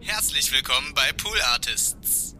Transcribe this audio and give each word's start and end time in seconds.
Herzlich 0.00 0.52
willkommen 0.52 0.94
bei 0.94 1.12
Pool 1.12 1.36
Artists. 1.52 2.36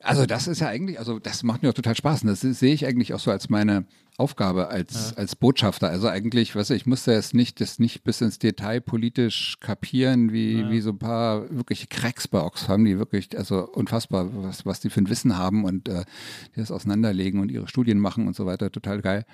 Also 0.00 0.24
das 0.24 0.48
ist 0.48 0.60
ja 0.60 0.68
eigentlich, 0.68 0.98
also 0.98 1.18
das 1.18 1.42
macht 1.42 1.62
mir 1.62 1.68
auch 1.68 1.74
total 1.74 1.94
Spaß. 1.94 2.22
Und 2.22 2.28
das 2.28 2.40
sehe 2.40 2.72
ich 2.72 2.86
eigentlich 2.86 3.12
auch 3.12 3.20
so 3.20 3.30
als 3.30 3.50
meine 3.50 3.84
Aufgabe 4.16 4.68
als, 4.68 5.10
ja. 5.10 5.18
als 5.18 5.36
Botschafter. 5.36 5.90
Also 5.90 6.08
eigentlich, 6.08 6.56
weißt 6.56 6.70
du, 6.70 6.74
ich 6.74 6.86
musste 6.86 7.12
jetzt 7.12 7.34
nicht 7.34 7.60
das 7.60 7.78
nicht 7.78 8.02
bis 8.04 8.20
ins 8.22 8.38
Detail 8.38 8.80
politisch 8.80 9.58
kapieren, 9.60 10.32
wie, 10.32 10.60
ja. 10.60 10.70
wie 10.70 10.80
so 10.80 10.90
ein 10.90 10.98
paar 10.98 11.48
wirkliche 11.54 11.86
Cracks 11.86 12.26
bei 12.26 12.40
Oxfam, 12.40 12.84
die 12.84 12.98
wirklich, 12.98 13.36
also 13.36 13.68
unfassbar, 13.68 14.28
was, 14.42 14.64
was 14.64 14.80
die 14.80 14.88
für 14.88 15.02
ein 15.02 15.10
Wissen 15.10 15.36
haben 15.36 15.64
und 15.64 15.88
äh, 15.88 16.04
die 16.56 16.60
das 16.60 16.70
auseinanderlegen 16.70 17.40
und 17.40 17.50
ihre 17.50 17.68
Studien 17.68 17.98
machen 17.98 18.26
und 18.26 18.34
so 18.34 18.46
weiter. 18.46 18.72
Total 18.72 19.02
geil. 19.02 19.26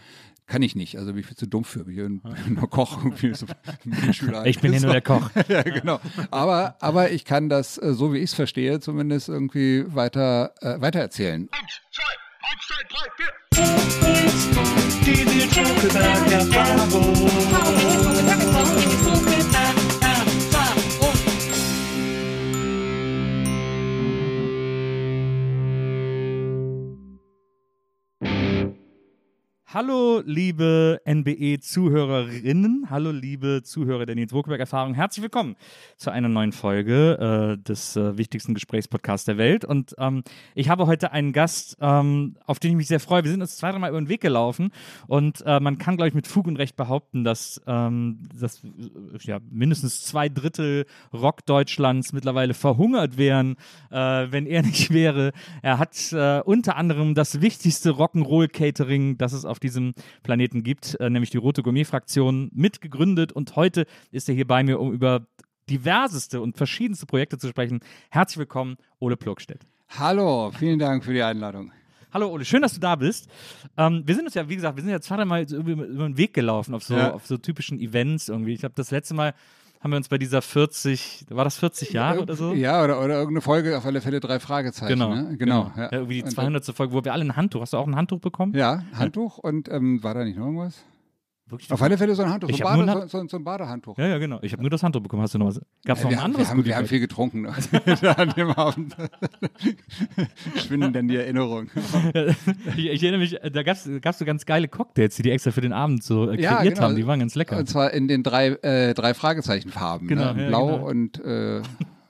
Kann 0.47 0.61
ich 0.61 0.77
nicht, 0.77 0.99
also 0.99 1.13
bin 1.13 1.21
ich 1.21 1.27
viel 1.27 1.37
zu 1.37 1.47
dumm 1.47 1.65
für. 1.65 1.89
Ich 1.89 1.97
bin 1.97 2.21
nur 2.49 2.69
Koch. 2.69 2.99
So 3.33 3.47
ich 4.45 4.61
bin 4.61 4.73
hier 4.73 4.83
nur 4.83 4.93
der 4.93 5.01
Koch. 5.03 5.31
ja, 5.49 5.63
genau. 5.63 6.01
Aber, 6.31 6.77
aber 6.81 7.11
ich 7.13 7.25
kann 7.25 7.49
das, 7.49 7.79
äh, 7.79 7.95
so 7.95 8.13
wie 8.13 8.19
ich 8.19 8.25
es 8.25 8.35
verstehe, 8.35 8.79
zumindest 8.81 9.31
irgendwie 9.31 9.85
weiter, 9.95 10.53
äh, 10.61 10.79
weitererzählen. 10.81 11.49
Eins, 11.51 11.81
zwei, 11.91 12.03
eins, 12.51 12.67
zwei, 12.67 12.83
drei, 12.91 13.09
vier. 13.17 13.33
Die 15.07 15.25
Hallo, 29.75 30.23
liebe 30.25 31.01
NBE-Zuhörerinnen. 31.05 32.87
Hallo, 32.91 33.11
liebe 33.11 33.63
Zuhörer 33.65 34.07
der 34.07 34.15
Nils 34.15 34.33
Wokelberg-Erfahrung. 34.33 34.95
Herzlich 34.95 35.25
willkommen 35.25 35.57
zu 35.97 36.13
einer 36.13 36.29
neuen 36.29 36.53
Folge 36.53 37.57
äh, 37.59 37.61
des 37.61 37.97
äh, 37.97 38.17
wichtigsten 38.17 38.55
Gesprächspodcasts 38.55 39.25
der 39.25 39.37
Welt. 39.37 39.65
Und 39.65 39.97
ähm, 39.99 40.23
ich 40.55 40.69
habe 40.69 40.87
heute 40.87 41.11
einen 41.11 41.33
Gast, 41.33 41.77
ähm, 41.81 42.37
auf 42.47 42.61
den 42.61 42.71
ich 42.71 42.77
mich 42.77 42.87
sehr 42.87 43.01
freue. 43.01 43.25
Wir 43.25 43.33
sind 43.33 43.41
uns 43.41 43.57
zwei, 43.57 43.73
dreimal 43.73 43.91
über 43.91 44.01
den 44.01 44.09
Weg 44.09 44.21
gelaufen 44.21 44.71
und 45.09 45.43
äh, 45.45 45.59
man 45.59 45.77
kann, 45.77 45.97
glaube 45.97 46.07
ich, 46.07 46.15
mit 46.15 46.29
Fug 46.29 46.47
und 46.47 46.55
Recht 46.55 46.77
behaupten, 46.77 47.25
dass, 47.25 47.61
ähm, 47.67 48.29
dass 48.33 48.63
ja, 49.23 49.41
mindestens 49.51 50.05
zwei 50.05 50.29
Drittel 50.29 50.87
Rock 51.13 51.47
Deutschlands 51.47 52.13
mittlerweile 52.13 52.55
verhungert 52.55 53.17
wären, 53.17 53.57
äh, 53.91 53.97
wenn 53.97 54.47
er 54.47 54.63
nicht 54.63 54.93
wäre. 54.93 55.33
Er 55.63 55.81
hat 55.81 56.13
äh, 56.13 56.43
unter 56.45 56.77
anderem 56.77 57.17
das 57.17 57.41
wichtigste 57.41 57.91
Rock'n'Roll-Catering, 57.91 59.19
das 59.19 59.33
es 59.33 59.45
auf 59.45 59.59
diesem 59.65 59.95
Planeten 60.23 60.63
gibt, 60.63 60.99
äh, 61.01 61.11
nämlich 61.11 61.31
die 61.31 61.39
Rote 61.39 61.63
Gourmet-Fraktion, 61.63 62.51
mitgegründet. 62.53 63.33
Und 63.33 63.57
heute 63.57 63.87
ist 64.13 64.29
er 64.29 64.35
hier 64.35 64.47
bei 64.47 64.63
mir, 64.63 64.79
um 64.79 64.93
über 64.93 65.27
diverseste 65.71 66.41
und 66.41 66.57
verschiedenste 66.57 67.07
Projekte 67.07 67.39
zu 67.39 67.49
sprechen. 67.49 67.81
Herzlich 68.11 68.39
willkommen, 68.39 68.77
Ole 69.01 69.17
Plogstedt. 69.17 69.67
Hallo, 69.89 70.53
vielen 70.53 70.79
Dank 70.79 71.05
für 71.05 71.13
die 71.13 71.23
Einladung. 71.23 71.73
Hallo 72.13 72.29
Ole, 72.29 72.45
schön, 72.45 72.63
dass 72.63 72.75
du 72.75 72.81
da 72.81 72.95
bist. 72.95 73.29
Ähm, 73.77 74.03
wir 74.07 74.15
sind 74.15 74.25
uns 74.27 74.35
ja, 74.35 74.49
wie 74.49 74.55
gesagt, 74.55 74.77
wir 74.77 74.83
sind 74.83 74.93
ja 74.93 75.01
zweimal 75.01 75.43
über, 75.51 75.73
über 75.73 76.05
den 76.05 76.17
Weg 76.17 76.33
gelaufen 76.33 76.75
auf 76.75 76.85
so, 76.85 76.97
ja. 76.97 77.13
auf 77.13 77.27
so 77.27 77.39
typischen 77.39 77.81
Events 77.81 78.29
irgendwie. 78.29 78.53
Ich 78.53 78.63
habe 78.63 78.75
das 78.77 78.91
letzte 78.91 79.15
Mal 79.15 79.35
haben 79.85 79.91
wir 79.91 79.99
uns 79.99 80.09
bei 80.09 80.17
dieser 80.17 80.41
40, 80.41 81.27
war 81.29 81.45
das 81.45 81.59
40 81.59 81.93
Jahre 81.93 82.23
oder 82.23 82.35
so? 82.37 82.55
Ja, 82.55 82.83
oder, 82.83 83.05
oder 83.05 83.17
irgendeine 83.17 83.43
Folge, 83.43 83.77
auf 83.77 83.85
alle 83.85 84.01
Fälle 84.01 84.19
drei 84.19 84.41
Fragezeichen. 84.41 84.89
Genau. 84.89 85.15
Ne? 85.15 85.37
Genau. 85.37 85.65
genau. 85.65 85.73
Ja. 85.77 85.83
Ja, 85.83 85.93
irgendwie 85.93 86.23
die 86.23 86.25
200. 86.25 86.65
Folge, 86.75 86.95
wo 86.95 87.05
wir 87.05 87.13
alle 87.13 87.23
ein 87.23 87.37
Handtuch, 87.37 87.61
hast 87.61 87.75
du 87.75 87.77
auch 87.77 87.87
ein 87.87 87.95
Handtuch 87.95 88.19
bekommen? 88.19 88.55
Ja, 88.55 88.83
Handtuch 88.95 89.37
und 89.37 89.69
ähm, 89.69 90.03
war 90.03 90.15
da 90.15 90.25
nicht 90.25 90.39
noch 90.39 90.47
irgendwas? 90.47 90.83
Wirklich? 91.47 91.71
Auf 91.71 91.83
alle 91.83 91.99
Fälle 91.99 92.15
so 92.15 92.23
ein 92.23 92.31
Handtuch, 92.31 92.51
so, 92.51 92.65
Bade, 92.65 93.03
ein, 93.03 93.09
so, 93.09 93.27
so, 93.29 93.37
ein 93.37 93.45
Badehandtuch. 93.45 93.99
Ja, 93.99 94.07
ja, 94.07 94.19
genau. 94.19 94.39
Ich 94.41 94.53
habe 94.53 94.63
nur 94.63 94.71
das 94.71 94.83
Handtuch 94.83 95.03
bekommen. 95.03 95.23
Hast 95.23 95.35
du 95.35 95.39
noch 95.39 95.49
was? 95.49 95.61
Gab 95.85 95.99
es 95.99 96.05
noch 96.05 96.11
ein 96.11 96.19
anderes? 96.19 96.47
Wir 96.47 96.51
haben, 96.51 96.65
wir 96.65 96.77
haben 96.77 96.87
viel 96.87 97.01
getrunken 97.01 97.47
an 97.47 98.31
dem 98.31 98.51
Abend. 98.53 98.97
Schwinden 100.57 100.95
dann 100.95 101.07
die 101.07 101.17
Erinnerungen. 101.17 101.71
ich, 102.77 102.87
ich, 102.87 103.03
erinnere 103.03 103.21
mich, 103.21 103.39
da 103.53 103.63
gab 103.63 103.77
es 103.77 104.19
so 104.19 104.25
ganz 104.25 104.47
geile 104.47 104.69
Cocktails, 104.69 105.17
die 105.17 105.23
die 105.23 105.31
extra 105.33 105.51
für 105.51 105.61
den 105.61 105.75
Abend 105.75 106.03
so 106.03 106.31
äh, 106.31 106.37
kreiert 106.37 106.41
ja, 106.41 106.63
genau. 106.63 106.81
haben. 106.81 106.97
Die 106.97 107.07
waren 107.07 107.21
ganz 107.21 107.35
lecker. 107.35 107.59
Und 107.59 107.69
zwar 107.69 107.93
in 107.93 108.09
den 108.09 108.23
drei, 108.23 108.49
äh, 108.63 108.95
drei 108.95 109.13
Fragezeichenfarben. 109.13 110.09
Genau, 110.09 110.33
ne? 110.33 110.49
Blau 110.49 110.67
genau. 110.67 110.89
und 110.89 111.23
äh, 111.23 111.61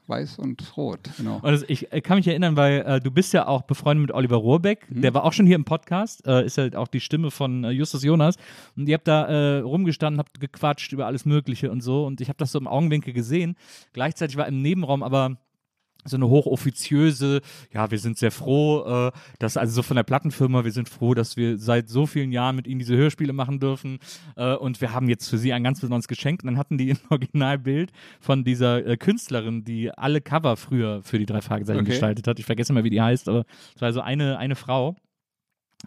Weiß 0.07 0.39
und 0.39 0.77
Rot, 0.77 1.01
genau. 1.17 1.37
Und 1.37 1.47
also 1.47 1.65
ich 1.67 1.89
kann 2.03 2.19
mich 2.19 2.29
erinnern, 2.29 2.57
weil 2.57 2.83
äh, 2.87 3.01
du 3.01 3.11
bist 3.11 3.33
ja 3.33 3.47
auch 3.47 3.63
befreundet 3.63 4.09
mit 4.09 4.13
Oliver 4.13 4.37
Rohrbeck, 4.37 4.87
mhm. 4.91 5.01
der 5.01 5.15
war 5.15 5.25
auch 5.25 5.33
schon 5.33 5.47
hier 5.47 5.57
im 5.57 5.65
Podcast, 5.65 6.27
äh, 6.27 6.45
ist 6.45 6.59
halt 6.59 6.77
auch 6.77 6.89
die 6.89 7.01
Stimme 7.01 7.31
von 7.31 7.65
äh, 7.65 7.71
Justus 7.71 8.03
Jonas. 8.03 8.37
Und 8.77 8.87
ihr 8.87 8.95
habt 8.95 9.09
da 9.09 9.27
äh, 9.27 9.59
rumgestanden, 9.61 10.19
habt 10.19 10.41
gequatscht 10.41 10.93
über 10.93 11.07
alles 11.07 11.25
Mögliche 11.25 11.71
und 11.71 11.81
so. 11.81 12.05
Und 12.05 12.21
ich 12.21 12.29
habe 12.29 12.37
das 12.37 12.53
so 12.53 12.59
im 12.59 12.69
Augenwinkel 12.69 13.15
gesehen. 13.15 13.57
Gleichzeitig 13.95 14.37
war 14.37 14.47
im 14.47 14.61
Nebenraum 14.61 15.03
aber 15.03 15.39
so 16.05 16.17
eine 16.17 16.29
hochoffiziöse, 16.29 17.41
ja, 17.73 17.91
wir 17.91 17.99
sind 17.99 18.19
sehr 18.19 18.31
froh, 18.31 19.09
äh, 19.09 19.13
dass 19.39 19.57
also 19.57 19.75
so 19.75 19.83
von 19.83 19.97
der 19.97 20.03
Plattenfirma, 20.03 20.65
wir 20.65 20.73
sind 20.73 20.89
froh, 20.89 21.15
dass 21.15 21.37
wir 21.37 21.59
seit 21.59 21.89
so 21.89 22.07
vielen 22.07 22.33
Jahren 22.33 22.57
mit 22.57 22.67
ihnen 22.67 22.79
diese 22.79 22.97
Hörspiele 22.97 23.33
machen 23.33 23.61
dürfen 23.61 23.99
äh, 24.37 24.55
und 24.55 24.81
wir 24.81 24.93
haben 24.93 25.09
jetzt 25.09 25.29
für 25.29 25.39
sie 25.39 25.53
ein 25.53 25.65
ganz 25.65 25.81
besonderes 25.81 26.09
Geschenk 26.09 26.43
und 26.43 26.49
dann 26.49 26.59
hatten 26.59 26.79
die 26.79 26.91
ein 26.93 26.99
Originalbild 27.09 27.93
von 28.21 28.45
dieser 28.45 28.87
äh, 28.87 28.97
Künstlerin, 28.97 29.65
die 29.65 29.91
alle 29.91 30.21
Cover 30.21 30.57
früher 30.57 31.03
für 31.03 31.19
die 31.19 31.27
drei 31.27 31.41
Fragezeichen 31.41 31.81
okay. 31.81 31.91
gestaltet 31.91 32.27
hat. 32.27 32.39
Ich 32.39 32.47
vergesse 32.47 32.73
mal, 32.73 32.85
wie 32.85 32.91
die 32.91 33.03
heißt, 33.03 33.29
aber 33.29 33.45
es 33.75 33.81
war 33.83 33.93
so 33.93 34.01
eine, 34.01 34.39
eine 34.39 34.57
Frau 34.57 34.97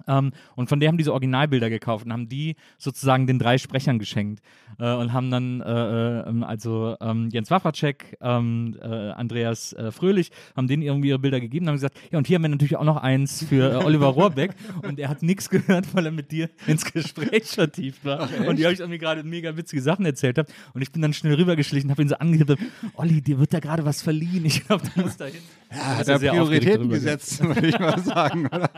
ähm, 0.08 0.32
und 0.56 0.70
von 0.70 0.80
der 0.80 0.90
haben 0.90 0.98
diese 0.98 1.14
Originalbilder 1.14 1.70
gekauft 1.70 2.06
und 2.06 2.14
haben 2.14 2.30
die 2.30 2.56
sozusagen 2.78 3.28
den 3.28 3.40
drei 3.40 3.58
Sprechern 3.58 4.00
geschenkt 4.00 4.42
äh, 4.80 4.94
und 4.94 5.14
haben 5.14 5.32
dann 5.32 5.62
äh, 5.62 6.20
äh, 6.20 6.44
also 6.44 6.96
ähm, 7.02 7.30
Jens 7.32 7.50
Wawacek, 7.50 8.18
ähm, 8.22 8.78
äh, 8.82 8.86
Andreas 8.86 9.74
äh, 9.74 9.92
Fröhlich, 9.92 10.32
haben 10.56 10.68
denen 10.68 10.84
irgendwie 10.84 11.10
ihre 11.10 11.20
Bilder 11.20 11.40
gegeben 11.40 11.66
und 11.66 11.70
haben 11.70 11.76
gesagt, 11.76 11.98
ja 12.12 12.18
und 12.18 12.28
hier 12.28 12.36
haben 12.36 12.44
wir 12.44 12.50
natürlich 12.50 12.76
auch 12.76 12.84
noch 12.84 12.98
eins 12.98 13.44
für 13.44 13.74
äh, 13.74 13.84
Oliver 13.84 14.08
Rohrbeck. 14.08 14.52
Und 14.84 15.00
er 15.00 15.10
hat 15.10 15.24
nichts 15.24 15.50
gehört, 15.50 15.94
weil 15.94 16.06
er 16.06 16.12
mit 16.12 16.32
dir 16.32 16.50
ins 16.66 16.86
Gespräch 16.86 17.46
vertieft 17.46 18.06
war. 18.06 18.22
Ach, 18.22 18.48
und 18.48 18.58
die 18.58 18.66
euch 18.66 18.80
irgendwie 18.80 19.00
gerade 19.00 19.24
mega 19.24 19.56
witzige 19.58 19.82
Sachen 19.82 20.06
erzählt 20.06 20.38
habt 20.38 20.54
und 20.74 20.82
ich 20.82 20.92
bin 20.92 21.02
dann 21.02 21.14
schnell 21.14 21.34
rübergeschlichen, 21.36 21.90
habe 21.90 22.02
ihn 22.02 22.10
so 22.10 22.16
angehört, 22.16 22.58
Olli, 22.96 23.22
dir 23.22 23.40
wird 23.40 23.54
da 23.54 23.60
gerade 23.60 23.86
was 23.86 24.02
verliehen, 24.02 24.46
ich 24.46 24.66
glaube, 24.66 24.84
du 24.94 25.02
musst 25.02 25.20
da 25.20 25.26
hin. 25.26 25.42
Ja, 25.72 25.98
hat 25.98 26.08
er 26.08 26.20
Prioritäten 26.20 26.90
gesetzt, 26.90 27.44
würde 27.44 27.68
ich 27.68 27.80
mal 27.80 28.00
sagen, 28.04 28.48
oder? 28.48 28.70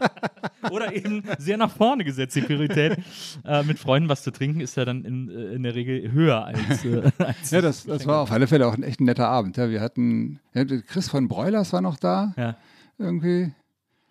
oder 0.71 0.95
eben 0.95 1.08
sehr 1.37 1.57
nach 1.57 1.71
vorne 1.71 2.03
gesetzt, 2.03 2.35
die 2.35 2.41
Priorität. 2.41 2.97
Äh, 3.45 3.63
mit 3.63 3.79
Freunden 3.79 4.09
was 4.09 4.23
zu 4.23 4.31
trinken 4.31 4.61
ist 4.61 4.75
ja 4.75 4.85
dann 4.85 5.03
in, 5.05 5.29
äh, 5.29 5.53
in 5.53 5.63
der 5.63 5.75
Regel 5.75 6.11
höher 6.11 6.45
als. 6.45 6.85
Äh, 6.85 7.11
als 7.17 7.51
ja, 7.51 7.61
das, 7.61 7.85
das 7.85 8.05
war 8.05 8.21
auf 8.21 8.31
alle 8.31 8.47
Fälle 8.47 8.67
auch 8.67 8.73
ein 8.73 8.83
echt 8.83 9.01
netter 9.01 9.27
Abend. 9.27 9.57
Ja, 9.57 9.69
wir 9.69 9.81
hatten, 9.81 10.39
ja, 10.53 10.63
Chris 10.65 11.09
von 11.09 11.27
Broilers 11.27 11.73
war 11.73 11.81
noch 11.81 11.97
da. 11.97 12.33
Ja. 12.37 12.57
Irgendwie. 12.97 13.51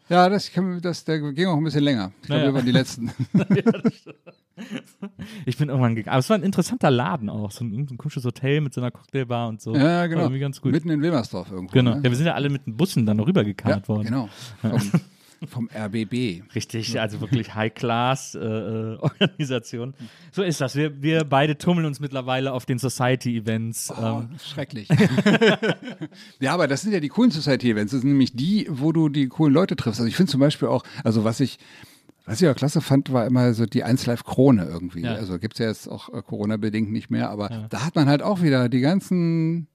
Ja, 0.08 0.28
das, 0.28 0.50
das, 0.80 1.04
der 1.04 1.32
ging 1.32 1.46
auch 1.46 1.56
ein 1.56 1.64
bisschen 1.64 1.84
länger. 1.84 2.12
Ich 2.22 2.28
glaube, 2.28 2.40
naja. 2.40 2.52
wir 2.52 2.54
waren 2.54 2.66
die 2.66 2.72
Letzten. 2.72 3.10
ich 5.46 5.56
bin 5.56 5.68
irgendwann 5.68 5.94
gegangen. 5.94 6.12
Aber 6.12 6.20
es 6.20 6.30
war 6.30 6.38
ein 6.38 6.42
interessanter 6.42 6.90
Laden 6.90 7.28
auch. 7.28 7.50
So 7.50 7.64
ein, 7.64 7.86
ein 7.90 7.98
komisches 7.98 8.24
Hotel 8.24 8.60
mit 8.60 8.74
so 8.74 8.80
einer 8.80 8.90
Cocktailbar 8.90 9.48
und 9.48 9.60
so. 9.60 9.74
Ja, 9.74 10.06
genau. 10.06 10.28
Mitten 10.28 10.90
in 10.90 11.02
Wilmersdorf 11.02 11.50
irgendwo. 11.50 11.72
Genau. 11.72 11.96
Ne? 11.96 12.00
Ja, 12.04 12.10
wir 12.10 12.16
sind 12.16 12.26
ja 12.26 12.34
alle 12.34 12.50
mit 12.50 12.66
den 12.66 12.76
Bussen 12.76 13.06
dann 13.06 13.18
noch 13.18 13.26
rübergekarrt 13.26 13.86
ja, 13.86 13.88
worden. 13.88 14.04
Genau. 14.04 14.28
Vom 15.46 15.70
RBB. 15.72 16.42
Richtig, 16.54 17.00
also 17.00 17.20
wirklich 17.20 17.54
High-Class-Organisation. 17.54 19.94
Äh, 19.98 20.02
äh 20.02 20.06
so 20.32 20.42
ist 20.42 20.60
das. 20.60 20.74
Wir, 20.74 21.00
wir 21.00 21.22
beide 21.24 21.56
tummeln 21.56 21.86
uns 21.86 22.00
mittlerweile 22.00 22.52
auf 22.52 22.66
den 22.66 22.78
Society-Events. 22.78 23.92
Oh, 23.92 24.22
ähm. 24.22 24.30
Schrecklich. 24.44 24.88
ja, 26.40 26.54
aber 26.54 26.66
das 26.66 26.82
sind 26.82 26.92
ja 26.92 26.98
die 26.98 27.08
coolen 27.08 27.30
Society-Events. 27.30 27.92
Das 27.92 28.00
sind 28.00 28.10
nämlich 28.10 28.34
die, 28.34 28.66
wo 28.68 28.90
du 28.90 29.08
die 29.08 29.28
coolen 29.28 29.54
Leute 29.54 29.76
triffst. 29.76 30.00
Also 30.00 30.08
ich 30.08 30.16
finde 30.16 30.32
zum 30.32 30.40
Beispiel 30.40 30.66
auch, 30.66 30.82
also 31.04 31.22
was 31.22 31.38
ich, 31.38 31.60
was 32.24 32.42
ich 32.42 32.48
auch 32.48 32.56
klasse 32.56 32.80
fand, 32.80 33.12
war 33.12 33.24
immer 33.24 33.54
so 33.54 33.64
die 33.64 33.84
1 33.84 34.06
Live 34.06 34.24
Krone 34.24 34.64
irgendwie. 34.64 35.02
Ja. 35.02 35.14
Also 35.14 35.38
gibt 35.38 35.54
es 35.54 35.60
ja 35.60 35.66
jetzt 35.66 35.88
auch 35.88 36.12
äh, 36.12 36.20
Corona-bedingt 36.20 36.90
nicht 36.90 37.10
mehr, 37.10 37.30
aber 37.30 37.48
ja. 37.50 37.68
da 37.68 37.86
hat 37.86 37.94
man 37.94 38.08
halt 38.08 38.22
auch 38.22 38.42
wieder 38.42 38.68
die 38.68 38.80
ganzen 38.80 39.68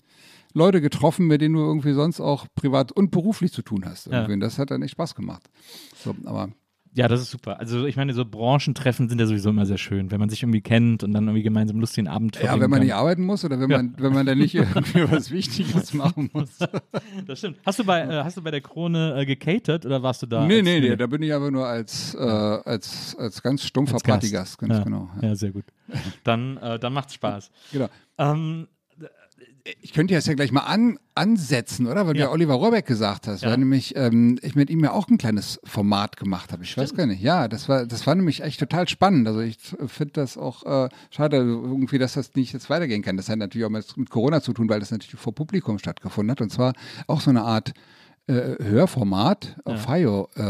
Leute 0.54 0.82
getroffen, 0.82 1.28
mit 1.28 1.42
denen 1.42 1.56
du 1.56 1.62
irgendwie 1.62 1.94
sonst 1.94 2.20
auch 2.20 2.48
privat 2.56 2.92
und 2.92 3.12
beruflich 3.12 3.52
zu 3.52 3.62
tun 3.62 3.86
hast. 3.86 4.08
Ja. 4.08 4.26
Und 4.26 4.40
das 4.40 4.60
hat 4.60 4.72
dann 4.72 4.82
echt 4.82 4.92
Spaß 4.92 5.16
gemacht. 5.16 5.50
So, 5.96 6.16
aber 6.26 6.50
ja, 6.96 7.08
das 7.08 7.22
ist 7.22 7.32
super. 7.32 7.60
Also 7.60 7.86
ich 7.86 7.96
meine, 7.96 8.14
so 8.14 8.24
Branchentreffen 8.24 9.10
sind 9.10 9.20
ja 9.20 9.26
sowieso 9.26 9.50
immer 9.50 9.66
sehr 9.66 9.80
schön, 9.80 10.12
wenn 10.12 10.20
man 10.20 10.30
sich 10.30 10.44
irgendwie 10.44 10.62
kennt 10.62 11.04
und 11.04 11.12
dann 11.12 11.24
irgendwie 11.24 11.42
gemeinsam 11.42 11.80
lustigen 11.80 12.08
Abend 12.08 12.36
verbringen 12.36 12.56
Ja, 12.56 12.62
wenn 12.62 12.70
man 12.70 12.80
kann. 12.80 12.86
nicht 12.86 12.96
arbeiten 12.96 13.26
muss 13.26 13.44
oder 13.44 13.60
wenn 13.60 13.70
ja. 13.70 13.78
man, 13.78 13.96
wenn 13.98 14.14
man 14.14 14.28
dann 14.28 14.38
nicht 14.38 14.54
irgendwie 14.54 15.04
was 15.12 15.32
Wichtiges 15.32 15.94
machen 15.94 16.30
muss. 16.34 16.60
Das 17.26 17.40
stimmt. 17.40 17.58
Hast 17.66 17.80
du 17.80 17.84
bei, 17.84 18.02
äh, 18.02 18.24
hast 18.24 18.38
du 18.38 18.42
bei 18.42 18.52
der 18.52 18.62
Krone 18.62 19.16
äh, 19.18 19.26
gecatert 19.26 19.86
oder 19.86 20.04
warst 20.04 20.22
du 20.22 20.28
da? 20.28 20.46
Nee, 20.46 20.62
nee, 20.62 20.80
nee, 20.80 20.96
da 20.96 21.08
bin 21.08 21.22
ich 21.22 21.34
aber 21.34 21.50
nur 21.50 21.66
als, 21.66 22.14
äh, 22.16 22.20
als, 22.20 23.16
als 23.18 23.42
ganz 23.42 23.64
stumpfer 23.64 23.96
als 23.96 24.04
Partygast, 24.04 24.58
ganz 24.60 24.74
ja. 24.74 24.84
genau. 24.84 25.10
Ja. 25.22 25.30
ja. 25.30 25.36
sehr 25.36 25.52
gut. 25.52 25.66
Dann, 26.24 26.58
äh, 26.58 26.78
dann 26.80 26.94
macht's 26.94 27.14
Spaß. 27.14 27.50
Genau. 27.72 27.90
Ähm, 28.18 28.68
ich 29.82 29.94
könnte 29.94 30.14
jetzt 30.14 30.28
ja 30.28 30.34
gleich 30.34 30.52
mal 30.52 30.62
an, 30.62 30.98
ansetzen, 31.16 31.88
oder? 31.88 32.06
Weil 32.06 32.16
du 32.16 32.20
Ja. 32.20 32.26
ja 32.26 32.32
Oliver 32.32 32.56
Rohrbeck 32.56 32.86
gesagt 32.86 33.28
hast, 33.28 33.44
Ja. 33.44 33.50
weil 33.52 33.58
nämlich 33.58 33.96
ähm, 33.96 34.38
ich 34.42 34.56
mit 34.56 34.70
ihm 34.70 34.84
ja 34.84 34.92
auch 34.92 35.08
ein 35.08 35.18
kleines 35.18 35.60
Format 35.64 36.18
gemacht 36.18 36.52
habe. 36.52 36.64
Ich 36.64 36.76
weiß 36.78 36.96
gar 36.96 37.06
nicht. 37.06 37.22
Ja, 37.22 37.48
das 37.48 37.70
war, 37.70 37.86
das 37.86 38.06
war 38.06 38.16
nämlich 38.16 38.42
echt 38.44 38.60
total 38.60 38.90
spannend. 38.90 39.26
Also 39.28 39.40
ich 39.40 39.58
finde 39.88 40.14
das 40.14 40.38
auch 40.38 40.66
äh, 40.86 40.90
schade, 41.12 41.38
irgendwie, 41.38 41.98
dass 41.98 42.14
das 42.14 42.34
nicht 42.36 42.52
jetzt 42.52 42.70
weitergehen 42.70 43.02
kann. 43.04 43.16
Das 43.16 43.30
hat 43.30 43.38
natürlich 43.38 43.66
auch 43.66 43.70
mit, 43.70 43.96
mit 43.96 44.10
Corona 44.10 44.42
zu 44.42 44.52
tun, 44.54 44.68
weil 44.68 44.82
das 44.82 44.92
natürlich 44.92 45.20
vor 45.20 45.34
Publikum 45.34 45.80
stattgefunden 45.80 46.32
hat. 46.32 46.42
Und 46.42 46.50
zwar 46.52 46.74
auch 47.08 47.22
so 47.22 47.30
eine 47.30 47.44
Art 47.44 47.72
äh, 48.28 48.56
Hörformat, 48.62 49.58
auf 49.66 49.82
FIO 49.84 50.30
äh, 50.36 50.42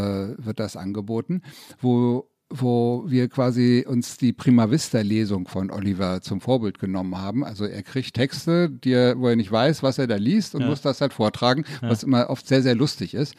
wird 0.44 0.58
das 0.60 0.76
angeboten, 0.76 1.42
wo 1.80 2.28
wo 2.60 3.04
wir 3.06 3.28
quasi 3.28 3.84
uns 3.86 4.16
die 4.16 4.32
Prima 4.32 4.70
Vista 4.70 5.00
Lesung 5.00 5.48
von 5.48 5.70
Oliver 5.70 6.20
zum 6.20 6.40
Vorbild 6.40 6.78
genommen 6.78 7.18
haben. 7.18 7.44
Also 7.44 7.64
er 7.64 7.82
kriegt 7.82 8.14
Texte, 8.14 8.70
die 8.70 8.92
er, 8.92 9.18
wo 9.18 9.28
er 9.28 9.36
nicht 9.36 9.50
weiß, 9.50 9.82
was 9.82 9.98
er 9.98 10.06
da 10.06 10.16
liest 10.16 10.54
und 10.54 10.66
muss 10.66 10.80
das 10.82 11.00
halt 11.00 11.12
vortragen, 11.12 11.64
was 11.80 12.02
immer 12.02 12.30
oft 12.30 12.46
sehr, 12.46 12.62
sehr 12.62 12.74
lustig 12.74 13.14
ist. 13.14 13.34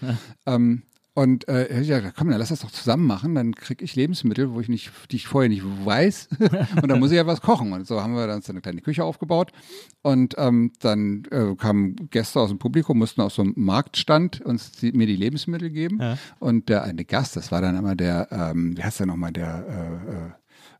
Ähm, 0.45 0.83
und 1.15 1.47
äh, 1.47 1.81
ja, 1.81 2.11
komm, 2.11 2.29
dann 2.29 2.39
lass 2.39 2.49
das 2.49 2.59
doch 2.59 2.71
zusammen 2.71 3.07
machen. 3.07 3.35
Dann 3.35 3.55
kriege 3.55 3.85
ich 3.85 3.95
Lebensmittel, 3.95 4.53
wo 4.53 4.59
ich 4.59 4.67
nicht, 4.67 4.91
die 5.11 5.15
ich 5.15 5.27
vorher 5.27 5.47
nicht 5.47 5.63
weiß. 5.63 6.27
und 6.81 6.89
dann 6.89 6.99
muss 6.99 7.11
ich 7.11 7.15
ja 7.15 7.25
was 7.25 7.39
kochen. 7.39 7.71
Und 7.71 7.87
so 7.87 8.01
haben 8.01 8.15
wir 8.15 8.27
dann 8.27 8.41
so 8.41 8.51
eine 8.51 8.59
kleine 8.59 8.81
Küche 8.81 9.05
aufgebaut. 9.05 9.53
Und 10.01 10.35
ähm, 10.37 10.73
dann 10.81 11.23
äh, 11.31 11.55
kamen 11.55 12.09
Gäste 12.09 12.41
aus 12.41 12.49
dem 12.49 12.59
Publikum, 12.59 12.97
mussten 12.97 13.21
aus 13.21 13.35
so 13.35 13.43
einem 13.43 13.53
Marktstand 13.55 14.41
uns 14.41 14.73
die, 14.73 14.91
mir 14.91 15.07
die 15.07 15.15
Lebensmittel 15.15 15.69
geben. 15.69 15.99
Ja. 16.01 16.17
Und 16.39 16.67
der 16.67 16.83
eine 16.83 17.05
Gast, 17.05 17.37
das 17.37 17.49
war 17.49 17.61
dann 17.61 17.77
immer 17.77 17.95
der, 17.95 18.27
ähm, 18.31 18.77
wie 18.77 18.83
heißt 18.83 18.99
der 18.99 19.07
nochmal, 19.07 19.31
der 19.31 20.33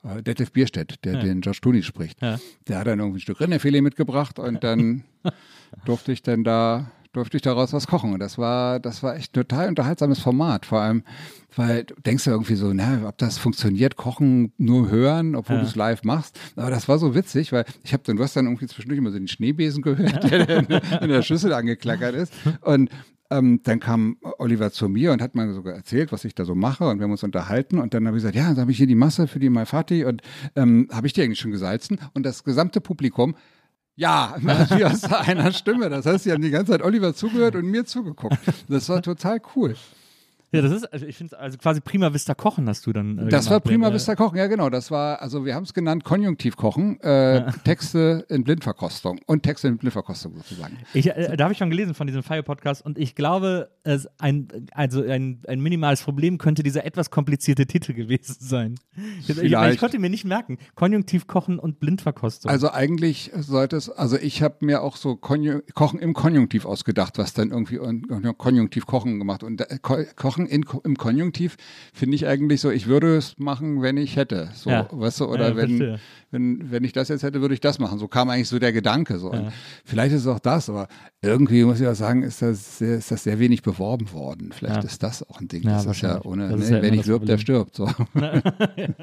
äh, 0.04 0.18
äh, 0.18 0.22
Detlef 0.22 0.52
Bierstedt, 0.52 1.06
der 1.06 1.22
den 1.22 1.40
Josh 1.40 1.62
Tooney 1.62 1.82
spricht. 1.82 2.22
Ja. 2.22 2.40
Der 2.68 2.80
hat 2.80 2.88
dann 2.88 3.00
irgendwie 3.00 3.20
ein 3.20 3.22
Stück 3.22 3.40
Rinderfilet 3.40 3.82
mitgebracht 3.82 4.38
und 4.38 4.66
dann 4.66 5.06
durfte 5.86 6.12
ich 6.12 6.24
dann 6.24 6.44
da 6.44 6.92
durfte 7.16 7.38
ich 7.38 7.44
daraus 7.44 7.74
was 7.74 7.88
kochen. 7.88 8.14
Und 8.14 8.20
das 8.20 8.38
war 8.38 8.80
das 8.80 9.04
war 9.04 9.16
echt 9.16 9.32
ein 9.32 9.42
total 9.42 9.68
unterhaltsames 9.70 10.20
Format. 10.20 10.66
Vor 10.66 10.82
allem 10.82 11.04
weil 11.56 11.86
du 11.86 11.96
denkst 12.06 12.26
ja 12.26 12.34
irgendwie 12.34 12.56
so 12.56 12.74
na 12.74 13.08
ob 13.08 13.18
das 13.18 13.38
funktioniert 13.38 13.96
kochen 13.96 14.52
nur 14.58 14.90
hören 14.90 15.36
obwohl 15.36 15.56
Ja. 15.58 15.62
du 15.62 15.68
es 15.68 15.76
live 15.76 16.04
machst. 16.04 16.40
Aber 16.56 16.70
das 16.70 16.88
war 16.88 16.98
so 17.00 17.16
witzig 17.16 17.52
weil 17.52 17.66
ich 17.84 17.94
habe 17.94 18.04
dann 18.06 18.18
du 18.18 18.24
hast 18.24 18.36
dann 18.36 18.46
irgendwie 18.46 18.68
zwischendurch 18.68 18.98
immer 19.00 19.12
so 19.12 19.18
den 19.18 19.28
Schneebesen 19.28 19.82
gehört 19.82 20.24
der 20.30 20.50
in, 20.50 20.66
in 21.02 21.10
der 21.10 21.22
Schüssel 21.22 21.54
angeklackert 21.54 22.16
ist. 22.16 22.34
Und 22.62 22.90
ähm, 23.32 23.62
dann 23.64 23.80
kam 23.80 24.18
Oliver 24.38 24.70
zu 24.72 24.88
mir 24.88 25.12
und 25.12 25.20
hat 25.20 25.34
mir 25.34 25.52
sogar 25.52 25.74
erzählt, 25.74 26.12
was 26.12 26.26
ich 26.26 26.36
da 26.36 26.46
so 26.46 26.54
mache. 26.54 26.88
Und 26.88 27.00
wir 27.00 27.06
haben 27.06 27.12
uns 27.12 27.24
unterhalten. 27.24 27.80
Und 27.80 27.96
dann 27.96 28.06
habe 28.06 28.16
ich 28.18 28.22
gesagt, 28.22 28.36
ja, 28.36 28.50
dann 28.50 28.60
habe 28.60 28.70
ich 28.72 28.78
hier 28.78 28.86
die 28.86 28.94
Masse 28.94 29.26
für 29.28 29.40
die 29.40 29.50
Malfatti. 29.50 30.06
Und 30.06 30.22
ähm, 30.56 30.88
habe 30.92 31.08
ich 31.08 31.14
die 31.14 31.24
eigentlich 31.24 31.40
schon 31.40 31.50
gesalzen. 31.50 31.98
Und 32.14 32.24
das 32.24 32.44
gesamte 32.44 32.82
Publikum 32.82 33.34
ja, 33.96 34.36
wie 34.40 34.86
aus 34.86 35.04
einer 35.04 35.52
Stimme. 35.52 35.90
Das 35.90 36.06
heißt, 36.06 36.24
sie 36.26 36.32
haben 36.32 36.42
die 36.42 36.52
ganze 36.52 36.74
Zeit 36.74 36.82
Oliver 36.82 37.14
zugehört 37.14 37.56
und 37.56 37.66
mir 37.66 37.86
zugeguckt. 37.86 38.38
Das 38.68 38.90
war 38.90 39.02
total 39.02 39.42
cool. 39.56 39.76
Ja, 40.56 40.62
das 40.62 40.72
ist, 40.72 40.86
also 40.94 41.06
ich 41.06 41.16
finde 41.18 41.38
also 41.40 41.57
quasi 41.57 41.81
Prima 41.81 42.13
Vista 42.13 42.34
Kochen 42.34 42.68
hast 42.68 42.86
du 42.88 42.94
dann. 42.94 43.18
Äh, 43.18 43.30
Das 43.30 43.50
war 43.50 43.60
prima 43.60 43.92
Vista 43.94 44.16
Kochen, 44.16 44.38
ja 44.38 44.48
genau. 44.48 44.69
Das 44.69 44.92
war, 44.92 45.22
also 45.22 45.46
wir 45.46 45.56
haben 45.56 45.63
es 45.63 45.74
genannt 45.74 46.04
Konjunktivkochen, 46.04 47.00
äh, 47.02 47.52
Texte 47.63 48.25
in 48.30 48.44
Blindverkostung 48.44 49.19
und 49.25 49.44
Texte 49.44 49.68
in 49.68 49.78
Blindverkostung 49.78 50.36
sozusagen. 50.36 50.78
Ich, 50.94 51.07
äh, 51.10 51.36
da 51.38 51.46
habe 51.46 51.54
ich 51.54 51.57
schon 51.60 51.69
gelesen 51.69 51.94
von 51.94 52.07
diesem 52.07 52.24
Fire-Podcast 52.24 52.84
und 52.86 52.98
ich 52.98 53.16
glaube, 53.16 53.69
es 53.84 54.07
ein, 54.18 54.48
also 54.72 55.04
ein, 55.04 55.42
ein 55.48 55.60
minimales 55.60 56.02
Problem 56.02 56.38
könnte 56.38 56.63
dieser 56.63 56.86
etwas 56.86 57.10
komplizierte 57.12 57.66
Titel 57.66 57.94
gewesen 57.94 58.36
sein. 58.40 58.75
Ich, 59.19 59.30
ich, 59.30 59.78
konnte 59.80 60.00
mir 60.00 60.10
nicht 60.10 60.25
merken. 60.25 60.58
Konjunktiv 60.75 61.28
kochen 61.28 61.60
und 61.60 61.80
Blindverkostung. 61.80 62.50
Also 62.51 62.72
eigentlich 62.72 63.31
sollte 63.36 63.75
es, 63.75 63.90
also 63.90 64.18
ich 64.18 64.42
habe 64.42 64.58
mir 64.66 64.81
auch 64.81 64.96
so 64.96 65.16
Konju 65.16 65.60
Kochen 65.74 66.00
im 66.00 66.13
Konjunktiv 66.13 66.66
ausgedacht, 66.66 67.18
was 67.18 67.34
dann 67.34 67.51
irgendwie 67.51 67.80
un- 67.80 68.06
Konjunktiv 68.38 68.86
Kochen 68.86 69.19
gemacht. 69.19 69.44
Und 69.44 69.62
äh, 69.62 69.78
Kochen 70.46 70.82
in, 70.84 70.92
im 70.92 70.98
Konjunktiv 70.98 71.58
finde 71.94 72.16
ich 72.16 72.26
eigentlich 72.28 72.62
so, 72.62 72.70
ich 72.72 72.88
würde 72.88 73.18
es 73.18 73.38
machen, 73.38 73.82
wenn 73.82 73.98
ich 73.98 74.16
hätte. 74.16 74.50
So, 74.54 74.70
Ja. 74.70 74.88
weißt 74.92 75.20
du, 75.22 75.26
oder 75.26 75.50
Ja, 75.50 75.56
wenn, 75.56 75.68
verstehe. 75.78 76.00
wenn, 76.32 76.72
wenn 76.72 76.84
ich 76.84 76.94
das 76.94 77.10
jetzt 77.10 77.24
hätte, 77.24 77.42
würde 77.42 77.54
ich 77.54 77.60
das 77.62 77.80
machen. 77.80 78.00
So 78.00 78.08
kam 78.08 78.30
eigentlich 78.30 78.48
so 78.50 78.60
der 78.60 78.74
Gedanke. 78.74 79.18
So. 79.20 79.32
Und 79.32 79.52
vielleicht 79.84 80.14
ist 80.16 80.22
es 80.22 80.28
auch 80.28 80.40
das, 80.40 80.70
aber 80.70 80.88
irgendwie 81.22 81.64
muss 81.64 81.80
ich 81.82 81.88
auch 81.88 81.96
sagen, 81.96 82.24
ist 82.24 82.42
das 82.42 82.78
sehr, 82.80 82.98
ist 82.98 83.12
das 83.12 83.24
sehr 83.24 83.40
wenig 83.40 83.62
beworben 83.62 84.12
worden. 84.12 84.52
Vielleicht 84.52 84.76
Ja. 84.78 84.82
ist 84.84 85.02
das 85.04 85.28
auch 85.28 85.40
ein 85.42 85.48
Ding. 85.48 85.64
Ja, 85.64 85.84
das 85.84 85.86
ist 85.86 86.02
ja 86.02 86.22
ohne, 86.24 86.50
Das 86.50 86.62
ist 86.62 86.70
ne, 86.72 86.84
ja 86.84 86.90
nicht 86.92 87.00
das 87.02 87.08
wirbt, 87.08 87.28
der 87.30 87.38
stirbt. 87.38 87.76
So. 87.76 87.88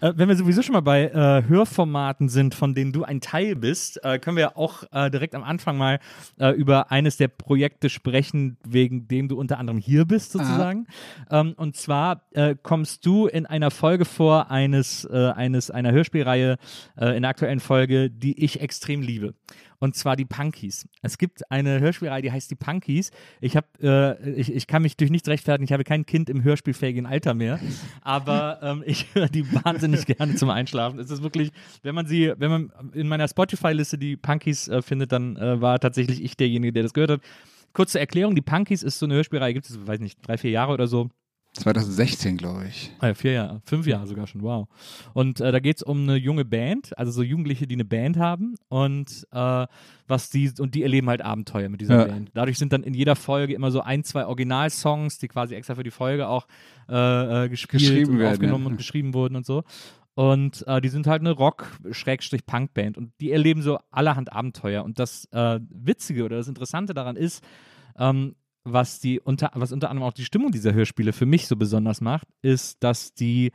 Äh, 0.00 0.12
wenn 0.16 0.28
wir 0.28 0.36
sowieso 0.36 0.62
schon 0.62 0.72
mal 0.72 0.80
bei 0.80 1.04
äh, 1.08 1.42
Hörformaten 1.48 2.28
sind, 2.28 2.54
von 2.54 2.74
denen 2.74 2.92
du 2.92 3.04
ein 3.04 3.20
Teil 3.20 3.56
bist, 3.56 4.02
äh, 4.04 4.18
können 4.18 4.36
wir 4.36 4.42
ja 4.42 4.56
auch 4.56 4.84
äh, 4.92 5.10
direkt 5.10 5.34
am 5.34 5.42
Anfang 5.42 5.76
mal 5.76 5.98
äh, 6.38 6.50
über 6.52 6.90
eines 6.90 7.16
der 7.16 7.28
Projekte 7.28 7.90
sprechen, 7.90 8.56
wegen 8.64 9.06
dem 9.08 9.28
du 9.28 9.36
unter 9.38 9.57
anderem 9.58 9.78
hier 9.78 10.04
bist, 10.04 10.32
sozusagen. 10.32 10.86
Ähm, 11.30 11.54
und 11.56 11.76
zwar 11.76 12.22
äh, 12.32 12.54
kommst 12.62 13.04
du 13.04 13.26
in 13.26 13.46
einer 13.46 13.70
Folge 13.70 14.04
vor 14.04 14.50
eines, 14.50 15.04
äh, 15.04 15.32
eines 15.34 15.70
einer 15.70 15.92
Hörspielreihe 15.92 16.56
äh, 16.96 17.16
in 17.16 17.22
der 17.22 17.30
aktuellen 17.30 17.60
Folge, 17.60 18.10
die 18.10 18.42
ich 18.42 18.60
extrem 18.60 19.02
liebe. 19.02 19.34
Und 19.80 19.94
zwar 19.94 20.16
die 20.16 20.24
Punkies. 20.24 20.88
Es 21.02 21.18
gibt 21.18 21.50
eine 21.52 21.78
Hörspielreihe, 21.78 22.22
die 22.22 22.32
heißt 22.32 22.50
die 22.50 22.56
Punkies. 22.56 23.12
Ich 23.40 23.56
habe, 23.56 23.66
äh, 23.80 24.30
ich, 24.32 24.52
ich 24.52 24.66
kann 24.66 24.82
mich 24.82 24.96
durch 24.96 25.10
nichts 25.10 25.28
rechtfertigen. 25.28 25.64
Ich 25.64 25.72
habe 25.72 25.84
kein 25.84 26.04
Kind 26.04 26.28
im 26.28 26.42
hörspielfähigen 26.42 27.06
Alter 27.06 27.34
mehr, 27.34 27.60
aber 28.02 28.58
ähm, 28.62 28.82
ich 28.84 29.06
höre 29.14 29.28
die 29.28 29.46
wahnsinnig 29.52 30.04
gerne 30.06 30.34
zum 30.34 30.50
Einschlafen. 30.50 30.98
Es 30.98 31.10
ist 31.10 31.22
wirklich, 31.22 31.52
wenn 31.82 31.94
man 31.94 32.06
sie, 32.06 32.32
wenn 32.36 32.50
man 32.50 32.72
in 32.92 33.06
meiner 33.06 33.28
Spotify-Liste 33.28 33.98
die 33.98 34.16
Punkies 34.16 34.66
äh, 34.66 34.82
findet, 34.82 35.12
dann 35.12 35.36
äh, 35.36 35.60
war 35.60 35.78
tatsächlich 35.78 36.22
ich 36.22 36.36
derjenige, 36.36 36.72
der 36.72 36.82
das 36.82 36.92
gehört 36.92 37.12
hat. 37.12 37.20
Kurze 37.78 38.00
Erklärung: 38.00 38.34
Die 38.34 38.42
Punkies 38.42 38.82
ist 38.82 38.98
so 38.98 39.06
eine 39.06 39.14
Hörspielreihe, 39.14 39.54
gibt 39.54 39.70
es, 39.70 39.86
weiß 39.86 40.00
nicht, 40.00 40.18
drei, 40.26 40.36
vier 40.36 40.50
Jahre 40.50 40.72
oder 40.72 40.88
so. 40.88 41.10
2016, 41.52 42.36
glaube 42.36 42.66
ich. 42.68 42.90
Ah 42.98 43.06
ja, 43.06 43.14
vier 43.14 43.32
Jahre, 43.32 43.62
fünf 43.64 43.86
Jahre 43.86 44.04
sogar 44.08 44.26
schon, 44.26 44.42
wow. 44.42 44.66
Und 45.14 45.40
äh, 45.40 45.52
da 45.52 45.60
geht 45.60 45.76
es 45.76 45.82
um 45.84 46.02
eine 46.02 46.16
junge 46.16 46.44
Band, 46.44 46.98
also 46.98 47.12
so 47.12 47.22
Jugendliche, 47.22 47.68
die 47.68 47.76
eine 47.76 47.84
Band 47.84 48.16
haben 48.16 48.56
und 48.66 49.24
äh, 49.30 49.66
was 50.08 50.28
die, 50.28 50.50
und 50.58 50.74
die 50.74 50.82
erleben 50.82 51.08
halt 51.08 51.22
Abenteuer 51.22 51.68
mit 51.68 51.80
dieser 51.80 52.00
Ja. 52.00 52.04
Band. 52.06 52.32
Dadurch 52.34 52.58
sind 52.58 52.72
dann 52.72 52.82
in 52.82 52.94
jeder 52.94 53.14
Folge 53.14 53.54
immer 53.54 53.70
so 53.70 53.80
ein, 53.80 54.02
zwei 54.02 54.26
Originalsongs, 54.26 55.18
die 55.18 55.28
quasi 55.28 55.54
extra 55.54 55.76
für 55.76 55.84
die 55.84 55.92
Folge 55.92 56.26
auch 56.26 56.48
äh, 56.88 57.44
äh, 57.44 57.48
gespielt 57.48 57.82
Geschrieben 57.82 58.14
und 58.14 58.18
werden, 58.18 58.32
aufgenommen 58.32 58.64
ja. 58.64 58.70
und 58.70 58.76
geschrieben 58.76 59.14
wurden 59.14 59.36
und 59.36 59.46
so. 59.46 59.62
Und 60.18 60.66
äh, 60.66 60.80
die 60.80 60.88
sind 60.88 61.06
halt 61.06 61.20
eine 61.20 61.30
Rock-Punk-Band 61.30 62.98
und 62.98 63.12
die 63.20 63.30
erleben 63.30 63.62
so 63.62 63.78
allerhand 63.92 64.32
Abenteuer. 64.32 64.82
Und 64.82 64.98
das 64.98 65.26
äh, 65.30 65.60
Witzige 65.70 66.24
oder 66.24 66.38
das 66.38 66.48
Interessante 66.48 66.92
daran 66.92 67.14
ist, 67.14 67.44
ähm, 67.96 68.34
was 68.64 68.98
die 68.98 69.20
unter, 69.20 69.52
was 69.54 69.70
unter 69.70 69.90
anderem 69.90 70.08
auch 70.08 70.12
die 70.12 70.24
Stimmung 70.24 70.50
dieser 70.50 70.74
Hörspiele 70.74 71.12
für 71.12 71.24
mich 71.24 71.46
so 71.46 71.54
besonders 71.54 72.00
macht, 72.00 72.26
ist, 72.42 72.82
dass 72.82 73.14
die 73.14 73.52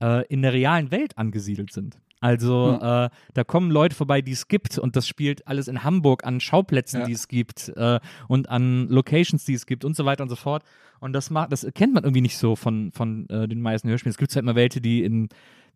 äh, 0.00 0.24
in 0.28 0.42
der 0.42 0.52
realen 0.52 0.92
Welt 0.92 1.18
angesiedelt 1.18 1.72
sind. 1.72 1.98
Also 2.20 2.78
äh, 2.80 3.10
da 3.34 3.44
kommen 3.44 3.72
Leute 3.72 3.96
vorbei, 3.96 4.22
die 4.22 4.30
es 4.30 4.46
gibt 4.46 4.78
und 4.78 4.94
das 4.94 5.08
spielt 5.08 5.48
alles 5.48 5.66
in 5.66 5.82
Hamburg 5.82 6.24
an 6.24 6.38
Schauplätzen, 6.38 7.00
Ja. 7.00 7.06
die 7.06 7.14
es 7.14 7.26
gibt 7.26 7.72
äh, 7.76 7.98
und 8.28 8.48
an 8.48 8.86
Locations, 8.88 9.44
die 9.44 9.54
es 9.54 9.66
gibt 9.66 9.84
und 9.84 9.96
so 9.96 10.04
weiter 10.04 10.22
und 10.22 10.28
so 10.28 10.36
fort. 10.36 10.62
Und 11.00 11.14
das 11.14 11.30
macht, 11.30 11.50
das 11.50 11.66
kennt 11.74 11.94
man 11.94 12.04
irgendwie 12.04 12.22
nicht 12.22 12.38
so 12.38 12.54
von, 12.54 12.92
von 12.92 13.28
äh, 13.28 13.48
den 13.48 13.60
meisten 13.60 13.88
Hörspielen. 13.88 14.12
Es 14.12 14.18
gibt 14.18 14.32
halt 14.36 14.44
immer 14.44 14.54
welche, 14.54 14.80
die 14.80 15.02
in 15.02 15.28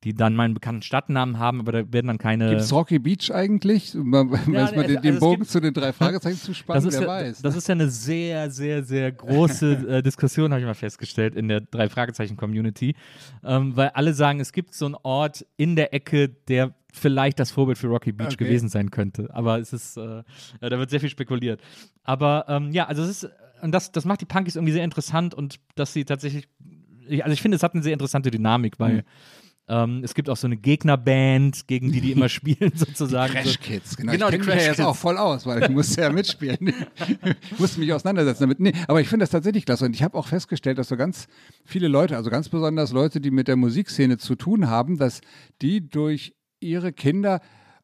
die 0.05 0.15
dann 0.15 0.35
mal 0.35 0.45
einen 0.45 0.55
bekannten 0.55 0.81
Stadtnamen 0.83 1.39
haben, 1.39 1.61
aber 1.61 1.73
da 1.73 1.93
werden 1.93 2.07
dann 2.07 2.17
keine. 2.19 2.49
Gibt 2.49 2.63
es 2.63 2.73
Rocky 2.73 2.99
Beach 2.99 3.31
eigentlich? 3.35 3.95
Mal, 3.95 4.31
weiß 4.31 4.47
nee, 4.47 4.53
man 4.55 4.63
also- 4.63 4.75
den, 4.75 4.97
also 4.97 5.01
den 5.01 5.19
Bogen 5.19 5.39
gibt- 5.41 5.51
zu 5.51 5.61
den 5.61 5.75
drei 5.75 5.93
Fragezeichen 5.95 6.39
zu 6.39 6.55
spannen, 6.55 6.83
das 6.85 6.95
ist, 6.95 7.01
wer 7.01 7.07
ja, 7.07 7.13
weiß. 7.15 7.43
das 7.43 7.57
ist 7.57 7.69
ja 7.69 7.73
eine 7.75 7.89
sehr, 7.91 8.51
sehr, 8.51 8.83
sehr 8.83 9.13
große 9.13 9.73
äh, 9.99 10.03
Diskussion, 10.03 10.53
habe 10.53 10.61
ich 10.61 10.67
mal 10.67 10.75
festgestellt, 10.75 11.35
in 11.35 11.49
der 11.49 11.61
Drei-Fragezeichen-Community. 11.61 12.95
Ähm, 13.45 13.77
weil 13.77 13.89
alle 13.91 14.15
sagen, 14.15 14.41
es 14.41 14.53
gibt 14.53 14.75
so 14.75 14.87
einen 14.87 14.95
Ort 15.03 15.45
in 15.57 15.77
der 15.77 15.93
Ecke, 15.95 16.29
der 16.29 16.75
vielleicht 16.93 17.39
das 17.39 17.51
Vorbild 17.51 17.79
für 17.79 17.87
Rocky 17.89 18.13
Beach 18.13 18.33
Okay. 18.35 18.45
gewesen 18.45 18.69
sein 18.69 18.91
könnte. 18.91 19.29
Aber 19.33 19.59
es 19.61 19.73
ist, 19.73 19.97
äh, 19.97 20.01
ja, 20.61 20.69
da 20.69 20.79
wird 20.79 20.91
sehr 20.91 20.99
viel 21.01 21.09
spekuliert. 21.11 21.61
Aber 22.03 22.47
ähm, 22.49 22.73
ja, 22.73 22.87
also 22.87 23.03
es 23.03 23.23
ist, 23.23 23.31
und 23.63 23.73
das, 23.73 23.93
das 23.93 24.05
macht 24.07 24.23
die 24.23 24.25
Punkies 24.27 24.57
irgendwie 24.57 24.73
sehr 24.73 24.83
interessant 24.85 25.35
und 25.35 25.61
dass 25.77 25.93
sie 25.93 26.05
tatsächlich, 26.05 26.49
ich, 27.07 27.23
also 27.23 27.33
ich 27.33 27.43
finde, 27.43 27.57
es 27.57 27.63
hat 27.63 27.75
eine 27.75 27.83
sehr 27.83 27.93
interessante 27.93 28.31
Dynamik, 28.31 28.81
weil 28.81 28.95
Mhm. 28.95 29.03
Ähm, 29.71 30.01
es 30.05 30.15
gibt 30.15 30.29
auch 30.29 30.37
so 30.37 30.47
eine 30.47 30.57
Gegnerband, 30.57 31.67
gegen 31.69 31.93
die 31.93 32.01
die 32.01 32.13
immer 32.13 32.29
spielen, 32.29 32.73
sozusagen. 32.75 33.33
Crash 33.33 33.53
So- 33.53 33.59
Kids, 33.61 33.97
genau. 33.97 34.13
Genau, 34.13 34.27
ich 34.29 34.33
die 34.35 34.39
kenne 34.41 34.55
mich 34.57 34.63
ja 34.65 34.69
Crash 34.73 34.79
jetzt 34.79 34.87
auch 34.87 34.97
voll 34.97 35.17
aus, 35.17 35.47
weil 35.47 35.63
ich 35.63 35.69
musste 35.71 36.01
ja 36.03 36.11
mitspielen. 36.13 36.75
ich 37.53 37.59
musste 37.59 37.81
mich 37.81 37.93
auseinandersetzen 37.93 38.43
damit. 38.43 38.61
Nee, 38.61 38.73
aber 38.89 39.01
ich 39.01 39.09
finde 39.09 39.23
das 39.23 39.31
tatsächlich 39.31 39.65
klasse. 39.65 39.85
Und 39.87 39.95
ich 39.95 40.03
habe 40.03 40.19
auch 40.19 40.27
festgestellt, 40.27 40.79
dass 40.79 40.89
so 40.89 40.97
ganz 40.97 41.27
viele 41.65 41.89
Leute, 41.89 42.17
also 42.17 42.29
ganz 42.31 42.49
besonders 42.49 42.93
Leute, 42.93 43.21
die 43.21 43.31
mit 43.31 43.49
der 43.49 43.57
Musikszene 43.57 44.19
zu 44.19 44.35
tun 44.35 44.69
haben, 44.69 44.99
dass 44.99 45.21
die 45.63 45.89
durch 45.89 46.35
ihre 46.61 46.93
Kinder 46.93 47.41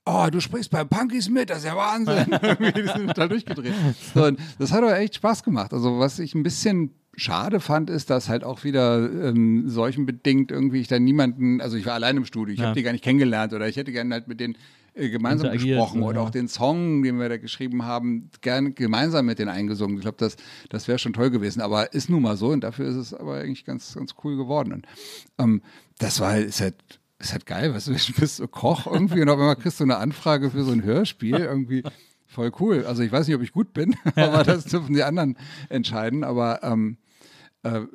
Oh, 0.08 0.28
du 0.30 0.38
sprichst 0.38 0.70
bei 0.70 0.84
Punkies 0.84 1.28
mit, 1.28 1.50
das 1.50 1.58
ist 1.58 1.64
ja 1.64 1.74
Wahnsinn. 1.76 2.26
Die 2.76 2.86
sind 2.86 3.08
total 3.08 3.28
durchgedreht. 3.28 3.74
So, 4.14 4.30
das 4.56 4.70
hat 4.70 4.84
aber 4.84 4.96
echt 5.00 5.16
Spaß 5.16 5.42
gemacht. 5.42 5.72
Also, 5.72 5.98
was 5.98 6.20
ich 6.20 6.32
ein 6.36 6.44
bisschen 6.44 6.92
schade 7.16 7.60
fand, 7.60 7.90
ist, 7.90 8.10
dass 8.10 8.28
halt 8.28 8.44
auch 8.44 8.62
wieder 8.62 8.98
ähm, 9.10 9.68
solchen 9.68 10.06
bedingt 10.06 10.50
irgendwie 10.52 10.80
ich 10.80 10.88
dann 10.88 11.02
niemanden, 11.04 11.60
also 11.60 11.76
ich 11.76 11.86
war 11.86 11.94
allein 11.94 12.18
im 12.18 12.24
Studio, 12.24 12.52
ich 12.52 12.60
Ja. 12.60 12.66
habe 12.66 12.76
die 12.76 12.82
gar 12.82 12.92
nicht 12.92 13.02
kennengelernt 13.04 13.52
oder 13.54 13.68
ich 13.68 13.76
hätte 13.76 13.90
gerne 13.90 14.14
halt 14.14 14.28
mit 14.28 14.38
denen 14.38 14.56
äh, 14.94 15.08
gemeinsam 15.08 15.50
gesprochen 15.52 16.02
oder 16.02 16.20
ja. 16.20 16.26
auch 16.26 16.30
den 16.30 16.48
Song, 16.48 17.02
den 17.02 17.18
wir 17.18 17.28
da 17.28 17.38
geschrieben 17.38 17.84
haben, 17.84 18.30
gerne 18.42 18.72
gemeinsam 18.72 19.26
mit 19.26 19.38
denen 19.38 19.48
eingesungen. 19.50 19.96
Ich 19.96 20.02
glaube, 20.02 20.18
das, 20.18 20.36
das 20.68 20.88
wäre 20.88 20.98
schon 20.98 21.12
toll 21.14 21.30
gewesen. 21.30 21.60
Aber 21.62 21.92
ist 21.92 22.10
nun 22.10 22.22
mal 22.22 22.36
so 22.36 22.48
und 22.48 22.62
dafür 22.64 22.86
ist 22.86 22.96
es 22.96 23.14
aber 23.14 23.36
eigentlich 23.40 23.64
ganz, 23.64 23.94
ganz 23.94 24.14
cool 24.24 24.36
geworden. 24.36 24.72
Und 24.72 24.86
ähm, 25.38 25.62
das 25.98 26.20
war 26.20 26.38
ist 26.38 26.60
halt 26.60 26.76
ist 27.18 27.32
halt 27.32 27.46
geil, 27.46 27.72
weißt 27.72 27.88
du, 27.88 27.92
du 28.12 28.12
bist 28.20 28.36
so 28.36 28.46
Koch 28.46 28.86
irgendwie 28.86 29.22
und 29.22 29.28
auf 29.30 29.38
einmal 29.38 29.56
kriegst 29.56 29.80
du 29.80 29.84
eine 29.84 29.96
Anfrage 29.96 30.50
für 30.50 30.64
so 30.64 30.72
ein 30.72 30.82
Hörspiel 30.84 31.36
irgendwie. 31.36 31.82
Voll 32.26 32.52
cool. 32.60 32.84
Also 32.86 33.02
ich 33.02 33.10
weiß 33.12 33.26
nicht, 33.26 33.36
ob 33.36 33.42
ich 33.42 33.52
gut 33.52 33.72
bin, 33.72 33.96
aber 34.16 34.44
das 34.44 34.64
dürfen 34.66 34.94
die 34.94 35.02
anderen 35.02 35.38
entscheiden. 35.70 36.24
Aber 36.24 36.62
ähm, 36.62 36.98
äh, 37.66 37.86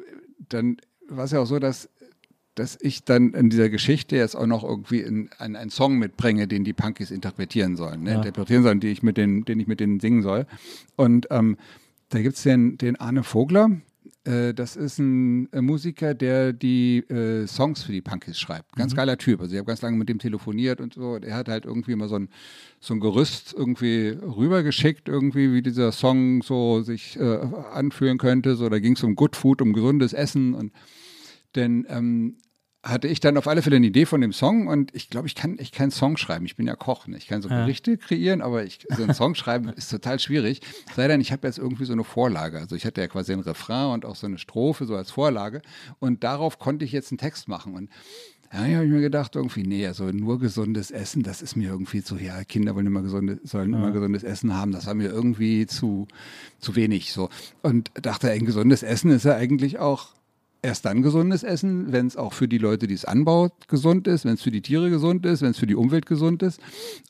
dann 0.50 0.78
war 1.08 1.26
es 1.26 1.32
ja 1.32 1.40
auch 1.40 1.46
so, 1.46 1.60
dass, 1.60 1.90
dass 2.56 2.78
ich 2.82 3.04
dann 3.04 3.34
in 3.34 3.50
dieser 3.50 3.70
Geschichte 3.70 4.16
jetzt 4.16 4.36
auch 4.36 4.46
noch 4.46 4.64
irgendwie 4.64 5.02
in, 5.02 5.30
einen, 5.38 5.56
einen 5.56 5.70
Song 5.70 5.98
mitbringe, 5.98 6.48
den 6.48 6.64
die 6.64 6.74
Punkies 6.74 7.12
interpretieren 7.12 7.76
sollen, 7.76 8.04
ne? 8.04 8.12
ja. 8.12 8.18
interpretieren 8.18 8.64
sollen, 8.64 8.80
den 8.80 8.92
ich 8.92 9.04
mit 9.04 9.18
denen, 9.18 9.46
den 9.46 9.60
ich 9.60 9.68
mit 9.68 9.80
denen 9.80 10.00
singen 10.00 10.22
soll. 10.22 10.46
Und 10.96 11.28
ähm, 11.30 11.58
da 12.10 12.22
gibt 12.22 12.36
es 12.36 12.44
den, 12.44 12.78
den 12.78 12.98
Arne 12.98 13.24
Vogler, 13.24 13.72
das 14.24 14.76
ist 14.76 15.00
ein 15.00 15.52
äh, 15.52 15.62
Musiker, 15.62 16.14
der 16.14 16.54
die 16.54 17.00
äh, 17.10 17.48
Songs 17.48 17.84
für 17.84 17.92
die 17.92 18.02
Punkies 18.02 18.40
schreibt. 18.40 18.76
Ganz 18.76 18.94
mhm. 18.94 18.98
geiler 18.98 19.18
Typ. 19.18 19.42
Also 19.42 19.54
ich 19.54 19.58
habe 19.58 19.68
ganz 19.68 19.82
lange 19.82 19.98
mit 19.98 20.10
dem 20.10 20.20
telefoniert 20.20 20.80
und 20.80 20.94
so. 20.94 21.18
Er 21.18 21.36
hat 21.36 21.50
halt 21.50 21.66
irgendwie 21.66 21.94
immer 21.94 22.08
so 22.08 22.16
ein, 22.16 22.30
so 22.80 22.94
ein 22.94 23.00
Gerüst 23.00 23.54
irgendwie 23.58 24.10
rübergeschickt, 24.10 25.08
irgendwie, 25.08 25.54
wie 25.54 25.62
dieser 25.62 25.92
Song 25.92 26.44
so 26.44 26.82
sich 26.82 27.20
äh, 27.20 27.40
anfühlen 27.74 28.18
könnte. 28.18 28.56
So, 28.56 28.70
da 28.70 28.80
ging 28.80 28.94
es 28.94 29.04
um 29.04 29.16
Good 29.16 29.36
Food, 29.36 29.62
um 29.62 29.74
gesundes 29.74 30.14
Essen 30.14 30.54
und 30.54 30.72
denn 31.56 31.86
ähm, 31.90 32.38
hatte 32.84 33.08
ich 33.08 33.20
dann 33.20 33.38
auf 33.38 33.48
alle 33.48 33.62
Fälle 33.62 33.76
eine 33.76 33.86
Idee 33.86 34.06
von 34.08 34.22
dem 34.22 34.34
Song 34.34 34.68
und 34.68 34.94
ich 34.96 35.10
glaube, 35.10 35.28
ich 35.28 35.36
kann, 35.36 35.58
ich 35.60 35.72
kann 35.72 35.92
Song 35.92 36.18
schreiben. 36.18 36.46
Ich 36.46 36.56
bin 36.56 36.66
ja 36.66 36.76
Koch, 36.76 37.08
ne? 37.08 37.18
ich 37.18 37.28
kann 37.28 37.42
so 37.42 37.50
Gerichte 37.50 37.98
kreieren, 37.98 38.42
aber 38.42 38.64
ich, 38.64 38.88
so 38.90 39.04
einen 39.04 39.14
Song 39.14 39.36
schreiben 39.36 39.70
ist 39.70 39.92
total 39.92 40.20
schwierig. 40.20 40.62
Sei 40.96 41.08
denn, 41.08 41.22
ich 41.22 41.32
habe 41.32 41.48
jetzt 41.48 41.60
irgendwie 41.60 41.86
so 41.86 41.94
eine 41.94 42.04
Vorlage. 42.04 42.58
Also 42.58 42.76
ich 42.76 42.86
hatte 42.86 43.02
ja 43.02 43.08
quasi 43.08 43.34
ein 43.34 43.40
Refrain 43.40 43.94
und 43.94 44.06
auch 44.06 44.16
so 44.16 44.26
eine 44.26 44.40
Strophe 44.40 44.86
so 44.86 44.96
als 44.96 45.12
Vorlage 45.12 45.62
und 46.00 46.24
darauf 46.24 46.58
konnte 46.58 46.84
ich 46.84 46.92
jetzt 46.92 47.12
einen 47.12 47.20
Text 47.20 47.48
machen 47.48 47.76
und 47.76 47.90
ja, 48.54 48.60
habe 48.60 48.86
ich 48.86 48.92
mir 48.92 49.00
gedacht, 49.00 49.36
irgendwie, 49.36 49.64
nee, 49.64 49.88
also 49.88 50.06
nur 50.06 50.38
gesundes 50.38 50.92
Essen, 50.92 51.24
das 51.24 51.42
ist 51.42 51.56
mir 51.56 51.70
irgendwie 51.70 52.04
zu, 52.04 52.18
ja, 52.18 52.44
Kinder 52.44 52.76
wollen 52.76 52.86
immer 52.86 53.02
gesunde, 53.02 53.40
sollen 53.44 53.72
ja. 53.72 53.78
immer 53.78 53.92
gesundes 53.92 54.24
Essen 54.24 54.58
haben, 54.58 54.74
das 54.74 54.88
war 54.88 54.94
mir 54.94 55.10
irgendwie 55.10 55.68
zu, 55.68 56.06
zu 56.60 56.76
wenig, 56.76 57.14
so. 57.14 57.30
Und 57.62 57.92
dachte, 57.94 58.30
ein 58.30 58.46
gesundes 58.46 58.84
Essen 58.84 59.10
ist 59.12 59.24
ja 59.24 59.36
eigentlich 59.36 59.80
auch 59.80 60.10
erst 60.62 60.86
dann 60.86 61.02
gesundes 61.02 61.44
Essen, 61.44 61.92
wenn 61.92 62.08
es 62.08 62.18
auch 62.18 62.34
für 62.34 62.48
die 62.48 62.58
Leute, 62.58 62.88
die 62.88 62.94
es 62.94 63.06
anbaut, 63.06 63.68
gesund 63.68 64.08
ist, 64.08 64.26
wenn 64.26 64.36
es 64.36 64.42
für 64.42 64.52
die 64.52 64.62
Tiere 64.62 64.90
gesund 64.90 65.26
ist, 65.26 65.42
wenn 65.42 65.52
es 65.52 65.58
für 65.58 65.68
die 65.68 65.76
Umwelt 65.76 66.06
gesund 66.06 66.44
ist. 66.44 66.62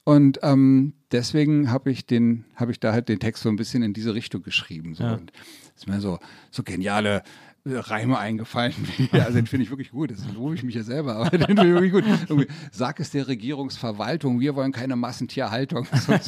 Und 0.03 0.39
ähm, 0.41 0.93
deswegen 1.12 1.72
habe 1.72 1.91
ich 1.91 2.05
den, 2.05 2.46
habe 2.55 2.72
ich 2.72 2.79
da 2.79 2.93
halt 2.93 3.10
den 3.10 3.20
Text 3.20 3.43
so 3.43 3.50
ein 3.50 3.58
bisschen 3.58 3.84
in 3.84 3.93
diese 3.93 4.13
Richtung 4.13 4.41
geschrieben. 4.41 4.96
So. 4.96 5.03
Ja. 5.03 5.13
Und 5.15 5.31
ist 5.75 5.88
mir 5.88 6.00
so, 6.00 6.20
so 6.51 6.63
geniale 6.63 7.24
Reime 7.65 8.18
eingefallen. 8.18 8.74
also 9.12 9.34
den 9.34 9.48
finde 9.48 9.63
ich 9.63 9.70
wirklich 9.70 9.91
gut. 9.91 10.12
Das 10.12 10.20
lobe 10.34 10.56
ich 10.56 10.63
mich 10.63 10.75
ja 10.75 10.84
selber, 10.84 11.18
aber 11.18 11.30
den 11.30 11.46
finde 11.46 11.68
ich 11.68 11.74
wirklich 11.74 11.91
gut. 11.91 12.03
Irgendwie, 12.27 12.48
sag 12.72 13.00
es 13.00 13.12
der 13.12 13.27
Regierungsverwaltung, 13.27 14.39
wir 14.39 14.56
wollen 14.56 14.72
keine 14.72 14.96
Massentierhaltung. 14.96 15.86
Finde 15.91 16.22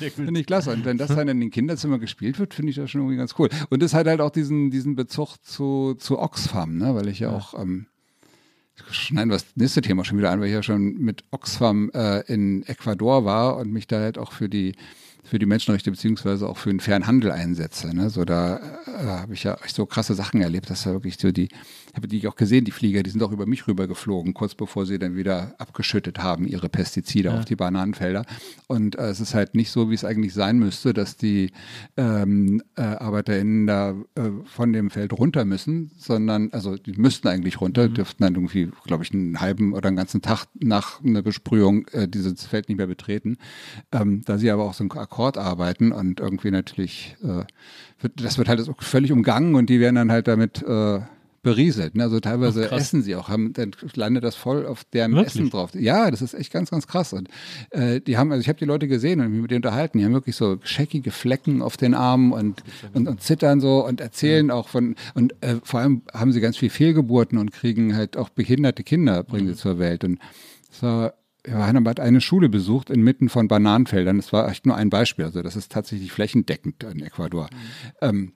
ich, 0.00 0.12
find 0.12 0.38
ich 0.38 0.46
klasse. 0.46 0.70
Und 0.70 0.84
wenn 0.84 0.98
das 0.98 1.08
dann 1.08 1.28
in 1.28 1.40
den 1.40 1.50
Kinderzimmern 1.50 2.00
gespielt 2.00 2.38
wird, 2.38 2.54
finde 2.54 2.70
ich 2.70 2.76
das 2.76 2.90
schon 2.90 3.00
irgendwie 3.00 3.16
ganz 3.16 3.34
cool. 3.38 3.48
Und 3.70 3.82
das 3.82 3.94
hat 3.94 4.06
halt 4.06 4.20
auch 4.20 4.30
diesen, 4.30 4.70
diesen 4.70 4.94
Bezug 4.94 5.36
zu, 5.42 5.94
zu 5.98 6.18
Oxfam, 6.18 6.76
ne? 6.76 6.94
weil 6.94 7.08
ich 7.08 7.20
ja, 7.20 7.30
ja. 7.30 7.36
auch 7.36 7.58
ähm, 7.58 7.86
schneiden 8.90 9.30
wir 9.30 9.36
das 9.36 9.46
nächste 9.54 9.80
Thema 9.80 10.04
schon 10.04 10.18
wieder 10.18 10.30
an, 10.30 10.40
weil 10.40 10.48
ich 10.48 10.54
ja 10.54 10.62
schon 10.62 10.94
mit 10.98 11.24
Oxfam 11.30 11.90
äh, 11.94 12.20
in 12.32 12.62
Ecuador 12.64 13.24
war 13.24 13.56
und 13.56 13.72
mich 13.72 13.86
da 13.86 14.00
halt 14.00 14.18
auch 14.18 14.32
für 14.32 14.48
die 14.48 14.74
für 15.28 15.38
die 15.38 15.46
Menschenrechte 15.46 15.90
beziehungsweise 15.90 16.48
auch 16.48 16.56
für 16.56 16.70
den 16.70 16.80
fairen 16.80 17.06
Handel 17.06 17.30
einsetze. 17.30 17.94
Ne? 17.94 18.10
So 18.10 18.24
da 18.24 18.56
äh, 18.56 19.06
habe 19.06 19.34
ich 19.34 19.44
ja 19.44 19.56
so 19.66 19.84
krasse 19.86 20.14
Sachen 20.14 20.40
erlebt, 20.40 20.70
dass 20.70 20.84
da 20.84 20.92
wirklich 20.92 21.18
so 21.18 21.30
die, 21.32 21.48
habe 21.98 22.08
die 22.08 22.26
auch 22.26 22.36
gesehen, 22.36 22.64
die 22.64 22.70
Flieger, 22.70 23.02
die 23.02 23.10
sind 23.10 23.22
auch 23.22 23.30
über 23.32 23.46
mich 23.46 23.68
rüber 23.68 23.86
geflogen, 23.86 24.34
kurz 24.34 24.54
bevor 24.54 24.86
sie 24.86 24.98
dann 24.98 25.16
wieder 25.16 25.54
abgeschüttet 25.58 26.18
haben, 26.18 26.46
ihre 26.46 26.68
Pestizide 26.68 27.28
ja. 27.28 27.38
auf 27.38 27.44
die 27.44 27.56
Bananenfelder. 27.56 28.24
Und 28.66 28.96
äh, 28.96 29.10
es 29.10 29.20
ist 29.20 29.34
halt 29.34 29.54
nicht 29.54 29.70
so, 29.70 29.90
wie 29.90 29.94
es 29.94 30.04
eigentlich 30.04 30.34
sein 30.34 30.58
müsste, 30.58 30.94
dass 30.94 31.16
die 31.16 31.52
ähm, 31.96 32.62
äh, 32.76 32.82
ArbeiterInnen 32.82 33.66
da 33.66 33.90
äh, 34.14 34.30
von 34.46 34.72
dem 34.72 34.90
Feld 34.90 35.12
runter 35.12 35.44
müssen, 35.44 35.90
sondern, 35.98 36.50
also 36.52 36.76
die 36.76 36.92
müssten 36.92 37.28
eigentlich 37.28 37.60
runter, 37.60 37.88
mhm. 37.88 37.94
dürften 37.94 38.22
dann 38.24 38.34
irgendwie, 38.34 38.70
glaube 38.86 39.04
ich, 39.04 39.12
einen 39.12 39.40
halben 39.40 39.74
oder 39.74 39.88
einen 39.88 39.96
ganzen 39.96 40.22
Tag 40.22 40.46
nach 40.58 41.04
einer 41.04 41.22
Besprühung 41.22 41.86
äh, 41.88 42.08
dieses 42.08 42.46
Feld 42.46 42.68
nicht 42.68 42.78
mehr 42.78 42.86
betreten. 42.86 43.36
Ähm, 43.92 44.22
da 44.24 44.38
sie 44.38 44.50
aber 44.50 44.64
auch 44.64 44.74
so 44.74 44.84
ein 44.84 44.90
Akkord 44.90 45.18
Akkord 45.18 45.36
arbeiten 45.36 45.90
und 45.90 46.20
irgendwie 46.20 46.52
natürlich, 46.52 47.16
äh, 47.22 47.44
wird, 48.00 48.12
das 48.22 48.38
wird 48.38 48.48
halt 48.48 48.64
völlig 48.78 49.10
umgangen 49.10 49.56
und 49.56 49.68
die 49.68 49.80
werden 49.80 49.96
dann 49.96 50.12
halt 50.12 50.28
damit 50.28 50.62
äh, 50.62 51.00
berieselt. 51.42 51.94
Ne? 51.94 52.02
Also 52.02 52.20
teilweise 52.20 52.68
Ach, 52.70 52.76
essen 52.76 53.02
sie 53.02 53.14
auch, 53.16 53.28
haben, 53.28 53.52
dann 53.52 53.72
landet 53.94 54.24
das 54.24 54.34
voll 54.34 54.66
auf 54.66 54.84
deren 54.84 55.12
Wirklich? 55.12 55.34
Essen 55.34 55.50
drauf. 55.50 55.70
Ja, 55.74 56.10
das 56.10 56.22
ist 56.22 56.34
echt 56.34 56.52
ganz, 56.52 56.70
ganz 56.70 56.86
krass. 56.86 57.12
Und 57.12 57.28
äh, 57.70 58.00
die 58.00 58.16
haben, 58.16 58.32
also 58.32 58.40
ich 58.40 58.48
habe 58.48 58.58
die 58.58 58.64
Leute 58.64 58.88
gesehen 58.88 59.20
und 59.20 59.30
mich 59.30 59.40
mit 59.40 59.50
denen 59.50 59.58
unterhalten, 59.58 59.98
die 59.98 60.04
haben 60.04 60.12
wirklich 60.12 60.36
so 60.36 60.58
scheckige 60.62 61.10
Flecken 61.10 61.62
auf 61.62 61.76
den 61.76 61.94
Armen 61.94 62.32
und, 62.32 62.62
und, 62.92 63.08
und 63.08 63.22
zittern 63.22 63.60
so 63.60 63.86
und 63.86 64.00
erzählen 64.00 64.48
ja. 64.48 64.54
auch 64.54 64.68
von, 64.68 64.96
und 65.14 65.34
äh, 65.42 65.56
vor 65.62 65.80
allem 65.80 66.02
haben 66.12 66.32
sie 66.32 66.40
ganz 66.40 66.56
viel 66.56 66.70
Fehlgeburten 66.70 67.38
und 67.38 67.52
kriegen 67.52 67.94
halt 67.94 68.16
auch 68.16 68.28
behinderte 68.28 68.82
Kinder, 68.82 69.22
bringen 69.22 69.46
mhm. 69.46 69.52
sie 69.52 69.56
zur 69.56 69.78
Welt. 69.78 70.04
Und 70.04 70.18
es 70.70 70.82
war 70.82 71.14
Johanna 71.46 71.88
hat 71.88 72.00
eine 72.00 72.20
Schule 72.20 72.48
besucht 72.48 72.90
inmitten 72.90 73.28
von 73.28 73.48
Bananenfeldern. 73.48 74.16
Das 74.16 74.32
war 74.32 74.50
echt 74.50 74.66
nur 74.66 74.76
ein 74.76 74.90
Beispiel. 74.90 75.24
Also 75.24 75.40
das 75.42 75.56
ist 75.56 75.72
tatsächlich 75.72 76.12
flächendeckend 76.12 76.84
in 76.84 77.02
Ecuador. 77.02 77.48
Mhm. 77.50 77.56
Ähm, 78.00 78.32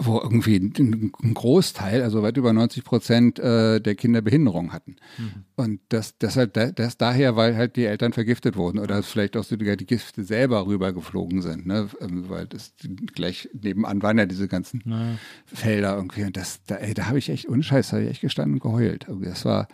wo 0.00 0.20
irgendwie 0.20 0.56
ein, 0.56 1.12
Großteil, 1.34 2.02
also 2.02 2.22
weit 2.22 2.36
über 2.36 2.52
90 2.52 2.84
Prozent 2.84 3.38
äh, 3.38 3.80
der 3.80 3.94
Kinder 3.94 4.20
Behinderung 4.20 4.72
hatten. 4.72 4.96
Mhm. 5.18 5.44
Und 5.56 5.80
das, 5.88 6.14
halt 6.36 6.56
das 6.56 6.96
daher, 6.96 7.36
weil 7.36 7.56
halt 7.56 7.76
die 7.76 7.84
Eltern 7.84 8.12
vergiftet 8.12 8.56
wurden 8.56 8.78
oder 8.78 9.02
vielleicht 9.02 9.36
auch 9.36 9.44
sogar 9.44 9.76
die 9.76 9.86
Gifte 9.86 10.24
selber 10.24 10.66
rübergeflogen 10.66 11.42
sind, 11.42 11.66
ne? 11.66 11.88
Ähm, 12.00 12.28
weil 12.28 12.46
das 12.46 12.74
gleich 13.14 13.48
nebenan 13.60 14.02
waren 14.02 14.18
ja 14.18 14.26
diese 14.26 14.48
ganzen 14.48 14.82
naja. 14.84 15.18
Felder 15.46 15.96
irgendwie. 15.96 16.24
Und 16.24 16.36
das, 16.36 16.62
da, 16.64 16.76
ey, 16.76 16.94
da 16.94 17.06
habe 17.06 17.18
ich 17.18 17.28
echt 17.28 17.46
unscheiß, 17.46 17.90
da 17.90 17.96
habe 17.96 18.04
ich 18.04 18.10
echt 18.10 18.20
gestanden 18.20 18.54
und 18.54 18.60
geheult. 18.60 19.06
Das 19.22 19.44
war, 19.44 19.68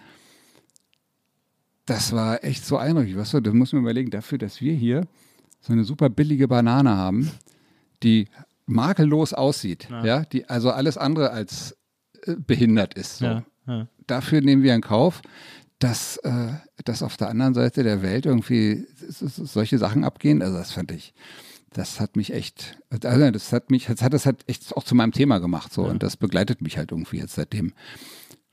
das 1.87 2.13
war 2.13 2.43
echt 2.45 2.65
so 2.65 2.79
eindrücklich. 2.79 3.17
Weißt 3.17 3.35
du, 3.35 3.41
das 3.41 3.53
muss 3.53 3.73
man 3.73 3.83
überlegen, 3.83 4.11
dafür, 4.11 4.39
dass 4.39 4.61
wir 4.61 4.73
hier 4.73 5.07
so 5.61 5.73
eine 5.73 5.85
super 5.85 6.09
billige 6.09 6.49
Banane 6.49 6.97
haben, 6.97 7.31
die 8.03 8.27
makellos 8.67 9.33
aussieht, 9.33 9.89
ja, 9.91 10.05
ja 10.05 10.25
die 10.25 10.49
also 10.49 10.71
alles 10.71 10.97
andere 10.97 11.31
als 11.31 11.77
äh, 12.23 12.35
behindert 12.37 12.95
ist. 12.95 13.19
So. 13.19 13.27
Ja, 13.27 13.45
ja. 13.67 13.89
Dafür 14.07 14.41
nehmen 14.41 14.63
wir 14.63 14.75
in 14.75 14.81
Kauf, 14.81 15.23
dass, 15.79 16.17
äh, 16.19 16.53
dass 16.85 17.03
auf 17.03 17.17
der 17.17 17.29
anderen 17.29 17.55
Seite 17.55 17.83
der 17.83 18.03
Welt 18.03 18.27
irgendwie 18.27 18.87
solche 18.97 19.79
Sachen 19.79 20.05
abgehen. 20.05 20.43
Also 20.43 20.57
das 20.57 20.73
fand 20.73 20.93
ich, 20.93 21.15
das 21.73 22.01
hat 22.01 22.17
mich 22.17 22.33
echt, 22.33 22.79
also 22.91 23.31
das 23.31 23.53
hat 23.53 23.71
mich, 23.71 23.87
das 23.87 24.03
hat 24.03 24.13
das 24.13 24.27
halt 24.27 24.45
echt 24.47 24.75
auch 24.77 24.85
zu 24.85 24.95
meinem 24.95 25.13
Thema 25.13 25.39
gemacht 25.39 25.73
so 25.73 25.85
und 25.85 26.03
das 26.03 26.17
begleitet 26.17 26.61
mich 26.63 26.79
halt 26.79 26.93
irgendwie 26.93 27.19
jetzt 27.19 27.35
seitdem 27.35 27.73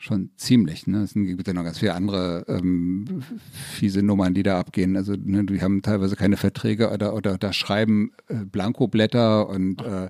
schon 0.02 0.32
ziemlich. 0.36 0.88
Ne? 0.88 1.04
Es 1.04 1.14
gibt 1.14 1.48
ja 1.48 1.54
noch 1.54 1.64
ganz 1.64 1.78
viele 1.78 1.94
andere 1.94 2.44
ähm, 2.48 3.22
fiese 3.52 4.02
Nummern, 4.02 4.34
die 4.34 4.42
da 4.42 4.60
abgehen. 4.60 4.98
Also 4.98 5.14
ne, 5.14 5.46
die 5.46 5.62
haben 5.62 5.84
teilweise 5.84 6.16
keine 6.16 6.38
Verträge 6.38 6.92
oder, 6.92 7.14
oder, 7.14 7.36
oder 7.36 7.54
schreiben 7.54 8.12
äh, 8.28 8.44
Blankoblätter 8.46 9.48
und 9.48 9.82
äh, 9.84 10.10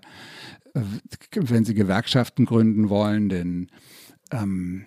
wenn 1.36 1.66
sie 1.66 1.74
Gewerkschaften 1.74 2.46
gründen 2.46 2.90
wollen, 2.90 3.28
denn 3.28 3.68
ähm, 4.32 4.86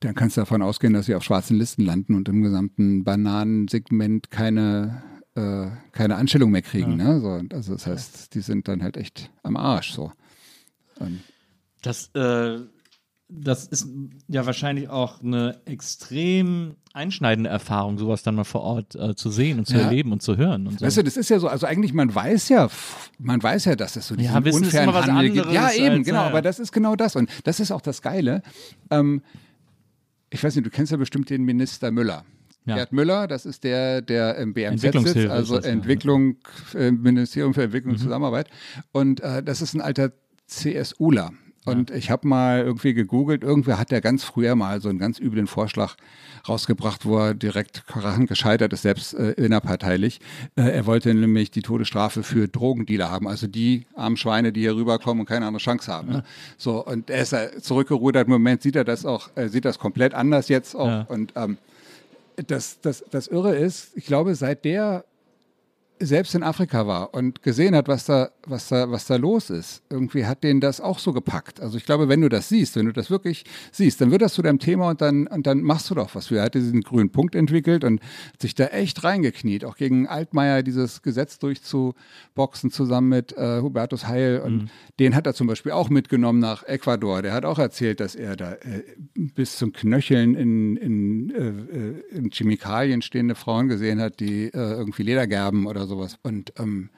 dann 0.00 0.14
kannst 0.14 0.36
du 0.36 0.42
davon 0.42 0.60
ausgehen, 0.60 0.92
dass 0.92 1.06
sie 1.06 1.14
auf 1.14 1.24
schwarzen 1.24 1.56
Listen 1.56 1.82
landen 1.82 2.14
und 2.14 2.28
im 2.28 2.42
gesamten 2.42 3.04
Bananensegment 3.04 4.30
keine, 4.30 5.02
äh, 5.34 5.68
keine 5.92 6.16
Anstellung 6.16 6.50
mehr 6.50 6.60
kriegen. 6.60 6.98
Ja. 6.98 7.14
Ne? 7.14 7.20
So, 7.20 7.56
also 7.56 7.72
das 7.72 7.86
heißt, 7.86 8.34
die 8.34 8.40
sind 8.40 8.68
dann 8.68 8.82
halt 8.82 8.98
echt 8.98 9.30
am 9.42 9.56
Arsch 9.56 9.92
so. 9.92 10.12
Und 10.98 11.22
das 11.80 12.10
äh 12.14 12.58
das 13.28 13.66
ist 13.66 13.88
ja 14.28 14.46
wahrscheinlich 14.46 14.88
auch 14.88 15.20
eine 15.20 15.60
extrem 15.64 16.76
einschneidende 16.92 17.50
Erfahrung, 17.50 17.98
sowas 17.98 18.22
dann 18.22 18.36
mal 18.36 18.44
vor 18.44 18.62
Ort 18.62 18.94
äh, 18.94 19.16
zu 19.16 19.30
sehen 19.30 19.58
und 19.58 19.66
zu 19.66 19.74
ja. 19.74 19.82
erleben 19.82 20.12
und 20.12 20.22
zu 20.22 20.36
hören. 20.36 20.66
Und 20.66 20.78
so. 20.78 20.86
Weißt 20.86 20.96
du, 20.96 21.02
das 21.02 21.16
ist 21.16 21.28
ja 21.28 21.38
so, 21.40 21.48
also 21.48 21.66
eigentlich, 21.66 21.92
man 21.92 22.14
weiß 22.14 22.48
ja, 22.48 22.68
man 23.18 23.42
weiß 23.42 23.64
ja, 23.66 23.76
dass 23.76 23.96
es 23.96 24.06
so 24.06 24.14
diesen 24.14 24.32
ja, 24.32 24.52
unfairen 24.52 24.94
Handel 24.94 25.30
gibt. 25.30 25.52
Ja, 25.52 25.72
eben, 25.72 26.04
genau, 26.04 26.20
ja. 26.20 26.26
aber 26.26 26.40
das 26.40 26.58
ist 26.58 26.72
genau 26.72 26.94
das. 26.94 27.16
Und 27.16 27.28
das 27.44 27.58
ist 27.58 27.72
auch 27.72 27.80
das 27.80 28.00
Geile. 28.00 28.42
Ähm, 28.90 29.22
ich 30.30 30.42
weiß 30.42 30.54
nicht, 30.54 30.66
du 30.66 30.70
kennst 30.70 30.92
ja 30.92 30.98
bestimmt 30.98 31.28
den 31.28 31.42
Minister 31.42 31.90
Müller. 31.90 32.24
Ja. 32.64 32.76
Gerd 32.76 32.92
Müller, 32.92 33.28
das 33.28 33.46
ist 33.46 33.62
der, 33.64 34.02
der 34.02 34.36
im 34.36 34.52
BMZ 34.52 34.80
sitzt, 34.80 35.16
also 35.28 35.56
das, 35.56 35.66
Entwicklung, 35.66 36.36
äh, 36.74 36.90
Ministerium 36.90 37.54
für 37.54 37.62
Entwicklung 37.62 37.92
und 37.92 38.00
mhm. 38.00 38.04
Zusammenarbeit. 38.04 38.48
Und 38.92 39.20
äh, 39.20 39.42
das 39.42 39.62
ist 39.62 39.74
ein 39.74 39.80
alter 39.80 40.12
CSUler. 40.48 41.32
Und 41.66 41.90
ich 41.90 42.10
habe 42.10 42.26
mal 42.26 42.60
irgendwie 42.60 42.94
gegoogelt, 42.94 43.42
irgendwer 43.42 43.78
hat 43.78 43.90
ja 43.90 44.00
ganz 44.00 44.24
früher 44.24 44.54
mal 44.54 44.80
so 44.80 44.88
einen 44.88 44.98
ganz 44.98 45.18
üblen 45.18 45.46
Vorschlag 45.46 45.96
rausgebracht, 46.48 47.04
wo 47.04 47.18
er 47.18 47.34
direkt 47.34 47.86
krachend 47.86 48.28
gescheitert 48.28 48.72
ist, 48.72 48.82
selbst 48.82 49.14
äh, 49.14 49.32
innerparteilich. 49.32 50.20
Äh, 50.54 50.62
er 50.70 50.86
wollte 50.86 51.12
nämlich 51.12 51.50
die 51.50 51.62
Todesstrafe 51.62 52.22
für 52.22 52.48
Drogendealer 52.48 53.10
haben, 53.10 53.26
also 53.26 53.46
die 53.46 53.86
armen 53.94 54.16
Schweine, 54.16 54.52
die 54.52 54.60
hier 54.60 54.76
rüberkommen 54.76 55.20
und 55.20 55.26
keine 55.26 55.46
andere 55.46 55.62
Chance 55.62 55.92
haben. 55.92 56.08
Ne? 56.08 56.24
So, 56.56 56.84
und 56.84 57.10
er 57.10 57.22
ist 57.22 57.32
ja 57.32 57.58
zurückgerudert. 57.60 58.26
Im 58.26 58.32
Moment 58.32 58.62
sieht 58.62 58.76
er 58.76 58.84
das 58.84 59.04
auch, 59.04 59.30
er 59.34 59.48
sieht 59.48 59.64
das 59.64 59.78
komplett 59.78 60.14
anders 60.14 60.48
jetzt 60.48 60.74
auch. 60.74 60.86
Ja. 60.86 61.06
Und 61.08 61.32
ähm, 61.36 61.58
das, 62.46 62.80
das, 62.80 63.04
das 63.10 63.26
Irre 63.28 63.56
ist, 63.56 63.96
ich 63.96 64.06
glaube, 64.06 64.34
seit 64.34 64.64
der 64.64 65.04
selbst 65.98 66.34
in 66.34 66.42
Afrika 66.42 66.86
war 66.86 67.14
und 67.14 67.42
gesehen 67.42 67.74
hat, 67.74 67.88
was 67.88 68.04
da, 68.04 68.30
was 68.46 68.68
da, 68.68 68.90
was 68.90 69.06
da 69.06 69.16
los 69.16 69.50
ist, 69.50 69.82
irgendwie 69.90 70.26
hat 70.26 70.44
den 70.44 70.60
das 70.60 70.80
auch 70.80 70.98
so 70.98 71.12
gepackt. 71.12 71.60
Also 71.60 71.78
ich 71.78 71.84
glaube, 71.86 72.08
wenn 72.08 72.20
du 72.20 72.28
das 72.28 72.48
siehst, 72.48 72.76
wenn 72.76 72.86
du 72.86 72.92
das 72.92 73.10
wirklich 73.10 73.44
siehst, 73.72 74.00
dann 74.00 74.10
wird 74.10 74.22
das 74.22 74.34
zu 74.34 74.42
deinem 74.42 74.58
Thema 74.58 74.90
und 74.90 75.00
dann, 75.00 75.26
und 75.26 75.46
dann 75.46 75.62
machst 75.62 75.88
du 75.90 75.94
doch 75.94 76.14
was. 76.14 76.30
Er 76.30 76.42
hat 76.42 76.54
diesen 76.54 76.82
grünen 76.82 77.10
Punkt 77.10 77.34
entwickelt 77.34 77.82
und 77.84 78.00
hat 78.32 78.42
sich 78.42 78.54
da 78.54 78.66
echt 78.66 79.04
reingekniet, 79.04 79.64
auch 79.64 79.76
gegen 79.76 80.06
Altmaier 80.06 80.62
dieses 80.62 81.02
Gesetz 81.02 81.38
durchzuboxen 81.38 82.70
zusammen 82.70 83.08
mit 83.08 83.32
äh, 83.36 83.60
Hubertus 83.60 84.06
Heil. 84.06 84.40
Und 84.44 84.56
Mhm. 84.56 84.68
den 84.98 85.14
hat 85.14 85.26
er 85.26 85.34
zum 85.34 85.46
Beispiel 85.46 85.72
auch 85.72 85.90
mitgenommen 85.90 86.38
nach 86.38 86.62
Ecuador. 86.64 87.22
Der 87.22 87.32
hat 87.32 87.44
auch 87.44 87.58
erzählt, 87.58 88.00
dass 88.00 88.14
er 88.14 88.36
da 88.36 88.52
äh, 88.52 88.82
bis 89.14 89.56
zum 89.56 89.72
Knöcheln 89.72 90.34
in, 90.34 90.76
in, 90.76 91.30
äh, 91.30 92.14
äh, 92.14 92.18
in 92.18 92.30
Chemikalien 92.30 93.02
stehende 93.02 93.34
Frauen 93.34 93.68
gesehen 93.68 94.00
hat, 94.00 94.20
die 94.20 94.46
äh, 94.46 94.50
irgendwie 94.52 95.02
Ledergerben 95.02 95.66
oder 95.66 95.85
sowas. 95.86 96.18
Und 96.22 96.52
ähm, 96.58 96.90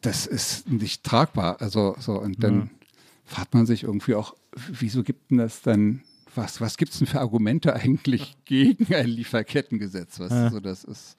das 0.00 0.26
ist 0.26 0.68
nicht 0.68 1.04
tragbar. 1.04 1.60
Also 1.60 1.94
so, 1.98 2.18
und 2.18 2.42
dann 2.42 2.70
fragt 3.24 3.54
man 3.54 3.66
sich 3.66 3.84
irgendwie 3.84 4.14
auch, 4.14 4.34
wieso 4.54 5.02
gibt 5.02 5.30
denn 5.30 5.38
das 5.38 5.62
dann, 5.62 6.02
was, 6.34 6.60
was 6.60 6.76
gibt 6.76 6.92
es 6.92 6.98
denn 6.98 7.06
für 7.06 7.20
Argumente 7.20 7.74
eigentlich 7.74 8.36
gegen 8.44 8.92
ein 8.94 9.06
Lieferkettengesetz? 9.06 10.18
Was, 10.20 10.52
so, 10.52 10.60
das 10.60 10.84
ist, 10.84 11.16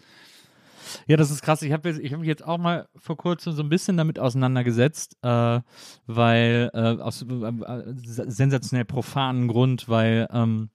Ja, 1.07 1.17
das 1.17 1.31
ist 1.31 1.41
krass. 1.41 1.61
Ich 1.61 1.71
habe 1.71 1.89
ich 1.89 2.11
hab 2.11 2.19
mich 2.19 2.27
jetzt 2.27 2.43
auch 2.43 2.57
mal 2.57 2.87
vor 2.95 3.17
kurzem 3.17 3.53
so 3.53 3.63
ein 3.63 3.69
bisschen 3.69 3.97
damit 3.97 4.19
auseinandergesetzt, 4.19 5.17
äh, 5.21 5.61
weil 6.07 6.71
äh, 6.73 6.79
aus 6.79 7.21
äh, 7.21 7.25
äh, 7.25 7.93
sensationell 7.95 8.85
profanen 8.85 9.47
Grund, 9.47 9.87
weil 9.87 10.27
ähm, 10.31 10.69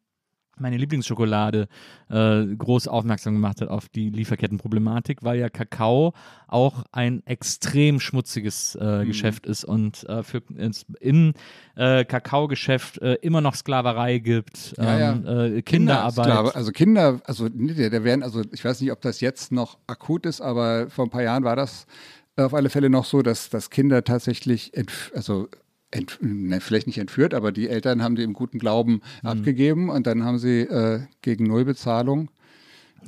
meine 0.59 0.77
Lieblingsschokolade 0.77 1.69
äh, 2.09 2.45
groß 2.47 2.89
aufmerksam 2.89 3.35
gemacht 3.35 3.61
hat 3.61 3.69
auf 3.69 3.89
die 3.89 4.11
Lieferkettenproblematik, 4.11 5.23
weil 5.23 5.39
ja 5.39 5.49
Kakao 5.49 6.13
auch 6.49 6.85
ein 6.93 7.23
extrem 7.27 8.01
schmutziges 8.01 8.75
äh, 8.77 9.03
Mhm. 9.05 9.07
Geschäft 9.09 9.47
ist 9.47 9.65
und 9.65 10.09
äh, 10.09 10.23
für, 10.23 10.43
ins, 10.57 10.87
im 11.01 11.35
äh, 11.75 12.05
Kakaogeschäft 12.05 12.99
äh, 13.03 13.15
immer 13.23 13.41
noch 13.41 13.55
Sklaverei 13.55 14.19
gibt, 14.19 14.75
Ja, 14.79 14.99
ja. 14.99 15.13
ähm, 15.13 15.57
Äh, 15.57 15.63
Kinderarbeit. 15.63 16.15
Kindersklave, 16.27 16.55
also 16.55 16.73
Kinder, 16.73 17.21
also 17.25 17.49
der 17.49 18.05
werden, 18.05 18.23
also 18.23 18.43
ich 18.53 18.65
weiß 18.65 18.81
nicht, 18.81 18.93
ob 18.93 19.01
das 19.01 19.21
jetzt 19.21 19.53
noch 19.53 19.79
akut 19.87 20.27
ist, 20.27 20.41
aber 20.41 20.89
vor 20.91 21.07
ein 21.07 21.11
paar 21.11 21.23
Jahren 21.23 21.45
war 21.45 21.57
das 21.57 21.87
auf 22.37 22.55
alle 22.55 22.69
Fälle 22.69 22.91
noch 22.91 23.05
so, 23.07 23.23
dass, 23.23 23.49
dass 23.51 23.71
Kinder 23.71 24.05
tatsächlich, 24.05 24.73
also 25.15 25.49
ent, 25.91 26.19
ne, 26.21 26.61
vielleicht 26.61 26.87
nicht 26.87 26.99
entführt, 26.99 27.35
aber 27.35 27.53
die 27.53 27.69
Eltern 27.69 28.03
haben 28.03 28.17
die 28.17 28.23
im 28.23 28.33
guten 28.33 28.59
Glauben 28.59 29.01
Mhm. 29.23 29.29
abgegeben 29.29 29.91
und 29.91 30.07
dann 30.07 30.25
haben 30.25 30.39
sie 30.39 30.61
äh, 30.61 31.01
gegen 31.23 31.45
Nullbezahlung 31.45 32.31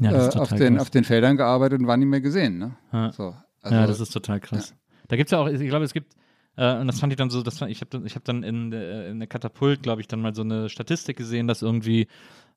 ja, 0.00 0.12
äh, 0.12 0.38
auf, 0.38 0.50
den, 0.50 0.74
krass. 0.74 0.82
auf 0.82 0.90
den 0.90 1.04
Feldern 1.04 1.36
gearbeitet 1.36 1.80
und 1.80 1.86
waren 1.86 2.00
nicht 2.00 2.08
mehr 2.08 2.20
gesehen. 2.20 2.58
Ne? 2.58 2.76
Ja. 2.92 3.12
So, 3.12 3.34
also, 3.62 3.76
ja, 3.76 3.86
das 3.86 4.00
ist 4.00 4.10
total 4.12 4.40
krass. 4.40 4.74
Da 5.08 5.16
gibt 5.16 5.28
es 5.28 5.32
ja 5.32 5.38
auch, 5.38 5.48
ich 5.48 5.68
glaube, 5.68 5.84
es 5.84 5.92
gibt, 5.92 6.14
äh, 6.56 6.76
und 6.78 6.86
das 6.86 7.00
fand 7.00 7.12
ich 7.12 7.16
dann 7.16 7.30
so, 7.30 7.42
das 7.42 7.58
fand, 7.58 7.70
ich 7.70 7.80
habe 7.80 7.90
dann, 7.90 8.06
ich 8.06 8.14
hab 8.14 8.24
dann 8.24 8.42
in, 8.42 8.72
in 8.72 9.18
der 9.18 9.28
Katapult, 9.28 9.82
glaube 9.82 10.00
ich, 10.00 10.08
dann 10.08 10.20
mal 10.20 10.34
so 10.34 10.42
eine 10.42 10.68
Statistik 10.68 11.16
gesehen, 11.16 11.48
dass 11.48 11.62
irgendwie 11.62 12.06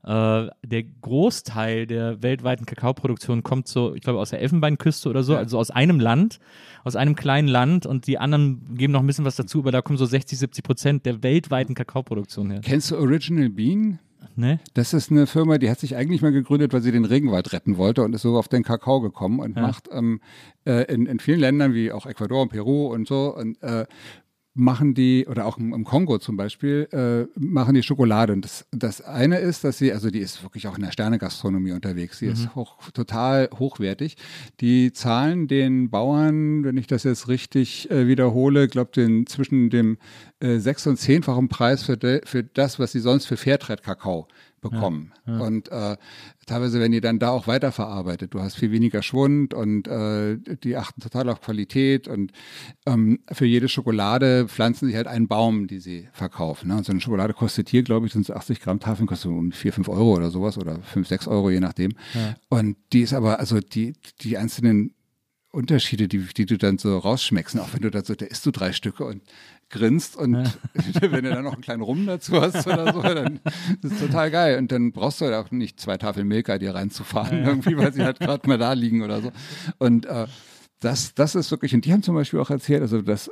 äh, 0.03 0.48
der 0.63 0.84
Großteil 1.01 1.86
der 1.86 2.24
weltweiten 2.24 2.65
Kakaoproduktion 2.65 3.43
kommt 3.43 3.67
so, 3.67 3.93
ich 3.93 4.01
glaube, 4.01 4.20
aus 4.20 4.31
der 4.31 4.41
Elfenbeinküste 4.41 5.10
oder 5.10 5.24
so, 5.24 5.36
also 5.36 5.60
aus 5.60 5.70
einem 5.72 6.00
Land, 6.00 6.39
aus 6.84 6.96
einem 6.96 7.15
kleinen 7.15 7.48
Land 7.48 7.86
und 7.86 8.08
die 8.08 8.17
anderen 8.17 8.75
geben 8.75 8.93
noch 8.93 9.01
ein 9.01 9.08
bisschen 9.08 9.25
was 9.25 9.36
dazu, 9.36 9.60
aber 9.60 9.72
da 9.72 9.81
kommen 9.81 9.98
so 9.98 10.05
60, 10.05 10.39
70 10.39 10.63
Prozent 10.63 11.05
der 11.05 11.22
weltweiten 11.24 11.75
Kakaoproduktion 11.75 12.50
her. 12.50 12.62
Kennst 12.63 12.91
du 12.91 12.98
Original 12.98 13.50
Bean? 13.50 14.00
Ne? 14.36 14.60
Das 14.74 14.93
ist 14.93 15.12
eine 15.12 15.27
Firma, 15.27 15.58
die 15.58 15.70
hat 15.70 15.79
sich 15.79 15.96
eigentlich 15.96 16.22
mal 16.22 16.31
gegründet, 16.31 16.74
weil 16.74 16.81
sie 16.81 16.91
den 16.91 17.05
Regenwald 17.05 17.51
retten 17.53 17.77
wollte 17.77 18.03
und 18.03 18.13
ist 18.13 18.22
so 18.22 18.38
auf 18.38 18.48
den 18.48 18.63
Kakao 18.63 19.01
gekommen 19.01 19.39
und 19.39 19.55
macht 19.55 19.89
ähm, 19.91 20.22
äh, 20.66 20.92
in, 20.94 21.05
in 21.05 21.20
vielen 21.20 21.40
Ländern 21.40 21.74
wie 21.74 21.92
auch 21.92 22.05
Ecuador 22.05 22.44
und 22.44 22.50
Peru 22.50 22.87
und 22.87 23.07
so 23.07 23.35
und 23.35 23.61
äh, 23.61 23.85
machen 24.53 24.94
die, 24.94 25.25
oder 25.29 25.46
auch 25.46 25.57
im, 25.57 25.74
im 25.74 25.85
Kongo 25.85 26.18
zum 26.18 26.35
Beispiel, 26.35 26.87
äh, 26.92 27.40
machen 27.40 27.74
die 27.74 27.83
Schokolade. 27.83 28.33
Und 28.33 28.44
das, 28.44 28.66
das 28.72 29.01
eine 29.01 29.37
ist, 29.37 29.64
dass 29.64 29.77
sie, 29.77 29.94
also 29.94 30.09
die 30.09 30.20
ist 30.20 30.44
wirklich 30.44 30.68
auch 30.68 30.75
in 30.75 30.83
der 30.83 30.92
Sternegastronomie 30.92 31.72
unterwegs. 31.72 32.20
Sie 32.20 32.27
ist 32.27 32.53
hoch, 32.55 32.77
total 32.94 33.50
hochwertig. 33.57 34.18
Die 34.59 34.92
zahlen 34.92 35.48
den 35.48 35.90
Bauern, 35.90 36.64
wenn 36.64 36.77
ich 36.77 36.87
das 36.87 37.03
jetzt 37.03 37.27
richtig 37.27 37.90
äh, 37.90 38.07
wiederhole, 38.07 38.68
glaube 38.68 38.92
den 38.94 39.25
zwischen 39.25 39.70
dem 39.70 39.98
äh, 40.42 40.57
sechs- 40.57 40.85
und 40.85 40.98
zehnfachen 40.98 41.48
Preis 41.48 41.83
für, 41.83 41.98
de, 41.98 42.22
für 42.25 42.44
das, 42.44 42.77
was 42.77 42.92
sie 42.92 43.00
sonst 43.00 43.25
für 43.27 43.37
Fairtrade-Kakao 43.37 44.27
bekommen. 44.59 45.11
Und 45.40 45.72
äh, 45.72 45.98
teilweise 46.51 46.79
werden 46.79 46.92
die 46.92 47.01
dann 47.01 47.18
da 47.18 47.29
auch 47.29 47.48
weiterverarbeitet. 47.48 48.33
Du 48.33 48.42
hast 48.42 48.55
viel 48.55 48.72
weniger 48.72 49.01
Schwund 49.01 49.53
und 49.53 49.87
äh, 49.87 50.37
die 50.64 50.75
achten 50.75 51.00
total 51.00 51.29
auf 51.29 51.40
Qualität 51.40 52.09
und 52.09 52.31
ähm, 52.85 53.20
für 53.31 53.46
jede 53.46 53.70
Schokolade 53.70 54.48
pflanzen 54.48 54.90
sie 54.90 54.96
halt 54.96 55.07
einen 55.07 55.29
Baum, 55.29 55.68
die 55.68 55.79
sie 55.79 56.09
verkaufen. 56.11 56.68
Ne? 56.68 56.77
Und 56.77 56.85
so 56.85 56.92
eine 56.92 57.00
Schokolade 57.00 57.33
kostet 57.33 57.70
hier, 57.70 57.83
glaube 57.83 58.07
ich, 58.07 58.14
sind 58.14 58.24
es 58.24 58.31
80 58.31 58.59
Gramm 58.59 58.81
Tafeln, 58.81 59.07
kostet 59.07 59.31
um 59.31 59.53
4, 59.53 59.72
5 59.72 59.87
Euro 59.87 60.16
oder 60.18 60.29
sowas 60.29 60.57
oder 60.57 60.79
5, 60.81 61.07
6 61.07 61.27
Euro, 61.29 61.50
je 61.50 61.61
nachdem. 61.61 61.94
Und 62.50 62.75
die 62.92 63.01
ist 63.01 63.14
aber, 63.14 63.40
also 63.40 63.59
die, 63.59 63.94
die 64.20 64.37
einzelnen 64.37 64.94
Unterschiede, 65.51 66.07
die, 66.07 66.20
die 66.20 66.46
du 66.46 66.57
dann 66.57 66.77
so 66.77 66.98
rausschmeckst, 66.98 67.57
auch 67.59 67.74
wenn 67.74 67.81
du 67.81 67.92
da 67.92 68.03
so, 68.03 68.14
da 68.16 68.25
isst 68.25 68.46
du 68.46 68.51
drei 68.51 68.74
Stücke 68.74 69.05
und 69.05 69.22
grinst 69.72 70.16
und 70.16 70.36
wenn 71.01 71.24
du 71.24 71.29
dann 71.31 71.44
noch 71.44 71.53
einen 71.53 71.62
kleinen 71.62 71.81
Rum 71.81 72.05
dazu 72.05 72.42
hast 72.42 72.68
oder 72.68 72.94
so, 72.94 73.01
dann 73.01 73.40
ist 73.81 73.94
es 73.94 74.00
total 74.00 74.31
geil. 74.31 74.57
Und 74.57 74.72
dann 74.72 74.92
brauchst 74.92 75.22
du 75.22 75.25
halt 75.25 75.36
auch 75.36 75.51
nicht 75.51 75.79
zwei 75.79 75.98
Tafeln 75.98 76.27
Milka 76.27 76.57
dir 76.57 76.75
reinzufahren, 76.75 77.46
irgendwie, 77.46 77.77
weil 77.77 77.94
sie 77.94 78.03
halt 78.03 78.20
gerade 78.20 78.48
mal 78.48 78.57
da 78.57 78.74
liegen 78.74 79.01
oder 79.01 79.22
so. 79.22 79.31
Und 79.79 80.05
äh, 80.05 80.27
das, 80.79 81.14
das 81.14 81.36
ist 81.36 81.51
wirklich, 81.51 81.74
und 81.74 81.86
die 81.86 81.94
haben 81.94 82.03
zum 82.03 82.16
Beispiel 82.16 82.40
auch 82.40 82.50
erzählt, 82.50 82.81
also 82.81 83.01
das 83.01 83.29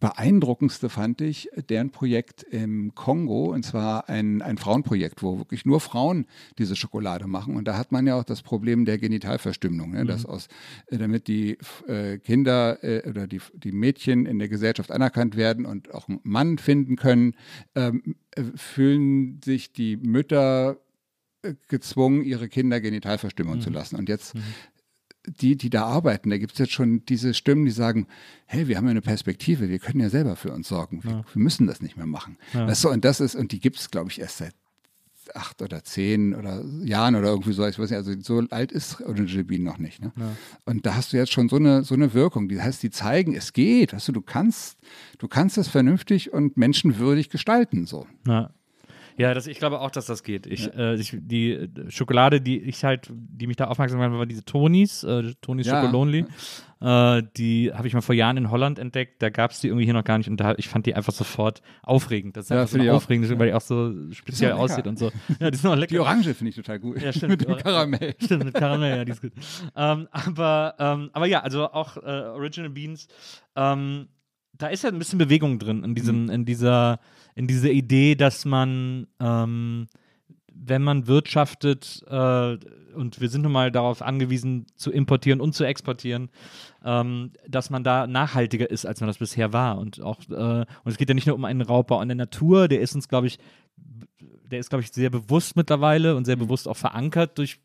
beeindruckendste 0.00 0.88
fand 0.88 1.20
ich 1.20 1.48
deren 1.68 1.90
Projekt 1.90 2.42
im 2.42 2.94
Kongo, 2.94 3.52
und 3.52 3.64
zwar 3.64 4.08
ein, 4.08 4.42
ein 4.42 4.58
Frauenprojekt, 4.58 5.22
wo 5.22 5.38
wirklich 5.38 5.64
nur 5.64 5.80
Frauen 5.80 6.26
diese 6.58 6.76
Schokolade 6.76 7.26
machen. 7.26 7.56
Und 7.56 7.66
da 7.66 7.76
hat 7.76 7.92
man 7.92 8.06
ja 8.06 8.18
auch 8.18 8.24
das 8.24 8.42
Problem 8.42 8.84
der 8.84 8.98
Genitalverstümmelung, 8.98 9.92
ne? 9.92 10.04
dass 10.04 10.26
aus, 10.26 10.48
äh, 10.86 10.98
damit 10.98 11.28
die 11.28 11.58
äh, 11.86 12.18
Kinder 12.18 12.82
äh, 12.82 13.08
oder 13.08 13.26
die, 13.26 13.40
die 13.54 13.72
Mädchen 13.72 14.26
in 14.26 14.38
der 14.38 14.48
Gesellschaft 14.48 14.90
anerkannt 14.90 15.36
werden 15.36 15.66
und 15.66 15.92
auch 15.94 16.08
einen 16.08 16.20
Mann 16.22 16.58
finden 16.58 16.96
können, 16.96 17.34
ähm, 17.74 18.16
äh, 18.32 18.42
fühlen 18.56 19.40
sich 19.44 19.72
die 19.72 19.96
Mütter 19.96 20.78
äh, 21.42 21.54
gezwungen, 21.68 22.22
ihre 22.22 22.48
Kinder 22.48 22.80
genital 22.80 23.18
verstümmeln 23.18 23.60
zu 23.60 23.70
lassen. 23.70 23.96
Und 23.96 24.08
jetzt 24.08 24.34
die, 25.26 25.56
die 25.56 25.70
da 25.70 25.84
arbeiten, 25.84 26.30
da 26.30 26.38
gibt 26.38 26.52
es 26.52 26.58
jetzt 26.58 26.72
schon 26.72 27.04
diese 27.06 27.34
Stimmen, 27.34 27.64
die 27.64 27.70
sagen, 27.70 28.06
hey, 28.46 28.68
wir 28.68 28.76
haben 28.76 28.86
ja 28.86 28.90
eine 28.90 29.02
Perspektive, 29.02 29.68
wir 29.68 29.78
können 29.78 30.00
ja 30.00 30.08
selber 30.08 30.36
für 30.36 30.52
uns 30.52 30.68
sorgen, 30.68 31.04
wir, 31.04 31.24
wir 31.32 31.42
müssen 31.42 31.66
das 31.66 31.80
nicht 31.80 31.96
mehr 31.96 32.06
machen. 32.06 32.38
Weißt 32.66 32.84
du, 32.84 32.90
und 32.90 33.04
das 33.04 33.20
ist, 33.20 33.34
und 33.34 33.52
die 33.52 33.60
gibt 33.60 33.78
es, 33.78 33.90
glaube 33.90 34.10
ich, 34.10 34.20
erst 34.20 34.38
seit 34.38 34.54
acht 35.34 35.62
oder 35.62 35.84
zehn 35.84 36.34
oder 36.34 36.64
Jahren 36.82 37.14
oder 37.14 37.28
irgendwie 37.28 37.52
so, 37.52 37.66
ich 37.66 37.78
weiß 37.78 37.90
nicht, 37.90 37.96
also 37.96 38.12
so 38.20 38.44
alt 38.50 38.72
ist 38.72 39.00
Original 39.00 39.44
Bean 39.44 39.62
noch 39.62 39.78
nicht. 39.78 40.02
Ne? 40.02 40.12
Und 40.64 40.84
da 40.84 40.96
hast 40.96 41.12
du 41.12 41.16
jetzt 41.16 41.32
schon 41.32 41.48
so 41.48 41.56
eine, 41.56 41.84
so 41.84 41.94
eine 41.94 42.12
Wirkung. 42.14 42.48
Die 42.48 42.60
heißt, 42.60 42.82
die 42.82 42.90
zeigen, 42.90 43.34
es 43.34 43.52
geht, 43.52 43.92
weißt 43.92 44.08
du, 44.08 44.12
du 44.12 44.20
kannst, 44.20 44.78
du 45.18 45.28
kannst 45.28 45.58
es 45.58 45.68
vernünftig 45.68 46.32
und 46.32 46.56
menschenwürdig 46.56 47.30
gestalten, 47.30 47.86
so. 47.86 48.06
Ja. 48.26 48.50
Ja, 49.16 49.34
das, 49.34 49.46
ich 49.46 49.58
glaube 49.58 49.80
auch, 49.80 49.90
dass 49.90 50.06
das 50.06 50.22
geht. 50.22 50.46
Ich, 50.46 50.72
äh, 50.74 50.94
ich, 50.94 51.16
die 51.18 51.52
äh, 51.52 51.68
Schokolade, 51.90 52.40
die 52.40 52.60
ich 52.60 52.82
halt, 52.84 53.08
die 53.12 53.46
mich 53.46 53.56
da 53.56 53.66
aufmerksam 53.66 53.98
gemacht 53.98 54.12
hat, 54.12 54.18
war 54.18 54.26
diese 54.26 54.44
Tonis, 54.44 55.04
äh, 55.04 55.34
Tonis 55.40 55.66
Ja. 55.66 55.80
Chocolonely. 55.80 56.24
Äh, 56.80 57.22
die 57.36 57.72
habe 57.72 57.86
ich 57.86 57.94
mal 57.94 58.00
vor 58.00 58.14
Jahren 58.14 58.36
in 58.36 58.50
Holland 58.50 58.78
entdeckt. 58.78 59.22
Da 59.22 59.30
gab 59.30 59.52
es 59.52 59.60
die 59.60 59.68
irgendwie 59.68 59.84
hier 59.84 59.94
noch 59.94 60.02
gar 60.04 60.18
nicht 60.18 60.28
und 60.28 60.38
da, 60.38 60.54
ich 60.56 60.68
fand 60.68 60.86
die 60.86 60.94
einfach 60.94 61.12
sofort 61.12 61.62
aufregend. 61.82 62.36
Das 62.36 62.46
ist 62.46 62.50
Ja, 62.50 62.62
einfach 62.62 62.72
so 62.72 62.78
eine 62.80 62.92
aufregende, 62.92 63.38
weil 63.38 63.48
die 63.48 63.54
auch 63.54 63.60
so 63.60 63.92
speziell 64.12 64.52
aussieht 64.52 64.86
und 64.86 64.98
so. 64.98 65.10
Ja, 65.40 65.50
die 65.50 65.56
sind 65.58 65.70
auch 65.70 65.76
lecker. 65.76 65.94
Die 65.94 65.98
Orange 66.00 66.34
finde 66.34 66.50
ich 66.50 66.56
total 66.56 66.80
gut. 66.80 67.00
Ja, 67.00 67.12
stimmt. 67.12 67.30
Mit 67.38 67.48
dem 67.48 67.56
Karamell. 67.56 68.14
Stimmt, 68.22 68.44
mit 68.46 68.54
Karamell, 68.54 68.96
ja, 68.96 69.04
die 69.04 69.12
ist 69.12 69.22
gut. 69.22 69.32
Ähm, 69.76 70.08
aber, 70.10 70.74
ähm, 70.78 71.10
aber 71.12 71.26
ja, 71.26 71.40
also 71.40 71.70
auch 71.70 71.96
äh, 71.98 72.00
Original 72.00 72.70
Beans, 72.70 73.06
ähm, 73.56 74.08
da 74.58 74.66
ist 74.68 74.82
ja 74.84 74.90
ein 74.90 74.98
bisschen 74.98 75.18
Bewegung 75.18 75.58
drin 75.58 75.82
in 75.84 75.94
diesem, 75.94 76.28
in 76.30 76.44
dieser, 76.44 76.98
in 77.34 77.46
dieser 77.46 77.70
Idee, 77.70 78.14
dass 78.14 78.44
man 78.44 79.06
ähm, 79.20 79.88
wenn 80.54 80.82
man 80.82 81.06
wirtschaftet 81.06 82.02
äh, 82.08 82.58
und 82.94 83.20
wir 83.20 83.28
sind 83.28 83.42
nun 83.42 83.52
mal 83.52 83.72
darauf 83.72 84.02
angewiesen, 84.02 84.66
zu 84.76 84.90
importieren 84.92 85.40
und 85.40 85.54
zu 85.54 85.64
exportieren, 85.64 86.30
ähm, 86.84 87.32
dass 87.48 87.70
man 87.70 87.84
da 87.84 88.06
nachhaltiger 88.06 88.70
ist, 88.70 88.84
als 88.86 89.00
man 89.00 89.08
das 89.08 89.18
bisher 89.18 89.52
war. 89.52 89.78
Und 89.78 90.00
auch, 90.02 90.20
äh, 90.28 90.34
und 90.34 90.66
es 90.84 90.98
geht 90.98 91.08
ja 91.08 91.14
nicht 91.14 91.26
nur 91.26 91.36
um 91.36 91.44
einen 91.44 91.62
Raubbau 91.62 91.98
an 91.98 92.08
der 92.08 92.16
Natur, 92.16 92.68
der 92.68 92.80
ist 92.80 92.94
uns, 92.94 93.08
glaube 93.08 93.26
ich, 93.26 93.38
der 94.20 94.58
ist, 94.58 94.68
glaube 94.68 94.82
ich, 94.82 94.92
sehr 94.92 95.10
bewusst 95.10 95.56
mittlerweile 95.56 96.14
und 96.14 96.26
sehr 96.26 96.36
bewusst 96.36 96.68
auch 96.68 96.76
verankert 96.76 97.38
durch 97.38 97.58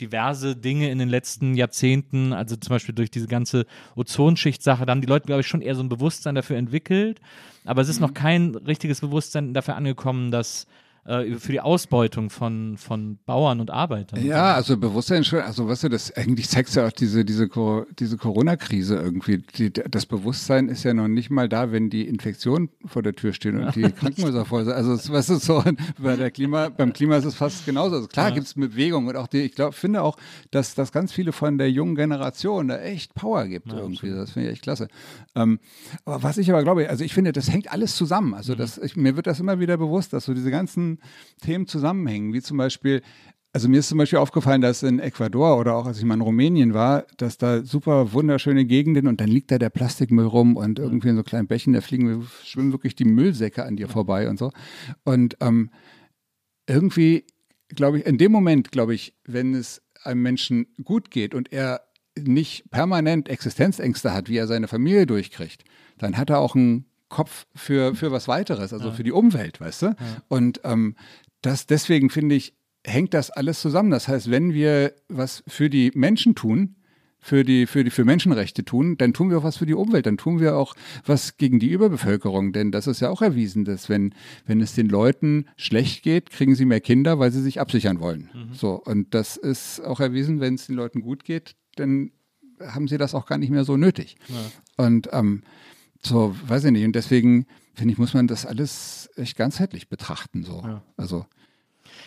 diverse 0.00 0.56
Dinge 0.56 0.90
in 0.90 0.98
den 0.98 1.08
letzten 1.08 1.54
Jahrzehnten, 1.54 2.32
also 2.32 2.56
zum 2.56 2.70
Beispiel 2.70 2.94
durch 2.94 3.10
diese 3.10 3.28
ganze 3.28 3.66
Ozonschicht-Sache, 3.96 4.86
da 4.86 4.90
haben 4.90 5.00
die 5.00 5.06
Leute, 5.06 5.26
glaube 5.26 5.40
ich, 5.40 5.46
schon 5.46 5.62
eher 5.62 5.74
so 5.74 5.82
ein 5.82 5.88
Bewusstsein 5.88 6.34
dafür 6.34 6.56
entwickelt. 6.56 7.20
Aber 7.64 7.82
es 7.82 7.88
ist 7.88 8.00
mhm. 8.00 8.06
noch 8.06 8.14
kein 8.14 8.54
richtiges 8.54 9.00
Bewusstsein 9.00 9.54
dafür 9.54 9.76
angekommen, 9.76 10.30
dass 10.30 10.66
äh, 11.06 11.34
für 11.34 11.52
die 11.52 11.60
Ausbeutung 11.60 12.30
von, 12.30 12.76
von 12.78 13.18
Bauern 13.26 13.60
und 13.60 13.70
Arbeitern. 13.70 14.24
Ja, 14.24 14.54
also 14.54 14.76
Bewusstsein 14.76 15.22
schon, 15.24 15.40
also 15.40 15.68
weißt 15.68 15.84
du, 15.84 15.88
das 15.90 16.10
eigentlich 16.16 16.48
zeigt 16.48 16.74
ja 16.74 16.86
auch 16.86 16.92
diese, 16.92 17.24
diese, 17.24 17.48
diese 17.98 18.16
Corona-Krise 18.16 18.96
irgendwie. 18.96 19.38
Die, 19.56 19.70
das 19.72 20.06
Bewusstsein 20.06 20.68
ist 20.68 20.82
ja 20.82 20.94
noch 20.94 21.08
nicht 21.08 21.30
mal 21.30 21.48
da, 21.48 21.72
wenn 21.72 21.90
die 21.90 22.08
Infektionen 22.08 22.70
vor 22.86 23.02
der 23.02 23.14
Tür 23.14 23.34
stehen 23.34 23.62
und 23.62 23.76
die 23.76 23.82
Krankenhäuser 23.92 24.46
voll 24.46 24.64
sind. 24.64 24.72
Also 24.72 25.12
weißt 25.12 25.30
du, 25.30 25.36
so 25.36 25.62
bei 25.98 26.16
der 26.16 26.30
Klima, 26.30 26.70
beim 26.70 26.92
Klima 26.92 27.16
ist 27.16 27.26
es 27.26 27.34
fast 27.34 27.66
genauso. 27.66 27.96
Also 27.96 28.08
klar 28.08 28.28
ja. 28.28 28.34
gibt 28.34 28.46
es 28.46 28.54
Bewegung 28.54 29.06
und 29.06 29.16
auch 29.16 29.26
die, 29.26 29.42
ich 29.42 29.54
glaube, 29.54 29.72
finde 29.72 30.02
auch, 30.02 30.16
dass, 30.52 30.74
dass 30.74 30.90
ganz 30.90 31.12
viele 31.12 31.32
von 31.32 31.58
der 31.58 31.70
jungen 31.70 31.96
Generation 31.96 32.68
da 32.68 32.78
echt 32.78 33.14
Power 33.14 33.46
gibt 33.46 33.68
ja, 33.72 33.78
irgendwie. 33.78 34.10
Das 34.10 34.30
finde 34.30 34.48
ich 34.48 34.54
echt 34.54 34.62
klasse. 34.62 34.88
Ähm, 35.34 35.58
aber 36.06 36.22
was 36.22 36.38
ich 36.38 36.50
aber 36.50 36.62
glaube, 36.62 36.88
also 36.88 37.04
ich 37.04 37.12
finde, 37.12 37.32
das 37.32 37.50
hängt 37.50 37.70
alles 37.70 37.94
zusammen. 37.94 38.32
Also 38.32 38.54
mhm. 38.54 38.58
das, 38.58 38.78
ich, 38.78 38.96
mir 38.96 39.16
wird 39.16 39.26
das 39.26 39.38
immer 39.40 39.60
wieder 39.60 39.76
bewusst, 39.76 40.14
dass 40.14 40.24
so 40.24 40.32
diese 40.32 40.50
ganzen 40.50 40.93
Themen 41.42 41.66
zusammenhängen, 41.66 42.32
wie 42.32 42.42
zum 42.42 42.56
Beispiel 42.56 43.02
also 43.54 43.68
mir 43.68 43.78
ist 43.78 43.88
zum 43.88 43.98
Beispiel 43.98 44.18
aufgefallen, 44.18 44.60
dass 44.60 44.82
in 44.82 44.98
Ecuador 44.98 45.58
oder 45.58 45.76
auch 45.76 45.86
als 45.86 45.98
ich 45.98 46.04
mal 46.04 46.14
in 46.14 46.22
Rumänien 46.22 46.74
war, 46.74 47.06
dass 47.18 47.38
da 47.38 47.62
super 47.62 48.12
wunderschöne 48.12 48.64
Gegenden 48.64 49.06
und 49.06 49.20
dann 49.20 49.28
liegt 49.28 49.52
da 49.52 49.58
der 49.58 49.70
Plastikmüll 49.70 50.26
rum 50.26 50.56
und 50.56 50.80
irgendwie 50.80 51.10
in 51.10 51.16
so 51.16 51.22
kleinen 51.22 51.46
Bächen, 51.46 51.72
da 51.72 51.80
fliegen, 51.80 52.26
schwimmen 52.42 52.72
wirklich 52.72 52.96
die 52.96 53.04
Müllsäcke 53.04 53.64
an 53.64 53.76
dir 53.76 53.88
vorbei 53.88 54.28
und 54.28 54.40
so. 54.40 54.50
Und 55.04 55.36
ähm, 55.40 55.70
irgendwie, 56.66 57.26
glaube 57.68 57.98
ich, 57.98 58.06
in 58.06 58.18
dem 58.18 58.32
Moment, 58.32 58.72
glaube 58.72 58.92
ich, 58.92 59.14
wenn 59.24 59.54
es 59.54 59.82
einem 60.02 60.22
Menschen 60.22 60.66
gut 60.82 61.12
geht 61.12 61.32
und 61.32 61.52
er 61.52 61.82
nicht 62.18 62.68
permanent 62.72 63.28
Existenzängste 63.28 64.12
hat, 64.12 64.28
wie 64.28 64.36
er 64.36 64.48
seine 64.48 64.66
Familie 64.66 65.06
durchkriegt, 65.06 65.62
dann 65.98 66.16
hat 66.16 66.28
er 66.28 66.40
auch 66.40 66.56
ein 66.56 66.86
Kopf 67.14 67.46
für, 67.54 67.94
für 67.94 68.10
was 68.10 68.26
weiteres, 68.26 68.72
also 68.72 68.88
ja. 68.88 68.92
für 68.92 69.04
die 69.04 69.12
Umwelt, 69.12 69.60
weißt 69.60 69.82
du? 69.82 69.86
Ja. 69.86 69.96
Und 70.26 70.60
ähm, 70.64 70.96
das, 71.42 71.66
deswegen 71.66 72.10
finde 72.10 72.34
ich, 72.34 72.54
hängt 72.84 73.14
das 73.14 73.30
alles 73.30 73.60
zusammen. 73.60 73.90
Das 73.90 74.08
heißt, 74.08 74.30
wenn 74.30 74.52
wir 74.52 74.92
was 75.08 75.44
für 75.46 75.70
die 75.70 75.92
Menschen 75.94 76.34
tun, 76.34 76.74
für 77.20 77.44
die, 77.44 77.66
für 77.66 77.84
die, 77.84 77.90
für 77.90 78.04
Menschenrechte 78.04 78.64
tun, 78.64 78.98
dann 78.98 79.14
tun 79.14 79.30
wir 79.30 79.38
auch 79.38 79.44
was 79.44 79.56
für 79.56 79.64
die 79.64 79.74
Umwelt, 79.74 80.06
dann 80.06 80.18
tun 80.18 80.40
wir 80.40 80.56
auch 80.56 80.74
was 81.06 81.38
gegen 81.38 81.60
die 81.60 81.70
Überbevölkerung. 81.70 82.52
Denn 82.52 82.72
das 82.72 82.86
ist 82.86 83.00
ja 83.00 83.08
auch 83.08 83.22
erwiesen, 83.22 83.64
dass 83.64 83.88
wenn, 83.88 84.12
wenn 84.44 84.60
es 84.60 84.74
den 84.74 84.88
Leuten 84.88 85.46
schlecht 85.56 86.02
geht, 86.02 86.30
kriegen 86.30 86.54
sie 86.56 86.66
mehr 86.66 86.80
Kinder, 86.80 87.18
weil 87.18 87.30
sie 87.30 87.40
sich 87.40 87.60
absichern 87.60 88.00
wollen. 88.00 88.28
Mhm. 88.34 88.54
So. 88.54 88.74
Und 88.74 89.14
das 89.14 89.36
ist 89.36 89.80
auch 89.80 90.00
erwiesen, 90.00 90.40
wenn 90.40 90.54
es 90.54 90.66
den 90.66 90.74
Leuten 90.74 91.00
gut 91.00 91.24
geht, 91.24 91.54
dann 91.76 92.10
haben 92.60 92.88
sie 92.88 92.98
das 92.98 93.14
auch 93.14 93.26
gar 93.26 93.38
nicht 93.38 93.50
mehr 93.50 93.64
so 93.64 93.76
nötig. 93.76 94.16
Ja. 94.28 94.84
Und 94.84 95.08
ähm, 95.12 95.44
so, 96.04 96.34
weiß 96.46 96.64
ich 96.64 96.72
nicht. 96.72 96.84
Und 96.84 96.94
deswegen, 96.94 97.46
finde 97.74 97.92
ich, 97.92 97.98
muss 97.98 98.14
man 98.14 98.26
das 98.26 98.46
alles 98.46 99.10
echt 99.16 99.36
ganzheitlich 99.36 99.88
betrachten. 99.88 100.44
So. 100.44 100.62
Ja. 100.64 100.82
Also. 100.96 101.26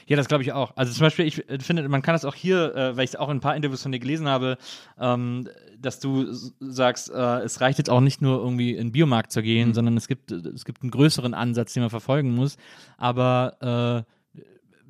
Ja, 0.06 0.16
das 0.16 0.28
glaube 0.28 0.44
ich 0.44 0.54
auch. 0.54 0.76
Also 0.76 0.94
zum 0.94 1.02
Beispiel, 1.02 1.26
ich 1.26 1.44
finde, 1.60 1.88
man 1.90 2.02
kann 2.02 2.14
das 2.14 2.26
auch 2.26 2.36
hier, 2.36 2.76
äh, 2.76 2.98
weil 2.98 3.04
ich 3.04 3.12
es 3.12 3.16
auch 3.16 3.30
in 3.30 3.38
ein 3.38 3.42
paar 3.42 3.56
Interviews 3.56 3.84
von 3.84 3.92
dir 3.92 4.00
gelesen 4.00 4.28
habe, 4.28 4.58
ähm, 5.00 5.50
dass 5.80 6.00
du 6.00 6.32
sagst, 6.60 7.10
äh, 7.10 7.40
es 7.40 7.62
reicht 7.62 7.78
jetzt 7.78 7.90
auch 7.90 8.00
nicht 8.00 8.22
nur 8.22 8.40
irgendwie 8.40 8.72
in 8.72 8.88
den 8.88 8.92
Biomarkt 8.92 9.32
zu 9.32 9.42
gehen, 9.42 9.70
mhm. 9.70 9.74
sondern 9.74 9.98
es 9.98 10.08
gibt, 10.08 10.32
es 10.32 10.66
gibt 10.66 10.82
einen 10.82 10.92
größeren 10.92 11.34
Ansatz, 11.34 11.74
den 11.74 11.84
man 11.84 11.90
verfolgen 11.90 12.34
muss. 12.34 12.58
Aber 12.98 14.06
äh, 14.06 14.12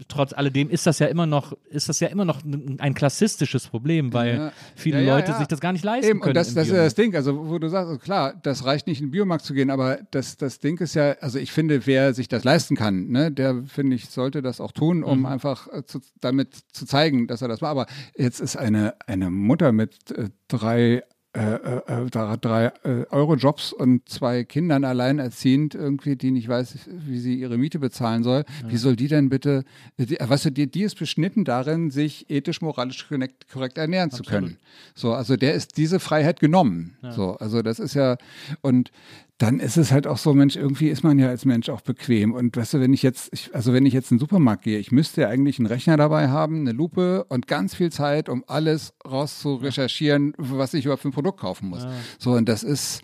trotz 0.08 0.34
alledem 0.34 0.70
ist 0.70 0.86
das 0.86 1.00
ja 1.00 1.08
immer 1.08 1.26
noch, 1.26 1.54
ist 1.70 1.90
das 1.90 2.00
ja 2.00 2.08
immer 2.08 2.26
noch 2.26 2.42
ein 2.78 2.94
klassistisches 2.94 3.68
Problem, 3.68 4.14
weil 4.14 4.36
ja. 4.36 4.52
viele 4.76 5.02
ja, 5.02 5.08
ja, 5.08 5.16
Leute 5.16 5.34
sich 5.34 5.48
das 5.48 5.60
gar 5.60 5.74
nicht 5.74 5.84
leisten 5.84 6.12
Eben, 6.12 6.20
können. 6.20 6.32
Und 6.32 6.36
das, 6.38 6.54
das 6.54 6.68
ist 6.68 6.74
ja 6.74 6.84
das 6.84 6.96
Ding, 6.96 7.16
also 7.16 7.50
wo 7.50 7.58
du 7.60 7.70
sagst, 7.70 8.02
klar, 8.02 8.34
das 8.44 8.66
reicht 8.66 8.88
nicht 8.88 9.02
in 9.02 9.08
den 9.08 9.12
Biomarkt 9.12 9.46
zu 9.46 9.54
gehen, 9.54 9.70
aber 9.70 10.00
das, 10.12 10.38
das 10.38 10.60
Ding 10.60 10.80
ist 10.80 10.96
ja, 10.96 11.16
also 11.22 11.40
ich 11.40 11.52
finde, 11.52 11.86
wer 11.86 12.14
sich 12.14 12.28
das 12.28 12.44
leisten 12.44 12.76
kann, 12.76 13.08
ne, 13.08 13.32
der 13.32 13.64
finde 13.66 13.96
ich, 13.96 14.10
sollte 14.10 14.42
das 14.42 14.62
auch 14.62 14.72
tun, 14.72 15.04
um 15.04 15.20
mhm. 15.20 15.26
einfach 15.26 15.68
äh, 15.72 15.84
zu, 15.86 16.00
damit 16.20 16.56
zu 16.72 16.86
zeigen, 16.86 17.28
dass 17.28 17.42
er 17.42 17.48
das 17.48 17.62
war. 17.62 17.70
Aber 17.70 17.88
jetzt 18.16 18.40
ist 18.40 18.58
eine, 18.58 18.96
eine 19.08 19.30
Mutter 19.30 19.72
mit 19.72 20.12
äh, 20.12 20.30
drei 20.48 21.04
äh, 21.38 21.56
äh, 21.56 22.06
äh 22.06 22.10
drei 22.10 22.72
äh, 22.84 23.06
Euro-Jobs 23.12 23.72
und 23.72 24.10
zwei 24.10 24.44
Kindern 24.44 24.84
alleinerziehend 24.84 25.76
irgendwie, 25.76 26.16
die 26.16 26.32
nicht 26.32 26.48
weiß, 26.48 26.78
wie 26.88 27.20
sie 27.20 27.36
ihre 27.36 27.58
Miete 27.58 27.80
bezahlen 27.80 28.24
soll. 28.24 28.44
Ja. 28.64 28.72
Wie 28.72 28.78
soll 28.78 28.96
die 28.96 29.08
denn 29.08 29.30
bitte, 29.30 29.64
die, 29.98 30.18
weißt 30.20 30.46
du, 30.46 30.52
die, 30.52 30.70
die 30.70 30.84
ist 30.84 30.98
beschnitten 30.98 31.46
darin, 31.46 31.92
sich 31.92 32.30
ethisch, 32.30 32.62
moralisch 32.62 33.08
korrekt, 33.08 33.48
korrekt 33.52 33.78
ernähren 33.78 34.10
Absolut. 34.10 34.26
zu 34.26 34.32
können. 34.32 34.58
So, 34.96 35.14
also 35.14 35.36
der 35.36 35.54
ist 35.54 35.78
diese 35.78 36.00
Freiheit 36.00 36.40
genommen. 36.40 36.98
Ja. 37.04 37.12
So, 37.12 37.38
also 37.38 37.62
das 37.62 37.80
ist 37.80 37.94
ja, 37.94 38.18
und 38.62 38.92
dann 39.38 39.60
ist 39.60 39.78
es 39.78 39.92
halt 39.92 40.08
auch 40.08 40.18
so, 40.18 40.34
Mensch, 40.34 40.56
irgendwie 40.56 40.90
ist 40.90 41.04
man 41.04 41.20
ja 41.20 41.28
als 41.28 41.46
Mensch 41.46 41.70
auch 41.70 41.82
bequem. 41.82 42.34
Und 42.34 42.58
weißt 42.58 42.74
du, 42.74 42.80
wenn 42.80 42.94
ich 42.94 43.04
jetzt, 43.04 43.30
ich, 43.34 43.54
also 43.54 43.72
wenn 43.72 43.86
ich 43.86 43.94
jetzt 43.94 44.12
in 44.12 44.18
den 44.18 44.22
Supermarkt 44.22 44.64
gehe, 44.64 44.80
ich 44.80 44.92
müsste 44.92 45.22
ja 45.22 45.30
eigentlich 45.30 45.60
einen 45.60 45.68
Rechner 45.68 45.96
dabei 45.96 46.30
haben, 46.30 46.62
eine 46.62 46.72
Lupe 46.72 47.24
und 47.26 47.46
ganz 47.46 47.76
viel 47.76 47.92
Zeit, 47.92 48.30
um 48.30 48.44
alles 48.48 48.94
rauszurecherchieren, 49.06 50.34
was 50.38 50.74
ich 50.74 50.86
überhaupt 50.86 51.04
für 51.04 51.10
ein 51.10 51.14
Produkt 51.14 51.40
kaufen 51.40 51.70
muss. 51.70 51.84
Ja. 51.84 51.92
So, 52.18 52.32
und 52.32 52.50
das 52.50 52.64
ist, 52.64 53.04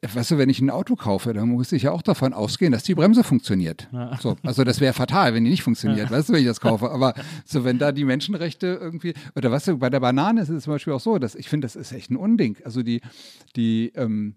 weißt 0.00 0.30
du, 0.30 0.38
wenn 0.38 0.48
ich 0.48 0.60
ein 0.60 0.70
Auto 0.70 0.94
kaufe, 0.94 1.32
dann 1.32 1.48
muss 1.48 1.72
ich 1.72 1.82
ja 1.82 1.90
auch 1.90 2.02
davon 2.02 2.34
ausgehen, 2.34 2.70
dass 2.70 2.84
die 2.84 2.94
Bremse 2.94 3.24
funktioniert. 3.24 3.88
Ja. 3.92 4.16
So, 4.20 4.36
also 4.44 4.62
das 4.62 4.80
wäre 4.80 4.92
fatal, 4.92 5.34
wenn 5.34 5.42
die 5.42 5.50
nicht 5.50 5.64
funktioniert, 5.64 6.08
ja. 6.08 6.16
weißt 6.16 6.28
du, 6.28 6.34
wenn 6.34 6.40
ich 6.40 6.46
das 6.46 6.60
kaufe. 6.60 6.90
Aber 6.92 7.14
so, 7.44 7.64
wenn 7.64 7.78
da 7.78 7.90
die 7.90 8.04
Menschenrechte 8.04 8.78
irgendwie, 8.80 9.14
oder 9.34 9.50
weißt 9.50 9.68
du, 9.68 9.78
bei 9.78 9.90
der 9.90 9.98
Banane 9.98 10.40
ist 10.40 10.50
es 10.50 10.62
zum 10.62 10.72
Beispiel 10.72 10.92
auch 10.92 11.00
so, 11.00 11.18
dass 11.18 11.34
ich 11.34 11.48
finde, 11.48 11.64
das 11.64 11.74
ist 11.74 11.90
echt 11.90 12.12
ein 12.12 12.16
Unding. 12.16 12.58
Also 12.64 12.84
die, 12.84 13.00
die, 13.56 13.92
ähm, 13.96 14.36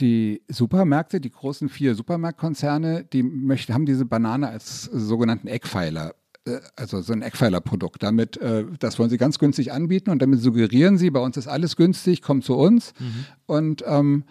die 0.00 0.42
Supermärkte, 0.48 1.20
die 1.20 1.30
großen 1.30 1.68
vier 1.68 1.94
Supermarktkonzerne, 1.94 3.04
die 3.04 3.22
möchten, 3.22 3.74
haben 3.74 3.86
diese 3.86 4.04
Banane 4.04 4.48
als 4.48 4.84
sogenannten 4.84 5.46
Eckpfeiler 5.46 6.14
äh, 6.46 6.60
also 6.76 7.00
so 7.00 7.12
ein 7.12 7.22
Eckpfeilerprodukt. 7.22 8.02
Damit, 8.02 8.36
äh, 8.38 8.64
das 8.78 8.98
wollen 8.98 9.10
sie 9.10 9.18
ganz 9.18 9.38
günstig 9.38 9.72
anbieten 9.72 10.10
und 10.10 10.20
damit 10.20 10.40
suggerieren 10.40 10.98
sie, 10.98 11.10
bei 11.10 11.20
uns 11.20 11.36
ist 11.36 11.48
alles 11.48 11.76
günstig, 11.76 12.22
kommt 12.22 12.44
zu 12.44 12.54
uns. 12.56 12.92
Mhm. 12.98 13.24
Und 13.46 13.84
ähm, 13.86 14.24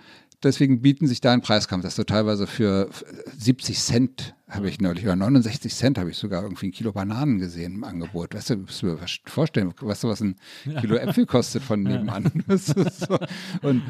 deswegen 0.44 0.82
bieten 0.82 1.08
sich 1.08 1.22
da 1.22 1.34
einen 1.34 1.42
Preiskampf, 1.42 1.84
dass 1.84 1.96
du 1.96 2.04
teilweise 2.04 2.48
für 2.48 2.90
70 3.38 3.80
Cent 3.80 4.36
habe 4.48 4.70
ich 4.70 4.80
neulich, 4.80 5.04
oder 5.06 5.16
69 5.16 5.74
Cent 5.74 5.98
habe 5.98 6.12
ich 6.12 6.18
sogar 6.18 6.44
irgendwie 6.44 6.68
ein 6.68 6.72
Kilo 6.72 6.92
Bananen 6.92 7.40
gesehen 7.40 7.76
im 7.76 7.84
Angebot. 7.84 8.36
Weißt 8.36 8.52
du, 8.52 8.58
musst 8.58 8.84
du 8.84 8.96
dir 8.96 9.00
vorstellen, 9.26 9.74
weißt 9.80 10.04
du, 10.04 10.10
was 10.10 10.22
ein 10.22 10.36
Kilo 10.82 10.96
Äpfel 10.96 11.26
kostet 11.26 11.64
von 11.64 11.82
nebenan? 11.82 12.32
so. 12.50 13.18
Und, 13.64 13.82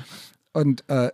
und 0.53 0.83
äh, 0.87 1.11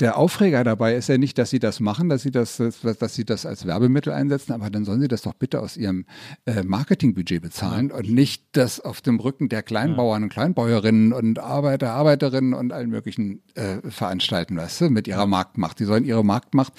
der 0.00 0.16
Aufreger 0.16 0.64
dabei 0.64 0.94
ist 0.94 1.08
ja 1.08 1.18
nicht, 1.18 1.38
dass 1.38 1.50
sie 1.50 1.58
das 1.58 1.80
machen, 1.80 2.08
dass 2.08 2.22
sie 2.22 2.30
das, 2.30 2.56
dass 2.56 3.14
sie 3.14 3.24
das 3.24 3.46
als 3.46 3.66
Werbemittel 3.66 4.12
einsetzen, 4.12 4.52
aber 4.52 4.70
dann 4.70 4.84
sollen 4.84 5.00
sie 5.00 5.08
das 5.08 5.22
doch 5.22 5.34
bitte 5.34 5.60
aus 5.60 5.76
ihrem 5.76 6.06
äh, 6.46 6.62
Marketingbudget 6.62 7.42
bezahlen 7.42 7.90
und 7.90 8.10
nicht 8.10 8.44
das 8.52 8.80
auf 8.80 9.00
dem 9.00 9.20
Rücken 9.20 9.48
der 9.48 9.62
Kleinbauern 9.62 10.24
und 10.24 10.28
Kleinbäuerinnen 10.30 11.12
und 11.12 11.38
Arbeiter, 11.38 11.92
Arbeiterinnen 11.92 12.54
und 12.54 12.72
allen 12.72 12.90
möglichen 12.90 13.42
äh, 13.54 13.78
veranstalten, 13.88 14.56
weißt 14.56 14.82
du, 14.82 14.90
mit 14.90 15.08
ihrer 15.08 15.26
Marktmacht. 15.26 15.78
Die 15.80 15.84
sollen 15.84 16.04
ihre 16.04 16.24
Marktmacht 16.24 16.72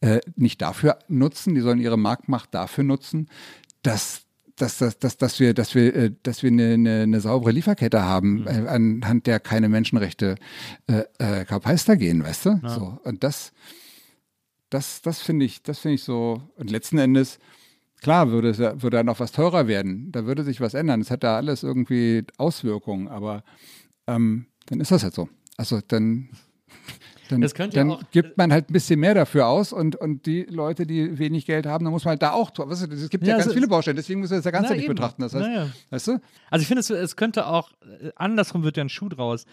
äh, 0.00 0.20
nicht 0.36 0.62
dafür 0.62 0.98
nutzen, 1.08 1.54
die 1.54 1.60
sollen 1.60 1.80
ihre 1.80 1.98
Marktmacht 1.98 2.54
dafür 2.54 2.84
nutzen, 2.84 3.28
dass 3.82 4.22
dass, 4.62 4.78
dass, 4.78 4.98
dass, 4.98 5.16
dass 5.16 5.40
wir, 5.40 5.54
dass 5.54 5.74
wir, 5.74 5.94
äh, 5.94 6.12
dass 6.22 6.42
wir 6.42 6.50
eine, 6.50 6.74
eine, 6.74 7.02
eine 7.02 7.20
saubere 7.20 7.50
Lieferkette 7.50 8.02
haben, 8.02 8.42
mhm. 8.42 8.46
Äh, 8.46 8.68
anhand 8.68 9.26
der 9.26 9.40
keine 9.40 9.68
Menschenrechte 9.68 10.36
äh, 10.86 11.02
äh, 11.18 11.44
Kapeister 11.44 11.96
gehen, 11.96 12.22
weißt 12.22 12.46
du? 12.46 12.60
Ja. 12.62 12.68
So. 12.68 12.98
Und 13.02 13.24
das, 13.24 13.52
das, 14.70 15.02
das 15.02 15.20
finde 15.20 15.46
ich, 15.46 15.62
das 15.62 15.80
finde 15.80 15.96
ich 15.96 16.04
so. 16.04 16.40
Und 16.56 16.70
letzten 16.70 16.98
Endes, 16.98 17.40
klar, 18.00 18.30
würde, 18.30 18.56
würde 18.56 18.96
dann 18.96 19.08
auch 19.08 19.18
was 19.18 19.32
teurer 19.32 19.66
werden. 19.66 20.12
Da 20.12 20.26
würde 20.26 20.44
sich 20.44 20.60
was 20.60 20.74
ändern. 20.74 21.00
Es 21.00 21.10
hat 21.10 21.24
da 21.24 21.36
alles 21.36 21.64
irgendwie 21.64 22.24
Auswirkungen, 22.38 23.08
aber 23.08 23.42
ähm, 24.06 24.46
dann 24.66 24.80
ist 24.80 24.92
das 24.92 25.02
halt 25.02 25.14
so. 25.14 25.28
Also 25.56 25.80
dann 25.86 26.28
dann, 27.28 27.40
dann 27.70 27.90
auch, 27.90 28.02
gibt 28.10 28.36
man 28.36 28.52
halt 28.52 28.70
ein 28.70 28.72
bisschen 28.72 29.00
mehr 29.00 29.14
dafür 29.14 29.46
aus 29.46 29.72
und, 29.72 29.96
und 29.96 30.26
die 30.26 30.42
Leute, 30.42 30.86
die 30.86 31.18
wenig 31.18 31.46
Geld 31.46 31.66
haben, 31.66 31.84
dann 31.84 31.92
muss 31.92 32.04
man 32.04 32.10
halt 32.10 32.22
da 32.22 32.32
auch 32.32 32.50
tun. 32.50 32.68
Weißt 32.68 32.86
du, 32.86 32.94
es 32.94 33.08
gibt 33.08 33.24
ja, 33.24 33.30
ja 33.30 33.34
ganz 33.36 33.46
also 33.46 33.54
viele 33.54 33.68
Baustellen, 33.68 33.96
deswegen 33.96 34.20
muss 34.20 34.30
man 34.30 34.38
das 34.38 34.44
ja 34.44 34.50
ganzheitlich 34.50 34.86
betrachten. 34.88 35.22
Das 35.22 35.34
heißt, 35.34 35.46
naja. 35.46 35.68
weißt 35.90 36.08
du? 36.08 36.20
Also 36.50 36.62
ich 36.62 36.68
finde, 36.68 36.80
es, 36.80 36.90
es 36.90 37.16
könnte 37.16 37.46
auch, 37.46 37.70
äh, 38.02 38.10
andersrum 38.16 38.64
wird 38.64 38.76
ja 38.76 38.84
ein 38.84 38.88
Schuh 38.88 39.08
draus. 39.08 39.46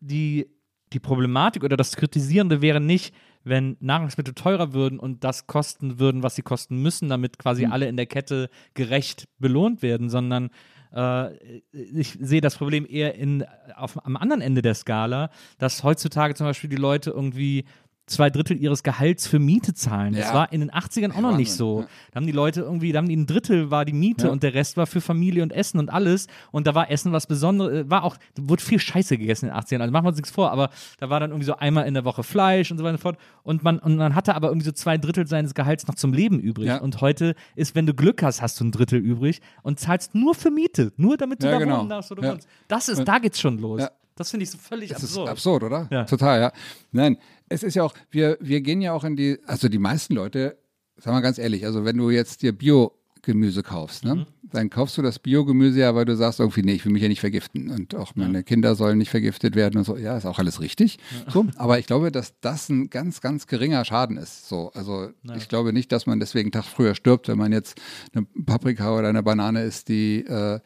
Die 0.00 0.48
die 0.92 1.00
Problematik 1.00 1.64
oder 1.64 1.76
das 1.76 1.96
Kritisierende 1.96 2.62
wäre 2.62 2.80
nicht, 2.80 3.14
wenn 3.44 3.76
Nahrungsmittel 3.80 4.34
teurer 4.34 4.72
würden 4.72 4.98
und 4.98 5.24
das 5.24 5.46
kosten 5.46 5.98
würden, 5.98 6.22
was 6.22 6.34
sie 6.34 6.42
kosten 6.42 6.82
müssen, 6.82 7.08
damit 7.08 7.38
quasi 7.38 7.66
Mhm. 7.66 7.72
alle 7.72 7.88
in 7.88 7.96
der 7.96 8.06
Kette 8.06 8.50
gerecht 8.74 9.28
belohnt 9.38 9.82
werden, 9.82 10.10
sondern 10.10 10.50
äh, 10.94 11.60
ich 11.72 12.18
sehe 12.20 12.40
das 12.40 12.56
Problem 12.56 12.86
eher 12.88 13.14
in, 13.14 13.44
auf, 13.76 14.04
am 14.04 14.16
anderen 14.16 14.40
Ende 14.40 14.62
der 14.62 14.74
Skala, 14.74 15.30
dass 15.58 15.82
heutzutage 15.84 16.34
zum 16.34 16.46
Beispiel 16.46 16.70
die 16.70 16.76
Leute 16.76 17.10
irgendwie 17.10 17.64
zwei 18.10 18.28
Drittel 18.30 18.56
ihres 18.60 18.82
Gehalts 18.82 19.26
für 19.26 19.38
Miete 19.38 19.72
zahlen. 19.74 20.12
Das 20.14 20.26
Ja. 20.28 20.34
war 20.34 20.52
in 20.52 20.60
den 20.60 20.70
80ern 20.70 21.12
auch 21.12 21.20
noch 21.20 21.36
nicht 21.36 21.48
Wahnsinn, 21.50 21.56
so. 21.56 21.80
ja. 21.80 21.86
Da 22.12 22.16
haben 22.16 22.26
die 22.26 22.32
Leute 22.32 22.60
irgendwie, 22.60 22.92
da 22.92 22.98
haben 22.98 23.08
die 23.08 23.16
ein 23.16 23.26
Drittel 23.26 23.70
war 23.70 23.84
die 23.84 23.92
Miete 23.92 24.26
Ja. 24.26 24.32
und 24.32 24.42
der 24.42 24.52
Rest 24.54 24.76
war 24.76 24.86
für 24.86 25.00
Familie 25.00 25.42
und 25.42 25.52
Essen 25.52 25.78
und 25.78 25.88
alles. 25.90 26.26
Und 26.52 26.66
da 26.66 26.74
war 26.74 26.90
Essen 26.90 27.12
was 27.12 27.26
Besonderes, 27.26 27.88
war 27.88 28.04
auch, 28.04 28.16
da 28.34 28.42
wurde 28.48 28.62
viel 28.62 28.78
Scheiße 28.78 29.16
gegessen 29.16 29.46
in 29.46 29.52
den 29.52 29.56
80ern, 29.60 29.80
also 29.80 29.92
machen 29.92 30.04
wir 30.04 30.08
uns 30.08 30.16
nichts 30.18 30.30
vor, 30.30 30.50
aber 30.50 30.70
da 30.98 31.08
war 31.08 31.20
dann 31.20 31.30
irgendwie 31.30 31.46
so 31.46 31.56
einmal 31.56 31.86
in 31.86 31.94
der 31.94 32.04
Woche 32.04 32.22
Fleisch 32.22 32.70
und 32.70 32.78
so 32.78 32.84
weiter 32.84 32.92
und 32.94 32.98
so 32.98 33.02
fort. 33.02 33.18
Und 33.42 33.62
man, 33.62 33.78
und 33.78 33.96
man 33.96 34.14
hatte 34.14 34.34
aber 34.34 34.48
irgendwie 34.48 34.66
so 34.66 34.72
zwei 34.72 34.98
Drittel 34.98 35.26
seines 35.26 35.54
Gehalts 35.54 35.86
noch 35.86 35.94
zum 35.94 36.12
Leben 36.12 36.38
übrig. 36.40 36.66
Ja. 36.66 36.78
Und 36.80 37.00
heute 37.00 37.34
ist, 37.54 37.74
wenn 37.74 37.86
du 37.86 37.94
Glück 37.94 38.22
hast, 38.22 38.42
hast 38.42 38.60
du 38.60 38.64
ein 38.64 38.72
Drittel 38.72 38.98
übrig 38.98 39.40
und 39.62 39.78
zahlst 39.80 40.14
nur 40.14 40.34
für 40.34 40.50
Miete, 40.50 40.92
nur 40.96 41.16
damit 41.16 41.42
du 41.42 41.46
Ja, 41.46 41.52
da 41.52 41.58
genau. 41.58 41.78
wohnen 41.80 41.88
darfst, 41.88 42.10
wo 42.10 42.14
du 42.16 42.22
Ja. 42.22 42.32
wohnst. 42.32 42.48
Das 42.68 42.88
ist, 42.88 43.04
da 43.06 43.18
geht's 43.18 43.40
schon 43.40 43.58
los. 43.58 43.82
Ja. 44.20 44.22
Das 44.22 44.30
finde 44.30 44.44
ich 44.44 44.50
so 44.50 44.58
völlig 44.58 44.90
Das 44.90 45.02
absurd. 45.02 45.26
ist 45.28 45.30
absurd, 45.32 45.62
oder? 45.64 45.88
Ja. 45.90 46.04
Total, 46.04 46.40
ja. 46.40 46.52
Nein, 46.92 47.16
es 47.48 47.62
ist 47.62 47.74
ja 47.74 47.82
auch, 47.82 47.94
wir, 48.10 48.36
wir 48.40 48.60
gehen 48.60 48.82
ja 48.82 48.92
auch 48.92 49.04
in 49.04 49.16
die, 49.16 49.38
also 49.46 49.68
die 49.68 49.78
meisten 49.78 50.14
Leute, 50.14 50.58
sag 50.96 51.12
mal 51.14 51.20
ganz 51.20 51.38
ehrlich, 51.38 51.64
also 51.64 51.84
wenn 51.86 51.96
du 51.96 52.10
jetzt 52.10 52.42
dir 52.42 52.52
Bio-Gemüse 52.52 53.62
kaufst, 53.62 54.04
ne, 54.04 54.26
dann 54.42 54.68
kaufst 54.68 54.98
du 54.98 55.02
das 55.02 55.18
Biogemüse 55.18 55.80
ja, 55.80 55.94
weil 55.94 56.04
du 56.04 56.16
sagst 56.16 56.38
irgendwie, 56.40 56.62
nee, 56.62 56.74
ich 56.74 56.84
will 56.84 56.92
mich 56.92 57.02
ja 57.02 57.08
nicht 57.08 57.20
vergiften 57.20 57.70
und 57.70 57.94
auch 57.94 58.14
meine 58.14 58.42
Kinder 58.42 58.74
sollen 58.74 58.98
nicht 58.98 59.10
vergiftet 59.10 59.54
werden 59.54 59.78
und 59.78 59.84
so. 59.84 59.96
Ja, 59.96 60.16
ist 60.18 60.26
auch 60.26 60.38
alles 60.38 60.60
richtig. 60.60 60.98
So, 61.28 61.46
aber 61.56 61.78
ich 61.78 61.86
glaube, 61.86 62.12
dass 62.12 62.38
das 62.40 62.68
ein 62.68 62.90
ganz, 62.90 63.20
ganz 63.22 63.46
geringer 63.46 63.84
Schaden 63.84 64.16
ist. 64.18 64.48
So, 64.48 64.70
also 64.74 65.10
ich 65.36 65.48
glaube 65.48 65.72
nicht, 65.72 65.92
dass 65.92 66.06
man 66.06 66.20
deswegen 66.20 66.48
einen 66.48 66.52
Tag 66.52 66.64
früher 66.64 66.94
stirbt, 66.94 67.28
wenn 67.28 67.38
man 67.38 67.52
jetzt 67.52 67.80
eine 68.12 68.26
Paprika 68.44 68.94
oder 68.96 69.08
eine 69.08 69.22
Banane 69.22 69.62
isst, 69.62 69.88
die, 69.88 70.26
äh, 70.26 70.60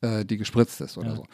äh, 0.00 0.24
die 0.24 0.36
gespritzt 0.36 0.80
ist 0.80 0.98
oder 0.98 1.16
so. 1.16 1.26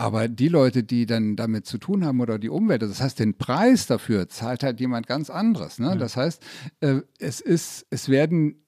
Aber 0.00 0.28
die 0.28 0.48
Leute, 0.48 0.82
die 0.82 1.04
dann 1.04 1.36
damit 1.36 1.66
zu 1.66 1.76
tun 1.76 2.06
haben 2.06 2.22
oder 2.22 2.38
die 2.38 2.48
Umwelt, 2.48 2.80
das 2.80 3.02
heißt, 3.02 3.18
den 3.18 3.36
Preis 3.36 3.86
dafür 3.86 4.30
zahlt 4.30 4.62
halt 4.62 4.80
jemand 4.80 5.06
ganz 5.06 5.28
anderes. 5.28 5.78
Ne? 5.78 5.94
Das 5.98 6.16
heißt, 6.16 6.42
äh, 6.80 7.02
es 7.18 7.42
ist, 7.42 7.86
es 7.90 8.08
werden 8.08 8.64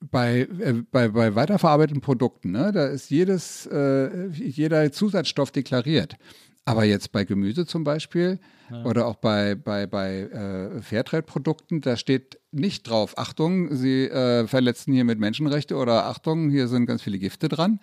bei, 0.00 0.48
äh, 0.60 0.82
bei, 0.90 1.08
bei 1.08 1.34
weiterverarbeiteten 1.34 2.00
Produkten, 2.00 2.52
ne, 2.52 2.72
da 2.72 2.86
ist 2.86 3.10
jedes, 3.10 3.66
äh, 3.66 4.28
jeder 4.28 4.90
Zusatzstoff 4.90 5.50
deklariert. 5.50 6.16
Aber 6.70 6.84
jetzt 6.84 7.12
bei 7.12 7.24
Gemüse 7.24 7.66
zum 7.66 7.84
Beispiel 7.84 8.38
oder 8.84 9.06
auch 9.06 9.16
bei, 9.16 9.56
bei, 9.56 9.86
bei 9.86 10.20
äh, 10.20 10.80
Fairtrade-Produkten, 10.80 11.80
da 11.80 11.96
steht 11.96 12.38
nicht 12.52 12.88
drauf, 12.88 13.18
Achtung, 13.18 13.74
Sie 13.74 14.04
äh, 14.04 14.46
verletzen 14.46 14.92
hier 14.92 15.04
mit 15.04 15.18
Menschenrechte 15.18 15.76
oder 15.76 16.06
Achtung, 16.06 16.50
hier 16.50 16.68
sind 16.68 16.86
ganz 16.86 17.02
viele 17.02 17.18
Gifte 17.18 17.48
dran, 17.48 17.80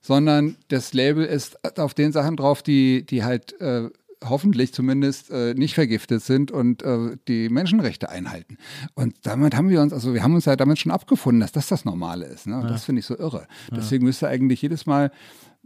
sondern 0.00 0.56
das 0.68 0.92
Label 0.92 1.24
ist 1.24 1.78
auf 1.78 1.94
den 1.94 2.12
Sachen 2.12 2.36
drauf, 2.36 2.62
die, 2.62 3.06
die 3.06 3.24
halt 3.24 3.60
äh, 3.60 3.90
hoffentlich 4.28 4.72
zumindest 4.72 5.30
äh, 5.30 5.54
nicht 5.54 5.74
vergiftet 5.74 6.22
sind 6.22 6.50
und 6.50 6.82
äh, 6.82 7.16
die 7.28 7.48
Menschenrechte 7.48 8.08
einhalten. 8.08 8.56
Und 8.94 9.14
damit 9.22 9.54
haben 9.54 9.68
wir 9.68 9.80
uns, 9.80 9.92
also 9.92 10.14
wir 10.14 10.22
haben 10.22 10.34
uns 10.34 10.46
ja 10.46 10.56
damit 10.56 10.78
schon 10.78 10.92
abgefunden, 10.92 11.40
dass 11.40 11.52
das 11.52 11.68
das 11.68 11.84
Normale 11.84 12.26
ist. 12.26 12.46
Ne? 12.46 12.56
Und 12.56 12.68
das 12.70 12.84
finde 12.84 13.00
ich 13.00 13.06
so 13.06 13.16
irre. 13.16 13.46
Deswegen 13.70 14.04
müsste 14.04 14.28
eigentlich 14.28 14.62
jedes 14.62 14.86
Mal, 14.86 15.10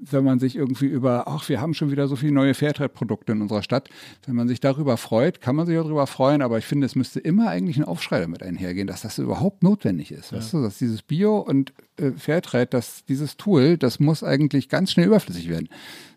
wenn 0.01 0.25
man 0.25 0.39
sich 0.39 0.55
irgendwie 0.57 0.87
über, 0.87 1.27
ach, 1.27 1.49
wir 1.49 1.61
haben 1.61 1.75
schon 1.75 1.91
wieder 1.91 2.07
so 2.09 2.17
viele 2.17 2.33
neue 2.33 2.55
Fairtrade-Produkte 2.55 3.33
in 3.33 3.43
unserer 3.43 3.63
Stadt, 3.63 3.89
wenn 4.27 4.37
man 4.37 4.47
sich 4.49 4.61
darüber 4.61 4.97
freut, 4.97 5.41
kann 5.41 5.57
man 5.57 5.67
sich 5.67 5.77
auch 5.79 5.83
darüber 5.85 6.07
freuen, 6.07 6.41
aber 6.43 6.59
ich 6.59 6.65
finde, 6.65 6.87
es 6.87 6.95
müsste 6.95 7.19
immer 7.21 7.49
eigentlich 7.49 7.77
ein 7.79 7.85
Aufschrei 7.85 8.21
damit 8.21 8.43
einhergehen, 8.43 8.87
dass 8.87 9.03
das 9.03 9.19
überhaupt 9.19 9.63
notwendig 9.63 10.13
ist. 10.13 10.33
Weißt 10.33 10.53
du, 10.53 10.63
dass 10.63 10.79
dieses 10.79 11.03
Bio 11.03 11.39
und 11.39 11.73
äh, 11.97 12.13
Fairtrade, 12.13 12.67
dass 12.67 13.05
dieses 13.07 13.37
Tool, 13.37 13.77
das 13.77 13.99
muss 13.99 14.23
eigentlich 14.23 14.69
ganz 14.69 14.93
schnell 14.93 15.07
überflüssig 15.07 15.49
werden. 15.49 15.69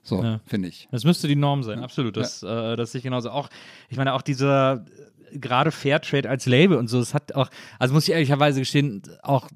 So, 0.04 0.24
Ja. 0.24 0.42
finde 0.46 0.68
ich. 0.68 0.88
Das 0.92 1.04
müsste 1.04 1.28
die 1.28 1.36
Norm 1.36 1.64
sein, 1.64 1.80
absolut. 1.80 2.18
Das, 2.18 2.44
äh, 2.44 2.76
das 2.76 2.92
sehe 2.92 3.00
ich 3.00 3.04
genauso 3.04 3.32
auch. 3.32 3.50
Ich 3.90 3.98
meine, 3.98 4.14
auch 4.14 4.22
dieser, 4.22 4.86
äh, 5.32 5.38
gerade 5.40 5.72
Fairtrade 5.72 6.30
als 6.30 6.46
Label 6.46 6.78
und 6.78 6.88
so, 6.88 7.00
es 7.00 7.14
hat 7.14 7.34
auch, 7.36 7.50
also 7.80 7.94
muss 7.94 8.08
ich 8.08 8.14
ehrlicherweise 8.14 8.60
gestehen, 8.60 9.02
auch 9.24 9.48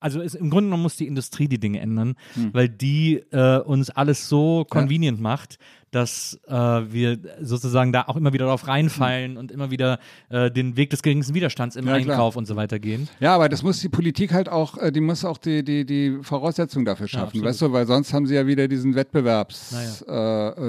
also 0.00 0.20
es, 0.20 0.34
im 0.34 0.50
Grunde 0.50 0.66
genommen 0.68 0.82
muss 0.84 0.96
die 0.96 1.06
Industrie 1.06 1.48
die 1.48 1.58
Dinge 1.58 1.80
ändern, 1.80 2.14
Hm. 2.34 2.54
weil 2.54 2.68
die 2.68 3.16
äh, 3.32 3.58
uns 3.60 3.90
alles 3.90 4.28
so 4.28 4.64
convenient 4.68 5.20
macht, 5.20 5.58
dass 5.90 6.38
äh, 6.46 6.52
wir 6.54 7.18
sozusagen 7.40 7.92
da 7.92 8.02
auch 8.08 8.16
immer 8.16 8.34
wieder 8.34 8.44
drauf 8.44 8.68
reinfallen 8.68 9.38
und 9.38 9.50
immer 9.50 9.70
wieder 9.70 9.98
äh, 10.28 10.50
den 10.50 10.76
Weg 10.76 10.90
des 10.90 11.02
geringsten 11.02 11.34
Widerstands 11.34 11.76
im 11.76 11.86
Hm. 11.86 11.88
Ja, 11.94 12.00
klar. 12.00 12.16
Einkauf 12.16 12.36
und 12.36 12.46
so 12.46 12.56
weiter 12.56 12.78
gehen. 12.78 13.08
Ja, 13.20 13.34
aber 13.34 13.48
das 13.48 13.62
muss 13.62 13.80
die 13.80 13.88
Politik 13.88 14.32
halt 14.34 14.48
auch, 14.50 14.76
äh, 14.76 14.92
die 14.92 15.00
muss 15.00 15.24
auch 15.24 15.38
die, 15.38 15.64
die, 15.64 15.86
die 15.86 16.18
Voraussetzungen 16.22 16.84
dafür 16.84 17.08
schaffen, 17.08 17.28
absolut. 17.28 17.46
weißt 17.46 17.62
du, 17.62 17.72
weil 17.72 17.86
sonst 17.86 18.12
haben 18.12 18.26
sie 18.26 18.34
ja 18.34 18.46
wieder 18.46 18.68
diesen 18.68 18.94
Wettbewerbs, 18.94 20.04
äh, 20.06 20.12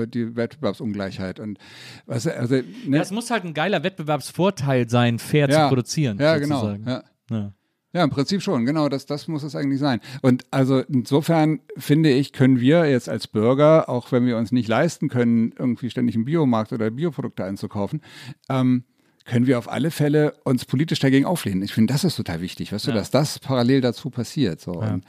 äh, 0.03 0.07
die 0.07 0.35
Wettbewerbsungleichheit 0.37 1.39
und 1.41 1.59
du, 2.07 2.13
also, 2.13 2.29
ne, 2.29 2.63
Ja, 2.87 3.01
es 3.01 3.11
muss 3.11 3.29
halt 3.29 3.43
ein 3.43 3.53
geiler 3.53 3.83
Wettbewerbsvorteil 3.83 4.89
sein, 4.89 5.19
fair 5.19 5.49
Ja. 5.49 5.63
zu 5.63 5.67
produzieren. 5.69 6.17
ja, 6.17 6.35
sozusagen. 6.39 6.85
genau, 6.85 7.01
ja. 7.29 7.53
Ja. 7.91 7.99
Ja, 7.99 8.03
im 8.03 8.11
Prinzip 8.11 8.43
schon, 8.43 8.65
genau, 8.65 8.87
das, 8.87 9.07
das 9.07 9.27
muss 9.27 9.41
es 9.41 9.55
eigentlich 9.55 9.79
sein. 9.79 9.99
Und 10.21 10.45
also 10.51 10.79
insofern 10.79 11.59
finde 11.75 12.11
ich, 12.11 12.33
können 12.33 12.59
wir 12.59 12.87
jetzt 12.89 13.09
als 13.09 13.27
Bürger, 13.27 13.89
auch 13.89 14.11
wenn 14.11 14.25
wir 14.27 14.37
uns 14.37 14.51
nicht 14.51 14.67
leisten 14.67 15.09
können, 15.09 15.53
irgendwie 15.57 15.89
ständig 15.89 16.15
im 16.15 16.25
Biomarkt 16.25 16.71
oder 16.71 16.91
Bioprodukte 16.91 17.43
einzukaufen, 17.43 18.01
ähm, 18.47 18.83
können 19.25 19.47
wir 19.47 19.57
auf 19.57 19.69
alle 19.69 19.91
Fälle 19.91 20.33
uns 20.43 20.65
politisch 20.65 20.99
dagegen 20.99 21.25
auflehnen. 21.25 21.63
Ich 21.63 21.73
finde, 21.73 21.93
das 21.93 22.03
ist 22.03 22.15
total 22.15 22.41
wichtig, 22.41 22.71
weißt 22.71 22.87
du, 22.87 22.91
dass 22.91 23.11
das 23.11 23.39
parallel 23.39 23.81
dazu 23.81 24.09
passiert. 24.09 24.61
So. 24.61 24.73
Und, 24.73 25.03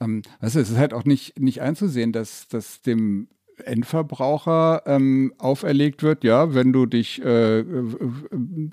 ähm, 0.00 0.22
weißt 0.40 0.56
du, 0.56 0.60
es 0.60 0.70
ist 0.70 0.78
halt 0.78 0.94
auch 0.94 1.04
nicht, 1.04 1.38
nicht 1.38 1.60
einzusehen, 1.62 2.12
dass, 2.12 2.48
dass 2.48 2.82
dem 2.82 3.28
Endverbraucher 3.66 4.82
ähm, 4.86 5.32
auferlegt 5.38 6.02
wird, 6.02 6.24
ja, 6.24 6.54
wenn 6.54 6.72
du 6.72 6.86
dich 6.86 7.22
äh, 7.24 7.60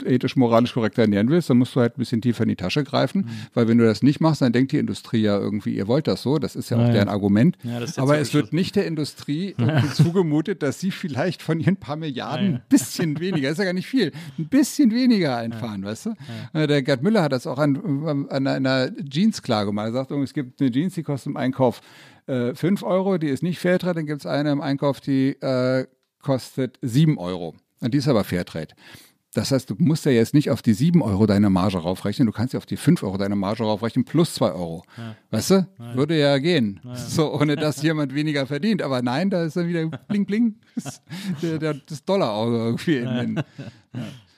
ethisch, 0.05 0.35
moralisch 0.35 0.73
korrekt 0.73 0.97
ernähren 0.97 1.29
willst, 1.29 1.49
dann 1.49 1.57
musst 1.57 1.75
du 1.75 1.79
halt 1.81 1.95
ein 1.95 1.99
bisschen 1.99 2.21
tiefer 2.21 2.43
in 2.43 2.49
die 2.49 2.55
Tasche 2.55 2.83
greifen, 2.83 3.21
Mhm. 3.21 3.29
weil 3.53 3.67
wenn 3.67 3.77
du 3.77 3.85
das 3.85 4.01
nicht 4.03 4.19
machst, 4.21 4.41
dann 4.41 4.51
denkt 4.53 4.71
die 4.71 4.77
Industrie 4.77 5.21
ja 5.21 5.37
irgendwie, 5.37 5.75
ihr 5.75 5.87
wollt 5.87 6.07
das 6.07 6.21
so, 6.21 6.39
das 6.39 6.55
ist 6.55 6.69
ja 6.69 6.77
auch 6.77 6.81
Ja, 6.81 6.87
ja. 6.87 6.93
deren 6.93 7.09
Argument. 7.09 7.57
Ja, 7.63 7.79
Aber 7.97 8.17
es 8.19 8.33
wird 8.33 8.53
nicht 8.53 8.75
der 8.75 8.85
Industrie 8.85 9.55
irgendwie 9.57 9.89
zugemutet, 9.93 10.63
dass 10.63 10.79
sie 10.79 10.91
vielleicht 10.91 11.41
von 11.41 11.59
ihren 11.59 11.75
paar 11.77 11.95
Milliarden 11.95 12.55
ein 12.55 12.61
bisschen 12.69 13.19
weniger, 13.19 13.49
ist 13.49 13.57
ja 13.57 13.65
gar 13.65 13.73
nicht 13.73 13.87
viel, 13.87 14.11
ein 14.37 14.47
bisschen 14.47 14.91
weniger 14.91 15.37
einfahren, 15.37 15.83
weißt 15.83 16.07
du? 16.07 16.09
Äh, 16.53 16.67
Der 16.67 16.81
Gerd 16.83 17.03
Müller 17.03 17.23
hat 17.23 17.31
das 17.31 17.47
auch 17.47 17.57
an, 17.59 18.27
an 18.29 18.47
einer 18.47 18.89
Jeans-Klage 19.03 19.71
mal 19.71 19.87
gesagt, 19.87 20.11
es 20.11 20.33
gibt 20.33 20.61
eine 20.61 20.71
Jeans, 20.71 20.93
die 20.95 21.03
kostet 21.03 21.27
im 21.31 21.37
Einkauf 21.37 21.81
äh, 22.29 22.55
5 22.55 22.83
Euro, 22.83 23.17
die 23.17 23.27
ist 23.27 23.43
nicht 23.43 23.59
Fairtrade, 23.59 23.95
dann 23.95 24.05
gibt 24.05 24.21
es 24.21 24.25
eine 24.25 24.51
im 24.51 24.61
Einkauf, 24.61 25.01
die 25.01 25.31
äh, 25.41 25.85
kostet 26.21 26.77
7 26.81 27.17
Euro. 27.17 27.55
Und 27.81 27.93
die 27.93 27.97
ist 27.97 28.07
aber 28.07 28.23
Fairtrade. 28.23 28.73
Das 29.33 29.51
heißt, 29.51 29.69
du 29.69 29.75
musst 29.77 30.05
ja 30.05 30.11
jetzt 30.11 30.33
nicht 30.33 30.49
auf 30.49 30.63
die 30.63 30.73
7 30.73 31.03
Euro 31.03 31.27
deine 31.27 31.51
Marge 31.51 31.77
raufrechnen, 31.77 32.25
du 32.25 32.31
kannst 32.31 32.53
ja 32.53 32.57
auf 32.57 32.65
die 32.65 32.77
5 32.77 33.03
Euro 33.03 33.17
deine 33.17 33.35
Marge 33.35 33.63
raufrechnen 33.63 34.03
plus 34.03 34.33
2 34.33 34.51
Euro. 34.53 34.83
Weißt 35.29 35.51
du? 35.51 35.67
Würde 35.93 36.17
ja 36.17 36.39
gehen. 36.39 36.79
So, 36.95 37.33
ohne 37.33 37.55
dass 37.55 37.81
jemand 37.83 38.15
weniger 38.15 38.47
verdient. 38.47 38.81
Aber 38.81 39.01
nein, 39.03 39.29
da 39.29 39.43
ist 39.43 39.55
dann 39.55 39.67
wieder 39.67 39.87
bling 40.07 40.25
bling. 40.25 40.55
der, 41.43 41.59
der, 41.59 41.73
das 41.75 42.03
Dollarauge 42.05 42.57
irgendwie 42.57 42.97
in 42.97 43.15
den. 43.15 43.35
Ja, 43.93 44.01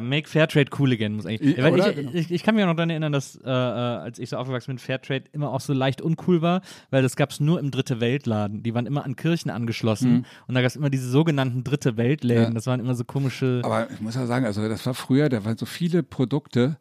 make 0.00 0.28
Fairtrade 0.28 0.70
cool 0.78 0.92
again 0.92 1.14
muss 1.14 1.26
eigentlich. 1.26 1.56
Ja, 1.56 1.68
Ja, 1.68 1.88
ich, 1.88 1.96
Genau. 1.96 2.10
ich, 2.12 2.30
ich 2.30 2.42
kann 2.42 2.54
mich 2.54 2.62
auch 2.64 2.68
noch 2.68 2.76
daran 2.76 2.90
erinnern, 2.90 3.12
dass 3.12 3.36
äh, 3.36 3.48
äh, 3.48 3.50
als 3.50 4.18
ich 4.18 4.28
so 4.28 4.36
aufgewachsen 4.36 4.72
bin, 4.72 4.78
Fairtrade 4.78 5.24
immer 5.32 5.50
auch 5.50 5.60
so 5.60 5.72
leicht 5.72 6.00
uncool 6.02 6.42
war, 6.42 6.60
weil 6.90 7.02
das 7.02 7.16
gab 7.16 7.30
es 7.30 7.40
nur 7.40 7.58
im 7.58 7.70
Dritte 7.70 8.00
Weltladen. 8.00 8.62
Die 8.62 8.74
waren 8.74 8.86
immer 8.86 9.04
an 9.04 9.16
Kirchen 9.16 9.50
angeschlossen 9.50 10.26
und 10.46 10.54
da 10.54 10.60
gab 10.60 10.68
es 10.68 10.76
immer 10.76 10.90
diese 10.90 11.08
sogenannten 11.08 11.64
Dritte 11.64 11.96
Weltläden. 11.96 12.42
Mhm. 12.44 12.48
Ja. 12.50 12.54
Das 12.54 12.66
waren 12.66 12.80
immer 12.80 12.94
so 12.94 13.04
komische. 13.04 13.62
Aber 13.64 13.90
ich 13.90 14.00
muss 14.00 14.14
ja 14.14 14.26
sagen, 14.26 14.44
also 14.44 14.68
das 14.68 14.84
war 14.84 14.94
früher, 14.94 15.28
da 15.28 15.44
waren 15.44 15.56
so 15.56 15.66
viele 15.66 16.02
Produkte, 16.02 16.76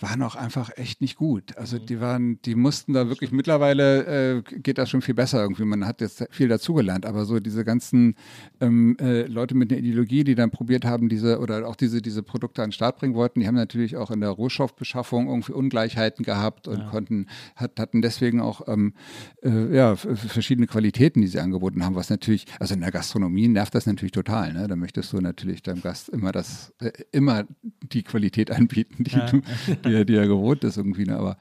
waren 0.00 0.22
auch 0.22 0.34
einfach 0.34 0.70
echt 0.76 1.00
nicht 1.00 1.16
gut. 1.16 1.56
Also 1.56 1.78
die 1.78 2.00
waren, 2.00 2.40
die 2.42 2.54
mussten 2.54 2.92
da 2.92 3.08
wirklich, 3.08 3.30
mittlerweile 3.30 4.38
äh, 4.38 4.42
geht 4.42 4.78
das 4.78 4.90
schon 4.90 5.02
viel 5.02 5.14
besser 5.14 5.40
irgendwie. 5.40 5.64
Man 5.64 5.86
hat 5.86 6.00
jetzt 6.00 6.26
viel 6.30 6.48
dazugelernt, 6.48 7.06
aber 7.06 7.24
so 7.24 7.38
diese 7.38 7.64
ganzen 7.64 8.16
ähm, 8.60 8.96
äh, 9.00 9.22
Leute 9.22 9.54
mit 9.54 9.70
einer 9.70 9.80
Ideologie, 9.80 10.24
die 10.24 10.34
dann 10.34 10.50
probiert 10.50 10.84
haben, 10.84 11.08
diese 11.08 11.38
oder 11.38 11.68
auch 11.68 11.76
diese, 11.76 12.02
diese 12.02 12.22
Produkte 12.22 12.62
an 12.62 12.68
den 12.68 12.72
Start 12.72 12.98
bringen 12.98 13.14
wollten, 13.14 13.40
die 13.40 13.46
haben 13.46 13.54
natürlich 13.54 13.96
auch 13.96 14.10
in 14.10 14.20
der 14.20 14.30
Rohstoffbeschaffung 14.30 15.28
irgendwie 15.28 15.52
Ungleichheiten 15.52 16.24
gehabt 16.24 16.66
und 16.66 16.88
konnten, 16.88 17.26
hat, 17.54 17.78
hatten 17.78 18.02
deswegen 18.02 18.40
auch 18.40 18.66
ähm, 18.66 18.94
äh, 19.42 19.74
ja, 19.74 19.96
verschiedene 19.96 20.66
Qualitäten, 20.66 21.20
die 21.20 21.28
sie 21.28 21.40
angeboten 21.40 21.84
haben, 21.84 21.94
was 21.94 22.10
natürlich, 22.10 22.46
also 22.58 22.74
in 22.74 22.80
der 22.80 22.90
Gastronomie 22.90 23.48
nervt 23.48 23.74
das 23.74 23.86
natürlich 23.86 24.12
total. 24.12 24.52
Ne? 24.52 24.66
Da 24.66 24.76
möchtest 24.76 25.12
du 25.12 25.20
natürlich 25.20 25.62
deinem 25.62 25.82
Gast 25.82 26.08
immer 26.08 26.32
das, 26.32 26.72
äh, 26.80 26.90
immer 27.12 27.44
die 27.62 28.02
Qualität 28.02 28.50
anbieten, 28.50 29.04
die, 29.04 29.12
du, 29.12 29.40
die, 29.84 30.04
die 30.04 30.16
er 30.16 30.26
gewohnt 30.26 30.64
ist 30.64 30.76
irgendwie. 30.76 31.04
Ne? 31.04 31.16
Aber 31.16 31.38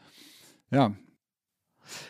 ja, 0.72 0.94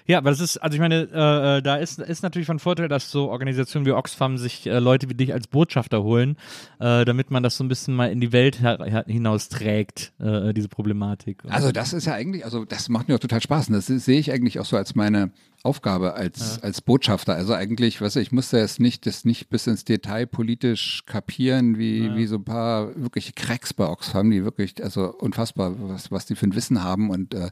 Ja, 0.05 0.19
aber 0.19 0.29
das 0.29 0.39
ist, 0.39 0.57
also 0.57 0.75
ich 0.75 0.79
meine, 0.79 1.09
äh, 1.11 1.57
äh, 1.57 1.61
da 1.61 1.75
ist, 1.77 1.99
ist 1.99 2.23
natürlich 2.23 2.45
von 2.45 2.59
Vorteil, 2.59 2.87
dass 2.87 3.11
so 3.11 3.29
Organisationen 3.29 3.85
wie 3.85 3.91
Oxfam 3.91 4.37
sich 4.37 4.67
äh, 4.67 4.79
Leute 4.79 5.09
wie 5.09 5.13
dich 5.15 5.33
als 5.33 5.47
Botschafter 5.47 6.03
holen, 6.03 6.37
äh, 6.79 7.05
damit 7.05 7.31
man 7.31 7.43
das 7.43 7.57
so 7.57 7.63
ein 7.63 7.67
bisschen 7.67 7.95
mal 7.95 8.11
in 8.11 8.21
die 8.21 8.31
Welt 8.31 8.59
hinaus 9.07 9.49
trägt, 9.49 10.13
äh, 10.19 10.53
diese 10.53 10.69
Problematik. 10.69 11.43
Also 11.47 11.71
das 11.71 11.93
ist 11.93 12.05
ja 12.05 12.13
eigentlich, 12.13 12.45
also 12.45 12.65
das 12.65 12.89
macht 12.89 13.07
mir 13.07 13.15
auch 13.15 13.19
total 13.19 13.41
Spaß 13.41 13.69
und 13.69 13.73
das 13.73 13.87
sehe 13.87 14.19
ich 14.19 14.31
eigentlich 14.31 14.59
auch 14.59 14.65
so 14.65 14.77
als 14.77 14.95
meine 14.95 15.31
Aufgabe 15.63 16.13
als, 16.13 16.57
ja. 16.57 16.63
als 16.63 16.81
Botschafter. 16.81 17.35
Also 17.35 17.53
eigentlich, 17.53 18.01
weißt 18.01 18.17
du, 18.17 18.19
ich 18.19 18.33
musste 18.33 18.57
jetzt 18.57 18.81
nicht, 18.81 19.05
das 19.05 19.23
nicht 19.23 19.49
bis 19.49 19.65
ins 19.65 19.85
Detail 19.85 20.27
politisch 20.27 21.03
kapieren, 21.05 21.77
wie, 21.77 22.07
ja. 22.07 22.15
wie 22.17 22.27
so 22.27 22.35
ein 22.35 22.43
paar 22.43 22.93
wirklich 23.01 23.33
Cracks 23.33 23.73
bei 23.73 23.87
Oxfam, 23.87 24.29
die 24.29 24.43
wirklich, 24.43 24.83
also 24.83 25.13
unfassbar, 25.13 25.73
was, 25.87 26.11
was 26.11 26.25
die 26.25 26.35
für 26.35 26.47
ein 26.47 26.55
Wissen 26.55 26.83
haben 26.83 27.09
und 27.09 27.33
äh, 27.33 27.49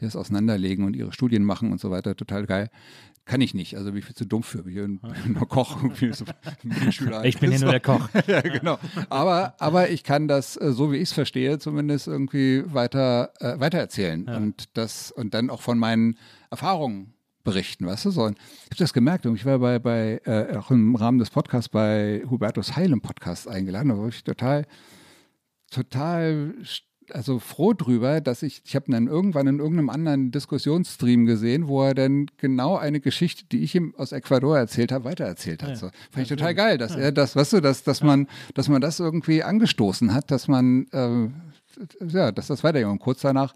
die 0.00 0.04
das 0.04 0.16
auseinanderlegen 0.16 0.84
und 0.84 0.96
ihre 0.96 1.12
Studien 1.12 1.44
machen 1.44 1.70
und 1.70 1.80
so 1.80 1.92
weiter, 1.92 2.16
total 2.16 2.46
geil. 2.46 2.68
Kann 3.26 3.40
ich 3.40 3.54
nicht, 3.54 3.76
also 3.76 3.90
bin 3.90 4.00
ich 4.00 4.06
viel 4.06 4.16
zu 4.16 4.26
dumm 4.26 4.42
für. 4.42 4.66
Ich 4.68 4.74
bin 4.74 4.98
nur 5.26 5.46
Koch. 5.48 5.78
So 6.10 6.24
ich 7.22 7.38
bin 7.38 7.50
hier 7.52 7.60
nur 7.60 7.70
der 7.70 7.78
Koch. 7.80 8.08
ja, 8.26 8.40
genau. 8.40 8.80
Aber, 9.08 9.54
aber 9.60 9.90
ich 9.90 10.02
kann 10.02 10.26
das, 10.26 10.56
äh, 10.56 10.72
so 10.72 10.90
wie 10.90 10.96
ich 10.96 11.04
es 11.04 11.12
verstehe, 11.12 11.60
zumindest 11.60 12.08
irgendwie 12.08 12.64
weiter, 12.66 13.32
äh, 13.38 13.60
weitererzählen 13.60 14.26
ja. 14.26 14.36
und 14.36 14.76
das 14.76 15.12
und 15.12 15.34
dann 15.34 15.48
auch 15.48 15.62
von 15.62 15.78
meinen 15.78 16.18
Erfahrungen 16.50 17.14
berichten, 17.44 17.86
weißt 17.86 18.06
du 18.06 18.10
so. 18.10 18.24
Und 18.24 18.38
ich 18.38 18.70
habe 18.70 18.76
das 18.76 18.92
gemerkt 18.92 19.26
und 19.26 19.34
ich 19.34 19.44
war 19.44 19.58
bei, 19.58 19.78
bei 19.78 20.20
äh, 20.24 20.56
auch 20.56 20.70
im 20.70 20.94
Rahmen 20.96 21.18
des 21.18 21.30
Podcasts 21.30 21.68
bei 21.68 22.22
Hubertus 22.28 22.76
Heil 22.76 22.92
im 22.92 23.00
Podcast 23.00 23.48
eingeladen, 23.48 23.90
da 23.90 23.98
war 23.98 24.08
ich 24.08 24.24
total, 24.24 24.66
total 25.70 26.54
also 27.10 27.38
froh 27.38 27.72
drüber, 27.72 28.20
dass 28.20 28.42
ich, 28.42 28.62
ich 28.64 28.74
habe 28.74 28.90
dann 28.90 29.06
irgendwann 29.06 29.46
in 29.46 29.58
irgendeinem 29.58 29.90
anderen 29.90 30.30
Diskussionsstream 30.30 31.26
gesehen, 31.26 31.68
wo 31.68 31.82
er 31.82 31.94
dann 31.94 32.26
genau 32.38 32.76
eine 32.76 33.00
Geschichte, 33.00 33.44
die 33.50 33.62
ich 33.62 33.74
ihm 33.74 33.94
aus 33.96 34.12
Ecuador 34.12 34.58
erzählt 34.58 34.92
habe, 34.92 35.04
weitererzählt 35.04 35.62
hat. 35.62 35.70
Ja. 35.70 35.76
So. 35.76 35.90
Fand 36.10 36.22
ich 36.22 36.28
total 36.28 36.54
geil, 36.54 36.78
dass 36.78 36.94
ja. 36.94 37.00
er 37.00 37.12
das, 37.12 37.36
weißt 37.36 37.54
du, 37.54 37.60
dass, 37.60 37.82
dass 37.82 38.02
man, 38.02 38.28
dass 38.54 38.68
man 38.68 38.80
das 38.80 39.00
irgendwie 39.00 39.42
angestoßen 39.42 40.14
hat, 40.14 40.30
dass 40.30 40.48
man, 40.48 40.86
äh, 40.92 41.28
ja, 42.06 42.32
dass 42.32 42.48
das 42.48 42.62
weitergeht. 42.64 42.88
Und 42.88 42.98
kurz 42.98 43.20
danach 43.20 43.54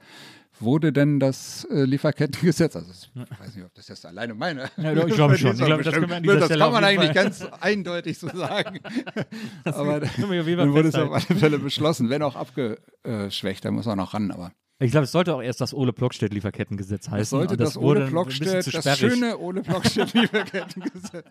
wurde 0.60 0.92
denn 0.92 1.20
das 1.20 1.66
äh, 1.70 1.84
Lieferkettengesetz, 1.84 2.76
also 2.76 2.90
ich 2.90 3.10
weiß 3.14 3.54
nicht, 3.54 3.64
ob 3.64 3.74
das 3.74 3.88
jetzt 3.88 4.06
alleine 4.06 4.34
meine. 4.34 4.70
Ja, 4.76 4.92
ich 4.92 5.14
glaube 5.14 5.36
schon. 5.38 5.52
Ich 5.52 5.64
glaube, 5.64 5.82
das, 5.82 5.94
kann 5.94 6.08
man, 6.08 6.22
das 6.22 6.48
kann 6.48 6.72
man 6.72 6.84
eigentlich 6.84 7.12
ganz 7.12 7.44
eindeutig 7.60 8.18
so 8.18 8.28
sagen. 8.28 8.80
aber 9.64 10.00
dann 10.00 10.72
wurde 10.72 10.88
es 10.88 10.94
auf 10.94 11.12
alle 11.12 11.38
Fälle 11.38 11.58
beschlossen, 11.58 12.10
wenn 12.10 12.22
auch 12.22 12.36
abgeschwächt, 12.36 13.64
da 13.64 13.70
muss 13.70 13.86
er 13.86 13.96
noch 13.96 14.14
ran, 14.14 14.30
aber. 14.30 14.52
Ich 14.78 14.90
glaube, 14.90 15.04
es 15.04 15.12
sollte 15.12 15.34
auch 15.34 15.40
erst 15.40 15.62
das 15.62 15.72
Ole 15.72 15.94
Blockstedt 15.94 16.34
Lieferkettengesetz 16.34 17.08
heißen. 17.08 17.22
Es 17.22 17.30
sollte 17.30 17.56
das, 17.56 17.74
das 17.74 17.82
Ole 17.82 18.06
Blockstedt, 18.08 18.74
das 18.74 18.98
schöne 18.98 19.38
Ole 19.38 19.62
Blockstedt 19.62 20.12
Lieferkettengesetz. 20.12 21.24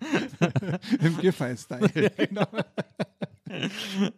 Im 1.00 1.18
Giffey-Style. 1.18 1.90
Ja, 1.94 2.08
genau. 2.16 2.46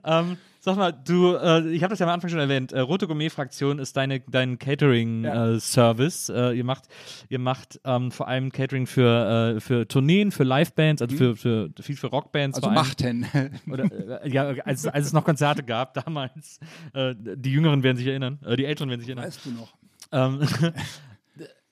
ähm, 0.04 0.36
Sag 0.68 0.76
mal, 0.76 0.92
du, 0.92 1.34
äh, 1.34 1.66
ich 1.70 1.82
habe 1.82 1.92
das 1.92 1.98
ja 1.98 2.04
am 2.04 2.12
Anfang 2.12 2.28
schon 2.28 2.38
erwähnt, 2.38 2.72
äh, 2.72 2.80
Rote 2.80 3.06
Gourmet-Fraktion 3.06 3.78
ist 3.78 3.96
deine, 3.96 4.20
dein 4.20 4.58
Catering-Service. 4.58 6.28
Ja. 6.28 6.50
Äh, 6.50 6.58
ihr 6.58 6.64
macht, 6.64 6.88
ihr 7.30 7.38
macht 7.38 7.80
ähm, 7.86 8.10
vor 8.10 8.28
allem 8.28 8.52
Catering 8.52 8.86
für, 8.86 9.54
äh, 9.56 9.60
für 9.60 9.88
Tourneen, 9.88 10.30
für 10.30 10.44
Livebands, 10.44 11.00
also 11.00 11.14
mhm. 11.14 11.18
für, 11.18 11.36
für 11.36 11.70
viel 11.80 11.96
für 11.96 12.08
Rockbands. 12.08 12.58
Also 12.58 12.68
machten. 12.68 13.24
Oder, 13.72 14.22
äh, 14.22 14.28
ja, 14.28 14.48
als, 14.66 14.86
als 14.86 15.06
es 15.06 15.14
noch 15.14 15.24
Konzerte 15.24 15.62
gab 15.62 15.94
damals. 15.94 16.60
Äh, 16.92 17.14
die 17.16 17.50
Jüngeren 17.50 17.82
werden 17.82 17.96
sich 17.96 18.06
erinnern, 18.06 18.38
die 18.58 18.66
Älteren 18.66 18.90
werden 18.90 19.00
sich 19.00 19.08
erinnern. 19.08 19.24
Weißt 19.24 19.46
du 19.46 19.52
noch. 19.52 19.74
Ähm, 20.12 20.46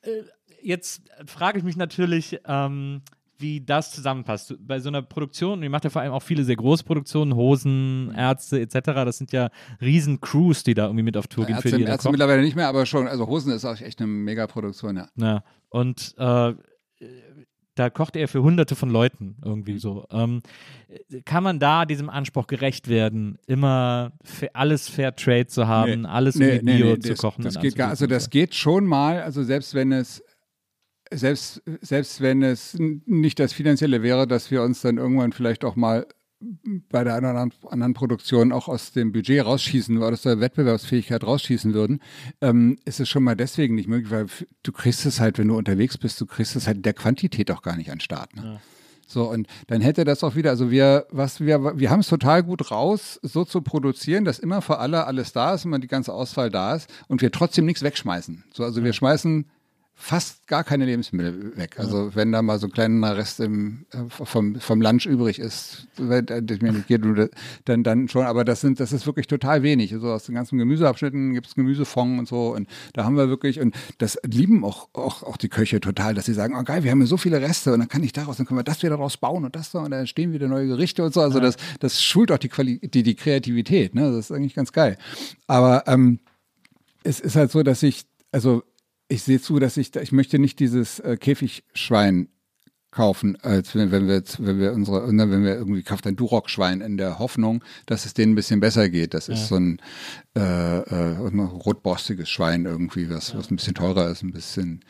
jetzt 0.63 1.03
frage 1.27 1.59
ich 1.59 1.65
mich 1.65 1.77
natürlich, 1.77 2.41
ähm, 2.47 3.03
wie 3.39 3.61
das 3.61 3.93
zusammenpasst. 3.93 4.55
Bei 4.61 4.79
so 4.81 4.89
einer 4.89 5.03
Produktion, 5.03 5.59
und 5.59 5.63
ihr 5.63 5.71
macht 5.71 5.85
ja 5.85 5.91
vor 5.91 6.03
allem 6.03 6.13
auch 6.13 6.23
viele 6.23 6.45
sehr 6.45 6.57
große 6.57 6.85
Produktionen, 6.85 7.35
Hosen, 7.35 8.13
Ärzte 8.17 8.61
etc., 8.61 8.81
das 8.85 9.19
sind 9.19 9.33
ja 9.33 9.51
riesen 9.81 10.21
Crews, 10.21 10.63
die 10.63 10.75
da 10.75 10.85
irgendwie 10.85 11.05
mit 11.05 11.17
auf 11.17 11.27
Tour 11.27 11.47
gehen. 11.47 11.57
Ärzte, 11.57 11.71
für 11.71 11.77
die 11.77 11.85
Ärzte 11.85 12.11
mittlerweile 12.11 12.43
nicht 12.43 12.57
mehr, 12.57 12.69
aber 12.69 12.87
schon, 12.87 13.07
also 13.09 13.27
Hosen 13.27 13.53
ist 13.53 13.65
auch 13.65 13.81
echt 13.81 14.01
eine 14.01 14.09
Megaproduktion, 14.09 14.97
ja. 14.97 15.09
Ja, 15.17 15.45
und 15.69 16.15
äh, 16.19 16.55
da 17.77 17.91
kocht 17.91 18.17
er 18.17 18.27
für 18.27 18.43
hunderte 18.43 18.75
von 18.75 18.89
Leuten 18.89 19.37
irgendwie 19.45 19.79
so. 19.79 20.07
Ähm, 20.11 20.41
kann 21.25 21.43
man 21.43 21.59
da 21.59 21.85
diesem 21.85 22.09
Anspruch 22.09 22.47
gerecht 22.47 22.89
werden, 22.89 23.39
immer 23.47 24.13
alles 24.55 24.89
Fair 24.89 25.15
Trade 25.15 25.47
zu 25.47 25.69
haben, 25.69 26.03
nee, 26.03 26.09
alles 26.09 26.37
nee, 26.37 26.61
nee, 26.63 26.79
Bio 26.79 26.97
zu 26.97 27.11
das, 27.11 27.19
kochen? 27.19 27.45
Das 27.45 27.61
geht 27.61 27.77
gar, 27.77 27.91
also 27.91 28.07
das 28.07 28.31
geht 28.31 28.55
schon 28.55 28.87
mal, 28.87 29.21
also 29.21 29.43
selbst 29.43 29.75
wenn 29.75 29.93
es 29.93 30.25
selbst, 31.13 31.63
selbst 31.81 32.21
wenn 32.21 32.43
es 32.43 32.77
nicht 32.79 33.39
das 33.39 33.53
Finanzielle 33.53 34.03
wäre, 34.03 34.27
dass 34.27 34.51
wir 34.51 34.63
uns 34.63 34.81
dann 34.81 34.99
irgendwann 34.99 35.33
vielleicht 35.33 35.65
auch 35.65 35.77
mal 35.77 36.07
bei 36.91 37.03
der 37.03 37.15
einen 37.15 37.31
oder 37.31 37.49
anderen 37.71 37.95
Produktion 37.95 38.53
auch 38.53 38.69
aus 38.69 38.93
dem 38.93 39.13
Budget 39.13 39.45
rausschießen 39.45 39.97
oder 39.97 40.09
aus 40.09 40.23
der 40.23 40.41
Wettbewerbsfähigkeit 40.41 41.25
rausschießen 41.25 41.73
würden, 41.73 42.01
ähm, 42.41 42.79
ist 42.85 43.01
es 43.01 43.09
schon 43.09 43.23
mal 43.23 43.37
deswegen 43.37 43.75
nicht 43.75 43.89
möglich, 43.89 44.11
weil 44.11 44.27
du 44.63 44.73
kriegst 44.73 45.07
es 45.07 45.19
halt, 45.19 45.39
wenn 45.39 45.49
du 45.49 45.57
unterwegs 45.57 45.97
bist, 45.97 46.21
du 46.21 46.27
kriegst 46.27 46.55
es 46.55 46.67
halt 46.67 46.79
in 46.79 46.83
der 46.83 46.93
Quantität 46.93 47.51
auch 47.51 47.63
gar 47.63 47.77
nicht 47.77 47.91
an 47.91 48.01
Start. 48.01 48.37
Ne? 48.37 48.43
Ja. 48.45 48.61
So, 49.09 49.31
und 49.31 49.47
dann 49.69 49.81
hätte 49.81 50.05
das 50.05 50.25
auch 50.25 50.35
wieder, 50.35 50.51
also 50.51 50.71
wir, 50.71 51.07
was 51.11 51.41
wir, 51.41 51.79
wir 51.79 51.91
haben 51.91 52.01
es 52.01 52.09
total 52.09 52.43
gut 52.43 52.73
raus, 52.73 53.21
so 53.23 53.45
zu 53.45 53.63
produzieren, 53.63 54.25
dass 54.25 54.41
immer 54.41 54.63
für 54.63 54.79
alle 54.79 55.07
alles 55.07 55.33
da 55.33 55.55
ist, 55.55 55.65
immer 55.65 55.79
die 55.79 55.87
ganze 55.87 56.13
Auswahl 56.13 56.51
da 56.51 56.75
ist 56.75 56.93
und 57.07 57.23
wir 57.23 57.31
trotzdem 57.31 57.67
nichts 57.67 57.83
wegschmeißen. 57.83 58.45
So, 58.53 58.65
also 58.65 58.83
wir 58.83 58.93
schmeißen 58.93 59.47
fast 59.99 60.47
gar 60.47 60.63
keine 60.63 60.85
Lebensmittel 60.85 61.57
weg. 61.57 61.79
Also 61.79 62.15
wenn 62.15 62.31
da 62.31 62.43
mal 62.43 62.59
so 62.59 62.67
ein 62.67 62.73
kleiner 62.73 63.17
Rest 63.17 63.41
im, 63.41 63.87
äh, 63.93 64.05
vom, 64.09 64.61
vom 64.61 64.83
Lunch 64.83 65.07
übrig 65.07 65.39
ist, 65.39 65.89
das 65.97 66.61
mir 66.61 66.73
nicht 66.73 66.87
geht, 66.87 67.03
dann, 67.65 67.83
dann 67.83 68.07
schon. 68.09 68.27
Aber 68.27 68.45
das 68.45 68.61
sind, 68.61 68.79
das 68.79 68.93
ist 68.93 69.07
wirklich 69.07 69.27
total 69.27 69.63
wenig. 69.63 69.95
Also 69.95 70.13
aus 70.13 70.25
den 70.25 70.35
ganzen 70.35 70.59
Gemüseabschnitten 70.59 71.33
gibt 71.33 71.47
es 71.47 71.55
Gemüsefond 71.55 72.19
und 72.19 72.29
so. 72.29 72.55
Und 72.55 72.69
da 72.93 73.05
haben 73.05 73.17
wir 73.17 73.31
wirklich, 73.31 73.59
und 73.59 73.75
das 73.97 74.19
lieben 74.23 74.65
auch, 74.65 74.91
auch, 74.93 75.23
auch 75.23 75.39
die 75.39 75.49
Köche 75.49 75.81
total, 75.81 76.15
dass 76.15 76.27
sie 76.27 76.35
sagen, 76.35 76.55
oh 76.57 76.63
geil, 76.63 76.85
wir 76.85 76.91
haben 76.91 77.01
ja 77.01 77.07
so 77.07 77.17
viele 77.17 77.41
Reste 77.41 77.73
und 77.73 77.81
dann 77.81 77.89
kann 77.89 78.05
ich 78.05 78.13
daraus, 78.13 78.37
dann 78.37 78.45
können 78.45 78.61
wir 78.61 78.65
das 78.65 78.83
wieder 78.83 78.91
daraus 78.91 79.17
bauen 79.17 79.47
und 79.47 79.57
das 79.57 79.71
da 79.71 79.81
und 79.81 79.93
dann 79.93 80.07
stehen 80.07 80.33
wieder 80.33 80.47
neue 80.47 80.67
Gerichte 80.67 81.05
und 81.05 81.15
so. 81.15 81.23
Also 81.23 81.41
das, 81.41 81.57
das 81.81 82.03
schult 82.03 82.31
auch 82.31 82.39
die, 82.39 82.51
Quali 82.51 82.79
die, 82.81 83.03
die 83.03 83.15
Kreativität. 83.15 83.95
Ne? 83.95 84.03
Das 84.13 84.27
ist 84.27 84.33
eigentlich 84.33 84.55
ganz 84.55 84.73
geil. 84.73 84.99
Aber 85.47 85.85
ähm, 85.87 86.21
es 87.03 87.19
ist 87.19 87.35
halt 87.35 87.51
so, 87.51 87.63
dass 87.63 87.83
ich, 87.83 88.05
also 88.31 88.63
ich 89.09 89.23
sehe 89.23 89.41
zu, 89.41 89.59
dass 89.59 89.77
ich, 89.77 89.95
ich 89.97 90.13
möchte 90.13 90.39
nicht 90.39 90.59
dieses 90.59 90.99
äh, 91.01 91.17
Käfigschwein 91.17 92.29
kaufen, 92.97 93.37
als 93.43 93.75
wenn, 93.75 93.93
wenn 93.93 94.09
wir 94.09 94.15
jetzt, 94.15 94.45
wenn 94.45 94.59
wir 94.59 94.73
unsere, 94.73 95.13
ne, 95.13 95.31
wenn 95.31 95.45
wir 95.45 95.55
irgendwie 95.55 95.83
kauft 95.83 96.07
ein 96.07 96.17
Duroc-Schwein 96.17 96.81
in 96.81 96.97
der 96.97 97.19
Hoffnung, 97.19 97.63
dass 97.85 98.07
es 98.07 98.15
denen 98.15 98.33
ein 98.33 98.37
bisschen 98.37 98.59
besser 98.59 98.89
geht. 98.89 99.13
Das 99.13 99.29
ist 99.29 99.41
ja. 99.41 99.47
so 99.47 99.57
ein, 99.57 99.83
äh, 100.35 100.79
äh, 100.79 101.29
ein 101.29 101.39
rotborstiges 101.39 102.31
Schwein 102.31 102.65
irgendwie, 102.65 103.11
was, 103.11 103.33
ja. 103.33 103.39
was 103.39 103.51
ein 103.51 103.57
bisschen 103.57 103.75
teurer 103.75 104.11
ist, 104.11 104.23
ein 104.23 104.33
bisschen 104.33 104.83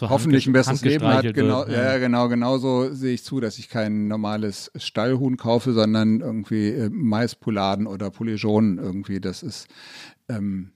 hoffentlich 0.00 0.46
ein 0.46 0.52
besseres 0.52 0.82
Leben 0.82 1.06
hat. 1.06 1.34
Genau, 1.34 1.66
wird, 1.66 1.76
ja. 1.76 1.94
ja, 1.94 1.98
genau, 1.98 2.28
genauso 2.28 2.94
sehe 2.94 3.14
ich 3.14 3.24
zu, 3.24 3.40
dass 3.40 3.58
ich 3.58 3.68
kein 3.68 4.06
normales 4.06 4.70
Stallhuhn 4.76 5.36
kaufe, 5.36 5.72
sondern 5.72 6.20
irgendwie 6.20 6.68
äh, 6.68 6.90
Maispuladen 6.90 7.88
oder 7.88 8.10
Polygonen 8.10 8.78
irgendwie. 8.78 9.20
Das 9.20 9.42
ist 9.42 9.66
ähm, 10.28 10.70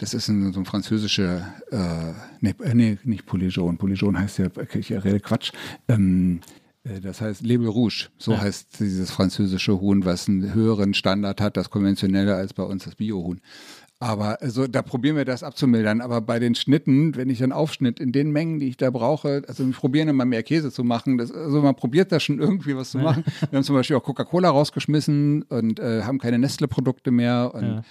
das 0.00 0.14
ist 0.14 0.28
ein, 0.28 0.52
so 0.52 0.60
ein 0.60 0.64
französischer, 0.64 1.52
äh, 1.70 2.12
nee, 2.40 2.54
äh, 2.62 2.74
nee, 2.74 2.98
nicht 3.04 3.26
Polygon. 3.26 3.76
Polygon 3.76 4.18
heißt 4.18 4.38
ja, 4.38 4.46
ich 4.74 4.90
rede 4.92 5.20
Quatsch. 5.20 5.52
Ähm, 5.88 6.40
äh, 6.84 7.00
das 7.00 7.20
heißt 7.20 7.42
Label 7.42 7.68
Rouge, 7.68 8.08
so 8.16 8.32
ja. 8.32 8.40
heißt 8.40 8.80
dieses 8.80 9.10
französische 9.10 9.78
Huhn, 9.78 10.04
was 10.06 10.26
einen 10.26 10.54
höheren 10.54 10.94
Standard 10.94 11.40
hat, 11.42 11.58
das 11.58 11.68
konventionelle 11.68 12.34
als 12.34 12.54
bei 12.54 12.62
uns 12.62 12.84
das 12.84 12.94
Biohuhn. 12.94 13.40
Aber 14.02 14.40
also 14.40 14.66
da 14.66 14.80
probieren 14.80 15.16
wir 15.16 15.26
das 15.26 15.42
abzumildern. 15.42 16.00
Aber 16.00 16.22
bei 16.22 16.38
den 16.38 16.54
Schnitten, 16.54 17.14
wenn 17.16 17.28
ich 17.28 17.40
dann 17.40 17.52
aufschnitt 17.52 18.00
in 18.00 18.12
den 18.12 18.30
Mengen, 18.30 18.58
die 18.58 18.68
ich 18.68 18.78
da 18.78 18.88
brauche, 18.88 19.42
also 19.46 19.66
wir 19.66 19.74
probieren 19.74 20.08
immer 20.08 20.24
mehr 20.24 20.42
Käse 20.42 20.72
zu 20.72 20.84
machen. 20.84 21.18
Das, 21.18 21.30
also 21.30 21.60
man 21.60 21.74
probiert 21.74 22.10
da 22.10 22.18
schon 22.18 22.38
irgendwie 22.38 22.74
was 22.74 22.92
zu 22.92 22.98
machen. 22.98 23.24
Wir 23.50 23.58
haben 23.58 23.64
zum 23.64 23.76
Beispiel 23.76 23.96
auch 23.96 24.02
Coca-Cola 24.02 24.48
rausgeschmissen 24.48 25.42
und 25.42 25.78
äh, 25.78 26.04
haben 26.04 26.18
keine 26.18 26.38
Nestle-Produkte 26.38 27.10
mehr. 27.10 27.52
Und 27.54 27.62
ja. 27.62 27.82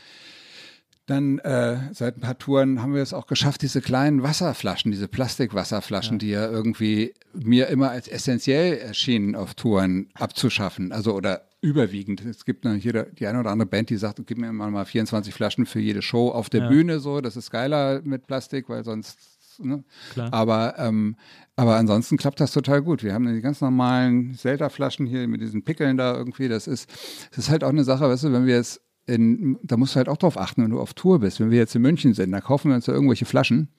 Dann 1.10 1.39
äh, 1.39 1.91
seit 1.91 2.17
ein 2.17 2.22
paar 2.22 2.38
Touren 2.38 2.84
haben 2.84 2.93
wir 2.93 3.02
es 3.02 3.15
auch 3.15 3.26
geschafft, 3.26 3.63
diese 3.63 3.82
kleinen 3.82 4.22
Wasserflaschen, 4.22 4.91
diese 4.91 5.08
Plastikwasserflaschen, 5.08 6.15
ja. 6.15 6.19
die 6.19 6.30
ja 6.30 6.48
irgendwie 6.48 7.15
mir 7.34 7.67
immer 7.67 7.89
als 7.89 8.08
essentiell 8.08 8.78
erschienen 8.78 9.36
auf 9.36 9.56
Touren 9.56 10.10
abzuschaffen. 10.13 10.91
Also 10.91 11.15
oder 11.15 11.48
überwiegend. 11.62 12.24
Es 12.24 12.45
gibt 12.45 12.63
noch 12.63 12.76
hier 12.76 13.08
die 13.12 13.26
eine 13.26 13.39
oder 13.39 13.50
andere 13.50 13.67
Band, 13.67 13.89
die 13.89 13.98
sagt, 13.98 14.22
gib 14.28 14.38
mir 14.38 14.54
mal, 14.54 14.69
mal 14.69 14.86
24 14.86 15.34
Flaschen 15.34 15.65
für 15.65 15.80
jede 15.80 16.04
Show 16.04 16.30
auf 16.30 16.52
der 16.52 16.65
ja. 16.65 16.69
Bühne. 16.69 17.00
So, 17.00 17.22
das 17.22 17.36
ist 17.36 17.50
geiler 17.50 18.02
mit 18.04 18.28
Plastik, 18.28 18.69
weil 18.69 18.84
sonst. 18.84 19.17
Ne? 19.58 19.84
Aber 20.32 20.76
ähm, 20.78 21.17
aber 21.56 21.76
ansonsten 21.76 22.17
klappt 22.17 22.39
das 22.39 22.54
total 22.54 22.84
gut. 22.84 23.04
Wir 23.04 23.13
haben 23.13 23.26
die 23.34 23.41
ganz 23.41 23.60
normalen 23.62 24.36
Zelda-Flaschen 24.36 25.06
hier 25.08 25.28
mit 25.28 25.41
diesen 25.41 25.63
Pickeln 25.63 25.98
da 25.98 26.15
irgendwie. 26.15 26.48
Das 26.48 26.67
ist, 26.67 26.89
das 27.32 27.39
ist 27.39 27.50
halt 27.50 27.65
auch 27.65 27.69
eine 27.69 27.84
Sache, 27.84 28.08
weißt 28.08 28.26
du, 28.26 28.32
wenn 28.32 28.45
wir 28.45 28.56
jetzt 28.56 28.80
in, 29.10 29.58
da 29.63 29.78
musst 29.78 29.96
du 29.96 29.98
halt 29.98 30.10
auch 30.10 30.17
drauf 30.17 30.38
achten, 30.38 30.63
wenn 30.63 30.71
du 30.71 30.79
auf 30.79 30.94
Tour 30.94 31.19
bist. 31.19 31.40
Wenn 31.40 31.52
wir 31.52 31.58
jetzt 31.58 31.75
in 31.75 31.81
München 31.81 32.13
sind, 32.13 32.31
da 32.31 32.42
kaufen 32.42 32.69
wir 32.69 32.75
uns 32.75 32.86
da 32.86 32.92
irgendwelche 32.92 33.25
Flaschen. 33.25 33.69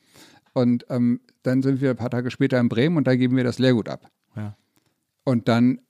Und 0.52 0.84
ähm, 0.90 1.20
dann 1.42 1.62
sind 1.62 1.80
wir 1.80 1.90
ein 1.90 1.96
paar 1.96 2.10
Tage 2.10 2.30
später 2.30 2.58
in 2.58 2.68
Bremen 2.68 2.96
und 2.96 3.06
da 3.06 3.14
geben 3.14 3.36
wir 3.36 3.44
das 3.44 3.58
Leergut 3.58 3.88
ab. 3.88 4.10
Ja. 4.36 4.56
Und 5.24 5.48
dann 5.48 5.80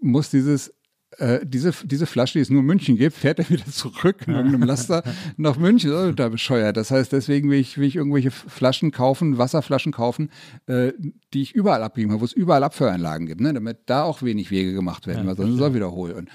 muss 0.00 0.30
dieses 0.30 0.72
äh, 1.18 1.44
diese, 1.44 1.72
diese 1.84 2.06
Flasche, 2.06 2.34
die 2.34 2.42
es 2.42 2.50
nur 2.50 2.60
in 2.60 2.66
München 2.66 2.96
gibt, 2.96 3.16
fährt 3.16 3.40
er 3.40 3.50
wieder 3.50 3.66
zurück 3.66 4.24
in 4.26 4.34
irgendeinem 4.34 4.62
Laster 4.62 5.02
nach 5.36 5.58
München. 5.58 5.92
Oh, 5.92 6.12
da 6.12 6.28
bescheuert. 6.28 6.76
Das 6.76 6.90
heißt, 6.90 7.12
deswegen 7.12 7.50
will 7.50 7.58
ich, 7.58 7.78
will 7.78 7.88
ich 7.88 7.96
irgendwelche 7.96 8.30
Flaschen 8.30 8.92
kaufen, 8.92 9.36
Wasserflaschen 9.36 9.92
kaufen, 9.92 10.30
äh, 10.66 10.92
die 11.34 11.42
ich 11.42 11.52
überall 11.52 11.82
abgeben 11.82 12.12
habe, 12.12 12.20
wo 12.20 12.24
es 12.24 12.32
überall 12.32 12.62
Abführanlagen 12.62 13.26
gibt, 13.26 13.40
ne? 13.40 13.52
damit 13.52 13.78
da 13.86 14.04
auch 14.04 14.22
wenig 14.22 14.50
Wege 14.50 14.72
gemacht 14.72 15.06
werden, 15.06 15.22
Ja, 15.22 15.26
weil 15.26 15.36
sonst 15.36 15.54
ist 15.54 15.60
es 15.60 15.62
auch 15.62 15.74
wieder 15.74 15.90
hohl. 15.90 16.12
Und 16.12 16.30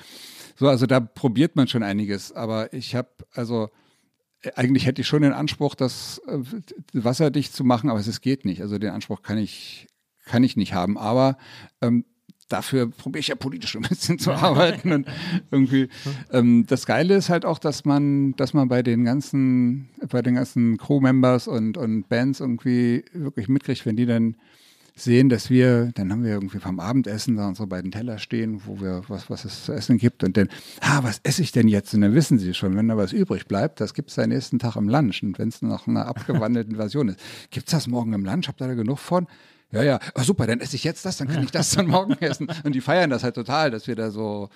so, 0.55 0.67
also 0.67 0.85
da 0.85 0.99
probiert 0.99 1.55
man 1.55 1.67
schon 1.67 1.83
einiges. 1.83 2.31
Aber 2.31 2.73
ich 2.73 2.95
habe, 2.95 3.09
also 3.33 3.69
äh, 4.41 4.51
eigentlich 4.55 4.85
hätte 4.85 5.01
ich 5.01 5.07
schon 5.07 5.21
den 5.21 5.33
Anspruch, 5.33 5.75
das 5.75 6.21
äh, 6.27 6.39
wasserdicht 6.93 7.53
zu 7.53 7.63
machen, 7.63 7.89
aber 7.89 7.99
es 7.99 8.21
geht 8.21 8.45
nicht. 8.45 8.61
Also 8.61 8.77
den 8.77 8.91
Anspruch 8.91 9.21
kann 9.21 9.37
ich, 9.37 9.87
kann 10.25 10.43
ich 10.43 10.55
nicht 10.55 10.73
haben. 10.73 10.97
Aber 10.97 11.37
ähm, 11.81 12.05
dafür 12.47 12.89
probiere 12.89 13.19
ich 13.19 13.27
ja 13.27 13.35
politisch 13.35 13.75
ein 13.75 13.81
bisschen 13.81 14.17
zu 14.17 14.31
arbeiten. 14.31 14.93
Und 14.93 15.07
irgendwie, 15.51 15.89
ähm, 16.31 16.65
das 16.67 16.85
Geile 16.85 17.15
ist 17.15 17.29
halt 17.29 17.45
auch, 17.45 17.59
dass 17.59 17.83
man, 17.83 18.35
dass 18.35 18.53
man 18.53 18.69
bei 18.69 18.81
den 18.81 19.03
ganzen, 19.03 19.89
bei 20.09 20.21
den 20.21 20.35
ganzen 20.35 20.77
Crew-Members 20.77 21.47
und, 21.47 21.77
und 21.77 22.07
Bands 22.07 22.39
irgendwie 22.39 23.03
wirklich 23.13 23.49
mitkriegt, 23.49 23.85
wenn 23.85 23.97
die 23.97 24.05
dann 24.05 24.37
sehen, 24.97 25.27
dass 25.27 25.49
wir, 25.49 25.91
dann 25.93 26.11
haben 26.11 26.23
wir 26.23 26.31
irgendwie 26.31 26.59
vom 26.59 26.79
Abendessen 26.79 27.35
da 27.35 27.47
unsere 27.47 27.67
beiden 27.67 27.91
Teller 27.91 28.17
stehen, 28.17 28.61
wo 28.65 28.79
wir 28.79 29.03
was, 29.09 29.29
was 29.29 29.43
es 29.43 29.65
zu 29.65 29.73
essen 29.73 29.97
gibt 29.97 30.23
und 30.23 30.37
dann, 30.37 30.47
ah, 30.79 30.99
was 31.03 31.19
esse 31.23 31.41
ich 31.41 31.51
denn 31.51 31.67
jetzt? 31.67 31.93
Und 31.93 32.01
dann 32.01 32.15
wissen 32.15 32.39
sie 32.39 32.53
schon, 32.53 32.77
wenn 32.77 32.87
da 32.87 32.95
was 32.95 33.11
übrig 33.11 33.47
bleibt, 33.47 33.81
das 33.81 33.93
gibt 33.93 34.09
es 34.09 34.19
am 34.19 34.29
nächsten 34.29 34.57
Tag 34.57 34.77
im 34.77 34.87
Lunch 34.87 35.21
und 35.21 35.37
wenn 35.37 35.49
es 35.49 35.61
noch 35.61 35.87
eine 35.87 36.05
abgewandelte 36.05 36.75
Version 36.75 37.09
ist. 37.09 37.19
Gibt 37.51 37.67
es 37.67 37.71
das 37.71 37.87
morgen 37.87 38.13
im 38.13 38.23
Lunch? 38.23 38.47
Habt 38.47 38.61
ihr 38.61 38.67
da 38.67 38.73
genug 38.73 38.99
von? 38.99 39.27
Ja, 39.71 39.83
ja, 39.83 39.99
oh, 40.13 40.21
super, 40.21 40.47
dann 40.47 40.61
esse 40.61 40.77
ich 40.77 40.85
jetzt 40.85 41.05
das, 41.05 41.17
dann 41.17 41.27
kann 41.27 41.43
ich 41.43 41.51
das 41.51 41.71
dann 41.71 41.87
morgen 41.87 42.13
essen. 42.13 42.47
Und 42.63 42.73
die 42.73 42.81
feiern 42.81 43.09
das 43.09 43.23
halt 43.23 43.35
total, 43.35 43.71
dass 43.71 43.87
wir 43.87 43.95
da 43.95 44.11
so, 44.11 44.49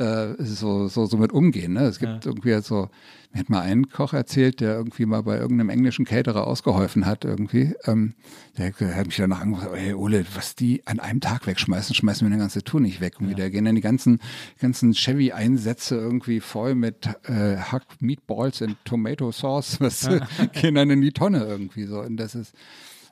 äh, 0.00 0.34
so, 0.38 0.88
so, 0.88 1.06
so 1.06 1.16
mit 1.18 1.32
umgehen. 1.32 1.74
Ne? 1.74 1.82
Es 1.82 1.98
gibt 1.98 2.24
irgendwie 2.24 2.54
halt 2.54 2.64
so, 2.64 2.88
mir 3.32 3.40
hat 3.40 3.50
mal 3.50 3.60
ein 3.60 3.90
Koch 3.90 4.14
erzählt, 4.14 4.60
der 4.60 4.74
irgendwie 4.74 5.04
mal 5.04 5.22
bei 5.22 5.36
irgendeinem 5.36 5.68
englischen 5.68 6.04
Caterer 6.04 6.46
ausgeholfen 6.46 7.06
hat 7.06 7.24
irgendwie. 7.24 7.74
Ähm, 7.84 8.14
der, 8.56 8.70
der 8.72 8.96
hat 8.96 9.06
mich 9.06 9.16
danach 9.16 9.40
angerufen, 9.40 9.68
hey 9.74 9.92
Ole, 9.92 10.24
was 10.34 10.56
die 10.56 10.86
an 10.86 11.00
einem 11.00 11.20
Tag 11.20 11.46
wegschmeißen, 11.46 11.94
schmeißen 11.94 12.26
wir 12.26 12.32
eine 12.32 12.40
ganze 12.40 12.64
Tour 12.64 12.80
nicht 12.80 13.00
weg. 13.00 13.20
Und 13.20 13.38
da 13.38 13.48
gehen 13.50 13.66
dann 13.66 13.74
die 13.74 13.82
ganzen, 13.82 14.20
ganzen 14.58 14.94
Chevy-Einsätze 14.94 15.96
irgendwie 15.96 16.40
voll 16.40 16.74
mit 16.74 17.06
äh, 17.24 17.56
Hack 17.58 17.84
Meatballs 18.00 18.62
und 18.62 18.76
Tomato 18.84 19.30
Sauce, 19.30 19.80
was 19.80 20.08
gehen 20.52 20.74
dann 20.74 20.90
in 20.90 21.02
die 21.02 21.12
Tonne 21.12 21.44
irgendwie 21.44 21.84
so. 21.84 22.00
Und 22.00 22.16
das 22.16 22.34
ist, 22.34 22.54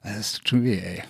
das 0.02 0.18
ist 0.18 0.48
schon 0.48 0.64
weh, 0.64 0.78
ey. 0.78 1.02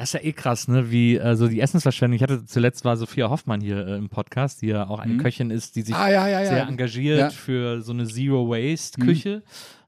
Das 0.00 0.14
ist 0.14 0.14
ja 0.14 0.26
eh 0.26 0.32
krass, 0.32 0.66
ne? 0.66 0.90
Wie 0.90 1.18
äh, 1.18 1.36
so 1.36 1.46
die 1.46 1.60
Essensverschwendung. 1.60 2.16
Ich 2.16 2.22
hatte 2.22 2.42
zuletzt 2.46 2.86
war 2.86 2.96
Sophia 2.96 3.28
Hoffmann 3.28 3.60
hier 3.60 3.86
äh, 3.86 3.96
im 3.96 4.08
Podcast, 4.08 4.62
die 4.62 4.68
ja 4.68 4.88
auch 4.88 4.98
eine 4.98 5.18
Köchin 5.18 5.50
ist, 5.50 5.76
die 5.76 5.82
sich 5.82 5.94
Ah, 5.94 6.10
ja, 6.10 6.26
ja, 6.26 6.40
ja. 6.40 6.46
sehr 6.46 6.66
engagiert 6.66 7.34
für 7.34 7.82
so 7.82 7.92
eine 7.92 8.06
Zero 8.06 8.48
Waste 8.48 8.98
Küche. 8.98 9.42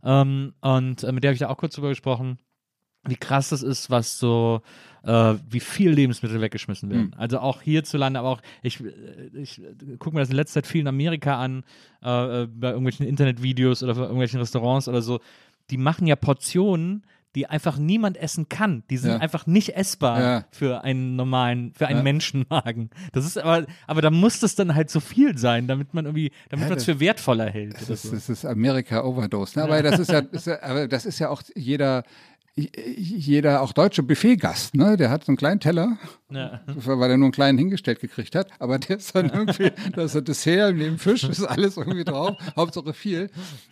Ähm, 0.05 0.53
und 0.61 1.03
äh, 1.03 1.13
mit 1.13 1.25
der 1.25 1.31
habe 1.31 1.35
ich 1.35 1.41
da 1.41 1.49
auch 1.49 1.57
kurz 1.57 1.77
drüber 1.77 1.89
gesprochen, 1.89 2.39
wie 3.09 3.17
krass 3.17 3.49
das 3.49 3.63
ist, 3.63 3.89
was 3.89 4.19
so 4.19 4.61
äh, 5.03 5.35
wie 5.49 5.61
viel 5.61 5.93
Lebensmittel 5.93 6.43
weggeschmissen 6.43 6.91
werden. 6.91 7.15
Also 7.17 7.39
auch 7.39 7.63
hierzulande, 7.63 8.21
aber 8.21 8.29
auch, 8.29 8.43
ich, 8.63 8.85
äh, 8.85 8.91
ich 9.33 9.63
gucke 9.99 10.15
mir 10.15 10.21
das 10.21 10.29
in 10.29 10.37
letzter 10.37 10.63
Zeit 10.63 10.67
viel 10.67 10.83
in 10.83 10.89
Amerika 10.89 11.41
an, 11.41 11.65
äh, 12.05 12.43
äh, 12.43 12.47
bei 12.49 12.69
irgendwelchen 12.69 13.07
Internetvideos 13.07 13.83
oder 13.83 13.95
bei 13.95 14.03
irgendwelchen 14.03 14.41
Restaurants 14.41 14.89
oder 14.89 15.01
so. 15.01 15.21
Die 15.71 15.79
machen 15.79 16.07
ja 16.07 16.17
Portionen, 16.17 17.03
die 17.35 17.47
einfach 17.47 17.79
niemand 17.79 18.17
essen 18.19 18.49
kann. 18.49 18.83
Die 18.91 18.97
sind 18.99 19.11
Ja. 19.13 19.17
einfach 19.19 19.47
nicht 19.47 19.75
essbar 19.77 20.21
Ja. 20.21 20.45
für 20.51 20.85
einen 20.85 21.17
normalen, 21.17 21.73
für 21.75 21.87
einen 21.87 21.99
Ja. 21.99 22.03
Menschenmagen. 22.05 22.91
Das 23.13 23.25
ist 23.25 23.39
aber, 23.39 23.67
aber 23.87 24.03
da 24.03 24.11
muss 24.11 24.41
das 24.41 24.55
dann 24.55 24.75
halt 24.75 24.91
so 24.91 25.01
viel 25.01 25.39
sein, 25.39 25.67
damit 25.67 25.95
man 25.95 26.05
irgendwie, 26.05 26.31
damit 26.51 26.69
man 26.69 26.79
es 26.79 26.85
für 26.85 27.01
wertvoller 27.01 27.49
hält. 27.51 27.75
Das 27.81 27.89
ist, 27.89 28.13
das 28.13 28.29
ist 28.29 28.45
Amerika 28.45 29.03
Overdose. 29.05 29.59
Ne? 29.59 29.65
Aber 29.65 29.83
das 29.83 29.99
ist 29.99 30.11
ja, 30.11 30.19
ist 30.21 30.47
ja, 30.47 30.63
aber 30.63 30.89
das 30.89 31.07
ist 31.07 31.19
ja 31.19 31.31
auch 31.31 31.43
jeder, 31.55 32.05
jeder 32.55 33.63
auch 33.63 33.73
deutsche 33.73 34.03
Buffetgast, 34.03 34.75
ne? 34.75 34.99
Der 34.99 35.09
hat 35.09 35.25
so 35.25 35.31
einen 35.31 35.39
kleinen 35.39 35.59
Teller, 35.59 35.97
Ja. 36.29 36.61
weil 36.67 37.11
er 37.11 37.17
nur 37.17 37.27
einen 37.27 37.33
kleinen 37.33 37.57
hingestellt 37.57 38.01
gekriegt 38.01 38.35
hat. 38.35 38.49
Aber 38.59 38.79
der 38.79 38.99
ist 38.99 39.15
dann 39.15 39.31
irgendwie, 39.31 39.71
da 39.95 40.03
ist 40.03 40.17
ein 40.17 40.25
Dessert 40.25 40.77
neben 40.77 40.99
Fisch, 40.99 41.25
ist 41.25 41.43
alles 41.45 41.79
irgendwie 41.79 42.05
drauf, 42.05 42.37
Hauptsache 42.57 42.93
viel. 42.93 43.31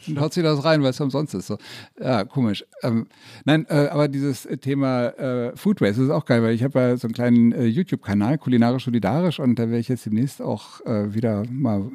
Und 0.08 0.18
haut 0.18 0.32
sich 0.32 0.42
das 0.42 0.64
rein, 0.64 0.82
weil 0.82 0.90
es 0.90 1.00
umsonst 1.00 1.34
ist. 1.34 1.48
So. 1.48 1.58
Ja, 2.00 2.24
komisch. 2.24 2.64
Ähm, 2.82 3.06
nein, 3.44 3.66
äh, 3.68 3.88
aber 3.88 4.08
dieses 4.08 4.48
Thema 4.62 5.08
äh, 5.08 5.56
Food 5.56 5.82
Waste 5.82 6.04
ist 6.04 6.10
auch 6.10 6.24
geil, 6.24 6.42
weil 6.42 6.54
ich 6.54 6.62
habe 6.62 6.78
ja 6.78 6.96
so 6.96 7.06
einen 7.06 7.14
kleinen 7.14 7.52
äh, 7.52 7.66
YouTube-Kanal, 7.66 8.38
kulinarisch 8.38 8.84
solidarisch, 8.86 9.40
und 9.40 9.58
da 9.58 9.64
werde 9.64 9.78
ich 9.80 9.88
jetzt 9.88 10.06
demnächst 10.06 10.40
auch 10.40 10.80
äh, 10.86 11.12
wieder 11.12 11.44
mal 11.50 11.90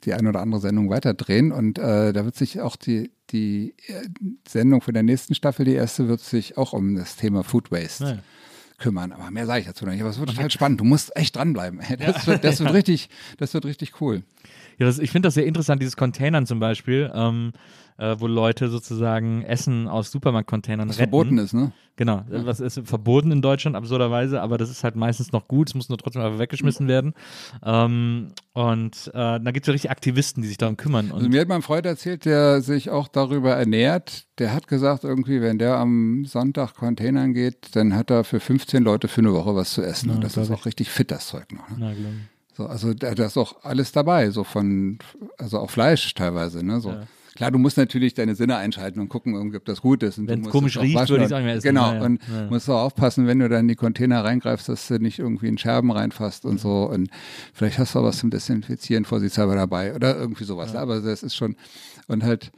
die 0.00 0.14
eine 0.14 0.28
oder 0.30 0.40
andere 0.40 0.60
Sendung 0.60 0.90
weiterdrehen 0.90 1.52
und 1.52 1.78
äh, 1.78 2.12
da 2.12 2.24
wird 2.24 2.36
sich 2.36 2.60
auch 2.60 2.76
die, 2.76 3.10
die 3.30 3.74
äh, 3.86 4.06
Sendung 4.48 4.80
für 4.80 4.92
der 4.92 5.02
nächsten 5.02 5.34
Staffel, 5.34 5.64
die 5.64 5.74
erste, 5.74 6.08
wird 6.08 6.20
sich 6.20 6.56
auch 6.56 6.72
um 6.72 6.96
das 6.96 7.16
Thema 7.16 7.44
Food 7.44 7.70
Waste 7.70 8.04
Ja. 8.04 8.18
kümmern. 8.78 9.12
Aber 9.12 9.30
mehr 9.30 9.46
sage 9.46 9.60
ich 9.60 9.66
dazu 9.66 9.84
noch 9.84 9.92
nicht. 9.92 10.00
Aber 10.00 10.10
es 10.10 10.18
wird 10.18 10.30
total 10.30 10.50
spannend. 10.50 10.80
Du 10.80 10.84
musst 10.84 11.14
echt 11.16 11.36
dranbleiben. 11.36 11.80
Das, 11.98 12.26
wird, 12.26 12.44
das 12.44 12.60
wird 12.60 12.72
richtig, 12.74 13.08
das 13.38 13.52
wird 13.54 13.64
richtig 13.66 14.00
cool. 14.00 14.22
Ja, 14.80 14.86
das, 14.86 14.98
ich 14.98 15.10
finde 15.10 15.26
das 15.26 15.34
sehr 15.34 15.44
interessant, 15.44 15.82
dieses 15.82 15.94
Containern 15.94 16.46
zum 16.46 16.58
Beispiel, 16.58 17.10
ähm, 17.14 17.52
äh, 17.98 18.16
wo 18.18 18.26
Leute 18.26 18.70
sozusagen 18.70 19.42
Essen 19.42 19.86
aus 19.88 20.10
Supermarktcontainern 20.10 20.88
Was 20.88 20.98
retten. 20.98 21.10
verboten 21.10 21.36
ist, 21.36 21.52
ne? 21.52 21.72
Genau, 21.96 22.20
äh, 22.30 22.46
was 22.46 22.60
ist 22.60 22.80
verboten 22.84 23.30
in 23.30 23.42
Deutschland, 23.42 23.76
absurderweise, 23.76 24.40
aber 24.40 24.56
das 24.56 24.70
ist 24.70 24.82
halt 24.82 24.96
meistens 24.96 25.32
noch 25.32 25.48
gut, 25.48 25.68
es 25.68 25.74
muss 25.74 25.90
nur 25.90 25.98
trotzdem 25.98 26.22
einfach 26.22 26.38
weggeschmissen 26.38 26.88
werden. 26.88 27.12
Ähm, 27.62 28.28
und 28.54 29.08
äh, 29.08 29.12
da 29.12 29.50
gibt 29.50 29.64
es 29.64 29.66
ja 29.66 29.72
richtig 29.72 29.90
Aktivisten, 29.90 30.42
die 30.42 30.48
sich 30.48 30.56
darum 30.56 30.78
kümmern. 30.78 31.12
Also 31.12 31.28
mir 31.28 31.42
hat 31.42 31.48
mein 31.48 31.60
Freund 31.60 31.84
erzählt, 31.84 32.24
der 32.24 32.62
sich 32.62 32.88
auch 32.88 33.08
darüber 33.08 33.52
ernährt. 33.52 34.28
Der 34.38 34.54
hat 34.54 34.66
gesagt, 34.66 35.04
irgendwie, 35.04 35.42
wenn 35.42 35.58
der 35.58 35.76
am 35.76 36.24
Sonntag 36.24 36.72
Containern 36.74 37.34
geht, 37.34 37.76
dann 37.76 37.94
hat 37.94 38.10
er 38.10 38.24
für 38.24 38.40
15 38.40 38.82
Leute 38.82 39.08
für 39.08 39.20
eine 39.20 39.34
Woche 39.34 39.54
was 39.54 39.74
zu 39.74 39.82
essen. 39.82 40.08
Ja, 40.08 40.14
Und 40.14 40.24
das 40.24 40.38
ist 40.38 40.50
auch 40.50 40.64
richtig 40.64 40.88
fit, 40.88 41.10
das 41.10 41.26
Zeug 41.26 41.52
noch. 41.52 41.68
Ne? 41.68 41.76
Na. 41.78 41.92
So, 42.56 42.66
also 42.66 42.94
da, 42.94 43.14
da 43.14 43.26
ist 43.26 43.36
auch 43.36 43.64
alles 43.64 43.92
dabei, 43.92 44.30
so 44.30 44.44
von, 44.44 44.98
also 45.38 45.58
auch 45.58 45.70
Fleisch 45.70 46.14
teilweise, 46.14 46.64
ne? 46.64 46.80
So. 46.80 46.90
Ja. 46.90 47.02
Klar, 47.36 47.52
du 47.52 47.58
musst 47.58 47.78
natürlich 47.78 48.12
deine 48.12 48.34
Sinne 48.34 48.56
einschalten 48.56 49.00
und 49.00 49.08
gucken, 49.08 49.54
ob 49.56 49.64
das 49.64 49.80
gut 49.80 50.02
ist. 50.02 50.18
Wenn's 50.18 50.40
musst 50.42 50.50
komisch 50.50 50.76
es 50.76 50.82
riecht, 50.82 51.08
würde 51.08 51.24
auch 51.24 51.28
nicht 51.28 51.44
mehr 51.44 51.54
essen. 51.54 51.62
Genau, 51.68 51.86
Ja, 51.92 51.94
ja. 51.94 52.02
und 52.02 52.20
Ja. 52.28 52.50
musst 52.50 52.68
auch 52.68 52.82
aufpassen, 52.82 53.26
wenn 53.26 53.38
du 53.38 53.48
dann 53.48 53.60
in 53.60 53.68
die 53.68 53.76
Container 53.76 54.24
reingreifst, 54.24 54.68
dass 54.68 54.88
du 54.88 54.98
nicht 54.98 55.20
irgendwie 55.20 55.46
in 55.48 55.56
Scherben 55.56 55.90
reinfasst 55.90 56.44
und 56.44 56.60
so. 56.60 56.84
Und 56.90 57.08
vielleicht 57.54 57.78
hast 57.78 57.94
du 57.94 58.00
auch 58.00 58.04
was 58.04 58.18
zum 58.18 58.30
Desinfizieren 58.30 59.04
vorsichtshalber 59.04 59.54
dabei 59.54 59.94
oder 59.94 60.16
irgendwie 60.18 60.44
sowas. 60.44 60.74
Aber 60.74 61.00
das 61.00 61.22
ist 61.22 61.34
schon, 61.36 61.56
und 62.08 62.24
halt, 62.24 62.50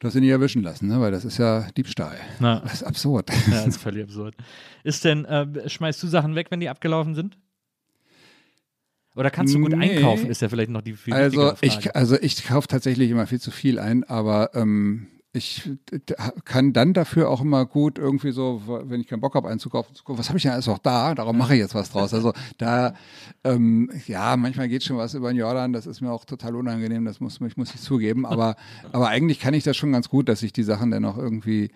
du 0.00 0.08
hast 0.08 0.14
ihn 0.16 0.22
nicht 0.22 0.30
erwischen 0.30 0.62
lassen, 0.62 0.88
ne? 0.88 1.00
weil 1.00 1.12
das 1.12 1.24
ist 1.24 1.38
ja 1.38 1.68
Diebstahl. 1.76 2.16
Na. 2.40 2.60
Das 2.60 2.72
ist 2.74 2.82
absurd. 2.84 3.30
Ja, 3.30 3.36
das 3.64 3.66
ist 3.68 3.82
völlig 3.82 4.02
absurd. 4.02 4.34
Ist 4.82 5.04
denn, 5.04 5.24
äh, 5.26 5.68
schmeißt 5.68 6.02
du 6.02 6.08
Sachen 6.08 6.34
weg, 6.34 6.46
wenn 6.50 6.58
die 6.60 6.68
abgelaufen 6.70 7.14
sind? 7.14 7.36
Oder 9.18 9.30
kannst 9.30 9.52
du 9.52 9.58
gut 9.60 9.76
Nee. 9.76 9.96
einkaufen, 9.96 10.30
ist 10.30 10.40
ja 10.42 10.48
vielleicht 10.48 10.70
noch 10.70 10.80
die 10.82 10.94
viel 10.94 11.12
Also 11.12 11.52
ich, 11.60 11.96
also 11.96 12.16
ich 12.20 12.46
kaufe 12.46 12.68
tatsächlich 12.68 13.10
immer 13.10 13.26
viel 13.26 13.40
zu 13.40 13.50
viel 13.50 13.80
ein, 13.80 14.04
aber 14.04 14.54
ähm, 14.54 15.08
ich 15.32 15.70
kann 16.44 16.72
dann 16.72 16.94
dafür 16.94 17.28
auch 17.28 17.40
immer 17.40 17.66
gut 17.66 17.98
irgendwie 17.98 18.30
so, 18.30 18.62
wenn 18.66 19.00
ich 19.00 19.08
keinen 19.08 19.20
Bock 19.20 19.34
habe 19.34 19.48
einzukaufen, 19.48 19.94
zu 19.94 20.04
gucken, 20.04 20.18
was 20.18 20.28
habe 20.28 20.38
ich 20.38 20.44
denn 20.44 20.52
alles 20.52 20.66
noch 20.66 20.78
da? 20.78 21.14
Darum 21.14 21.36
mache 21.36 21.54
ich 21.54 21.60
jetzt 21.60 21.74
was 21.74 21.90
draus. 21.90 22.14
Also 22.14 22.32
da, 22.58 22.94
ähm, 23.44 23.90
ja, 24.06 24.36
manchmal 24.36 24.68
geht 24.68 24.84
schon 24.84 24.96
was 24.96 25.14
über 25.14 25.32
den 25.32 25.38
Jordan, 25.38 25.72
das 25.72 25.86
ist 25.86 26.00
mir 26.00 26.10
auch 26.10 26.24
total 26.24 26.56
unangenehm, 26.56 27.04
das 27.04 27.20
muss, 27.20 27.40
ich 27.40 27.56
muss 27.56 27.74
ich 27.74 27.80
zugeben, 27.80 28.24
aber, 28.24 28.56
aber 28.92 29.08
eigentlich 29.08 29.40
kann 29.40 29.52
ich 29.52 29.64
das 29.64 29.76
schon 29.76 29.92
ganz 29.92 30.08
gut, 30.08 30.28
dass 30.28 30.42
ich 30.42 30.52
die 30.52 30.62
Sachen 30.62 30.90
dann 30.92 31.04
auch 31.04 31.18
irgendwie 31.18 31.70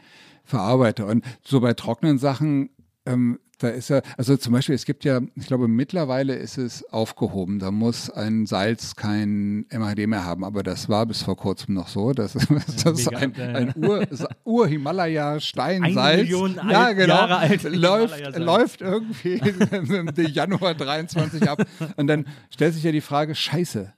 verarbeite. 0.45 1.07
Und 1.07 1.25
so 1.45 1.61
bei 1.61 1.75
trockenen 1.75 2.19
Sachen, 2.19 2.71
ähm, 3.07 3.39
da 3.59 3.69
ist 3.69 3.91
ja, 3.91 4.01
also 4.17 4.37
zum 4.37 4.53
Beispiel, 4.53 4.75
es 4.75 4.85
gibt 4.85 5.05
ja, 5.05 5.21
ich 5.37 5.47
glaube, 5.47 5.69
mittlerweile 5.69 6.35
ist 6.35 6.59
es 6.59 6.85
aufgehoben. 6.93 7.61
Da 7.61 7.71
muss 7.71 8.11
ein 8.11 8.45
Salz 8.47 8.97
kein 8.97 9.67
MHD 9.71 10.09
mehr 10.09 10.25
haben, 10.25 10.45
aber 10.45 10.65
das 10.65 10.89
war 10.89 11.07
bis 11.07 11.23
vor 11.23 11.37
kurzem 11.37 11.75
noch 11.75 11.87
so. 11.87 12.13
Das, 12.15 12.33
das 12.33 12.99
ist 12.99 13.15
ein, 13.15 13.33
ein 13.41 13.73
Ur- 13.77 14.05
Ur-Himalaya-Steinsalz. 14.45 15.97
Alt- 15.97 16.29
ja, 16.73 16.93
genau, 16.93 17.15
Jahre 17.15 17.37
alt 17.37 17.63
läuft, 17.73 18.37
läuft 18.37 18.81
irgendwie 18.81 19.35
im 19.35 20.09
Januar 20.33 20.75
23 20.75 21.49
ab. 21.49 21.63
Und 21.97 22.07
dann 22.09 22.27
stellt 22.51 22.75
sich 22.75 22.83
ja 22.83 22.93
die 22.93 23.01
Frage, 23.01 23.35
scheiße, 23.35 23.93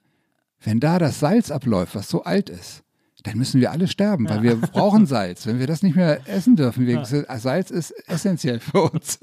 wenn 0.63 0.81
da 0.81 0.99
das 0.99 1.21
Salz 1.21 1.51
abläuft, 1.51 1.95
was 1.95 2.09
so 2.09 2.23
alt 2.25 2.51
ist, 2.51 2.83
dann 3.25 3.39
müssen 3.39 3.61
wir 3.61 3.73
alle 3.73 3.89
sterben, 3.89 4.29
weil 4.29 4.43
wir 4.43 4.57
brauchen 4.57 5.07
Salz. 5.07 5.47
Wenn 5.47 5.59
wir 5.59 5.67
das 5.67 5.83
nicht 5.83 5.97
mehr 5.97 6.21
essen 6.29 6.57
dürfen, 6.57 6.87
wir, 6.87 7.05
Salz 7.05 7.71
ist 7.71 7.91
essentiell 8.07 8.61
für 8.61 8.83
uns. 8.83 9.19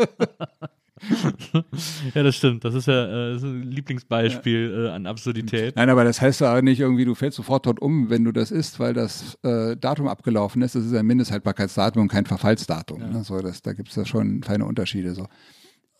ja, 2.14 2.24
das 2.24 2.36
stimmt. 2.36 2.66
Das 2.66 2.74
ist 2.74 2.88
ja 2.88 3.06
äh, 3.06 3.34
das 3.34 3.44
ist 3.44 3.48
ein 3.48 3.64
Lieblingsbeispiel 3.64 4.86
äh, 4.88 4.90
an 4.90 5.06
Absurdität. 5.06 5.76
Nein, 5.76 5.90
aber 5.90 6.04
das 6.04 6.20
heißt 6.20 6.42
ja 6.42 6.62
nicht 6.62 6.80
irgendwie, 6.80 7.06
du 7.06 7.16
fällst 7.16 7.38
sofort 7.38 7.66
dort 7.66 7.80
um, 7.80 8.10
wenn 8.10 8.24
du 8.24 8.32
das 8.32 8.52
isst, 8.52 8.80
weil 8.80 8.94
das 8.94 9.38
äh, 9.44 9.78
Datum 9.78 10.08
abgelaufen 10.08 10.62
ist. 10.62 10.76
Das 10.76 10.84
ist 10.84 10.94
ein 10.94 11.06
Mindesthaltbarkeitsdatum 11.06 12.04
und 12.04 12.08
kein 12.08 12.26
Verfallsdatum. 12.26 13.00
Ne? 13.00 13.24
So, 13.24 13.40
das, 13.40 13.62
da 13.62 13.74
gibt 13.74 13.90
es 13.90 13.96
ja 13.96 14.06
schon 14.06 14.44
feine 14.44 14.66
Unterschiede. 14.66 15.14
So. 15.14 15.28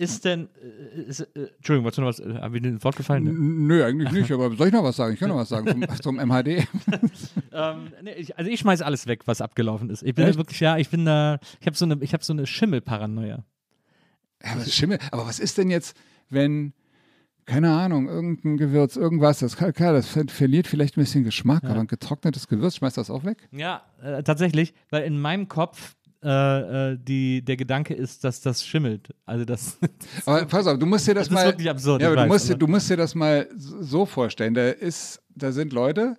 Ist 0.02 0.26
denn, 0.26 0.50
äh, 0.60 1.02
ist, 1.02 1.20
äh, 1.20 1.50
Entschuldigung, 1.58 1.92
noch 1.96 2.10
was, 2.10 2.20
äh, 2.20 2.34
haben 2.34 2.56
wir 2.56 2.60
den 2.60 2.84
Wort 2.84 2.96
gefallen? 2.96 3.28
N 3.28 3.68
nö, 3.68 3.86
eigentlich 3.86 4.12
nicht, 4.12 4.32
aber 4.32 4.50
soll 4.56 4.70
ich 4.70 4.74
noch 4.74 4.84
was 4.84 4.96
sagen? 4.96 5.14
Ich 5.14 5.20
kann 5.20 5.30
noch 5.30 5.36
was 5.36 5.50
sagen 5.50 5.68
zum, 5.68 5.96
zum 6.02 6.16
MHD. 6.16 6.48
ähm, 7.54 7.94
nee, 8.02 8.14
ich, 8.18 8.36
also 8.36 8.50
ich 8.50 8.60
schmeiße 8.60 8.84
alles 8.84 9.06
weg, 9.06 9.28
was 9.28 9.42
abgelaufen 9.42 9.92
ist. 9.92 10.02
Ich 10.02 10.16
bin 10.16 10.26
da 10.26 10.34
wirklich, 10.34 10.60
ja, 10.60 10.76
ich 10.78 10.90
bin 10.90 11.06
da, 11.06 11.38
ich 11.60 11.68
habe 11.68 11.78
so 11.78 11.86
eine, 11.86 12.00
ich 12.02 12.14
habe 12.14 12.24
so 12.24 12.34
eine 12.34 12.48
Schimmelparanoia. 12.48 13.46
Ja, 14.44 14.50
was 14.56 14.74
Schimmel, 14.74 14.98
aber 15.12 15.28
was 15.28 15.38
ist 15.38 15.60
denn 15.60 15.70
jetzt, 15.70 15.96
wenn, 16.30 16.74
keine 17.46 17.72
Ahnung, 17.72 18.08
irgendein 18.08 18.58
Gewürz, 18.58 18.96
irgendwas, 18.96 19.38
das, 19.38 19.56
klar, 19.56 19.94
das 19.94 20.08
verliert 20.08 20.66
vielleicht 20.66 20.98
ein 20.98 21.02
bisschen 21.02 21.24
Geschmack, 21.24 21.62
ja. 21.62 21.70
aber 21.70 21.82
ein 21.82 21.88
getrocknetes 21.88 22.48
Gewürz, 22.48 22.78
schmeißt 22.78 22.98
das 22.98 23.12
auch 23.12 23.24
weg? 23.24 23.48
Ja, 23.52 23.84
äh, 24.02 24.24
tatsächlich, 24.24 24.74
weil 24.90 25.04
in 25.04 25.22
meinem 25.22 25.48
Kopf 25.48 25.96
äh, 26.24 26.92
äh, 26.92 26.98
die, 27.02 27.44
der 27.44 27.58
Gedanke 27.58 27.94
ist, 27.96 28.24
dass 28.24 28.42
das 28.42 28.64
schimmelt. 28.66 29.10
Also 29.26 29.44
das. 29.44 29.78
aber 30.26 30.46
pass 30.46 30.68
auf, 30.68 30.78
du 30.78 30.86
musst 30.86 31.08
dir 31.08 31.16
das, 31.16 31.28
das 31.28 31.34
mal. 31.34 31.42
Ist 31.42 31.48
wirklich 31.54 31.70
absurd. 31.70 32.02
Ja, 32.02 32.12
aber 32.12 32.24
du, 32.24 32.28
musst, 32.28 32.50
dir, 32.50 32.56
du 32.56 32.68
musst 32.68 32.90
dir 32.90 32.98
das 32.98 33.16
mal 33.16 33.48
so 33.58 34.06
vorstellen. 34.06 34.54
Da 34.54 34.70
ist, 34.70 35.20
da 35.34 35.52
sind 35.52 35.74
Leute, 35.74 36.16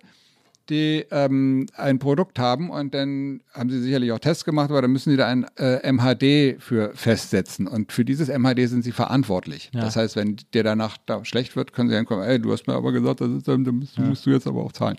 die 0.69 1.05
ähm, 1.11 1.67
ein 1.75 1.99
Produkt 1.99 2.39
haben 2.39 2.69
und 2.69 2.93
dann 2.93 3.41
haben 3.53 3.69
sie 3.69 3.81
sicherlich 3.81 4.11
auch 4.11 4.19
Tests 4.19 4.45
gemacht, 4.45 4.69
aber 4.71 4.81
dann 4.81 4.91
müssen 4.91 5.09
sie 5.11 5.17
da 5.17 5.27
ein 5.27 5.45
äh, 5.57 5.89
MHD 5.91 6.61
für 6.61 6.91
festsetzen 6.95 7.67
und 7.67 7.91
für 7.91 8.05
dieses 8.05 8.29
MHD 8.29 8.67
sind 8.67 8.83
sie 8.83 8.91
verantwortlich. 8.91 9.71
Ja. 9.73 9.81
Das 9.81 9.95
heißt, 9.95 10.15
wenn 10.15 10.37
dir 10.53 10.63
danach 10.63 10.97
da 11.05 11.23
schlecht 11.25 11.55
wird, 11.55 11.73
können 11.73 11.89
sie 11.89 11.95
dann 11.95 12.05
kommen, 12.05 12.23
ey, 12.23 12.39
du 12.39 12.51
hast 12.51 12.67
mir 12.67 12.73
aber 12.73 12.91
gesagt, 12.91 13.21
das 13.21 13.29
ist, 13.29 13.47
dann 13.47 13.63
musst, 13.63 13.97
ja. 13.97 14.03
musst 14.03 14.25
du 14.25 14.31
jetzt 14.31 14.47
aber 14.47 14.63
auch 14.63 14.71
zahlen. 14.71 14.97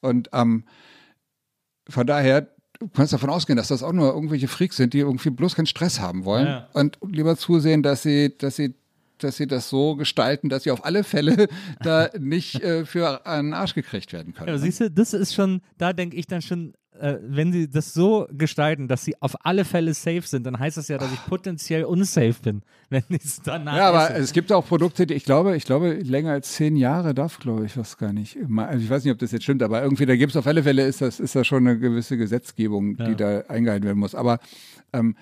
Und 0.00 0.30
ähm, 0.32 0.64
von 1.88 2.06
daher, 2.06 2.48
du 2.82 2.88
kannst 2.94 3.12
davon 3.12 3.30
ausgehen, 3.30 3.56
dass 3.56 3.68
das 3.68 3.82
auch 3.82 3.92
nur 3.92 4.12
irgendwelche 4.12 4.48
Freaks 4.48 4.76
sind, 4.76 4.94
die 4.94 4.98
irgendwie 4.98 5.30
bloß 5.30 5.54
keinen 5.54 5.66
Stress 5.66 6.00
haben 6.00 6.24
wollen 6.24 6.46
ja. 6.46 6.68
und 6.72 6.98
lieber 7.06 7.36
zusehen, 7.36 7.82
dass 7.82 8.02
sie, 8.02 8.36
dass 8.36 8.56
sie 8.56 8.74
dass 9.18 9.36
sie 9.36 9.46
das 9.46 9.68
so 9.68 9.94
gestalten, 9.94 10.48
dass 10.48 10.64
sie 10.64 10.72
auf 10.72 10.84
alle 10.84 11.04
Fälle 11.04 11.46
da 11.80 12.10
nicht 12.18 12.60
äh, 12.60 12.84
für 12.84 13.24
einen 13.24 13.54
Arsch 13.54 13.74
gekriegt 13.74 14.12
werden 14.12 14.34
können. 14.34 14.48
Ja, 14.48 14.58
siehst 14.58 14.80
du, 14.80 14.90
das 14.90 15.14
ist 15.14 15.32
schon, 15.32 15.60
da 15.78 15.92
denke 15.92 16.16
ich 16.16 16.26
dann 16.26 16.42
schon, 16.42 16.74
äh, 17.02 17.18
wenn 17.20 17.52
sie 17.52 17.68
das 17.68 17.92
so 17.92 18.28
gestalten, 18.30 18.86
dass 18.86 19.04
sie 19.04 19.20
auf 19.20 19.44
alle 19.44 19.64
Fälle 19.64 19.92
safe 19.92 20.22
sind, 20.22 20.46
dann 20.46 20.58
heißt 20.58 20.76
das 20.76 20.86
ja, 20.86 20.98
dass 20.98 21.12
ich 21.12 21.18
potenziell 21.26 21.82
unsafe 21.82 22.36
bin, 22.40 22.62
wenn 22.90 23.02
ich 23.08 23.24
es 23.24 23.42
danach 23.42 23.76
Ja, 23.76 23.88
aber 23.88 24.10
esse. 24.12 24.20
es 24.20 24.32
gibt 24.32 24.52
auch 24.52 24.64
Produkte, 24.64 25.04
die 25.04 25.14
ich 25.14 25.24
glaube, 25.24 25.56
ich 25.56 25.64
glaube, 25.64 25.94
länger 25.94 26.30
als 26.30 26.52
zehn 26.52 26.76
Jahre 26.76 27.12
darf, 27.12 27.40
glaube 27.40 27.66
ich, 27.66 27.76
was 27.76 27.98
gar 27.98 28.12
nicht. 28.12 28.38
Also 28.56 28.84
ich 28.84 28.88
weiß 28.88 29.02
nicht, 29.02 29.12
ob 29.12 29.18
das 29.18 29.32
jetzt 29.32 29.42
stimmt, 29.42 29.64
aber 29.64 29.82
irgendwie, 29.82 30.06
da 30.06 30.14
gibt 30.14 30.30
es 30.30 30.36
auf 30.36 30.46
alle 30.46 30.62
Fälle, 30.62 30.86
ist 30.86 31.00
das, 31.00 31.18
ist 31.18 31.34
das 31.34 31.44
schon 31.44 31.66
eine 31.66 31.76
gewisse 31.76 32.16
Gesetzgebung, 32.16 32.96
die 32.96 33.02
ja. 33.02 33.14
da 33.14 33.40
eingehalten 33.48 33.84
werden 33.84 33.98
muss. 33.98 34.14
Aber 34.14 34.38
ähm, 34.92 35.16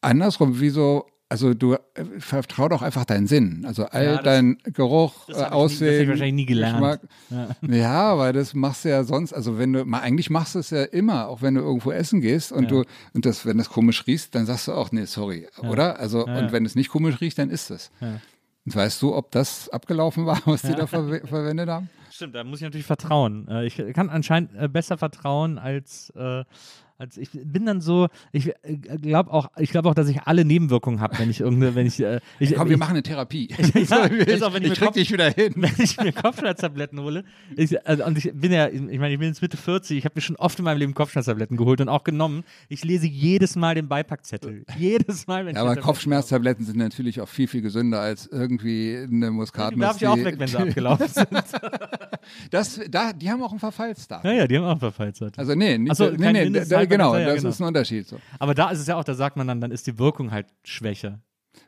andersrum, 0.00 0.58
wieso 0.58 1.04
also 1.28 1.52
du 1.52 1.74
äh, 1.74 1.78
vertrau 2.18 2.68
doch 2.68 2.82
einfach 2.82 3.04
deinen 3.04 3.26
Sinn. 3.26 3.64
Also 3.66 3.84
all 3.86 4.04
ja, 4.04 4.14
das, 4.14 4.24
dein 4.24 4.58
Geruch, 4.64 5.28
äh, 5.28 5.34
Aussehen. 5.34 5.88
Nie, 5.88 5.92
das 5.92 6.02
ich 6.02 6.08
wahrscheinlich 6.08 6.34
nie 6.34 6.46
gelernt. 6.46 7.00
Ja. 7.30 7.48
ja, 7.68 8.18
weil 8.18 8.32
das 8.32 8.54
machst 8.54 8.84
du 8.84 8.88
ja 8.88 9.04
sonst, 9.04 9.32
also 9.32 9.58
wenn 9.58 9.72
du, 9.72 9.84
mal, 9.84 10.00
eigentlich 10.00 10.30
machst 10.30 10.54
du 10.54 10.60
es 10.60 10.70
ja 10.70 10.84
immer, 10.84 11.28
auch 11.28 11.42
wenn 11.42 11.54
du 11.54 11.60
irgendwo 11.60 11.92
essen 11.92 12.20
gehst 12.20 12.50
und 12.50 12.64
ja. 12.64 12.68
du, 12.68 12.84
und 13.12 13.26
das, 13.26 13.44
wenn 13.44 13.58
das 13.58 13.68
komisch 13.68 14.06
riecht, 14.06 14.34
dann 14.34 14.46
sagst 14.46 14.68
du 14.68 14.72
auch, 14.72 14.90
nee, 14.90 15.04
sorry, 15.04 15.46
oder? 15.62 15.98
Also, 15.98 16.24
und 16.24 16.52
wenn 16.52 16.64
es 16.64 16.74
nicht 16.74 16.88
komisch 16.88 17.20
riecht, 17.20 17.38
dann 17.38 17.50
ist 17.50 17.70
es. 17.70 17.90
Und 18.00 18.74
weißt 18.74 19.00
du, 19.02 19.14
ob 19.14 19.30
das 19.30 19.68
abgelaufen 19.68 20.26
war, 20.26 20.40
was 20.44 20.62
die 20.62 20.74
da 20.74 20.86
ver 20.86 21.20
verwendet 21.24 21.68
haben? 21.68 21.90
Stimmt, 22.10 22.34
da 22.34 22.44
muss 22.44 22.58
ich 22.58 22.64
natürlich 22.64 22.86
vertrauen. 22.86 23.46
Äh, 23.48 23.66
ich 23.66 23.76
kann 23.94 24.08
anscheinend 24.10 24.72
besser 24.72 24.98
vertrauen 24.98 25.58
als 25.58 26.10
also 27.00 27.20
ich 27.20 27.30
bin 27.32 27.64
dann 27.64 27.80
so, 27.80 28.08
ich 28.32 28.48
äh, 28.48 28.76
glaube 29.00 29.32
auch, 29.32 29.50
ich 29.56 29.70
glaube 29.70 29.88
auch, 29.88 29.94
dass 29.94 30.08
ich 30.08 30.22
alle 30.22 30.44
Nebenwirkungen 30.44 31.00
habe, 31.00 31.16
wenn 31.20 31.30
ich 31.30 31.38
irgendeine, 31.38 31.76
wenn 31.76 31.86
ich, 31.86 32.00
äh, 32.00 32.18
ich 32.40 32.56
Komm, 32.56 32.68
wir 32.68 32.76
machen 32.76 32.90
eine 32.90 33.04
Therapie. 33.04 33.48
Ich, 33.78 33.90
ja, 33.90 34.06
ich, 34.06 34.42
auch, 34.42 34.52
wenn 34.52 34.64
ich, 34.64 34.72
ich 34.72 34.78
krieg 34.78 34.86
Kopf, 34.86 34.94
dich 34.94 35.12
wieder 35.12 35.30
hin. 35.30 35.52
Wenn 35.56 35.72
ich 35.78 36.00
mir 36.00 36.12
Kopfschmerztabletten 36.12 36.98
hole, 37.00 37.22
ich, 37.54 37.86
also, 37.86 38.04
und 38.04 38.18
ich 38.18 38.32
bin 38.34 38.50
ja, 38.50 38.66
ich 38.66 38.98
meine, 38.98 39.12
ich 39.12 39.18
bin 39.18 39.28
jetzt 39.28 39.40
Mitte 39.40 39.56
40, 39.56 39.98
ich 39.98 40.04
habe 40.04 40.14
mir 40.16 40.22
schon 40.22 40.36
oft 40.36 40.58
in 40.58 40.64
meinem 40.64 40.78
Leben 40.78 40.94
Kopfschmerztabletten 40.94 41.56
geholt 41.56 41.80
und 41.80 41.88
auch 41.88 42.02
genommen. 42.02 42.42
Ich 42.68 42.84
lese 42.84 43.06
jedes 43.06 43.54
Mal 43.54 43.76
den 43.76 43.88
Beipackzettel. 43.88 44.64
jedes 44.76 45.26
Mal, 45.26 45.46
wenn 45.46 45.54
ja, 45.54 45.62
aber 45.62 45.76
Kopfschmerztabletten 45.76 46.64
sind 46.64 46.78
natürlich 46.78 47.20
auch 47.20 47.28
viel, 47.28 47.46
viel 47.46 47.62
gesünder 47.62 48.00
als 48.00 48.26
irgendwie 48.26 48.96
eine 48.96 49.30
Muskatnuss. 49.30 49.74
Die 49.74 49.80
darf 49.80 49.96
ich 50.00 50.08
auch 50.08 50.24
weg, 50.24 50.38
wenn 50.38 50.48
sie 50.48 50.56
abgelaufen 50.56 51.08
sind. 51.08 51.28
das, 52.50 52.80
da, 52.90 53.12
die 53.12 53.30
haben 53.30 53.42
auch 53.42 53.52
ein 53.52 53.60
Verfallsdatum. 53.60 54.30
Ja, 54.30 54.36
ja, 54.38 54.46
die 54.46 54.56
haben 54.56 54.64
auch 54.64 54.72
ein 54.72 54.80
Verfallsdatum. 54.80 55.38
Also 55.38 55.54
nee, 55.54 55.78
nicht, 55.78 55.94
so, 55.94 56.10
nee, 56.10 56.48
nee, 56.48 56.64
da, 56.64 56.87
genau, 56.88 57.16
ja, 57.16 57.26
das 57.26 57.36
genau. 57.36 57.48
ist 57.48 57.60
ein 57.60 57.66
Unterschied. 57.66 58.06
So. 58.06 58.18
Aber 58.38 58.54
da 58.54 58.70
ist 58.70 58.80
es 58.80 58.86
ja 58.86 58.96
auch, 58.96 59.04
da 59.04 59.14
sagt 59.14 59.36
man 59.36 59.46
dann, 59.46 59.60
dann 59.60 59.70
ist 59.70 59.86
die 59.86 59.98
Wirkung 59.98 60.30
halt 60.30 60.46
schwächer. 60.64 61.20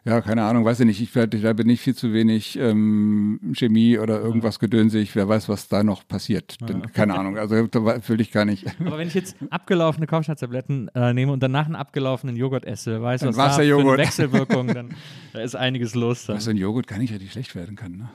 Ja, 0.04 0.20
keine 0.20 0.44
Ahnung, 0.44 0.64
weiß 0.64 0.80
ich 0.80 0.86
nicht. 0.86 1.00
Ich, 1.00 1.12
da 1.12 1.52
bin 1.52 1.68
ich 1.68 1.80
viel 1.80 1.94
zu 1.94 2.12
wenig 2.12 2.58
ähm, 2.58 3.52
Chemie 3.54 3.98
oder 3.98 4.20
irgendwas 4.20 4.56
ja. 4.56 4.60
gedönsig. 4.60 5.14
Wer 5.14 5.28
weiß, 5.28 5.48
was 5.48 5.68
da 5.68 5.82
noch 5.82 6.06
passiert. 6.06 6.56
Ja. 6.60 6.68
Denn, 6.68 6.92
keine 6.92 7.18
Ahnung, 7.18 7.36
also 7.36 7.66
da 7.66 8.08
will 8.08 8.20
ich 8.20 8.30
gar 8.32 8.44
nicht. 8.44 8.66
Aber 8.80 8.98
wenn 8.98 9.08
ich 9.08 9.14
jetzt 9.14 9.36
abgelaufene 9.50 10.06
Kopfschmerztabletten 10.06 10.88
äh, 10.94 11.12
nehme 11.12 11.32
und 11.32 11.42
danach 11.42 11.66
einen 11.66 11.76
abgelaufenen 11.76 12.36
Joghurt 12.36 12.64
esse, 12.64 13.02
weiß 13.02 13.26
was 13.26 13.36
da 13.36 13.50
für 13.50 13.62
eine 13.62 13.98
Wechselwirkung, 13.98 14.68
dann 14.74 14.94
da 15.32 15.40
ist 15.40 15.54
einiges 15.54 15.94
los. 15.94 16.26
Dann. 16.26 16.36
Was 16.36 16.48
ein 16.48 16.56
Joghurt 16.56 16.86
gar 16.86 16.98
nicht 16.98 17.12
richtig 17.12 17.32
schlecht 17.32 17.54
werden 17.54 17.76
kann, 17.76 17.96
ne? 17.96 18.10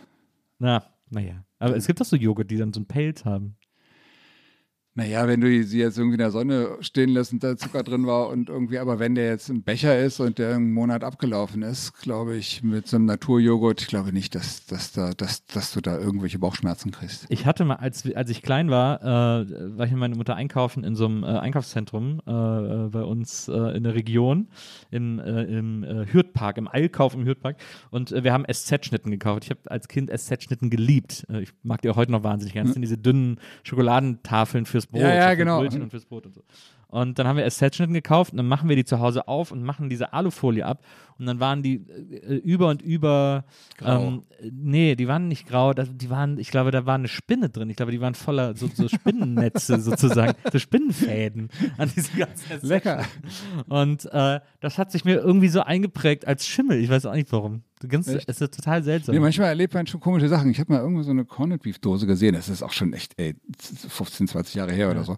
Na, 0.57 0.83
naja. 1.09 1.43
Aber 1.59 1.75
es 1.75 1.85
gibt 1.85 1.99
doch 1.99 2.05
so 2.05 2.15
Joghurt, 2.15 2.49
die 2.49 2.57
dann 2.57 2.73
so 2.73 2.79
einen 2.79 2.87
Pelz 2.87 3.25
haben. 3.25 3.57
Naja, 4.97 5.27
wenn 5.27 5.41
du 5.41 5.63
sie 5.65 5.79
jetzt 5.79 5.97
irgendwie 5.97 6.13
in 6.13 6.19
der 6.19 6.31
Sonne 6.31 6.77
stehen 6.79 7.09
lässt 7.09 7.33
und 7.33 7.43
da 7.43 7.57
Zucker 7.57 7.83
drin 7.83 8.07
war 8.07 8.29
und 8.29 8.47
irgendwie, 8.47 8.79
aber 8.79 8.97
wenn 8.97 9.13
der 9.13 9.25
jetzt 9.25 9.49
ein 9.49 9.61
Becher 9.61 9.99
ist 9.99 10.21
und 10.21 10.39
der 10.39 10.55
einen 10.55 10.71
Monat 10.71 11.03
abgelaufen 11.03 11.63
ist, 11.63 11.99
glaube 11.99 12.37
ich, 12.37 12.63
mit 12.63 12.87
so 12.87 12.95
einem 12.95 13.03
Naturjoghurt, 13.03 13.81
ich 13.81 13.87
glaube 13.87 14.13
nicht, 14.13 14.35
dass, 14.35 14.65
dass, 14.67 14.93
da, 14.93 15.11
dass, 15.11 15.45
dass 15.47 15.73
du 15.73 15.81
da 15.81 15.99
irgendwelche 15.99 16.39
Bauchschmerzen 16.39 16.91
kriegst. 16.91 17.25
Ich 17.27 17.45
hatte 17.45 17.65
mal, 17.65 17.75
als, 17.75 18.09
als 18.15 18.29
ich 18.29 18.41
klein 18.41 18.69
war, 18.69 19.01
äh, 19.01 19.77
war 19.77 19.85
ich 19.85 19.91
mit 19.91 19.99
meiner 19.99 20.15
Mutter 20.15 20.37
einkaufen 20.37 20.85
in 20.85 20.95
so 20.95 21.07
einem 21.07 21.23
äh, 21.23 21.27
Einkaufszentrum 21.27 22.21
äh, 22.25 22.31
äh 22.31 22.89
bei 22.89 23.03
uns 23.03 23.49
äh, 23.49 23.75
in 23.75 23.83
der 23.83 23.95
Region, 23.95 24.47
im, 24.91 25.19
äh, 25.19 25.43
im 25.43 25.85
Hürtpark, 26.09 26.57
im 26.57 26.69
Eilkauf 26.69 27.15
im 27.15 27.25
Hürtpark 27.25 27.57
und 27.91 28.11
wir 28.11 28.31
haben 28.31 28.45
SZ-Schnitten 28.49 29.11
gekauft. 29.11 29.43
Ich 29.43 29.49
habe 29.49 29.59
als 29.65 29.89
Kind 29.89 30.09
SZ-Schnitten 30.09 30.69
geliebt. 30.69 31.27
ich 31.41 31.49
mag 31.63 31.81
die 31.81 31.89
auch 31.89 31.97
heute 31.97 32.13
noch 32.13 32.23
wahnsinnig 32.23 32.53
gerne. 32.53 32.69
Das 32.69 32.75
sind 32.75 32.81
diese 32.81 32.97
dünnen 32.97 33.41
Schokoladentafeln 33.63 34.65
fürs 34.65 34.84
Brot. 34.87 35.01
Ja, 35.01 35.13
ja, 35.13 35.33
genau. 35.33 35.59
Brötchen 35.59 35.81
und 35.81 35.89
fürs 35.89 36.05
Brot 36.05 36.25
und 36.25 36.33
so. 36.33 36.41
Und 36.87 37.19
dann 37.19 37.27
haben 37.27 37.37
wir 37.37 37.45
Asset-Schnitten 37.45 37.93
gekauft 37.93 38.31
und 38.31 38.37
dann 38.37 38.47
machen 38.47 38.69
wir 38.69 38.75
die 38.75 38.85
zu 38.85 38.99
Hause 38.99 39.27
auf 39.27 39.51
und 39.51 39.63
machen 39.63 39.89
diese 39.89 40.13
Alufolie 40.13 40.65
ab. 40.65 40.83
Und 41.17 41.25
dann 41.25 41.39
waren 41.39 41.63
die 41.63 41.75
äh, 41.75 42.35
über 42.35 42.69
und 42.69 42.81
über. 42.81 43.45
Grau. 43.77 44.07
Ähm, 44.07 44.23
nee, 44.51 44.95
die 44.95 45.07
waren 45.07 45.27
nicht 45.27 45.47
grau. 45.47 45.73
Das, 45.73 45.89
die 45.91 46.09
waren, 46.09 46.37
ich 46.37 46.51
glaube, 46.51 46.71
da 46.71 46.85
war 46.85 46.95
eine 46.95 47.07
Spinne 47.07 47.49
drin. 47.49 47.69
Ich 47.69 47.77
glaube, 47.77 47.91
die 47.91 48.01
waren 48.01 48.15
voller 48.15 48.55
so, 48.55 48.67
so 48.73 48.87
Spinnennetze 48.87 49.79
sozusagen, 49.79 50.33
so 50.51 50.59
Spinnenfäden 50.59 51.49
an 51.77 51.91
diesen 51.95 52.19
ganzen 52.19 52.67
Lecker. 52.67 53.05
Und 53.67 54.05
äh, 54.11 54.41
das 54.59 54.77
hat 54.77 54.91
sich 54.91 55.05
mir 55.05 55.15
irgendwie 55.15 55.47
so 55.47 55.61
eingeprägt 55.61 56.27
als 56.27 56.45
Schimmel. 56.47 56.79
Ich 56.81 56.89
weiß 56.89 57.05
auch 57.05 57.13
nicht 57.13 57.31
warum. 57.31 57.63
Ganz, 57.87 58.07
es 58.07 58.41
ist 58.41 58.55
total 58.55 58.83
seltsam. 58.83 59.13
Nee, 59.13 59.21
manchmal 59.21 59.49
erlebt 59.49 59.73
man 59.73 59.85
schon 59.85 59.99
komische 59.99 60.27
Sachen. 60.27 60.49
Ich 60.49 60.59
habe 60.59 60.73
mal 60.73 60.79
irgendwo 60.79 61.03
so 61.03 61.11
eine 61.11 61.25
Corned 61.25 61.61
Beef 61.61 61.79
Dose 61.79 62.07
gesehen. 62.07 62.33
Das 62.33 62.49
ist 62.49 62.63
auch 62.63 62.71
schon 62.71 62.93
echt, 62.93 63.13
ey, 63.17 63.35
15, 63.59 64.27
20 64.27 64.55
Jahre 64.55 64.71
her 64.71 64.87
ja. 64.87 64.91
oder 64.91 65.03
so. 65.03 65.17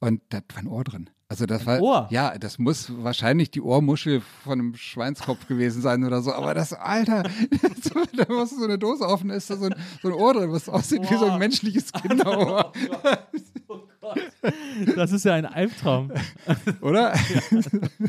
Und 0.00 0.22
da 0.28 0.40
war 0.52 0.58
ein 0.58 0.66
Ohr 0.68 0.84
drin. 0.84 1.10
Also 1.28 1.44
das 1.46 1.62
ein 1.62 1.66
war 1.66 1.80
Ohr. 1.82 2.08
ja, 2.10 2.38
das 2.38 2.58
muss 2.58 2.92
wahrscheinlich 3.02 3.50
die 3.50 3.60
Ohrmuschel 3.60 4.20
von 4.20 4.52
einem 4.52 4.74
Schweinskopf 4.76 5.48
gewesen 5.48 5.82
sein 5.82 6.04
oder 6.04 6.22
so. 6.22 6.32
Aber 6.32 6.54
das 6.54 6.72
Alter, 6.72 7.24
da 8.16 8.24
du 8.24 8.46
so 8.46 8.64
eine 8.64 8.78
Dose 8.78 9.04
offen, 9.04 9.30
ist 9.30 9.50
da 9.50 9.56
so 9.56 9.64
ein, 9.66 9.74
so 10.02 10.08
ein 10.08 10.14
Ohr 10.14 10.34
drin, 10.34 10.52
was 10.52 10.68
aussieht 10.68 11.00
Ohr. 11.00 11.10
wie 11.10 11.16
so 11.16 11.26
ein 11.26 11.38
menschliches 11.38 11.92
Kinderohr. 11.92 12.72
Oh 13.68 13.80
Gott. 14.00 14.18
Oh 14.42 14.48
Gott. 14.86 14.96
Das 14.96 15.10
ist 15.10 15.24
ja 15.24 15.34
ein 15.34 15.44
Albtraum, 15.44 16.12
oder? 16.80 17.12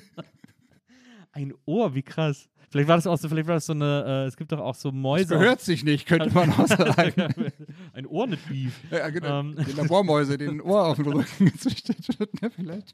Ein 1.32 1.54
Ohr, 1.66 1.96
wie 1.96 2.04
krass. 2.04 2.48
Vielleicht 2.70 2.90
war 2.90 2.98
das 2.98 3.08
auch 3.08 3.18
so, 3.18 3.30
vielleicht 3.30 3.48
war 3.48 3.56
das 3.56 3.66
so 3.66 3.74
eine, 3.74 4.24
äh, 4.26 4.28
es 4.28 4.36
gibt 4.36 4.52
doch 4.52 4.60
auch 4.60 4.76
so 4.76 4.92
Mäuse. 4.92 5.30
Das 5.30 5.40
gehört 5.40 5.62
sich 5.62 5.86
nicht, 5.86 6.06
könnte 6.06 6.34
man 6.34 6.52
auch 6.52 6.68
sagen. 6.68 7.34
Ein 7.94 8.06
Ohr 8.06 8.28
mit 8.28 8.46
Beef. 8.48 8.74
Ja, 8.92 9.10
genau. 9.10 9.40
Ähm. 9.40 9.56
Die 9.66 9.72
Labormäuse, 9.72 10.38
die 10.38 10.48
ein 10.48 10.62
Ohr 10.62 10.86
auf 10.86 10.98
den 10.98 11.08
Rücken 11.08 11.46
gezüchtet 11.52 12.20
wird, 12.20 12.42
ne, 12.42 12.50
vielleicht. 12.50 12.94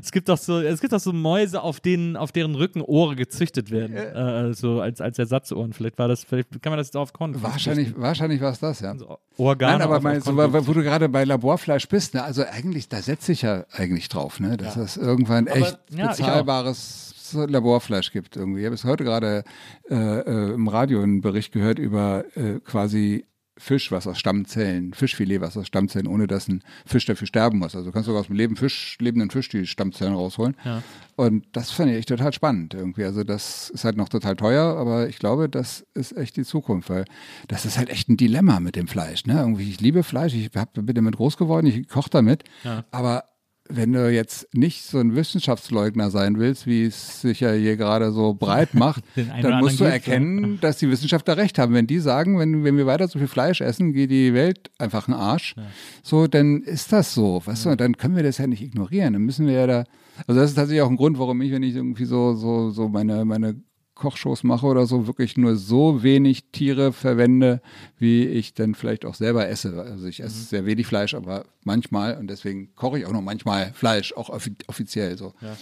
Es 0.00 0.10
gibt 0.10 0.28
doch 0.28 0.38
so, 0.38 0.60
es 0.60 0.80
gibt 0.80 0.92
doch 0.92 1.00
so 1.00 1.12
Mäuse, 1.12 1.62
auf 1.62 1.80
denen, 1.80 2.16
auf 2.16 2.32
deren 2.32 2.54
Rücken 2.54 2.80
Ohren 2.82 3.16
gezüchtet 3.16 3.70
werden, 3.70 3.94
äh, 3.96 4.52
so 4.54 4.80
als, 4.80 5.00
als 5.00 5.18
Ersatzohren. 5.18 5.72
Vielleicht 5.72 5.98
war 5.98 6.08
das, 6.08 6.24
vielleicht 6.24 6.50
kann 6.62 6.70
man 6.70 6.78
das 6.78 6.88
jetzt 6.88 6.96
auf 6.96 7.12
Korn. 7.12 7.40
Wahrscheinlich, 7.40 7.94
wahrscheinlich 7.96 8.40
war 8.40 8.52
es 8.52 8.58
das, 8.58 8.80
ja. 8.80 8.92
Also 8.92 9.18
Organe. 9.36 9.78
Nein, 9.78 9.82
aber 9.82 10.00
mein, 10.00 10.20
so, 10.20 10.36
wo 10.36 10.72
du 10.72 10.82
gerade 10.82 11.08
bei 11.08 11.24
Laborfleisch 11.24 11.88
bist, 11.88 12.14
ne, 12.14 12.22
also 12.24 12.44
eigentlich, 12.44 12.88
da 12.88 13.00
setze 13.00 13.32
ich 13.32 13.42
ja 13.42 13.64
eigentlich 13.72 14.08
drauf, 14.08 14.40
ne, 14.40 14.56
dass 14.56 14.74
ja. 14.74 14.82
das 14.82 14.96
irgendwann 14.96 15.48
aber, 15.48 15.58
echt 15.58 15.78
ja, 15.90 16.08
bezahlbares 16.08 17.13
Laborfleisch 17.34 18.12
gibt 18.12 18.36
irgendwie. 18.36 18.60
Ich 18.60 18.66
habe 18.66 18.74
es 18.74 18.84
heute 18.84 19.04
gerade 19.04 19.44
äh, 19.90 19.94
äh, 19.94 20.54
im 20.54 20.68
Radio 20.68 21.02
einen 21.02 21.20
Bericht 21.20 21.52
gehört 21.52 21.78
über 21.78 22.24
äh, 22.36 22.60
quasi 22.60 23.26
Fisch, 23.56 23.92
was 23.92 24.08
aus 24.08 24.18
Stammzellen, 24.18 24.94
Fischfilet, 24.94 25.40
was 25.40 25.56
aus 25.56 25.68
Stammzellen, 25.68 26.08
ohne 26.08 26.26
dass 26.26 26.48
ein 26.48 26.64
Fisch 26.86 27.06
dafür 27.06 27.28
sterben 27.28 27.60
muss. 27.60 27.76
Also 27.76 27.86
du 27.86 27.92
kannst 27.92 28.06
sogar 28.06 28.20
aus 28.22 28.26
dem 28.26 28.34
Leben 28.34 28.56
Fisch, 28.56 28.96
lebenden 29.00 29.30
Fisch 29.30 29.48
die 29.48 29.64
Stammzellen 29.68 30.12
rausholen. 30.12 30.56
Ja. 30.64 30.82
Und 31.14 31.46
das 31.52 31.70
fand 31.70 31.92
ich 31.92 31.98
echt 31.98 32.08
total 32.08 32.32
spannend 32.32 32.74
irgendwie. 32.74 33.04
Also 33.04 33.22
das 33.22 33.70
ist 33.70 33.84
halt 33.84 33.96
noch 33.96 34.08
total 34.08 34.34
teuer, 34.34 34.76
aber 34.76 35.08
ich 35.08 35.20
glaube, 35.20 35.48
das 35.48 35.86
ist 35.94 36.16
echt 36.16 36.36
die 36.36 36.42
Zukunft, 36.42 36.90
weil 36.90 37.04
das 37.46 37.64
ist 37.64 37.78
halt 37.78 37.90
echt 37.90 38.08
ein 38.08 38.16
Dilemma 38.16 38.58
mit 38.58 38.74
dem 38.74 38.88
Fleisch. 38.88 39.24
Ne? 39.24 39.38
Irgendwie, 39.38 39.70
ich 39.70 39.80
liebe 39.80 40.02
Fleisch, 40.02 40.34
ich 40.34 40.50
bin 40.50 40.94
damit 40.96 41.14
groß 41.16 41.36
geworden, 41.36 41.66
ich 41.68 41.86
koche 41.88 42.10
damit, 42.10 42.42
Ja. 42.64 42.84
aber 42.90 43.22
wenn 43.68 43.92
du 43.92 44.10
jetzt 44.10 44.54
nicht 44.54 44.84
so 44.84 44.98
ein 44.98 45.16
Wissenschaftsleugner 45.16 46.10
sein 46.10 46.38
willst, 46.38 46.66
wie 46.66 46.84
es 46.84 47.22
sich 47.22 47.40
ja 47.40 47.52
hier 47.52 47.76
gerade 47.76 48.12
so 48.12 48.34
breit 48.34 48.74
macht, 48.74 49.04
dann 49.14 49.60
musst 49.60 49.80
du 49.80 49.84
erkennen, 49.84 50.58
dass 50.60 50.78
die 50.78 50.90
Wissenschaftler 50.90 51.36
recht 51.36 51.58
haben. 51.58 51.72
Wenn 51.72 51.86
die 51.86 51.98
sagen, 51.98 52.38
wenn, 52.38 52.64
wenn 52.64 52.76
wir 52.76 52.86
weiter 52.86 53.08
so 53.08 53.18
viel 53.18 53.28
Fleisch 53.28 53.62
essen, 53.62 53.92
geht 53.92 54.10
die 54.10 54.34
Welt 54.34 54.70
einfach 54.78 55.08
einen 55.08 55.18
Arsch, 55.18 55.54
so, 56.02 56.26
dann 56.26 56.62
ist 56.62 56.92
das 56.92 57.14
so. 57.14 57.42
Weißt 57.44 57.64
du, 57.64 57.76
dann 57.76 57.96
können 57.96 58.16
wir 58.16 58.22
das 58.22 58.38
ja 58.38 58.46
nicht 58.46 58.62
ignorieren. 58.62 59.14
Dann 59.14 59.22
müssen 59.22 59.46
wir 59.46 59.54
ja 59.54 59.66
da. 59.66 59.84
Also 60.26 60.40
das 60.40 60.50
ist 60.50 60.56
tatsächlich 60.56 60.82
auch 60.82 60.90
ein 60.90 60.96
Grund, 60.96 61.18
warum 61.18 61.40
ich, 61.40 61.50
wenn 61.50 61.62
ich 61.62 61.74
irgendwie 61.74 62.04
so, 62.04 62.34
so, 62.34 62.70
so 62.70 62.88
meine, 62.88 63.24
meine 63.24 63.56
Kochshows 63.94 64.42
mache 64.42 64.66
oder 64.66 64.86
so, 64.86 65.06
wirklich 65.06 65.36
nur 65.36 65.56
so 65.56 66.02
wenig 66.02 66.50
Tiere 66.52 66.92
verwende, 66.92 67.60
wie 67.98 68.24
ich 68.24 68.54
dann 68.54 68.74
vielleicht 68.74 69.04
auch 69.04 69.14
selber 69.14 69.48
esse. 69.48 69.80
Also 69.80 70.06
ich 70.06 70.20
esse 70.20 70.42
sehr 70.42 70.66
wenig 70.66 70.86
Fleisch, 70.86 71.14
aber 71.14 71.44
manchmal 71.62 72.16
und 72.18 72.28
deswegen 72.28 72.74
koche 72.74 72.98
ich 72.98 73.06
auch 73.06 73.12
noch 73.12 73.22
manchmal 73.22 73.72
Fleisch, 73.72 74.12
auch 74.14 74.30
offi 74.30 74.54
offiziell 74.66 75.16
so. 75.16 75.32
Ja. 75.40 75.56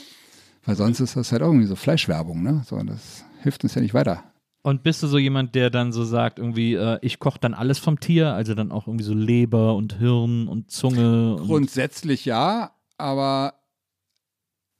Weil 0.65 0.77
sonst 0.77 1.01
ist 1.01 1.17
das 1.17 1.33
halt 1.33 1.43
irgendwie 1.43 1.67
so 1.67 1.77
Fleischwerbung, 1.77 2.43
ne? 2.43 2.63
So, 2.67 2.81
das 2.83 3.25
hilft 3.43 3.65
uns 3.65 3.75
ja 3.75 3.83
nicht 3.83 3.95
weiter. 3.95 4.25
Und 4.65 4.85
bist 4.85 5.03
du 5.03 5.09
so 5.09 5.19
jemand, 5.19 5.57
der 5.57 5.71
dann 5.71 5.93
so 5.93 6.05
sagt, 6.05 6.39
irgendwie, 6.39 6.75
äh, 6.75 6.99
ich 7.03 7.19
koche 7.19 7.41
dann 7.41 7.53
alles 7.53 7.81
vom 7.81 7.99
Tier, 7.99 8.33
also 8.33 8.55
dann 8.55 8.71
auch 8.71 8.87
irgendwie 8.87 9.05
so 9.05 9.13
Leber 9.13 9.75
und 9.75 9.99
Hirn 9.99 10.47
und 10.47 10.71
Zunge 10.71 11.35
und 11.35 11.47
Grundsätzlich 11.47 12.25
ja, 12.25 12.71
aber 12.97 13.55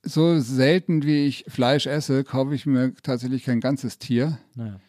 so 0.03 0.39
selten 0.39 1.03
wie 1.03 1.25
ich 1.25 1.45
Fleisch 1.47 1.85
esse, 1.87 2.23
kaufe 2.23 2.53
ich 2.55 2.65
mir 2.65 2.93
tatsächlich 3.03 3.43
kein 3.43 3.59
ganzes 3.61 3.97
Tier. 3.99 4.37
naja. 4.55 4.79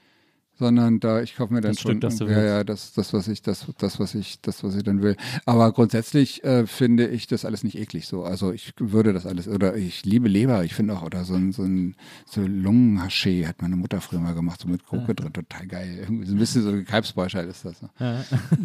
sondern 0.57 1.01
da 1.01 1.21
ich 1.21 1.35
kaufe 1.35 1.53
mir 1.53 1.61
dann 1.61 1.73
Das 1.73 1.81
schon 1.81 1.93
Stück, 1.99 2.01
das 2.03 2.17
du 2.19 2.25
ja 2.27 2.31
willst. 2.31 2.47
ja 2.47 2.63
das 2.65 2.93
das 2.93 3.13
was 3.13 3.27
ich 3.27 3.43
das 3.43 3.67
das 3.79 3.99
was 3.99 4.15
ich 4.15 4.41
das 4.41 4.63
was 4.63 4.77
ich 4.77 4.85
dann 4.85 5.03
will 5.03 5.17
aber 5.47 5.73
grundsätzlich 5.73 6.45
äh, 6.45 6.65
finde 6.69 7.09
ich 7.09 7.27
das 7.27 7.45
alles 7.45 7.65
nicht 7.65 7.77
eklig 7.77 8.07
so 8.07 8.23
also 8.23 8.53
ich 8.53 8.73
würde 8.79 9.13
das 9.13 9.27
alles 9.27 9.49
oder 9.49 9.75
ich 9.77 10.05
liebe 10.05 10.29
Leber 10.29 10.63
ich 10.65 10.73
finde 10.73 10.95
auch 10.95 11.03
oder 11.03 11.25
so 11.25 11.35
ein 11.35 11.51
so 11.51 11.65
ein 11.65 11.97
so 12.25 12.41
Lungenhaché 12.43 13.49
hat 13.49 13.63
meine 13.63 13.75
Mutter 13.75 14.01
früher 14.01 14.21
mal 14.21 14.35
gemacht 14.37 14.61
so 14.61 14.69
mit 14.69 14.87
Gurke 14.87 15.17
drin 15.17 15.33
total 15.33 15.67
geil 15.67 15.97
irgendwie 16.01 16.27
so 16.27 16.35
ein 16.35 16.39
bisschen 16.39 16.63
so 16.63 16.85
Kalbsbräuchheit 16.85 17.49
ist 17.49 17.65
das 17.65 17.81
so. 17.81 17.89
Ja. 17.99 18.25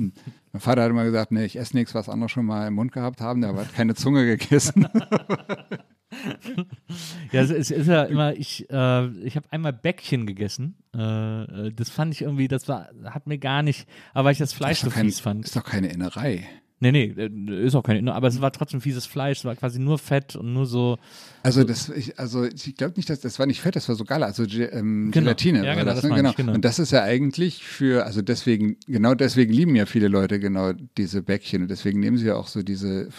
mein 0.51 0.61
Vater 0.61 0.83
hat 0.83 0.91
immer 0.91 1.05
gesagt 1.05 1.31
nee 1.31 1.45
ich 1.45 1.57
esse 1.57 1.75
nichts 1.75 1.95
was 1.95 2.07
andere 2.07 2.29
schon 2.29 2.45
mal 2.45 2.67
im 2.67 2.75
Mund 2.75 2.91
gehabt 2.91 3.19
haben 3.19 3.41
der 3.41 3.55
hat 3.55 3.73
keine 3.73 3.95
Zunge 3.95 4.25
gegessen 4.27 4.87
Ja, 7.31 7.41
es, 7.41 7.51
ist 7.51 7.87
ja 7.87 8.03
immer, 8.03 8.33
ich, 8.33 8.69
äh, 8.69 9.07
ich 9.23 9.35
habe 9.35 9.51
einmal 9.51 9.73
Bäckchen 9.73 10.25
gegessen. 10.25 10.75
Äh, 10.95 11.43
äh, 11.67 11.71
das 11.71 11.89
fand 11.89 12.13
ich 12.13 12.21
irgendwie, 12.23 12.47
das 12.47 12.67
war, 12.67 12.89
hat 13.05 13.27
mir 13.27 13.37
gar 13.37 13.61
nicht, 13.61 13.87
aber 14.13 14.25
weil 14.25 14.31
ich 14.33 14.39
das 14.39 14.53
Fleisch 14.53 14.79
ist, 14.79 14.85
so 14.85 14.89
kein, 14.89 15.05
fies 15.05 15.19
fand. 15.19 15.45
ist 15.45 15.55
doch 15.55 15.63
keine 15.63 15.87
Innerei 15.87 16.47
Nee, 16.81 16.93
nee, 16.93 17.13
äh, 17.17 17.65
ist 17.65 17.75
auch 17.75 17.83
keine, 17.83 18.13
aber 18.13 18.29
es 18.29 18.39
war 18.39 18.53
trotzdem 18.53 18.79
fieses 18.79 19.05
Fleisch, 19.05 19.39
es 19.39 19.45
war 19.45 19.55
quasi 19.55 19.79
nur 19.79 19.97
Fett 19.97 20.37
und 20.37 20.53
nur 20.53 20.65
so. 20.65 20.97
Also 21.43 21.65
das, 21.65 21.89
ich, 21.89 22.17
also 22.17 22.45
ich 22.45 22.75
glaube 22.75 22.93
nicht, 22.95 23.09
dass 23.09 23.19
das 23.19 23.37
war 23.37 23.45
nicht 23.45 23.59
Fett, 23.59 23.75
das 23.75 23.89
war 23.89 23.95
so 23.95 24.05
Gala, 24.05 24.27
also 24.27 24.43
ähm, 24.43 25.11
Genau. 25.11 25.25
Gelatine. 25.25 25.65
Ja, 25.65 25.73
genau, 25.73 25.85
das, 25.85 26.01
das 26.01 26.09
ne? 26.09 26.15
genau. 26.15 26.29
ich, 26.29 26.35
genau. 26.37 26.53
Und 26.53 26.63
das 26.63 26.79
ist 26.79 26.91
ja 26.91 27.03
eigentlich 27.03 27.65
für, 27.65 28.05
also 28.05 28.21
deswegen, 28.21 28.77
genau 28.87 29.13
deswegen 29.13 29.51
lieben 29.51 29.75
ja 29.75 29.85
viele 29.85 30.07
Leute 30.07 30.39
genau 30.39 30.71
diese 30.97 31.21
Bäckchen 31.21 31.63
und 31.63 31.67
deswegen 31.67 31.99
nehmen 31.99 32.17
sie 32.17 32.27
ja 32.27 32.35
auch 32.35 32.47
so 32.47 32.63
diese, 32.63 33.09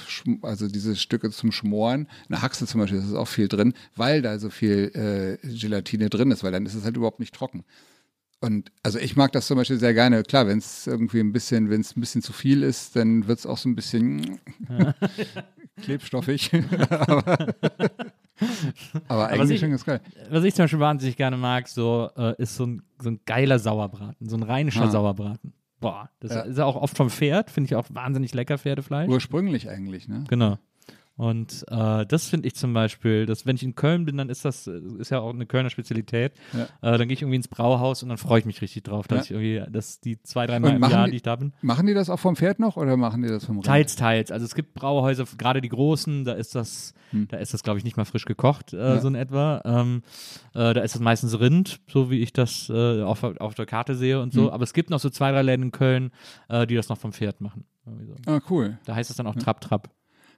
also 0.41 0.67
diese 0.67 0.97
Stücke 0.97 1.31
zum 1.31 1.53
Schmoren. 1.53 2.09
Eine 2.31 2.41
Haxe 2.41 2.67
zum 2.67 2.81
Beispiel, 2.81 3.01
das 3.01 3.09
ist 3.09 3.15
auch 3.15 3.29
viel 3.29 3.49
drin, 3.49 3.75
weil 3.95 4.23
da 4.23 4.39
so 4.39 4.49
viel 4.49 5.39
äh, 5.43 5.47
Gelatine 5.47 6.09
drin 6.09 6.31
ist, 6.31 6.43
weil 6.43 6.53
dann 6.53 6.65
ist 6.65 6.75
es 6.75 6.85
halt 6.85 6.97
überhaupt 6.97 7.21
nicht 7.21 7.35
trocken. 7.35 7.65
Und 8.43 8.73
also 8.83 8.99
ich 8.99 9.17
mag 9.17 9.33
das 9.33 9.47
zum 9.47 9.59
Beispiel 9.59 9.79
sehr 9.79 9.93
gerne. 9.93 10.23
Klar, 10.23 10.47
wenn 10.47 10.59
es 10.59 10.87
irgendwie 10.87 11.21
ein 11.21 11.33
bisschen, 11.33 11.69
wenn 11.69 11.83
es 11.83 11.95
ein 11.97 12.01
bisschen 12.01 12.23
zu 12.23 12.33
viel 12.33 12.63
ist, 12.63 12.97
dann 12.97 13.27
wird 13.29 13.39
es 13.41 13.47
auch 13.47 13.59
so 13.59 13.69
ein 13.69 13.75
bisschen 13.77 14.41
klebstoffig. 15.83 16.51
aber, 17.01 17.41
aber 19.09 19.29
eigentlich 19.29 19.51
ich- 19.53 19.61
schon 19.61 19.71
ganz 19.71 19.85
geil. 19.85 20.01
Was 20.31 20.45
ich 20.45 20.55
zum 20.55 20.65
Beispiel 20.65 20.81
wahnsinnig 20.81 21.17
gerne 21.17 21.37
mag, 21.37 21.69
so 21.69 22.09
äh, 22.17 22.35
ist 22.41 22.57
so 22.57 22.67
ein, 22.67 22.83
so 23.01 23.11
ein 23.11 23.21
geiler 23.27 23.59
Sauerbraten, 23.59 24.29
so 24.29 24.37
ein 24.37 24.43
rheinischer 24.43 24.85
Ah. 24.85 24.91
Sauerbraten. 24.91 25.53
Boah, 25.81 26.11
das 26.21 26.33
Ja. 26.33 26.41
ist 26.43 26.59
ja 26.59 26.65
auch 26.67 26.77
oft 26.77 26.97
vom 26.97 27.09
Pferd, 27.11 27.51
finde 27.51 27.69
ich 27.69 27.75
auch 27.75 27.87
wahnsinnig 27.91 28.35
lecker, 28.35 28.59
Pferdefleisch. 28.59 29.09
Ursprünglich 29.09 29.69
eigentlich, 29.71 30.09
ne? 30.09 30.25
Genau. 30.29 30.59
Und 31.21 31.67
äh, 31.69 32.07
das 32.07 32.29
finde 32.29 32.49
ich 32.49 32.55
zum 32.55 32.73
Beispiel, 32.73 33.27
dass 33.27 33.45
wenn 33.45 33.55
ich 33.55 33.63
in 33.63 33.75
Köln 33.75 34.07
bin, 34.07 34.17
dann 34.17 34.31
ist 34.31 34.43
das 34.47 34.67
äh, 34.67 34.81
ist 34.99 35.11
ja 35.11 35.21
auch 35.21 35.35
eine 35.35 35.45
Kölner 35.45 35.69
Spezialität. 35.69 36.33
Ja. 36.55 36.63
Äh, 36.95 36.97
dann 36.97 37.09
gehe 37.09 37.13
ich 37.13 37.21
irgendwie 37.21 37.37
ins 37.37 37.47
Brauhaus 37.49 38.03
und 38.03 38.09
dann 38.09 38.17
freue 38.17 38.39
ich 38.41 38.47
mich 38.47 38.63
richtig 38.63 38.85
drauf, 38.85 39.07
dass 39.07 39.29
Ja. 39.29 39.37
ich 39.37 39.43
irgendwie, 39.43 39.71
dass 39.71 40.01
die 40.01 40.23
zwei, 40.23 40.47
drei 40.47 40.59
Mal 40.61 40.77
im 40.77 40.83
Jahr, 40.83 41.05
die- 41.05 41.11
die 41.11 41.17
ich 41.19 41.23
da 41.23 41.37
bin. 41.37 41.53
Machen 41.61 41.87
die 41.87 41.93
das 41.93 42.09
auch 42.09 42.19
vom 42.19 42.37
Pferd 42.37 42.59
noch 42.59 42.79
oder 42.79 42.97
machen 42.97 43.21
die 43.21 43.29
das 43.29 43.45
vom 43.45 43.57
Rind? 43.57 43.67
Teils, 43.67 43.97
teils. 43.97 44.31
Also 44.33 44.47
es 44.47 44.55
gibt 44.55 44.73
Brauhäuser, 44.73 45.27
gerade 45.37 45.61
die 45.61 45.69
großen, 45.69 46.25
da 46.25 46.33
ist 46.33 46.55
das, 46.55 46.95
da 47.13 47.37
ist 47.37 47.53
das, 47.53 47.63
glaube 47.63 47.77
ich, 47.79 47.85
nicht 47.85 47.99
mal 47.99 48.07
frisch 48.07 48.25
gekocht, 48.25 48.73
äh, 48.73 48.77
Hm. 48.79 48.83
Ja. 48.95 49.01
so 49.01 49.09
in 49.09 49.15
etwa. 49.15 49.61
Ähm, 49.67 50.03
äh, 50.55 50.73
da 50.73 50.81
ist 50.81 50.95
das 50.95 51.03
meistens 51.03 51.39
Rind, 51.39 51.81
so 51.87 52.11
wie 52.11 52.21
ich 52.21 52.33
das 52.33 52.71
äh, 52.71 53.03
auf, 53.03 53.23
auf 53.25 53.55
der 53.55 53.67
Karte 53.67 53.95
sehe 53.95 54.23
und 54.23 54.33
so. 54.33 54.45
Hm. 54.47 54.51
Aber 54.55 54.65
es 54.65 54.73
gibt 54.73 54.89
noch 54.89 55.01
so 55.01 55.11
zwei, 55.11 55.33
drei 55.33 55.43
Läden 55.43 55.65
in 55.65 55.71
Köln, 55.71 56.13
die 56.51 56.75
das 56.77 56.89
noch 56.89 56.97
vom 56.97 57.13
Pferd 57.13 57.43
machen. 57.43 57.67
So. 57.85 58.15
Ah, 58.25 58.41
cool. 58.49 58.79
Da 58.87 58.95
heißt 58.95 59.11
es 59.11 59.17
dann 59.17 59.27
auch 59.27 59.35
Trap 59.35 59.61
Trap. 59.61 59.91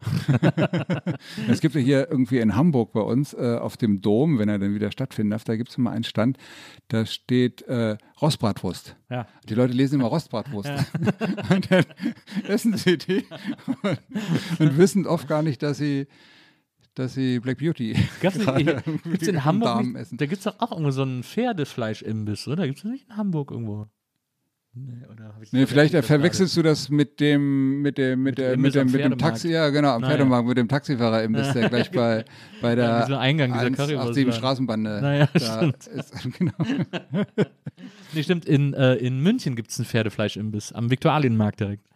Es 1.48 1.60
gibt 1.60 1.74
ja 1.74 1.80
hier 1.80 2.10
irgendwie 2.10 2.38
in 2.38 2.54
Hamburg 2.54 2.92
bei 2.92 3.00
uns 3.00 3.34
äh, 3.34 3.56
auf 3.60 3.76
dem 3.76 4.00
Dom, 4.00 4.38
wenn 4.38 4.48
er 4.48 4.58
dann 4.58 4.74
wieder 4.74 4.90
stattfinden 4.90 5.30
darf, 5.30 5.44
da 5.44 5.56
gibt 5.56 5.70
es 5.70 5.78
immer 5.78 5.90
einen 5.90 6.04
Stand, 6.04 6.38
da 6.88 7.06
steht 7.06 7.62
äh, 7.62 7.96
Rostbratwurst. 8.20 8.96
Ja. 9.10 9.26
Die 9.48 9.54
Leute 9.54 9.74
lesen 9.74 10.00
immer 10.00 10.08
Rostbratwurst. 10.08 10.70
Und 11.50 11.70
dann 11.70 11.84
essen 12.48 12.76
sie 12.76 12.98
die 12.98 13.24
und, 13.82 13.98
und 14.58 14.78
wissen 14.78 15.06
oft 15.06 15.28
gar 15.28 15.42
nicht, 15.42 15.62
dass 15.62 15.78
sie, 15.78 16.06
dass 16.94 17.14
sie 17.14 17.40
Black 17.40 17.58
Beauty 17.58 17.96
Gab's 18.20 18.38
nicht, 18.38 18.84
gibt's 19.04 19.28
in 19.28 19.36
am 19.36 19.44
Hamburg 19.44 19.86
nicht, 19.86 20.20
da 20.20 20.26
gibt 20.26 20.38
es 20.38 20.44
doch 20.44 20.60
auch 20.60 20.72
irgendwo 20.72 20.90
so 20.90 21.02
einen 21.02 21.22
Pferdefleisch-Imbiss, 21.22 22.48
oder? 22.48 22.66
Gibt 22.66 22.78
es 22.78 22.84
nicht 22.84 23.08
in 23.08 23.16
Hamburg 23.16 23.50
irgendwo? 23.50 23.88
Nee, 24.74 25.06
oder 25.12 25.34
hab 25.34 25.42
ich 25.42 25.52
Nee, 25.52 25.66
vielleicht 25.66 25.94
verwechselst 25.94 26.56
du 26.56 26.62
das 26.62 26.88
mit 26.88 27.20
dem, 27.20 27.82
mit 27.82 27.98
dem, 27.98 28.22
mit, 28.22 28.38
Mit 28.38 28.38
dem 28.38 28.44
der, 28.44 28.56
mit 28.56 28.74
dem, 28.74 28.86
mit 28.92 29.04
dem. 29.04 29.18
Taxi, 29.18 29.50
ja 29.50 29.68
genau, 29.68 29.90
am 29.90 30.00
Na, 30.00 30.08
Pferdemarkt 30.08 30.48
mit 30.48 30.56
dem 30.56 30.66
Taxifahrer 30.68 31.22
Imbiss, 31.24 31.52
der 31.52 31.68
gleich 31.68 31.90
bei, 31.90 32.24
bei 32.62 32.74
der 32.74 32.84
Ja, 32.84 33.04
dieser 33.04 33.20
Eingang 33.20 33.52
dieser 33.52 33.64
187 33.64 33.96
Currywurstladen. 33.98 34.32
Straßenbande 34.32 35.00
Naja, 35.02 35.28
da 35.34 35.40
stimmt. 35.58 35.86
ist. 35.88 36.14
Genau. 36.38 36.52
Nee, 38.14 38.22
stimmt, 38.22 38.44
in, 38.46 38.74
äh, 38.74 38.94
in 38.96 39.20
München 39.20 39.56
gibt 39.56 39.70
es 39.70 39.78
einen 39.78 39.86
Pferdefleisch-Imbiss, 39.86 40.72
am 40.72 40.90
Viktualienmarkt 40.90 41.60
direkt. 41.60 41.86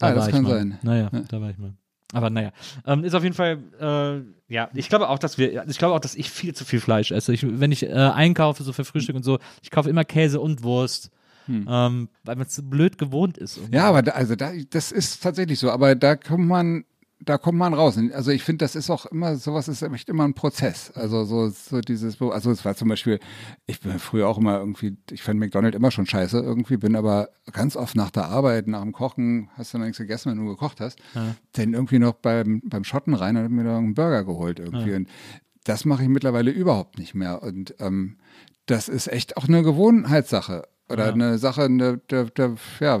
Ah, 0.00 0.12
das 0.12 0.28
kann 0.28 0.42
mal. 0.42 0.50
sein. 0.58 0.78
Naja, 0.82 1.10
Ja. 1.12 1.20
da 1.28 1.40
war 1.40 1.50
ich 1.50 1.58
mal. 1.58 1.74
Aber 2.12 2.28
naja, 2.30 2.50
ähm, 2.86 3.04
ist 3.04 3.14
auf 3.14 3.22
jeden 3.22 3.34
Fall, 3.36 3.58
äh, 3.80 4.52
ja, 4.52 4.68
ich 4.74 4.88
glaube 4.88 5.08
auch, 5.08 5.18
dass 5.18 5.38
wir, 5.38 5.64
ich 5.68 5.78
glaube 5.78 5.94
auch, 5.94 6.00
dass 6.00 6.14
ich 6.16 6.30
viel 6.30 6.54
zu 6.54 6.64
viel 6.64 6.80
Fleisch 6.80 7.12
esse. 7.12 7.32
Ich, 7.32 7.44
wenn 7.46 7.70
ich 7.72 7.84
äh, 7.84 7.92
einkaufe, 7.92 8.62
so 8.64 8.72
für 8.72 8.84
Frühstück 8.84 9.14
und 9.16 9.22
so, 9.22 9.38
ich 9.62 9.70
kaufe 9.70 9.88
immer 9.88 10.04
Käse 10.04 10.40
und 10.40 10.62
Wurst, 10.64 11.10
ähm, 11.48 12.08
weil 12.24 12.36
man 12.36 12.46
es 12.46 12.54
so 12.54 12.62
blöd 12.62 12.98
gewohnt 12.98 13.38
ist. 13.38 13.56
irgendwie. 13.56 13.76
Hm. 13.76 13.82
Ja, 13.82 13.88
aber 13.88 14.02
da, 14.02 14.12
also 14.12 14.36
da, 14.36 14.52
das 14.70 14.92
ist 14.92 15.22
tatsächlich 15.22 15.58
so. 15.58 15.70
Aber 15.70 15.94
da 15.94 16.16
kommt 16.16 16.46
man, 16.46 16.84
da 17.22 17.36
kommt 17.36 17.58
man 17.58 17.74
raus. 17.74 17.98
Also 18.12 18.30
ich 18.30 18.42
finde, 18.42 18.64
das 18.64 18.74
ist 18.74 18.88
auch 18.88 19.04
immer, 19.06 19.36
sowas 19.36 19.68
ist 19.68 19.82
echt 19.82 20.08
immer 20.08 20.24
ein 20.24 20.34
Prozess. 20.34 20.90
Also 20.94 21.24
so, 21.24 21.48
so 21.48 21.80
dieses, 21.80 22.20
also 22.20 22.50
es 22.50 22.64
war 22.64 22.74
zum 22.74 22.88
Beispiel, 22.88 23.20
ich 23.66 23.80
bin 23.80 23.98
früher 23.98 24.26
auch 24.26 24.38
immer 24.38 24.58
irgendwie, 24.58 24.96
ich 25.10 25.22
fand 25.22 25.38
McDonald's 25.38 25.76
immer 25.76 25.90
schon 25.90 26.06
scheiße 26.06 26.38
irgendwie, 26.38 26.78
bin 26.78 26.96
aber 26.96 27.28
ganz 27.52 27.76
oft 27.76 27.94
nach 27.94 28.10
der 28.10 28.26
Arbeit, 28.26 28.68
nach 28.68 28.80
dem 28.80 28.92
Kochen, 28.92 29.50
hast 29.56 29.74
du 29.74 29.78
noch 29.78 29.84
nichts 29.84 29.98
gegessen, 29.98 30.30
wenn 30.30 30.38
du 30.38 30.46
gekocht 30.46 30.80
hast, 30.80 30.98
dann 31.52 31.74
irgendwie 31.74 31.98
noch 31.98 32.14
beim, 32.14 32.62
beim 32.64 32.84
Schotten 32.84 33.12
rein 33.14 33.36
und 33.36 33.44
hab 33.44 33.50
mir 33.50 33.64
da 33.64 33.76
einen 33.76 33.94
Burger 33.94 34.24
geholt 34.24 34.58
irgendwie. 34.58 34.94
Und 34.94 35.08
das 35.64 35.84
mache 35.84 36.02
ich 36.04 36.08
mittlerweile 36.08 36.50
überhaupt 36.50 36.98
nicht 36.98 37.14
mehr. 37.14 37.42
Und 37.42 37.74
ähm, 37.80 38.16
das 38.70 38.88
ist 38.88 39.08
echt 39.08 39.36
auch 39.36 39.48
eine 39.48 39.62
Gewohnheitssache. 39.62 40.68
Oder 40.88 41.06
Ja. 41.06 41.12
eine 41.12 41.38
Sache, 41.38 41.62
eine, 41.62 41.98
der, 42.10 42.24
der, 42.24 42.56
ja, 42.80 43.00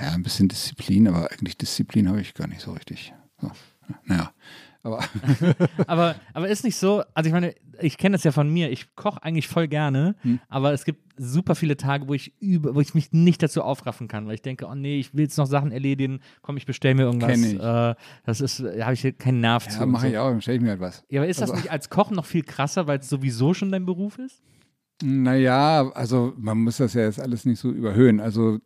ja, 0.00 0.12
ein 0.12 0.22
bisschen 0.22 0.48
Disziplin, 0.48 1.06
aber 1.06 1.30
eigentlich 1.30 1.56
Disziplin 1.56 2.08
habe 2.08 2.20
ich 2.20 2.34
gar 2.34 2.48
nicht 2.48 2.60
so 2.60 2.72
richtig. 2.72 3.12
So. 3.40 3.50
Naja. 4.04 4.32
Aber, 4.84 5.04
aber, 5.86 6.16
aber 6.34 6.48
ist 6.48 6.64
nicht 6.64 6.76
so, 6.76 7.04
also 7.14 7.28
ich 7.28 7.32
meine, 7.32 7.54
ich 7.80 7.98
kenne 7.98 8.14
das 8.14 8.24
ja 8.24 8.32
von 8.32 8.52
mir, 8.52 8.70
ich 8.70 8.96
koche 8.96 9.22
eigentlich 9.22 9.46
voll 9.46 9.68
gerne, 9.68 10.16
hm. 10.22 10.40
aber 10.48 10.72
es 10.72 10.84
gibt 10.84 11.00
super 11.16 11.54
viele 11.54 11.76
Tage, 11.76 12.08
wo 12.08 12.14
ich 12.14 12.34
über, 12.40 12.74
wo 12.74 12.80
ich 12.80 12.92
mich 12.92 13.12
nicht 13.12 13.40
dazu 13.42 13.62
aufraffen 13.62 14.08
kann, 14.08 14.26
weil 14.26 14.34
ich 14.34 14.42
denke, 14.42 14.66
oh 14.66 14.74
nee, 14.74 14.98
ich 14.98 15.14
will 15.14 15.22
jetzt 15.22 15.38
noch 15.38 15.46
Sachen 15.46 15.70
erledigen, 15.70 16.20
komm, 16.40 16.56
ich 16.56 16.66
bestelle 16.66 16.96
mir 16.96 17.02
irgendwas. 17.02 17.30
Kenn 17.30 17.44
ich. 17.44 17.60
Äh, 17.60 17.94
das 18.24 18.40
ist, 18.40 18.58
da 18.58 18.84
habe 18.84 18.94
ich 18.94 19.18
keinen 19.18 19.40
Nerv 19.40 19.66
ja, 19.66 19.70
zu. 19.70 19.80
Ja, 19.80 19.86
mache 19.86 20.06
so. 20.06 20.12
ich 20.12 20.18
auch, 20.18 20.30
dann 20.30 20.40
stelle 20.40 20.56
ich 20.56 20.62
mir 20.62 20.70
halt 20.70 20.80
was. 20.80 21.04
Ja, 21.08 21.20
aber 21.20 21.28
ist 21.28 21.40
das 21.40 21.50
also, 21.50 21.62
nicht 21.62 21.70
als 21.70 21.88
Kochen 21.88 22.16
noch 22.16 22.26
viel 22.26 22.42
krasser, 22.42 22.88
weil 22.88 22.98
es 22.98 23.08
sowieso 23.08 23.54
schon 23.54 23.70
dein 23.70 23.86
Beruf 23.86 24.18
ist? 24.18 24.42
Naja, 25.02 25.90
also 25.94 26.32
man 26.36 26.58
muss 26.58 26.76
das 26.76 26.94
ja 26.94 27.02
jetzt 27.02 27.20
alles 27.20 27.44
nicht 27.44 27.58
so 27.58 27.70
überhöhen. 27.70 28.20
Also 28.20 28.58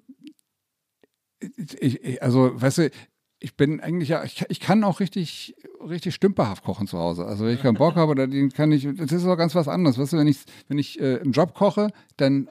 ich, 1.41 2.23
also, 2.23 2.61
weißt 2.61 2.79
du, 2.79 2.91
ich 3.39 3.57
bin 3.57 3.81
eigentlich 3.81 4.09
ja, 4.09 4.25
ich, 4.25 4.45
ich, 4.49 4.61
kann 4.61 4.85
auch 4.85 5.01
richtig, 5.01 5.55
richtig 5.81 6.15
stümperhaft 6.15 6.65
kochen 6.65 6.87
zu 6.87 6.99
Hause. 6.99 7.27
Also 7.27 7.45
wenn 7.45 7.55
ich 7.55 7.63
keinen 7.63 7.77
Bock 7.77 7.97
habe, 7.97 8.15
dann 8.15 8.51
kann 8.51 8.73
ich, 8.73 8.89
das 8.97 9.13
ist 9.13 9.27
auch 9.27 9.37
ganz 9.37 9.55
was 9.55 9.69
anderes. 9.69 9.99
Weißt 9.99 10.15
du, 10.15 10.17
wenn 10.19 10.27
ich, 10.27 10.39
wenn 10.69 10.79
ich 10.79 11.01
äh, 11.01 11.17
im 11.17 11.33
Job 11.33 11.55
koche, 11.55 11.91
dann 12.17 12.49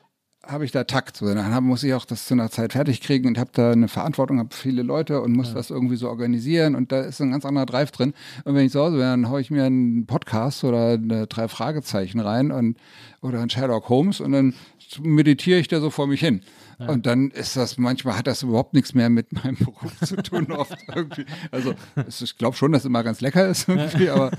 habe 0.47 0.65
ich 0.65 0.71
da 0.71 0.83
Takt. 0.83 1.17
So, 1.17 1.33
dann 1.33 1.63
muss 1.63 1.83
ich 1.83 1.93
auch 1.93 2.05
das 2.05 2.25
zu 2.25 2.33
einer 2.33 2.49
Zeit 2.49 2.73
fertig 2.73 3.01
kriegen 3.01 3.27
und 3.27 3.37
habe 3.37 3.51
da 3.53 3.71
eine 3.71 3.87
Verantwortung, 3.87 4.39
habe 4.39 4.53
viele 4.53 4.81
Leute 4.81 5.21
und 5.21 5.33
muss 5.33 5.49
ja. 5.49 5.55
das 5.55 5.69
irgendwie 5.69 5.95
so 5.95 6.09
organisieren 6.09 6.75
und 6.75 6.91
da 6.91 7.01
ist 7.01 7.21
ein 7.21 7.31
ganz 7.31 7.45
anderer 7.45 7.65
Drive 7.65 7.91
drin. 7.91 8.13
Und 8.43 8.55
wenn 8.55 8.65
ich 8.65 8.71
zu 8.71 8.79
Hause 8.79 8.97
bin, 8.97 9.01
dann 9.01 9.29
haue 9.29 9.41
ich 9.41 9.51
mir 9.51 9.63
einen 9.63 10.05
Podcast 10.05 10.63
oder 10.63 10.93
eine 10.93 11.27
drei 11.27 11.47
Fragezeichen 11.47 12.19
rein 12.19 12.51
und 12.51 12.77
oder 13.21 13.41
ein 13.41 13.49
Sherlock 13.49 13.89
Holmes 13.89 14.19
und 14.19 14.31
dann 14.31 14.53
meditiere 15.01 15.59
ich 15.59 15.67
da 15.67 15.79
so 15.79 15.89
vor 15.89 16.07
mich 16.07 16.19
hin. 16.19 16.41
Ja. 16.79 16.89
Und 16.89 17.05
dann 17.05 17.31
ist 17.31 17.55
das, 17.55 17.77
manchmal 17.77 18.17
hat 18.17 18.27
das 18.27 18.43
überhaupt 18.43 18.73
nichts 18.73 18.93
mehr 18.93 19.09
mit 19.09 19.31
meinem 19.31 19.55
Beruf 19.59 19.99
zu 20.01 20.15
tun, 20.17 20.51
oft 20.51 20.77
irgendwie. 20.93 21.25
Also 21.51 21.73
ich 22.07 22.37
glaube 22.37 22.57
schon, 22.57 22.71
dass 22.71 22.81
es 22.81 22.85
immer 22.85 23.03
ganz 23.03 23.21
lecker 23.21 23.47
ist 23.47 23.69
irgendwie, 23.69 24.09
aber 24.09 24.31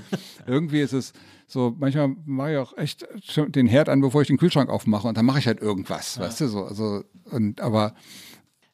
irgendwie 0.45 0.81
ist 0.81 0.93
es 0.93 1.13
so, 1.47 1.75
manchmal 1.77 2.15
mache 2.25 2.51
ich 2.51 2.57
auch 2.57 2.77
echt 2.77 3.07
den 3.37 3.67
Herd 3.67 3.89
an, 3.89 4.01
bevor 4.01 4.21
ich 4.21 4.27
den 4.27 4.37
Kühlschrank 4.37 4.69
aufmache 4.69 5.07
und 5.07 5.17
dann 5.17 5.25
mache 5.25 5.39
ich 5.39 5.47
halt 5.47 5.61
irgendwas, 5.61 6.15
ja. 6.15 6.23
weißt 6.23 6.41
du, 6.41 6.47
so, 6.47 6.65
also, 6.65 7.03
und, 7.31 7.61
aber 7.61 7.93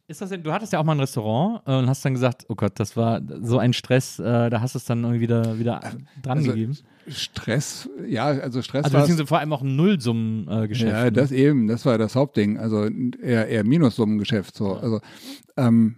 ist 0.07 0.21
das 0.21 0.29
denn, 0.29 0.43
du 0.43 0.51
hattest 0.51 0.73
ja 0.73 0.79
auch 0.79 0.83
mal 0.83 0.93
ein 0.93 0.99
Restaurant 0.99 1.61
äh, 1.65 1.77
und 1.77 1.87
hast 1.87 2.03
dann 2.03 2.13
gesagt, 2.13 2.45
oh 2.49 2.55
Gott, 2.55 2.73
das 2.75 2.97
war 2.97 3.21
so 3.41 3.57
ein 3.57 3.71
Stress, 3.71 4.19
äh, 4.19 4.49
da 4.49 4.59
hast 4.59 4.75
du 4.75 4.77
es 4.77 4.85
dann 4.85 5.01
irgendwie 5.03 5.21
wieder, 5.21 5.57
wieder 5.57 5.79
dran 6.21 6.37
also, 6.39 6.51
gegeben. 6.51 6.77
Stress, 7.07 7.89
ja, 8.07 8.25
also 8.25 8.61
Stress 8.61 8.85
also 8.85 8.97
beziehungsweise 8.97 9.27
vor 9.27 9.39
allem 9.39 9.53
auch 9.53 9.61
ein 9.61 9.75
Nullsummengeschäft. 9.75 10.91
ja, 10.91 11.03
ne? 11.05 11.11
das 11.11 11.31
eben, 11.31 11.67
das 11.67 11.85
war 11.85 11.97
das 11.97 12.15
Hauptding, 12.15 12.57
also 12.57 12.85
eher, 12.85 13.47
eher 13.47 13.63
Minussummengeschäft. 13.63 14.55
So. 14.55 14.73
Also 14.73 15.01
ähm, 15.57 15.97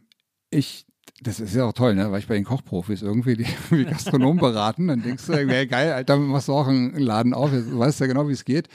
ich, 0.50 0.86
das 1.22 1.40
ist 1.40 1.56
ja 1.56 1.66
auch 1.66 1.74
toll, 1.74 1.96
ne? 1.96 2.12
Weil 2.12 2.20
ich 2.20 2.28
bei 2.28 2.36
den 2.36 2.44
Kochprofis 2.44 3.02
irgendwie 3.02 3.36
die, 3.36 3.48
die 3.72 3.86
Gastronomen 3.86 4.40
beraten, 4.40 4.88
dann 4.88 5.02
denkst 5.02 5.26
du, 5.28 5.34
ja, 5.34 5.66
geil, 5.66 5.94
Alter, 5.94 6.18
machst 6.18 6.48
du 6.48 6.54
auch 6.54 6.68
einen 6.68 6.98
Laden 6.98 7.34
auf, 7.34 7.52
du 7.52 7.78
weißt 7.78 8.00
ja 8.00 8.08
genau, 8.08 8.28
wie 8.28 8.34
es 8.34 8.46
geht. 8.46 8.68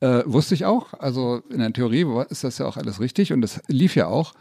Äh, 0.00 0.22
wusste 0.26 0.54
ich 0.54 0.64
auch, 0.64 0.94
also 0.94 1.42
in 1.50 1.58
der 1.58 1.72
Theorie 1.72 2.06
ist 2.28 2.44
das 2.44 2.58
ja 2.58 2.66
auch 2.66 2.76
alles 2.76 3.00
richtig 3.00 3.32
und 3.32 3.40
das 3.40 3.60
lief 3.68 3.94
ja 3.94 4.06
auch. 4.08 4.34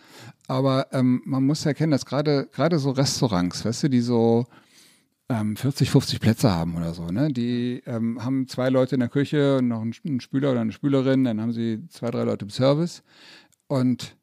Aber 0.48 0.88
ähm, 0.92 1.22
man 1.26 1.44
muss 1.44 1.66
erkennen, 1.66 1.92
dass 1.92 2.06
gerade 2.06 2.48
gerade 2.52 2.78
so 2.78 2.92
Restaurants, 2.92 3.66
weißt 3.66 3.84
du, 3.84 3.90
die 3.90 4.02
so 4.02 4.46
ähm, 5.30 5.56
40, 5.56 5.90
50 5.90 6.20
Plätze 6.20 6.52
haben 6.52 6.76
oder 6.76 6.94
so, 6.94 7.08
ne? 7.08 7.32
Die 7.32 7.82
ähm, 7.86 8.24
haben 8.24 8.48
zwei 8.48 8.70
Leute 8.70 8.96
in 8.96 9.00
der 9.00 9.10
Küche 9.10 9.58
und 9.58 9.68
noch 9.68 9.82
einen, 9.82 10.22
Spüler 10.22 10.52
oder 10.52 10.62
eine 10.62 10.72
Spülerin, 10.72 11.24
dann 11.24 11.42
haben 11.42 11.52
sie 11.52 11.88
zwei, 11.90 12.12
drei 12.12 12.24
Leute 12.24 12.46
im 12.46 12.52
Service 12.52 13.04
und 13.68 14.16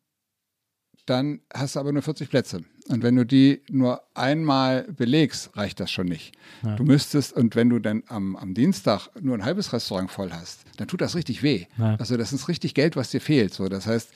dann 1.07 1.41
hast 1.53 1.75
du 1.75 1.81
aber 1.81 1.93
nur 1.93 2.03
40 2.03 2.31
Plätze. 2.31 2.61
Und 2.89 3.03
wenn 3.03 3.17
du 3.17 3.25
die 3.27 3.63
nur 3.71 4.03
einmal 4.15 4.85
belegst, 4.85 5.57
reicht 5.57 5.81
das 5.81 5.91
schon 5.91 6.07
nicht. 6.07 6.33
Ja. 6.63 6.77
Du 6.77 6.85
müsstest, 6.85 7.33
und 7.33 7.57
wenn 7.57 7.71
du 7.71 7.81
dann 7.81 8.03
am, 8.09 8.37
am, 8.37 8.55
Dienstag 8.55 9.09
nur 9.21 9.37
ein 9.37 9.45
halbes 9.45 9.73
Restaurant 9.73 10.11
voll 10.11 10.31
hast, 10.33 10.65
dann 10.77 10.89
tut 10.89 11.01
das 11.01 11.15
richtig 11.15 11.43
weh. 11.43 11.67
Ja. 11.79 11.97
Also 11.97 12.17
das 12.17 12.33
ist 12.33 12.49
richtig 12.49 12.75
Geld, 12.75 12.95
was 12.97 13.11
dir 13.11 13.21
fehlt. 13.21 13.55
So, 13.55 13.69
das 13.69 13.87
heißt, 13.87 14.13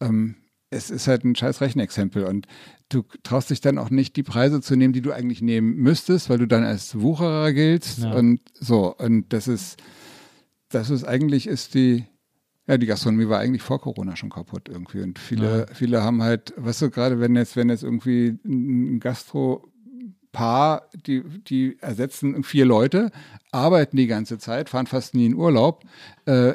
ähm, 0.00 0.36
es 0.74 0.90
ist 0.90 1.06
halt 1.06 1.24
ein 1.24 1.36
scheiß 1.36 1.60
Rechenexempel 1.60 2.24
und 2.24 2.46
du 2.88 3.04
traust 3.22 3.50
dich 3.50 3.60
dann 3.60 3.78
auch 3.78 3.90
nicht, 3.90 4.16
die 4.16 4.22
Preise 4.22 4.60
zu 4.60 4.76
nehmen, 4.76 4.92
die 4.92 5.02
du 5.02 5.12
eigentlich 5.12 5.40
nehmen 5.40 5.76
müsstest, 5.76 6.28
weil 6.28 6.38
du 6.38 6.46
dann 6.46 6.64
als 6.64 7.00
Wucherer 7.00 7.52
giltst 7.52 8.00
ja. 8.00 8.12
und 8.12 8.40
so. 8.54 8.94
Und 8.96 9.32
das 9.32 9.48
ist, 9.48 9.82
das 10.68 10.90
ist 10.90 11.04
eigentlich 11.04 11.46
ist 11.46 11.74
die, 11.74 12.04
ja, 12.66 12.76
die 12.76 12.86
Gastronomie 12.86 13.28
war 13.28 13.40
eigentlich 13.40 13.62
vor 13.62 13.80
Corona 13.80 14.16
schon 14.16 14.30
kaputt 14.30 14.68
irgendwie. 14.68 15.02
Und 15.02 15.18
viele, 15.18 15.60
ja. 15.60 15.74
viele 15.74 16.02
haben 16.02 16.22
halt, 16.22 16.54
weißt 16.56 16.82
du, 16.82 16.90
gerade 16.90 17.20
wenn 17.20 17.36
jetzt, 17.36 17.56
wenn 17.56 17.68
jetzt 17.68 17.82
irgendwie 17.82 18.38
ein 18.44 19.00
Gastro-Paar, 19.00 20.88
die, 21.06 21.22
die 21.22 21.76
ersetzen 21.80 22.42
vier 22.42 22.64
Leute, 22.64 23.12
arbeiten 23.52 23.96
die 23.96 24.06
ganze 24.06 24.38
Zeit, 24.38 24.70
fahren 24.70 24.86
fast 24.86 25.14
nie 25.14 25.26
in 25.26 25.34
Urlaub, 25.34 25.84
äh, 26.26 26.54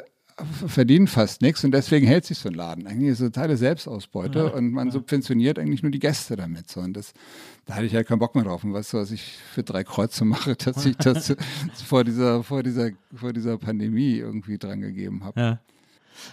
verdienen 0.66 1.06
fast 1.06 1.42
nichts 1.42 1.64
und 1.64 1.72
deswegen 1.72 2.06
hält 2.06 2.24
sich 2.24 2.38
so 2.38 2.48
ein 2.48 2.54
Laden. 2.54 2.86
Eigentlich 2.86 3.10
ist 3.10 3.20
es 3.20 3.32
totale 3.32 3.56
Selbstausbeute 3.56 4.38
ja, 4.38 4.44
und 4.46 4.72
man 4.72 4.88
ja. 4.88 4.92
subventioniert 4.92 5.58
eigentlich 5.58 5.82
nur 5.82 5.92
die 5.92 5.98
Gäste 5.98 6.36
damit. 6.36 6.70
So. 6.70 6.80
Und 6.80 6.96
das, 6.96 7.12
da 7.66 7.74
hatte 7.74 7.86
ich 7.86 7.94
halt 7.94 8.06
keinen 8.06 8.18
Bock 8.18 8.34
mehr 8.34 8.44
drauf. 8.44 8.64
Und 8.64 8.72
weißt 8.72 8.92
du, 8.92 8.98
was 8.98 9.10
ich 9.10 9.22
für 9.52 9.62
drei 9.62 9.84
Kreuze 9.84 10.24
mache, 10.24 10.56
dass 10.64 10.84
ich 10.86 10.96
das 10.98 11.34
vor 11.84 12.04
dieser, 12.04 12.42
vor 12.42 12.62
dieser, 12.62 12.90
vor 13.14 13.32
dieser 13.32 13.58
Pandemie 13.58 14.16
irgendwie 14.16 14.58
dran 14.58 14.80
gegeben 14.80 15.24
habe. 15.24 15.40
Ja. 15.40 15.60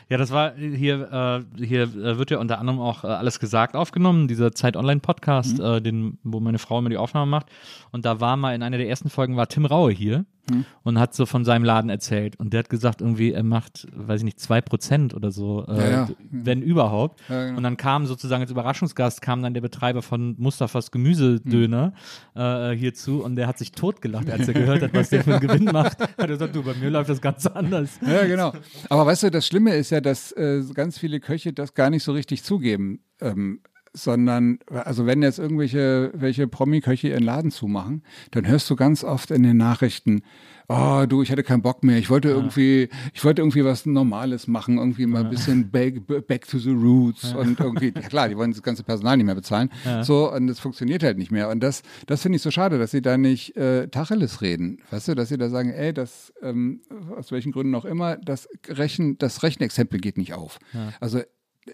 Ja, 0.09 0.17
das 0.17 0.31
war 0.31 0.53
hier, 0.55 1.45
äh, 1.57 1.63
hier 1.65 1.83
äh, 1.83 2.17
wird 2.17 2.29
ja 2.29 2.39
unter 2.39 2.59
anderem 2.59 2.79
auch 2.79 3.05
äh, 3.05 3.07
alles 3.07 3.39
gesagt 3.39 3.75
aufgenommen, 3.75 4.27
dieser 4.27 4.51
Zeit 4.51 4.75
Online 4.75 4.99
Podcast, 4.99 5.59
mhm. 5.59 5.63
Äh, 5.63 5.81
den, 5.81 6.17
wo 6.23 6.41
meine 6.41 6.59
Frau 6.59 6.79
immer 6.79 6.89
die 6.89 6.97
Aufnahme 6.97 7.29
macht. 7.31 7.47
Und 7.91 8.03
da 8.03 8.19
war 8.19 8.35
mal 8.35 8.53
in 8.53 8.63
einer 8.63 8.77
der 8.77 8.89
ersten 8.89 9.09
Folgen 9.09 9.37
war 9.37 9.47
Tim 9.47 9.65
Raue 9.65 9.91
hier 9.91 10.25
mhm. 10.49 10.65
und 10.83 10.99
hat 10.99 11.13
so 11.13 11.25
von 11.25 11.45
seinem 11.45 11.63
Laden 11.63 11.89
erzählt. 11.89 12.39
Und 12.39 12.53
der 12.53 12.59
hat 12.59 12.69
gesagt, 12.69 13.01
irgendwie, 13.01 13.31
er 13.31 13.43
macht, 13.43 13.87
weiß 13.93 14.21
ich 14.21 14.25
nicht, 14.25 14.39
zwei 14.39 14.61
Prozent 14.61 15.13
oder 15.13 15.31
so, 15.31 15.65
äh, 15.67 15.77
ja, 15.77 15.89
ja. 15.89 16.09
wenn 16.29 16.61
überhaupt. 16.61 17.21
Ja, 17.29 17.45
genau. 17.45 17.57
Und 17.57 17.63
dann 17.63 17.77
kam 17.77 18.05
sozusagen 18.05 18.41
als 18.41 18.51
Überraschungsgast, 18.51 19.21
kam 19.21 19.41
dann 19.41 19.53
der 19.53 19.61
Betreiber 19.61 20.01
von 20.01 20.35
Mustafas 20.37 20.91
Gemüsedöner 20.91 21.93
mhm. 22.35 22.41
äh, 22.41 22.75
hierzu 22.75 23.23
und 23.23 23.35
der 23.35 23.47
hat 23.47 23.57
sich 23.57 23.71
totgelacht, 23.71 24.29
als 24.29 24.47
er 24.47 24.53
gehört 24.53 24.81
hat, 24.81 24.93
was 24.93 25.09
der 25.09 25.23
für 25.23 25.35
einen 25.35 25.47
Gewinn 25.47 25.65
macht. 25.65 25.99
Hat 26.17 26.17
er 26.17 26.27
gesagt, 26.27 26.55
du, 26.55 26.63
bei 26.63 26.73
mir 26.73 26.89
läuft 26.89 27.09
das 27.09 27.21
ganz 27.21 27.45
anders. 27.45 27.99
Ja, 28.05 28.25
genau. 28.25 28.53
Aber 28.89 29.05
weißt 29.05 29.23
du, 29.23 29.31
das 29.31 29.45
Schlimme 29.45 29.75
ist 29.75 29.89
ja, 29.89 30.01
dass 30.01 30.31
äh, 30.31 30.63
ganz 30.73 30.97
viele 30.97 31.19
Köche 31.19 31.53
das 31.53 31.73
gar 31.73 31.89
nicht 31.89 32.03
so 32.03 32.11
richtig 32.11 32.43
zugeben. 32.43 32.99
Ähm, 33.21 33.61
sondern, 33.97 34.59
also 34.69 35.05
wenn 35.05 35.21
jetzt 35.21 35.39
irgendwelche 35.39 36.11
welche 36.13 36.47
Promi-Köche 36.47 37.09
ihren 37.09 37.23
Laden 37.23 37.51
zumachen, 37.51 38.03
dann 38.31 38.47
hörst 38.47 38.69
du 38.69 38.75
ganz 38.75 39.03
oft 39.03 39.31
in 39.31 39.43
den 39.43 39.57
Nachrichten, 39.57 40.21
oh 40.69 41.05
du, 41.07 41.21
ich 41.21 41.31
hatte 41.31 41.43
keinen 41.43 41.61
Bock 41.61 41.83
mehr, 41.83 41.97
ich 41.97 42.09
wollte 42.09 42.29
ja. 42.29 42.35
irgendwie, 42.35 42.89
ich 43.13 43.23
wollte 43.23 43.41
irgendwie 43.41 43.63
was 43.63 43.85
Normales 43.85 44.47
machen, 44.47 44.77
irgendwie 44.77 45.05
mal 45.05 45.23
ein 45.23 45.29
bisschen 45.29 45.71
back, 45.71 46.05
back 46.27 46.47
to 46.47 46.59
the 46.59 46.71
roots 46.71 47.31
ja. 47.31 47.37
und 47.37 47.59
irgendwie, 47.59 47.93
ja 47.95 48.07
klar, 48.07 48.29
die 48.29 48.37
wollen 48.37 48.51
das 48.51 48.61
ganze 48.61 48.83
Personal 48.83 49.17
nicht 49.17 49.25
mehr 49.25 49.35
bezahlen, 49.35 49.69
so, 50.01 50.31
und 50.31 50.47
das 50.47 50.59
funktioniert 50.59 51.03
halt 51.03 51.17
nicht 51.17 51.31
mehr. 51.31 51.49
Und 51.49 51.61
das, 51.61 51.83
das 52.05 52.21
finde 52.21 52.35
ich 52.35 52.41
so 52.41 52.51
schade, 52.51 52.77
dass 52.77 52.91
sie 52.91 53.01
da 53.01 53.17
nicht 53.17 53.55
äh, 53.55 53.87
Tacheles 53.87 54.41
reden, 54.41 54.79
weißt 54.91 55.07
du, 55.07 55.15
dass 55.15 55.29
sie 55.29 55.37
da 55.37 55.49
sagen, 55.49 55.71
ey, 55.71 55.93
das, 55.93 56.33
ähm, 56.41 56.81
aus 57.15 57.31
welchen 57.31 57.51
Gründen 57.51 57.73
auch 57.75 57.85
immer, 57.85 58.17
das 58.17 58.47
Rechen, 58.67 59.17
das 59.17 59.43
Rechenexempel 59.43 59.99
geht 59.99 60.17
nicht 60.17 60.33
auf. 60.33 60.59
Also 60.99 61.21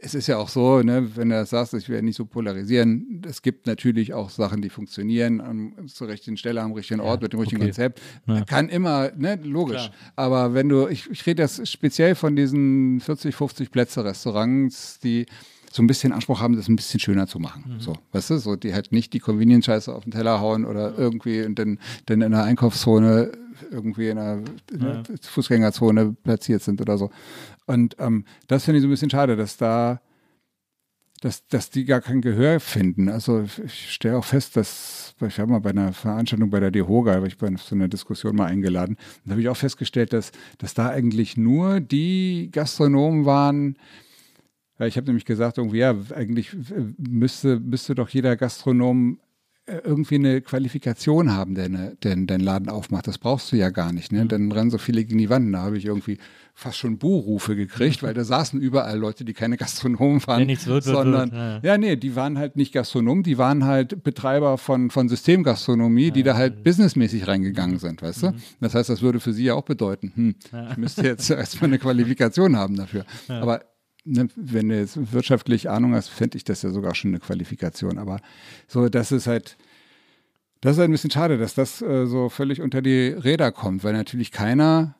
es 0.02 0.14
ist 0.14 0.28
ja 0.28 0.38
auch 0.38 0.50
so, 0.50 0.82
ne, 0.82 1.16
wenn 1.16 1.30
du 1.30 1.36
das 1.36 1.52
sagst, 1.52 1.74
ich 1.74 1.90
werde 1.90 2.06
nicht 2.06 2.16
so 2.16 2.26
polarisieren, 2.26 3.22
es 3.28 3.42
gibt 3.42 3.68
natürlich 3.68 4.14
auch 4.14 4.30
Sachen, 4.30 4.62
die 4.62 4.70
funktionieren 4.70 5.42
an, 5.42 5.74
zur 5.88 6.08
richtigen 6.08 6.38
Stelle, 6.38 6.62
am 6.62 6.74
richtigen 6.74 7.00
Ort, 7.00 7.22
ja, 7.22 7.26
mit 7.26 7.34
dem 7.34 7.40
richtigen 7.40 7.62
okay. 7.62 7.70
Konzept. 7.70 8.02
Ja. 8.28 8.44
Kann 8.46 8.70
immer, 8.70 9.12
ne, 9.16 9.40
logisch. 9.44 9.90
Klar. 9.90 9.92
Aber 10.16 10.54
wenn 10.54 10.70
du, 10.70 10.88
ich, 10.88 11.10
ich 11.10 11.26
rede 11.26 11.44
jetzt 11.44 11.68
speziell 11.68 12.16
von 12.16 12.36
diesen 12.36 13.00
40, 13.00 13.36
50 13.36 13.72
Plätze 13.72 14.04
Restaurants, 14.04 15.00
die 15.00 15.26
so 15.74 15.82
ein 15.82 15.88
bisschen 15.88 16.14
Anspruch 16.14 16.40
haben, 16.40 16.56
das 16.56 16.68
ein 16.68 16.76
bisschen 16.76 17.00
schöner 17.00 17.26
zu 17.26 17.40
machen. 17.40 17.64
Mhm. 17.68 17.80
So, 17.80 17.98
weißt 18.12 18.30
du, 18.30 18.38
so 18.38 18.56
die 18.56 18.74
halt 18.74 18.92
nicht 18.92 19.12
die 19.14 19.20
Convenience-Scheiße 19.20 19.94
auf 19.94 20.04
den 20.04 20.12
Teller 20.12 20.40
hauen 20.40 20.66
oder 20.66 20.96
irgendwie 20.98 21.42
und 21.44 21.58
dann, 21.58 21.80
dann 22.06 22.22
in 22.22 22.32
der 22.32 22.44
Einkaufszone 22.44 23.32
irgendwie 23.72 24.10
in 24.10 24.18
einer, 24.18 24.44
ja. 24.80 25.04
Fußgängerzone 25.22 26.16
platziert 26.24 26.62
sind 26.62 26.82
oder 26.82 26.98
so. 26.98 27.10
Und 27.66 27.96
ähm, 28.00 28.26
das 28.48 28.66
finde 28.66 28.78
ich 28.78 28.82
so 28.82 28.88
ein 28.88 28.92
bisschen 28.92 29.10
schade, 29.10 29.36
dass 29.36 29.58
da, 29.58 30.02
dass, 31.22 31.48
dass 31.48 31.70
die 31.70 31.86
gar 31.86 32.02
kein 32.02 32.22
Gehör 32.22 32.60
finden. 32.60 33.10
Also 33.10 33.46
ich 33.64 33.92
stelle 33.92 34.18
auch 34.18 34.26
fest, 34.26 34.58
dass, 34.58 35.16
ich 35.26 35.40
habe 35.40 35.52
mal 35.52 35.60
bei 35.60 35.70
einer 35.70 35.94
Veranstaltung 35.94 36.50
bei 36.50 36.60
der 36.60 36.72
DEHOGA, 36.72 37.14
habe 37.14 37.28
ich 37.28 37.38
bei 37.38 37.50
so 37.56 37.76
einer 37.76 37.88
Diskussion 37.88 38.36
mal 38.36 38.48
eingeladen, 38.48 38.98
da 39.26 39.32
habe 39.32 39.42
ich 39.42 39.50
auch 39.50 39.58
festgestellt, 39.58 40.14
dass, 40.14 40.32
dass 40.58 40.74
da 40.74 40.90
eigentlich 40.90 41.38
nur 41.38 41.80
die 41.80 42.50
Gastronomen 42.52 43.26
waren, 43.26 43.78
ich 44.80 44.98
habe 44.98 45.08
nämlich 45.08 45.26
gesagt, 45.26 45.60
irgendwie, 45.60 45.78
ja, 45.78 45.96
eigentlich 46.16 46.56
müsste, 46.98 47.60
müsste 47.60 47.96
doch 47.96 48.10
jeder 48.10 48.36
Gastronom 48.36 49.20
äh, 49.20 49.33
irgendwie 49.66 50.16
eine 50.16 50.42
Qualifikation 50.42 51.32
haben, 51.32 51.56
der, 51.56 51.66
eine, 51.66 51.96
der 52.02 52.38
Laden 52.38 52.68
aufmacht. 52.68 53.08
Das 53.08 53.18
brauchst 53.18 53.50
du 53.52 53.56
ja 53.56 53.70
gar 53.70 53.94
nicht. 53.94 54.12
Ne? 54.12 54.26
Dann 54.26 54.52
rennen 54.52 54.70
so 54.70 54.78
viele 54.78 55.06
gegen 55.06 55.20
die 55.20 55.30
Wand. 55.30 55.54
Da 55.54 55.62
habe 55.62 55.78
ich 55.78 55.86
irgendwie 55.86 56.18
fast 56.54 56.78
schon 56.78 56.98
Buhrufe 56.98 57.56
gekriegt, 57.56 58.04
weil 58.04 58.14
da 58.14 58.26
saßen 58.26 58.60
überall 58.60 58.98
Leute, 58.98 59.24
die 59.24 59.34
keine 59.34 59.56
Gastronomen 59.56 60.26
waren. 60.28 60.46
Nichts 60.46 60.68
wird, 60.68 60.86
wird, 60.86 60.96
sondern, 60.96 61.32
wird, 61.32 61.64
ja. 61.64 61.72
ja, 61.72 61.78
nee, 61.78 61.96
die 61.96 62.16
waren 62.18 62.38
halt 62.38 62.58
nicht 62.58 62.74
Gastronomen, 62.74 63.24
die 63.24 63.38
waren 63.38 63.64
halt 63.64 64.04
Betreiber 64.04 64.58
von, 64.58 64.90
von 64.90 65.08
Systemgastronomie, 65.08 66.12
die 66.12 66.24
da 66.24 66.36
halt 66.36 66.64
businessmäßig 66.66 67.28
reingegangen 67.28 67.80
sind, 67.80 68.02
weißt 68.02 68.24
du? 68.24 68.34
Das 68.60 68.76
heißt, 68.76 68.90
das 68.90 69.02
würde 69.02 69.22
für 69.22 69.32
sie 69.32 69.46
ja 69.46 69.54
auch 69.54 69.64
bedeuten, 69.64 70.12
hm, 70.14 70.36
ich 70.72 70.78
müsste 70.78 71.04
jetzt 71.04 71.30
erstmal 71.30 71.70
eine 71.70 71.80
Qualifikation 71.80 72.58
haben 72.58 72.76
dafür. 72.76 73.06
Aber 73.30 73.62
ne, 74.06 74.28
wenn 74.36 74.70
du 74.70 74.78
jetzt 74.78 75.14
wirtschaftlich 75.14 75.70
Ahnung 75.70 75.94
hast, 75.94 76.10
fände 76.10 76.38
ich 76.38 76.44
das 76.44 76.62
ja 76.62 76.72
sogar 76.72 76.96
schon 76.96 77.12
eine 77.12 77.20
Qualifikation. 77.20 77.98
Aber 77.98 78.20
so, 78.68 78.90
das 78.90 79.12
ist 79.12 79.28
halt, 79.28 79.58
das 80.62 80.74
ist 80.74 80.80
halt 80.80 80.90
ein 80.90 80.94
bisschen 80.94 81.12
schade, 81.12 81.38
dass 81.38 81.56
das 81.56 81.82
äh, 81.82 82.06
so 82.06 82.30
völlig 82.30 82.62
unter 82.62 82.82
die 82.82 83.08
Räder 83.08 83.52
kommt, 83.52 83.84
weil 83.84 83.94
natürlich 83.94 84.32
keiner 84.32 84.96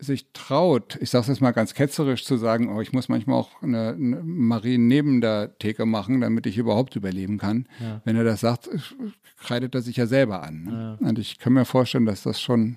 sich 0.00 0.26
traut, 0.32 0.96
ich 1.00 1.10
sage 1.10 1.22
es 1.22 1.28
jetzt 1.28 1.40
mal 1.40 1.50
ganz 1.50 1.74
ketzerisch 1.74 2.24
zu 2.24 2.36
sagen, 2.36 2.72
oh, 2.72 2.80
ich 2.80 2.92
muss 2.92 3.08
manchmal 3.08 3.36
auch 3.36 3.62
eine, 3.62 3.90
eine 3.90 4.22
Marien 4.22 4.86
neben 4.86 5.20
der 5.20 5.58
Theke 5.58 5.86
machen, 5.86 6.20
damit 6.20 6.46
ich 6.46 6.56
überhaupt 6.56 6.94
überleben 6.94 7.38
kann. 7.38 7.66
Ja. 7.80 8.00
Wenn 8.04 8.14
er 8.14 8.22
das 8.22 8.40
sagt, 8.40 8.70
kreidet 9.38 9.74
er 9.74 9.82
sich 9.82 9.96
ja 9.96 10.06
selber 10.06 10.44
an. 10.44 10.62
Ne? 10.62 10.98
Und 11.00 11.18
ich 11.18 11.38
kann 11.38 11.52
mir 11.52 11.64
vorstellen, 11.64 12.06
dass 12.06 12.22
das 12.22 12.40
schon 12.40 12.76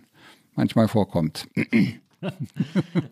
manchmal 0.55 0.87
vorkommt. 0.87 1.47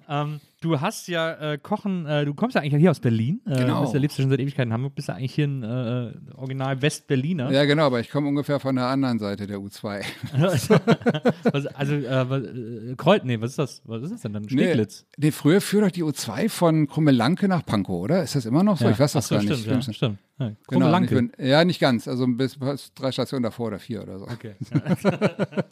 Ähm, 0.07 0.39
du 0.61 0.81
hast 0.81 1.07
ja 1.07 1.53
äh, 1.53 1.57
Kochen, 1.57 2.05
äh, 2.05 2.25
du 2.25 2.33
kommst 2.33 2.55
ja 2.55 2.61
eigentlich 2.61 2.79
hier 2.79 2.91
aus 2.91 2.99
Berlin. 2.99 3.41
Äh, 3.45 3.59
Genau. 3.59 3.81
Bist 3.81 3.93
ja, 3.93 3.99
lebst 3.99 4.17
ja 4.17 4.23
schon 4.23 4.29
seit 4.29 4.39
Ewigkeiten 4.39 4.69
in 4.69 4.73
Hamburg, 4.73 4.95
bist 4.95 5.07
ja 5.07 5.15
eigentlich 5.15 5.33
hier 5.33 5.47
ein 5.47 5.63
äh, 5.63 6.11
Original 6.35 6.81
Westberliner. 6.81 7.51
Ja, 7.51 7.65
genau, 7.65 7.85
aber 7.85 7.99
ich 7.99 8.09
komme 8.09 8.27
ungefähr 8.27 8.59
von 8.59 8.75
der 8.75 8.87
anderen 8.87 9.19
Seite 9.19 9.47
der 9.47 9.57
U2. 9.57 10.01
was, 11.51 11.67
also, 11.67 11.93
äh, 11.95 12.29
was, 12.29 12.43
äh, 12.43 12.95
Kreuz, 12.97 13.23
nee, 13.23 13.39
was 13.39 13.51
ist 13.51 13.59
das? 13.59 13.81
Was 13.85 14.03
ist 14.03 14.13
das 14.13 14.21
denn 14.21 14.33
dann? 14.33 14.49
Steglitz. 14.49 15.05
Nee, 15.17 15.27
nee, 15.27 15.31
früher 15.31 15.61
führt 15.61 15.85
doch 15.85 15.91
die 15.91 16.03
U2 16.03 16.49
von 16.49 16.87
Krummelanke 16.87 17.47
nach 17.47 17.65
Pankow, 17.65 18.01
oder? 18.03 18.23
Ist 18.23 18.35
das 18.35 18.45
immer 18.45 18.63
noch 18.63 18.77
so? 18.77 18.89
Ich 18.89 18.99
weiß 18.99 19.13
das 19.13 19.27
so, 19.27 19.35
gar 19.35 19.43
nicht. 19.43 19.59
Stimmt, 19.59 19.87
ja, 19.87 19.93
stimmt. 19.93 20.19
Ja. 20.39 20.47
Genau, 20.47 20.57
Krummelanke. 20.67 21.19
ich 21.19 21.31
bin, 21.37 21.45
ja, 21.45 21.63
nicht 21.65 21.79
ganz. 21.79 22.07
Also 22.07 22.25
bis, 22.27 22.57
bis 22.57 22.93
drei 22.93 23.11
Stationen 23.11 23.43
davor 23.43 23.67
oder 23.67 23.79
vier 23.79 24.03
oder 24.03 24.19
so. 24.19 24.27
Okay. 24.27 24.55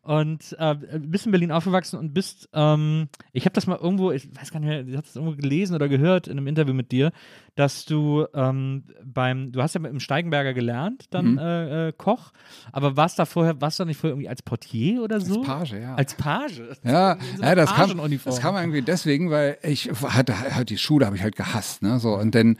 und 0.00 0.56
äh, 0.58 0.74
bist 1.00 1.26
in 1.26 1.32
Berlin 1.32 1.52
aufgewachsen 1.52 1.98
und 1.98 2.14
bist, 2.14 2.48
ähm, 2.54 3.08
ich 3.32 3.44
habe 3.44 3.52
das 3.54 3.66
mal 3.66 3.78
irgendwo, 3.78 4.10
ich 4.10 4.28
weiß 4.34 4.50
gar 4.50 4.60
nicht 4.60 4.68
mehr, 4.68 4.80
ich 4.86 4.96
habe 4.96 5.06
das 5.06 5.14
irgendwo 5.16 5.36
gelesen 5.36 5.74
oder 5.74 5.88
gehört 5.88 6.26
in 6.28 6.38
einem 6.38 6.46
Interview 6.46 6.72
mit 6.74 6.90
dir, 6.92 7.12
dass 7.54 7.84
du 7.84 8.26
ähm, 8.34 8.84
beim, 9.04 9.52
du 9.52 9.60
hast 9.62 9.74
ja 9.74 9.80
mit 9.80 9.92
dem 9.92 10.00
Steigenberger 10.00 10.54
gelernt, 10.54 11.06
dann 11.10 11.32
Mhm. 11.32 11.38
äh, 11.38 11.88
äh, 11.88 11.92
Koch, 11.92 12.32
aber 12.72 12.96
warst 12.96 13.18
da 13.18 13.26
vorher, 13.26 13.60
warst 13.60 13.78
du 13.78 13.84
nicht 13.84 13.98
vorher 13.98 14.14
irgendwie 14.14 14.28
als 14.28 14.42
Portier 14.42 15.02
oder 15.02 15.20
so? 15.20 15.42
Page, 15.42 15.72
ja. 15.74 15.94
Als 15.94 16.14
Page? 16.14 16.62
Ja, 16.82 17.12
In 17.12 17.36
so 17.36 17.42
ja 17.42 17.54
das, 17.54 17.72
kam, 17.74 18.00
das 18.24 18.40
kam 18.40 18.56
irgendwie 18.56 18.82
deswegen, 18.82 19.30
weil 19.30 19.58
ich 19.62 19.90
hatte 19.90 20.38
halt 20.56 20.70
die 20.70 20.78
Schule 20.78 21.04
habe 21.06 21.16
ich 21.16 21.22
halt 21.22 21.36
gehasst, 21.36 21.82
ne, 21.82 21.98
so 21.98 22.16
und 22.16 22.34
dann 22.34 22.56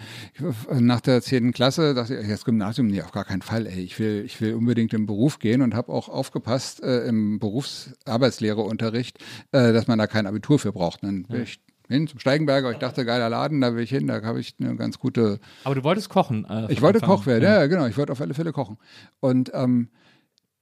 nach 0.71 1.01
der 1.01 1.23
zehnten 1.23 1.53
Klasse 1.53 1.95
dachte 1.95 2.17
ich, 2.17 2.29
das 2.29 2.45
Gymnasium, 2.45 2.87
nee, 2.89 3.01
auf 3.03 3.13
gar 3.13 3.25
keinen 3.25 3.43
Fall, 3.43 3.67
ey, 3.67 3.81
ich 3.81 3.99
will, 3.99 4.23
ich 4.27 4.41
will 4.41 4.55
unbedingt 4.55 4.93
im 4.95 5.07
Beruf 5.07 5.39
gehen 5.39 5.63
und 5.63 5.75
habe 5.75 5.93
auch 5.93 6.09
aufgepasst 6.09 6.83
äh, 6.83 7.07
im 7.23 7.39
Berufsarbeitslehreunterricht, 7.39 9.19
äh, 9.53 9.73
dass 9.73 9.87
man 9.87 9.99
da 9.99 10.07
kein 10.07 10.27
Abitur 10.27 10.59
für 10.59 10.73
braucht. 10.73 11.03
Dann 11.03 11.25
bin 11.25 11.43
ich 11.43 11.61
hin 11.89 12.07
zum 12.09 12.19
Steigenberger, 12.19 12.71
ich 12.71 12.79
dachte, 12.79 13.05
geiler 13.05 13.29
Laden, 13.29 13.61
da 13.61 13.75
will 13.75 13.83
ich 13.83 13.91
hin, 13.91 14.07
da 14.07 14.23
habe 14.23 14.41
ich 14.41 14.55
eine 14.61 14.77
ganz 14.77 14.99
gute 14.99 15.41
Aber 15.65 15.75
du 15.75 15.85
wolltest 15.85 16.09
kochen. 16.09 16.47
Äh, 16.49 16.73
ich 16.73 16.81
wollte 16.83 17.03
Anfang 17.03 17.17
Koch 17.17 17.27
werden, 17.27 17.45
ja. 17.45 17.67
genau. 17.67 17.87
Ich 17.87 17.97
wollte 17.97 18.13
auf 18.13 18.21
alle 18.21 18.35
Fälle 18.35 18.53
kochen. 18.53 18.79
Und 19.21 19.51
ähm, 19.55 19.89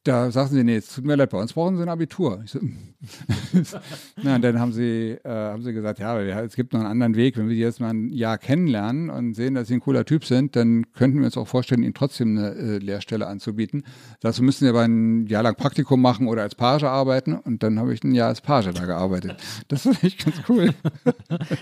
da 0.04 0.30
sagten 0.30 0.54
sie, 0.54 0.64
nee, 0.64 0.76
es 0.76 0.94
tut 0.94 1.04
mir 1.04 1.14
leid, 1.14 1.30
bei 1.30 1.38
uns 1.38 1.52
brauchen 1.52 1.76
sie 1.76 1.82
ein 1.82 1.88
Abitur. 1.90 2.40
Ich 2.44 2.52
so, 2.52 2.60
Na, 4.22 4.36
und 4.36 4.42
dann 4.42 4.58
haben 4.58 4.72
sie, 4.72 5.18
äh, 5.22 5.28
haben 5.28 5.62
sie 5.62 5.74
gesagt, 5.74 5.98
ja, 5.98 6.18
es 6.40 6.56
gibt 6.56 6.72
noch 6.72 6.80
einen 6.80 6.88
anderen 6.88 7.16
Weg. 7.16 7.36
Wenn 7.36 7.48
wir 7.48 7.54
die 7.54 7.60
jetzt 7.60 7.80
mal 7.80 7.90
ein 7.90 8.08
Jahr 8.08 8.38
kennenlernen 8.38 9.10
und 9.10 9.34
sehen, 9.34 9.54
dass 9.54 9.68
sie 9.68 9.74
ein 9.74 9.80
cooler 9.80 10.06
Typ 10.06 10.24
sind, 10.24 10.56
dann 10.56 10.90
könnten 10.92 11.18
wir 11.18 11.26
uns 11.26 11.36
auch 11.36 11.48
vorstellen, 11.48 11.82
ihnen 11.82 11.92
trotzdem 11.92 12.38
eine 12.38 12.54
äh, 12.54 12.78
Lehrstelle 12.78 13.26
anzubieten. 13.26 13.84
Dazu 14.20 14.42
müssen 14.42 14.64
sie 14.64 14.70
aber 14.70 14.82
ein 14.82 15.26
Jahr 15.26 15.42
lang 15.42 15.56
Praktikum 15.56 16.00
machen 16.00 16.28
oder 16.28 16.42
als 16.42 16.54
Page 16.54 16.84
arbeiten. 16.84 17.34
Und 17.34 17.62
dann 17.62 17.78
habe 17.78 17.92
ich 17.92 18.02
ein 18.02 18.14
Jahr 18.14 18.28
als 18.28 18.40
Page 18.40 18.72
da 18.72 18.86
gearbeitet. 18.86 19.36
Das 19.68 19.82
fand 19.82 20.02
ich 20.02 20.16
ganz 20.18 20.36
cool. 20.48 20.74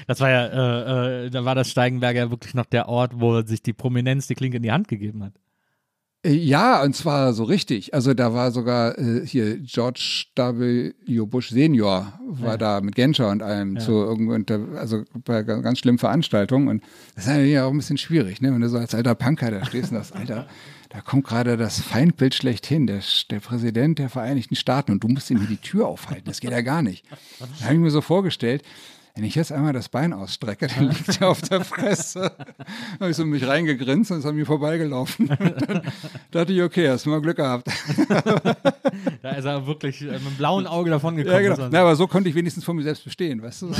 Das 0.06 0.20
war 0.20 0.30
ja, 0.30 0.46
äh, 0.46 1.26
äh, 1.26 1.30
da 1.30 1.44
war 1.44 1.54
das 1.54 1.70
Steigenberger 1.70 2.30
wirklich 2.30 2.54
noch 2.54 2.64
der 2.64 2.88
Ort, 2.88 3.20
wo 3.20 3.42
sich 3.42 3.62
die 3.62 3.72
Prominenz 3.72 4.26
die 4.26 4.34
Klinke 4.34 4.56
in 4.56 4.62
die 4.62 4.72
Hand 4.72 4.88
gegeben 4.88 5.22
hat. 5.24 5.32
Äh, 6.24 6.32
Ja, 6.32 6.82
und 6.82 6.94
zwar 6.96 7.32
so 7.32 7.44
richtig. 7.44 7.94
Also 7.94 8.12
da 8.14 8.34
war 8.34 8.50
sogar 8.50 8.98
äh, 8.98 9.24
hier 9.26 9.58
George 9.58 10.24
W. 10.36 10.92
Bush 11.26 11.50
Senior 11.50 12.12
war 12.26 12.50
Ja. 12.52 12.56
da 12.56 12.80
mit 12.80 12.94
Genscher 12.94 13.28
und 13.30 13.42
allem 13.42 13.78
zu 13.78 13.92
irgendwo, 13.92 14.32
also 14.76 15.04
bei 15.24 15.42
ga- 15.42 15.60
ganz 15.60 15.78
schlimmen 15.78 15.98
Veranstaltungen. 15.98 16.68
Und 16.68 16.82
das 17.14 17.24
ist 17.24 17.30
natürlich 17.30 17.58
auch 17.60 17.70
ein 17.70 17.76
bisschen 17.78 17.98
schwierig, 17.98 18.40
ne? 18.40 18.52
wenn 18.52 18.60
du 18.60 18.68
so 18.68 18.78
als 18.78 18.94
alter 18.94 19.14
Punker 19.14 19.50
da 19.50 19.64
stehst 19.64 19.92
und 19.92 19.98
sagst, 19.98 20.14
Alter, 20.16 20.48
da 20.90 21.00
kommt 21.02 21.24
gerade 21.26 21.56
das 21.56 21.80
Feindbild 21.80 22.34
schlechthin, 22.34 22.86
der, 22.86 23.00
der 23.30 23.40
Präsident 23.40 23.98
der 23.98 24.08
Vereinigten 24.08 24.56
Staaten 24.56 24.90
und 24.92 25.04
du 25.04 25.08
musst 25.08 25.30
ihm 25.30 25.38
hier 25.38 25.46
die 25.48 25.58
Tür 25.58 25.86
aufhalten. 25.86 26.24
Das 26.26 26.40
geht 26.40 26.50
ja 26.50 26.62
gar 26.62 26.82
nicht. 26.82 27.04
Da 27.60 27.64
habe 27.66 27.74
ich 27.74 27.80
mir 27.80 27.90
so 27.90 28.00
vorgestellt, 28.00 28.62
wenn 29.18 29.24
ich 29.24 29.34
jetzt 29.34 29.50
einmal 29.50 29.72
das 29.72 29.88
Bein 29.88 30.12
ausstrecke, 30.12 30.68
dann 30.68 30.90
liegt 30.90 31.20
er 31.20 31.30
auf 31.30 31.40
der 31.42 31.64
Fresse. 31.64 32.30
Da 32.38 33.00
habe 33.00 33.10
ich 33.10 33.16
so 33.16 33.24
mich 33.24 33.46
reingegrinst 33.46 34.12
und 34.12 34.18
ist 34.18 34.26
an 34.26 34.36
mir 34.36 34.46
vorbeigelaufen. 34.46 35.28
Und 35.28 35.40
dann 35.40 35.82
dachte 36.30 36.52
ich, 36.52 36.62
okay, 36.62 36.88
hast 36.88 37.06
du 37.06 37.10
mal 37.10 37.20
Glück 37.20 37.36
gehabt. 37.36 37.68
Da 39.22 39.30
ist 39.32 39.44
er 39.44 39.66
wirklich 39.66 40.02
äh, 40.02 40.12
mit 40.12 40.26
dem 40.26 40.36
blauen 40.36 40.66
Auge 40.66 40.90
davon 40.90 41.16
gekommen. 41.16 41.44
Ja, 41.44 41.54
genau. 41.54 41.68
Na, 41.70 41.80
aber 41.80 41.96
so 41.96 42.06
konnte 42.06 42.28
ich 42.28 42.34
wenigstens 42.34 42.64
von 42.64 42.76
mir 42.76 42.82
selbst 42.82 43.04
bestehen, 43.04 43.42
weißt 43.42 43.62
du? 43.62 43.74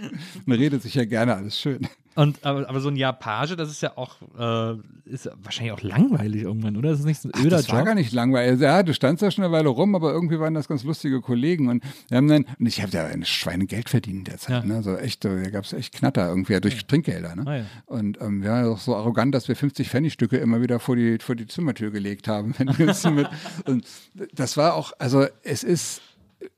Man 0.46 0.58
redet 0.58 0.82
sich 0.82 0.94
ja 0.94 1.04
gerne 1.04 1.34
alles 1.34 1.58
schön. 1.58 1.86
Und 2.16 2.44
aber, 2.44 2.68
aber 2.68 2.80
so 2.80 2.88
ein 2.88 2.96
Jahr 2.96 3.12
Page, 3.12 3.54
das 3.56 3.70
ist 3.70 3.82
ja 3.82 3.96
auch 3.96 4.16
äh, 4.36 4.78
ist 5.04 5.26
ja 5.26 5.32
wahrscheinlich 5.42 5.72
auch 5.72 5.82
langweilig 5.82 6.42
irgendwann, 6.42 6.76
oder? 6.76 6.90
Das 6.90 7.00
ist 7.00 7.06
nicht 7.06 7.20
so 7.20 7.28
ein 7.28 7.40
öder 7.40 7.56
das 7.56 7.68
war 7.68 7.78
Job. 7.78 7.86
gar 7.86 7.94
nicht 7.94 8.12
langweilig. 8.12 8.50
Also, 8.50 8.64
Ja, 8.64 8.82
du 8.82 8.92
standst 8.92 9.22
da 9.22 9.30
schon 9.30 9.44
eine 9.44 9.52
Weile 9.52 9.68
rum, 9.68 9.94
aber 9.94 10.12
irgendwie 10.12 10.40
waren 10.40 10.54
das 10.54 10.66
ganz 10.66 10.82
lustige 10.82 11.20
Kollegen. 11.20 11.68
Und 11.68 11.84
wir 12.08 12.16
haben 12.16 12.28
dann, 12.28 12.46
und 12.58 12.66
ich 12.66 12.82
habe 12.82 12.90
da 12.90 13.06
ein 13.06 13.24
Schweinegeld 13.24 13.88
verdient 13.88 14.18
in 14.18 14.24
der 14.24 14.38
Zeit. 14.38 14.64
Ja. 14.64 14.68
Ne? 14.68 14.82
So 14.82 14.96
echt, 14.96 15.24
da 15.24 15.34
gab 15.50 15.64
es 15.64 15.72
echt 15.72 15.94
Knatter 15.94 16.28
irgendwie 16.28 16.54
ja, 16.54 16.60
durch 16.60 16.84
Trinkgelder. 16.84 17.36
Ne? 17.36 17.44
Ah, 17.46 17.56
ja. 17.58 17.64
Und 17.86 18.20
ähm, 18.20 18.42
wir 18.42 18.50
waren 18.50 18.64
ja 18.64 18.70
auch 18.70 18.78
so 18.78 18.96
arrogant, 18.96 19.34
dass 19.34 19.46
wir 19.46 19.54
50 19.54 19.88
Pfennigstücke 19.88 20.36
immer 20.36 20.60
wieder 20.60 20.80
vor 20.80 20.96
die, 20.96 21.18
vor 21.20 21.36
die 21.36 21.46
Zimmertür 21.46 21.90
gelegt 21.90 22.26
haben. 22.26 22.54
Wenn 22.58 22.76
wir 22.76 22.88
uns 22.88 23.04
mit, 23.04 23.28
und 23.66 23.86
das 24.34 24.56
war 24.56 24.74
auch, 24.74 24.92
also 24.98 25.26
es 25.44 25.62
ist, 25.62 26.02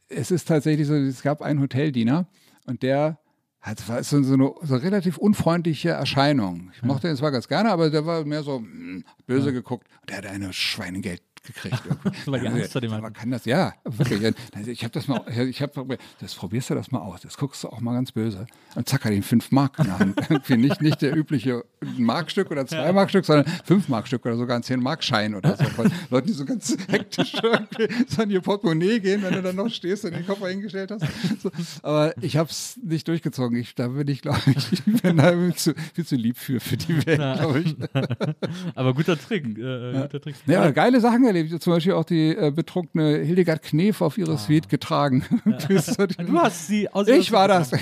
es 0.08 0.30
ist 0.30 0.48
tatsächlich 0.48 0.86
so, 0.86 0.94
es 0.94 1.22
gab 1.22 1.42
einen 1.42 1.60
Hoteldiener 1.60 2.26
und 2.66 2.82
der 2.82 3.18
hat, 3.62 3.88
war 3.88 4.02
so, 4.02 4.22
so 4.22 4.34
eine 4.34 4.52
so 4.62 4.76
relativ 4.76 5.16
unfreundliche 5.18 5.90
Erscheinung. 5.90 6.70
Ich 6.74 6.82
mochte 6.82 7.08
ihn 7.08 7.16
zwar 7.16 7.30
ganz 7.30 7.46
gerne, 7.46 7.70
aber 7.70 7.90
der 7.90 8.04
war 8.04 8.24
mehr 8.24 8.42
so 8.42 8.58
hm, 8.58 9.04
böse 9.26 9.52
geguckt. 9.52 9.86
Und 10.00 10.10
der 10.10 10.18
hatte 10.18 10.30
eine 10.30 10.52
Schweinegeld 10.52 11.22
gekriegt. 11.42 11.82
Weil 12.26 12.40
die 12.40 12.46
Ja, 12.46 12.52
Angst 12.52 12.72
vor 12.72 12.80
dem 12.80 12.92
hatten. 12.92 13.12
kann 13.12 13.30
das, 13.30 13.44
ja, 13.44 13.74
wirklich. 13.84 14.34
Also 14.54 14.70
Ich 14.70 14.82
habe 14.84 14.92
das 14.92 15.08
mal, 15.08 15.22
ich 15.48 15.60
habe, 15.62 15.98
das 16.20 16.34
probierst 16.34 16.70
du 16.70 16.74
das 16.74 16.90
mal 16.90 17.00
aus, 17.00 17.20
das 17.22 17.36
guckst 17.36 17.62
du 17.64 17.68
auch 17.68 17.80
mal 17.80 17.94
ganz 17.94 18.12
böse. 18.12 18.46
Und 18.74 18.88
zack, 18.88 19.04
hat 19.04 19.12
ihn 19.12 19.22
fünf 19.22 19.50
Mark 19.50 19.78
in 19.78 19.84
der 19.86 19.98
Hand. 19.98 20.20
Irgendwie 20.30 20.56
nicht, 20.56 20.80
nicht 20.80 21.02
der 21.02 21.16
übliche 21.16 21.64
Markstück 21.98 22.50
oder 22.50 22.66
zwei 22.66 22.92
Markstück, 22.92 23.24
sondern 23.24 23.46
fünf 23.64 23.88
Markstück 23.88 24.24
oder 24.26 24.36
sogar 24.36 24.56
ein 24.56 24.62
zehn 24.62 24.80
Markschein 24.80 25.34
oder 25.34 25.56
so. 25.56 25.64
Von 25.64 25.90
Leuten, 26.10 26.26
die 26.28 26.32
so 26.32 26.44
ganz 26.44 26.76
hektisch 26.88 27.34
irgendwie 27.42 27.88
so 28.08 28.22
an 28.22 28.30
ihr 28.30 28.40
Portemonnaie 28.40 29.00
gehen, 29.00 29.22
wenn 29.22 29.34
du 29.34 29.42
dann 29.42 29.56
noch 29.56 29.68
stehst 29.70 30.04
und 30.04 30.14
den 30.14 30.26
Koffer 30.26 30.48
hingestellt 30.48 30.90
hast. 30.90 31.04
So. 31.42 31.50
Aber 31.82 32.14
ich 32.22 32.36
habe 32.36 32.48
es 32.50 32.78
nicht 32.82 33.08
durchgezogen. 33.08 33.58
Ich, 33.58 33.74
da 33.74 33.88
bin 33.88 34.06
ich, 34.08 34.22
glaube 34.22 34.40
ich, 34.54 34.72
ich 34.72 34.84
bin 34.84 35.16
da 35.16 35.30
viel 35.32 35.54
zu, 35.54 35.74
viel 35.94 36.06
zu 36.06 36.16
lieb 36.16 36.36
für, 36.38 36.60
für 36.60 36.76
die 36.76 37.04
Welt, 37.06 37.18
Ja. 37.20 37.34
glaube 37.36 37.60
ich. 37.60 37.76
aber 38.74 38.94
guter 38.94 39.18
Trick. 39.18 39.44
Äh, 39.58 39.92
guter 40.02 40.20
Trick. 40.20 40.34
Ja, 40.46 40.60
aber 40.62 40.72
geile 40.72 41.00
Sachen 41.00 41.24
erlebt. 41.34 41.62
Zum 41.62 41.72
Beispiel 41.72 41.92
auch 41.92 42.04
die 42.04 42.36
äh, 42.36 42.50
betrunkene 42.50 43.18
Hildegard 43.18 43.62
Knef 43.62 44.00
auf 44.00 44.18
ihre 44.18 44.38
Suite 44.38 44.68
getragen. 44.68 45.24
Du 45.62 46.38
hast 46.40 46.66
sie 46.66 46.88
aus 46.88 47.08
ich 47.08 47.32
war 47.32 47.48
das. 47.48 47.72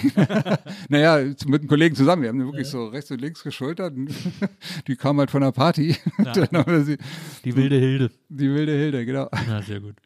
naja, 0.89 1.19
mit 1.47 1.61
einem 1.61 1.69
Kollegen 1.69 1.95
zusammen. 1.95 2.23
Wir 2.23 2.29
haben 2.31 2.39
die 2.39 2.45
wirklich 2.45 2.69
so 2.69 2.87
rechts 2.87 3.11
und 3.11 3.21
links 3.21 3.43
geschultert. 3.43 3.95
Die 4.87 4.97
kam 4.97 5.19
halt 5.19 5.31
von 5.31 5.43
der 5.43 5.53
Party. 5.53 5.97
Wir 6.17 6.85
sie, 6.85 6.99
Die 7.45 7.57
wilde 7.57 7.77
Hilde. 7.77 8.11
die 8.29 8.49
wilde 8.53 8.73
Hilde, 8.73 9.05
genau. 9.05 9.29
Ja, 9.49 9.63
sehr 9.63 9.81
gut. 9.81 9.97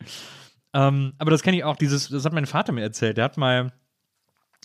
Ähm, 0.72 1.12
aber 1.18 1.30
das 1.30 1.42
kenne 1.42 1.56
ich 1.56 1.64
auch, 1.64 1.76
dieses, 1.76 2.08
das 2.08 2.24
hat 2.24 2.32
mein 2.32 2.46
Vater 2.46 2.72
mir 2.72 2.82
erzählt. 2.82 3.16
Der 3.16 3.24
hat 3.24 3.36
mal, 3.36 3.72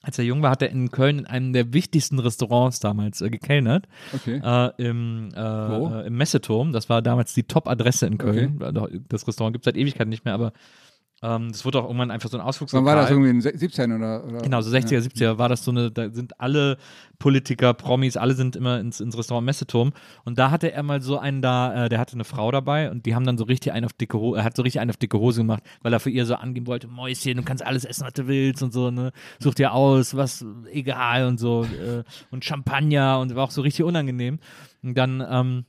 als 0.02 0.18
er 0.18 0.24
jung 0.24 0.42
war, 0.42 0.52
hat 0.52 0.62
er 0.62 0.70
in 0.70 0.92
Köln 0.92 1.20
in 1.20 1.26
einem 1.26 1.54
der 1.54 1.74
wichtigsten 1.74 2.20
Restaurants 2.20 2.80
damals 2.80 3.22
äh, 3.22 3.30
gekellnert. 3.30 3.88
Okay. 4.14 4.42
Äh, 4.44 4.72
im, 4.78 5.30
äh, 5.34 5.38
Wo? 5.38 5.94
äh, 5.94 6.08
Im 6.08 6.16
Messeturm. 6.16 6.72
Das 6.72 6.90
war 6.90 7.02
damals 7.02 7.34
die 7.34 7.44
Top-Adresse 7.44 8.06
in 8.06 8.18
Köln. 8.18 8.60
Das 9.10 9.28
Restaurant 9.28 9.54
gibt 9.54 9.66
es 9.66 9.66
seit 9.66 9.78
Ewigkeiten 9.78 10.10
nicht 10.10 10.24
mehr, 10.26 10.34
aber 10.34 10.54
Ähm, 11.22 11.52
das 11.52 11.66
wurde 11.66 11.80
auch 11.80 11.86
irgendwann 11.86 12.12
einfach 12.12 12.30
so 12.30 12.38
ein 12.38 12.42
Wann 12.42 12.48
Ausflugslokal. 12.48 12.86
war 12.86 13.02
das 13.02 13.12
irgendwie 13.12 13.30
in 13.30 13.42
den 13.42 13.58
17 13.58 13.92
oder, 13.92 14.24
oder? 14.26 14.42
Genau, 14.42 14.62
so 14.62 14.76
60er, 14.76 15.00
70er 15.00 15.38
war 15.38 15.50
das 15.50 15.64
so 15.64 15.72
eine, 15.72 15.92
da 15.92 16.10
sind 16.12 16.40
alle 16.40 16.78
Politiker, 17.18 17.74
Promis, 17.74 18.16
alle 18.16 18.34
sind 18.34 18.56
immer 18.56 18.80
ins, 18.80 19.00
ins 19.00 19.18
Restaurant 19.18 19.46
Messeturm. 19.46 19.92
Und 20.24 20.40
da 20.40 20.52
hatte 20.52 20.72
er 20.72 20.84
mal 20.84 21.02
so 21.02 21.18
einen 21.18 21.42
da, 21.42 21.86
äh, 21.86 21.90
der 21.90 22.00
hatte 22.00 22.14
eine 22.14 22.24
Frau 22.24 22.52
dabei 22.52 22.90
und 22.90 23.06
die 23.06 23.16
haben 23.16 23.26
dann 23.26 23.38
so 23.38 23.44
richtig 23.44 23.74
einen 23.74 23.86
auf 23.86 23.94
dicke 23.94 24.18
Hose, 24.18 24.40
er 24.40 24.44
hat 24.46 24.56
so 24.56 24.62
richtig 24.64 24.80
einen 24.80 24.92
auf 24.92 24.98
dicke 24.98 25.20
Hose 25.20 25.42
gemacht, 25.42 25.64
weil 25.82 25.92
er 25.92 26.00
für 26.00 26.10
ihr 26.10 26.26
so 26.26 26.36
angeben 26.36 26.68
wollte, 26.68 26.88
Mäuschen, 26.88 27.38
du 27.38 27.44
kannst 27.44 27.66
alles 27.66 27.86
essen, 27.86 28.06
was 28.06 28.14
du 28.14 28.28
willst 28.28 28.64
und 28.64 28.72
so, 28.72 28.92
ne? 28.92 29.12
Such 29.40 29.56
dir 29.56 29.74
aus, 29.74 30.16
was, 30.16 30.46
egal 30.72 31.26
und 31.28 31.40
so. 31.40 31.64
Äh, 31.64 32.04
und 32.32 32.46
Champagner 32.46 33.20
und 33.20 33.36
war 33.36 33.44
auch 33.44 33.52
so 33.52 33.62
richtig 33.62 33.84
unangenehm. 33.84 34.40
Und 34.82 34.98
dann, 34.98 35.26
ähm, 35.30 35.66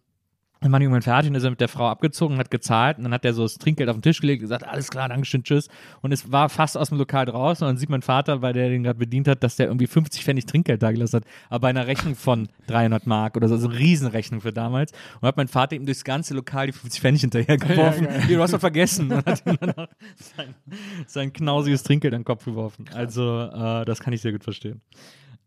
dann 0.61 0.73
waren 0.73 0.81
die 0.81 0.85
irgendwann 0.85 1.03
fertig 1.03 1.31
und 1.31 1.37
ist 1.37 1.45
er 1.45 1.51
mit 1.51 1.61
der 1.61 1.69
Frau 1.69 1.89
abgezogen, 1.89 2.37
hat 2.39 2.51
gezahlt 2.51 2.99
und 2.99 3.05
dann 3.05 3.15
hat 3.15 3.25
er 3.25 3.33
so 3.33 3.43
das 3.43 3.57
Trinkgeld 3.57 3.89
auf 3.89 3.97
den 3.97 4.03
Tisch 4.03 4.21
gelegt 4.21 4.41
und 4.41 4.49
gesagt, 4.49 4.65
alles 4.67 4.91
klar, 4.91 5.09
Dankeschön, 5.09 5.43
tschüss. 5.43 5.69
Und 6.03 6.13
es 6.13 6.31
war 6.31 6.51
fast 6.51 6.77
aus 6.77 6.91
dem 6.91 6.99
Lokal 6.99 7.25
draußen 7.25 7.67
und 7.67 7.71
dann 7.71 7.77
sieht 7.79 7.89
mein 7.89 8.03
Vater, 8.03 8.43
weil 8.43 8.53
der 8.53 8.69
den 8.69 8.83
gerade 8.83 8.99
bedient 8.99 9.27
hat, 9.27 9.43
dass 9.43 9.57
der 9.57 9.67
irgendwie 9.67 9.87
50 9.87 10.23
Pfennig 10.23 10.45
Trinkgeld 10.45 10.83
da 10.83 10.93
gelassen 10.93 11.17
hat, 11.17 11.25
aber 11.49 11.61
bei 11.61 11.69
einer 11.69 11.87
Rechnung 11.87 12.15
von 12.15 12.49
300 12.67 13.07
Mark 13.07 13.37
oder 13.37 13.49
so, 13.49 13.55
also 13.55 13.69
eine 13.69 13.79
Riesenrechnung 13.79 14.43
für 14.43 14.53
damals. 14.53 14.93
Und 15.21 15.29
hat 15.29 15.37
mein 15.39 15.49
Vater 15.49 15.77
ihm 15.77 15.87
durchs 15.87 16.05
ganze 16.05 16.35
Lokal 16.35 16.67
die 16.67 16.73
50 16.73 17.01
Pfennig 17.01 17.21
hinterhergeworfen. 17.23 18.09
Ja, 18.31 18.37
du 18.37 18.43
hast 18.43 18.53
doch 18.53 18.61
vergessen. 18.61 19.11
Und 19.13 19.25
hat 19.27 19.47
ihm 19.47 19.57
dann 19.61 19.73
auch 19.73 19.89
sein, 20.17 20.55
sein 21.07 21.33
knausiges 21.33 21.83
Trinkgeld 21.83 22.15
an 22.15 22.21
den 22.21 22.25
Kopf 22.25 22.45
geworfen. 22.45 22.85
Also, 22.95 23.43
äh, 23.43 23.85
das 23.85 24.01
kann 24.01 24.13
ich 24.13 24.21
sehr 24.21 24.33
gut 24.33 24.45
verstehen. 24.45 24.81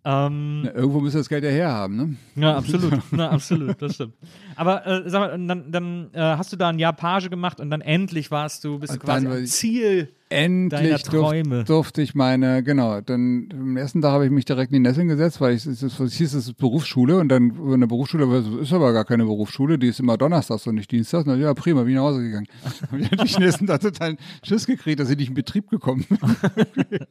Ähm, 0.05 0.63
Ja, 0.65 0.73
irgendwo 0.73 0.99
müsst 0.99 1.15
ihr 1.15 1.19
das 1.19 1.29
Geld 1.29 1.43
ja 1.43 1.49
herhaben, 1.49 1.95
ne? 1.95 2.15
ja, 2.35 2.57
absolut. 2.57 2.99
Na, 3.11 3.29
absolut, 3.29 3.81
das 3.81 3.95
stimmt. 3.95 4.13
Aber 4.55 4.85
äh, 4.85 5.09
sag 5.09 5.19
mal, 5.21 5.47
dann, 5.47 5.71
dann 5.71 6.09
äh, 6.13 6.19
hast 6.19 6.51
du 6.51 6.57
da 6.57 6.69
ein 6.69 6.79
Jahr 6.79 6.93
Page 6.93 7.29
gemacht 7.29 7.59
und 7.61 7.69
dann 7.69 7.81
endlich 7.81 8.29
warst 8.29 8.63
du, 8.65 8.79
bist 8.79 8.93
du 8.93 8.97
Und 8.97 9.03
quasi 9.03 9.27
am 9.27 9.45
Ziel. 9.45 10.09
Endlich 10.33 11.03
durf, 11.03 11.63
durfte 11.65 12.01
ich 12.01 12.15
meine, 12.15 12.63
genau, 12.63 13.01
dann 13.01 13.49
am 13.53 13.77
ersten 13.77 14.01
Tag 14.01 14.11
habe 14.11 14.25
ich 14.25 14.31
mich 14.31 14.45
direkt 14.45 14.71
in 14.71 14.83
die 14.83 14.89
Nesseln 14.89 15.07
gesetzt, 15.07 15.39
weil 15.39 15.55
ich, 15.55 15.65
es, 15.65 15.81
es, 15.81 15.97
hieß, 15.97 16.33
es 16.33 16.47
ist 16.47 16.57
Berufsschule 16.57 17.17
und 17.17 17.29
dann 17.29 17.53
eine 17.71 17.87
Berufsschule, 17.87 18.25
es 18.37 18.67
ist 18.67 18.73
aber 18.73 18.93
gar 18.93 19.05
keine 19.05 19.25
Berufsschule, 19.25 19.77
die 19.77 19.87
ist 19.87 19.99
immer 19.99 20.17
donnerstags 20.17 20.67
und 20.67 20.75
nicht 20.75 20.91
dienstags. 20.91 21.25
Na 21.25 21.35
ja, 21.35 21.53
prima, 21.53 21.81
bin 21.81 21.91
ich 21.91 21.95
nach 21.95 22.03
Hause 22.03 22.23
gegangen. 22.23 22.47
Habe 22.91 23.01
ich 23.01 23.11
natürlich 23.11 23.35
den 23.35 23.45
nächsten 23.45 23.67
Tag 23.67 23.81
total 23.81 24.17
Schiss 24.43 24.65
gekriegt, 24.65 24.99
dass 24.99 25.09
ich 25.09 25.17
nicht 25.17 25.29
in 25.29 25.35
Betrieb 25.35 25.69
gekommen 25.69 26.05
bin. 26.09 26.19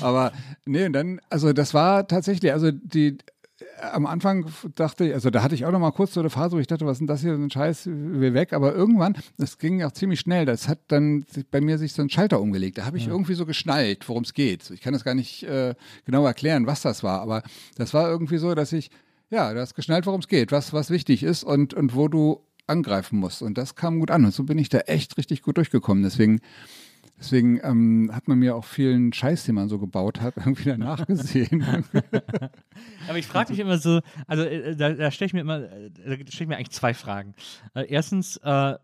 aber 0.00 0.32
nee, 0.66 0.86
und 0.86 0.92
dann, 0.92 1.20
also 1.30 1.52
das 1.52 1.74
war 1.74 2.06
tatsächlich, 2.06 2.52
also 2.52 2.70
die, 2.70 3.18
am 3.92 4.06
Anfang 4.06 4.46
dachte 4.74 5.06
ich, 5.06 5.14
also 5.14 5.30
da 5.30 5.42
hatte 5.42 5.54
ich 5.54 5.64
auch 5.64 5.72
noch 5.72 5.78
mal 5.78 5.90
kurz 5.90 6.14
so 6.14 6.20
eine 6.20 6.30
Phase, 6.30 6.56
wo 6.56 6.60
ich 6.60 6.66
dachte, 6.66 6.86
was 6.86 6.92
ist 6.92 6.98
denn 7.00 7.06
das 7.06 7.20
hier, 7.20 7.36
so 7.36 7.42
ein 7.42 7.50
Scheiß, 7.50 7.86
will 7.86 8.34
weg. 8.34 8.52
Aber 8.52 8.74
irgendwann, 8.74 9.16
das 9.38 9.58
ging 9.58 9.82
auch 9.82 9.92
ziemlich 9.92 10.20
schnell, 10.20 10.46
das 10.46 10.68
hat 10.68 10.78
dann 10.88 11.24
bei 11.50 11.60
mir 11.60 11.78
sich 11.78 11.92
so 11.92 12.02
ein 12.02 12.10
Schalter 12.10 12.40
umgelegt. 12.40 12.78
Da 12.78 12.84
habe 12.84 12.98
ich 12.98 13.08
irgendwie 13.08 13.34
so 13.34 13.46
geschnallt, 13.46 14.08
worum 14.08 14.22
es 14.22 14.34
geht. 14.34 14.70
Ich 14.70 14.80
kann 14.80 14.92
das 14.92 15.04
gar 15.04 15.14
nicht 15.14 15.42
äh, 15.44 15.74
genau 16.04 16.24
erklären, 16.26 16.66
was 16.66 16.82
das 16.82 17.02
war, 17.02 17.20
aber 17.20 17.42
das 17.76 17.94
war 17.94 18.08
irgendwie 18.08 18.38
so, 18.38 18.54
dass 18.54 18.72
ich, 18.72 18.90
ja, 19.30 19.52
du 19.52 19.60
hast 19.60 19.74
geschnallt, 19.74 20.06
worum 20.06 20.20
es 20.20 20.28
geht, 20.28 20.52
was, 20.52 20.72
was 20.72 20.90
wichtig 20.90 21.22
ist 21.22 21.44
und, 21.44 21.74
und 21.74 21.94
wo 21.94 22.08
du 22.08 22.40
angreifen 22.66 23.18
musst. 23.18 23.42
Und 23.42 23.58
das 23.58 23.74
kam 23.74 23.98
gut 23.98 24.10
an. 24.10 24.24
Und 24.24 24.32
so 24.32 24.44
bin 24.44 24.58
ich 24.58 24.68
da 24.68 24.78
echt 24.78 25.18
richtig 25.18 25.42
gut 25.42 25.56
durchgekommen. 25.56 26.02
Deswegen 26.02 26.40
Deswegen 27.20 27.60
ähm, 27.62 28.10
hat 28.14 28.28
man 28.28 28.38
mir 28.38 28.56
auch 28.56 28.64
vielen 28.64 29.12
Scheiß, 29.12 29.44
den 29.44 29.54
man 29.54 29.68
so 29.68 29.78
gebaut 29.78 30.22
hat, 30.22 30.36
irgendwie 30.38 30.70
danach 30.70 31.06
gesehen. 31.06 31.62
Aber 33.08 33.18
ich 33.18 33.26
frage 33.26 33.50
mich 33.50 33.60
immer 33.60 33.76
so, 33.76 34.00
also 34.26 34.42
äh, 34.42 34.74
da, 34.74 34.94
da 34.94 35.10
stelle 35.10 35.26
ich 35.26 35.34
mir 35.34 35.40
immer, 35.40 35.58
äh, 35.58 35.90
da 35.90 36.12
stelle 36.12 36.26
ich 36.28 36.46
mir 36.48 36.56
eigentlich 36.56 36.70
zwei 36.70 36.94
Fragen. 36.94 37.34
Äh, 37.74 37.86
erstens, 37.90 38.38
äh, 38.42 38.70
äh, 38.70 38.76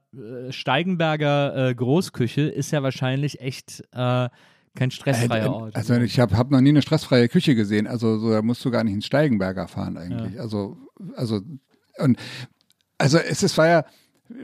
Steigenberger 0.50 1.70
äh, 1.70 1.74
Großküche 1.74 2.42
ist 2.42 2.70
ja 2.72 2.82
wahrscheinlich 2.82 3.40
echt 3.40 3.82
kein 3.92 4.90
stressfreier 4.90 5.54
Ort. 5.54 5.74
Also 5.74 5.94
ich 5.94 6.20
habe 6.20 6.36
hab 6.36 6.50
noch 6.50 6.60
nie 6.60 6.68
eine 6.68 6.82
stressfreie 6.82 7.28
Küche 7.28 7.54
gesehen. 7.54 7.86
Also 7.86 8.18
so, 8.18 8.30
da 8.30 8.42
musst 8.42 8.62
du 8.62 8.70
gar 8.70 8.84
nicht 8.84 8.92
ins 8.92 9.06
Steigenberger 9.06 9.68
fahren 9.68 9.96
eigentlich. 9.96 10.38
Also, 10.38 10.76
also, 11.14 11.40
und, 11.96 12.18
also 12.98 13.16
es 13.16 13.42
ist, 13.42 13.56
war 13.56 13.68
ja, 13.68 13.84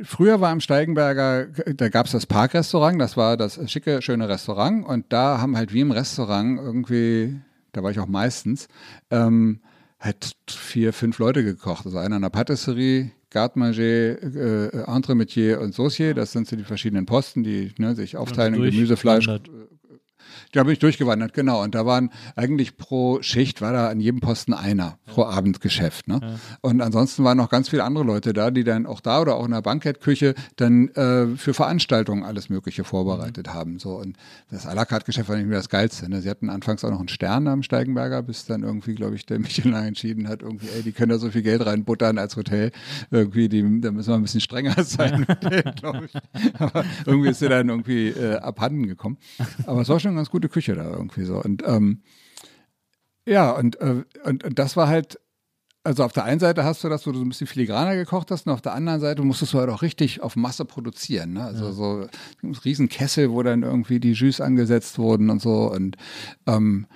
früher 0.04 0.40
war 0.40 0.52
im 0.52 0.60
Steigenberger, 0.60 1.46
da 1.76 1.88
gab 1.88 2.06
es 2.06 2.12
das 2.12 2.26
Parkrestaurant, 2.26 3.00
das 3.00 3.16
war 3.16 3.36
das 3.36 3.58
schicke, 3.70 4.02
schöne 4.02 4.28
Restaurant 4.28 4.86
und 4.86 5.06
da 5.12 5.40
haben 5.40 5.56
halt 5.56 5.72
wie 5.72 5.80
im 5.80 5.90
Restaurant 5.90 6.58
irgendwie, 6.60 7.40
da 7.72 7.82
war 7.82 7.90
ich 7.90 7.98
auch 8.00 8.06
meistens, 8.06 8.68
ähm, 9.10 9.60
halt 10.00 10.32
vier, 10.48 10.92
fünf 10.92 11.18
Leute 11.18 11.44
gekocht. 11.44 11.86
Also 11.86 11.98
einer 11.98 12.16
in 12.16 12.22
der 12.22 12.30
Patisserie, 12.30 13.12
Garde-Manger, 13.30 13.76
äh, 13.80 14.68
Entremetier 14.86 15.60
und 15.60 15.74
Saucier, 15.74 16.12
das 16.14 16.32
sind 16.32 16.48
so 16.48 16.56
die 16.56 16.64
verschiedenen 16.64 17.06
Posten, 17.06 17.42
die 17.42 17.72
ne, 17.78 17.94
sich 17.94 18.16
aufteilen 18.16 18.54
in 18.54 18.60
durch- 18.60 18.74
Gemüse, 18.74 18.96
Fleisch. 18.96 19.28
Da 20.52 20.62
bin 20.64 20.72
ich 20.72 20.78
durchgewandert, 20.78 21.34
genau. 21.34 21.62
Und 21.62 21.74
da 21.74 21.84
waren 21.86 22.10
eigentlich 22.36 22.76
pro 22.76 23.20
Schicht 23.22 23.60
war 23.60 23.72
da 23.72 23.88
an 23.88 24.00
jedem 24.00 24.20
Posten 24.20 24.52
einer 24.54 24.98
pro 25.06 25.24
Abendgeschäft. 25.24 26.08
Ne? 26.08 26.38
Und 26.60 26.80
ansonsten 26.80 27.24
waren 27.24 27.36
noch 27.38 27.48
ganz 27.50 27.68
viele 27.68 27.84
andere 27.84 28.04
Leute 28.04 28.32
da, 28.32 28.50
die 28.50 28.64
dann 28.64 28.86
auch 28.86 29.00
da 29.00 29.20
oder 29.20 29.36
auch 29.36 29.44
in 29.44 29.50
der 29.52 29.62
Bankettküche 29.62 30.34
dann 30.56 30.88
äh, 30.90 31.36
für 31.36 31.54
Veranstaltungen 31.54 32.22
alles 32.24 32.48
Mögliche 32.48 32.84
vorbereitet 32.84 33.46
Mhm. 33.48 33.52
haben. 33.54 33.78
So 33.78 33.96
und 33.98 34.16
das 34.50 34.66
à 34.66 34.74
la 34.74 34.84
carte 34.84 35.06
Geschäft 35.06 35.28
war 35.28 35.36
nicht 35.36 35.46
mehr 35.48 35.58
das 35.58 35.68
Geilste. 35.68 36.08
Ne? 36.08 36.20
Sie 36.22 36.28
hatten 36.30 36.50
anfangs 36.50 36.84
auch 36.84 36.90
noch 36.90 36.98
einen 36.98 37.08
Stern 37.08 37.48
am 37.48 37.62
Steigenberger, 37.62 38.22
bis 38.22 38.44
dann 38.46 38.62
irgendwie, 38.62 38.94
glaube 38.94 39.16
ich, 39.16 39.26
der 39.26 39.38
Michelin 39.38 39.74
entschieden 39.74 40.28
hat, 40.28 40.42
irgendwie, 40.42 40.68
ey, 40.76 40.82
die 40.82 40.92
können 40.92 41.10
da 41.10 41.18
so 41.18 41.30
viel 41.30 41.42
Geld 41.42 41.64
reinbuttern 41.64 42.18
als 42.18 42.36
Hotel. 42.36 42.70
Irgendwie, 43.10 43.48
die, 43.48 43.80
da 43.80 43.90
müssen 43.90 44.10
wir 44.10 44.16
ein 44.16 44.22
bisschen 44.22 44.40
strenger 44.40 44.74
sein 44.84 45.26
glaube 45.76 46.06
ich. 46.06 46.60
Aber 46.60 46.84
irgendwie 47.06 47.30
ist 47.30 47.38
sie 47.38 47.48
dann 47.48 47.68
irgendwie 47.68 48.08
äh, 48.08 48.36
abhanden 48.36 48.86
gekommen. 48.86 49.16
Aber 49.66 49.80
es 49.82 49.88
war 49.88 49.98
schon 50.00 50.14
ganz 50.16 50.30
gute 50.42 50.48
Küche 50.48 50.74
da 50.74 50.90
irgendwie 50.90 51.24
so. 51.24 51.40
Und 51.40 51.62
ähm, 51.66 52.02
ja, 53.26 53.52
und, 53.52 53.80
äh, 53.80 54.02
und, 54.24 54.44
und 54.44 54.58
das 54.58 54.76
war 54.76 54.88
halt, 54.88 55.18
also 55.84 56.04
auf 56.04 56.12
der 56.12 56.24
einen 56.24 56.40
Seite 56.40 56.64
hast 56.64 56.82
du 56.82 56.88
das, 56.88 57.06
wo 57.06 57.12
du 57.12 57.18
so 57.18 57.24
ein 57.24 57.28
bisschen 57.28 57.46
filigraner 57.46 57.94
gekocht 57.94 58.30
hast, 58.30 58.46
und 58.46 58.52
auf 58.52 58.60
der 58.60 58.74
anderen 58.74 59.00
Seite 59.00 59.22
musstest 59.22 59.52
du 59.52 59.58
halt 59.58 59.70
auch 59.70 59.82
richtig 59.82 60.20
auf 60.20 60.36
Masse 60.36 60.64
produzieren. 60.64 61.34
Ne? 61.34 61.44
Also 61.44 61.72
so 61.72 62.06
ein 62.42 62.54
Riesenkessel, 62.54 63.30
wo 63.30 63.42
dann 63.42 63.62
irgendwie 63.62 64.00
die 64.00 64.12
Jus 64.12 64.40
angesetzt 64.40 64.98
wurden 64.98 65.30
und 65.30 65.40
so. 65.40 65.70
Und 65.70 65.96
ähm, 66.46 66.86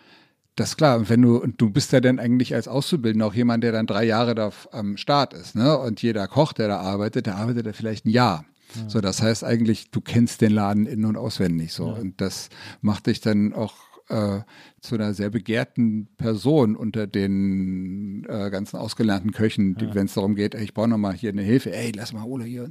das 0.56 0.70
ist 0.70 0.76
klar, 0.76 0.98
und 0.98 1.10
wenn 1.10 1.22
du, 1.22 1.36
und 1.36 1.60
du 1.60 1.70
bist 1.70 1.92
ja 1.92 2.00
dann 2.00 2.18
eigentlich 2.18 2.54
als 2.54 2.66
Auszubildender 2.66 3.26
auch 3.26 3.34
jemand, 3.34 3.62
der 3.62 3.72
dann 3.72 3.86
drei 3.86 4.04
Jahre 4.04 4.34
da 4.34 4.50
am 4.72 4.96
Start 4.96 5.34
ist, 5.34 5.54
ne? 5.54 5.78
Und 5.78 6.02
jeder 6.02 6.26
Koch, 6.28 6.52
der 6.52 6.68
da 6.68 6.78
arbeitet, 6.80 7.26
der 7.26 7.36
arbeitet 7.36 7.66
ja 7.66 7.72
vielleicht 7.72 8.06
ein 8.06 8.10
Jahr. 8.10 8.44
So, 8.88 9.00
das 9.00 9.22
heißt 9.22 9.44
eigentlich, 9.44 9.90
du 9.90 10.00
kennst 10.00 10.40
den 10.40 10.52
Laden 10.52 10.86
in- 10.86 11.04
und 11.04 11.16
auswendig 11.16 11.72
so. 11.72 11.86
Und 11.86 12.20
das 12.20 12.50
macht 12.80 13.06
dich 13.06 13.20
dann 13.20 13.52
auch 13.52 13.74
äh, 14.08 14.40
zu 14.80 14.94
einer 14.94 15.14
sehr 15.14 15.30
begehrten 15.30 16.08
Person 16.16 16.76
unter 16.76 17.06
den 17.06 18.24
äh, 18.28 18.50
ganzen 18.50 18.76
ausgelernten 18.76 19.32
Köchen, 19.32 19.74
die 19.74 19.92
wenn 19.94 20.06
es 20.06 20.14
darum 20.14 20.36
geht, 20.36 20.54
ey, 20.54 20.62
ich 20.62 20.74
brauche 20.74 20.88
nochmal 20.88 21.14
hier 21.14 21.30
eine 21.30 21.42
Hilfe, 21.42 21.74
ey, 21.74 21.92
lass 21.92 22.12
mal 22.12 22.22
Ole 22.22 22.44
hier. 22.44 22.70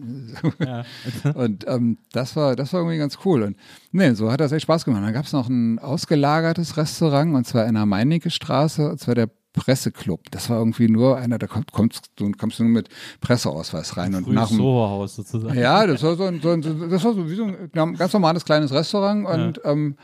und 1.35 1.67
ähm, 1.67 1.97
das 2.13 2.35
war, 2.37 2.55
das 2.55 2.71
war 2.71 2.81
irgendwie 2.81 2.99
ganz 2.99 3.19
cool. 3.25 3.43
Und 3.43 3.57
nee, 3.91 4.13
so 4.13 4.31
hat 4.31 4.39
das 4.39 4.53
echt 4.53 4.63
Spaß 4.63 4.85
gemacht. 4.85 5.03
Dann 5.03 5.13
gab 5.13 5.25
es 5.25 5.33
noch 5.33 5.49
ein 5.49 5.79
ausgelagertes 5.79 6.77
Restaurant 6.77 7.35
und 7.35 7.45
zwar 7.45 7.65
in 7.65 7.75
der 7.75 7.85
Meinecke 7.85 8.29
Straße, 8.29 8.89
und 8.91 8.99
zwar 8.99 9.15
der 9.15 9.29
Presseclub. 9.55 10.29
Das 10.31 10.49
war 10.49 10.59
irgendwie 10.59 10.87
nur 10.87 11.17
einer, 11.17 11.39
da 11.39 11.47
kommt, 11.47 11.71
kommst, 11.71 12.11
du 12.15 12.31
kommst 12.31 12.59
du 12.59 12.63
nur 12.63 12.73
mit 12.73 12.89
Presseausweis 13.21 13.97
rein 13.97 14.13
und 14.15 14.27
nach 14.31 14.49
dem 14.49 14.57
Soho-Haus 14.57 15.15
sozusagen. 15.15 15.57
ja, 15.57 15.87
das 15.87 16.03
war 16.03 16.15
so 16.15 16.23
ein, 16.23 16.41
so 16.41 16.51
ein 16.51 16.61
das 16.61 17.03
war 17.03 17.13
so 17.13 17.29
wie 17.29 17.35
so 17.35 17.45
ein 17.45 17.95
ganz 17.95 18.13
normales 18.13 18.45
kleines 18.45 18.71
Restaurant 18.71 19.25
und 19.27 19.61
ähm, 19.63 19.95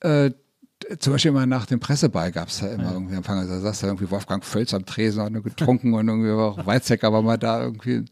äh, 0.00 0.30
zum 0.98 1.14
Beispiel 1.14 1.30
immer 1.30 1.46
nach 1.46 1.66
dem 1.66 1.80
Presseball 1.80 2.32
gab 2.32 2.48
es 2.48 2.60
da 2.60 2.66
immer 2.68 2.92
irgendwie 2.92 3.14
Empfang. 3.14 3.46
Da 3.48 3.60
saß 3.60 3.80
da 3.80 3.86
irgendwie 3.86 4.10
Wolfgang 4.10 4.44
Völz 4.44 4.74
am 4.74 4.84
Tresen, 4.84 5.22
hat 5.22 5.32
nur 5.32 5.42
getrunken 5.42 5.94
und 5.94 6.06
irgendwie 6.08 6.30
war 6.30 6.52
auch 6.52 6.66
Weizsäcker 6.66 7.12
war 7.12 7.22
mal 7.22 7.38
da 7.38 7.62
irgendwie. 7.62 8.04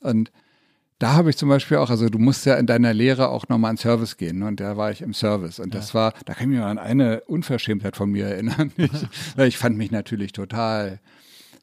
Und 0.00 0.30
da 0.98 1.12
habe 1.12 1.30
ich 1.30 1.36
zum 1.36 1.48
Beispiel 1.48 1.76
auch, 1.76 1.90
also 1.90 2.08
du 2.08 2.18
musst 2.18 2.44
ja 2.44 2.56
in 2.56 2.66
deiner 2.66 2.92
Lehre 2.92 3.28
auch 3.28 3.48
nochmal 3.48 3.70
an 3.70 3.76
Service 3.76 4.16
gehen. 4.16 4.40
Ne? 4.40 4.46
Und 4.46 4.60
da 4.60 4.76
war 4.76 4.90
ich 4.90 5.00
im 5.00 5.14
Service. 5.14 5.60
Und 5.60 5.74
das 5.74 5.94
war, 5.94 6.12
da 6.24 6.34
kann 6.34 6.50
ich 6.50 6.58
mich 6.58 6.64
an 6.64 6.78
eine 6.78 7.22
Unverschämtheit 7.26 7.96
von 7.96 8.10
mir 8.10 8.26
erinnern. 8.26 8.72
Ich, 8.78 9.44
ich 9.44 9.58
fand 9.58 9.76
mich 9.76 9.90
natürlich 9.90 10.32
total, 10.32 11.00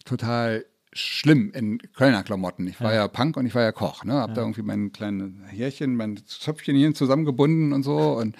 total 0.05 0.65
schlimm 0.93 1.51
in 1.53 1.79
Kölner 1.93 2.23
Klamotten. 2.23 2.67
Ich 2.67 2.79
war 2.79 2.93
ja, 2.93 3.07
Punk 3.07 3.35
und 3.35 3.45
ich 3.45 3.53
war 3.55 3.61
ja 3.61 3.71
Koch. 3.71 4.05
Ne? 4.05 4.13
Hab 4.13 4.33
da 4.33 4.41
irgendwie 4.41 4.61
mein 4.61 4.91
kleines 4.91 5.31
Härchen, 5.47 5.95
mein 5.95 6.17
Zöpfchen 6.25 6.75
hier 6.75 6.93
zusammengebunden 6.93 7.73
und 7.73 7.83
so. 7.83 7.97
Und 8.17 8.35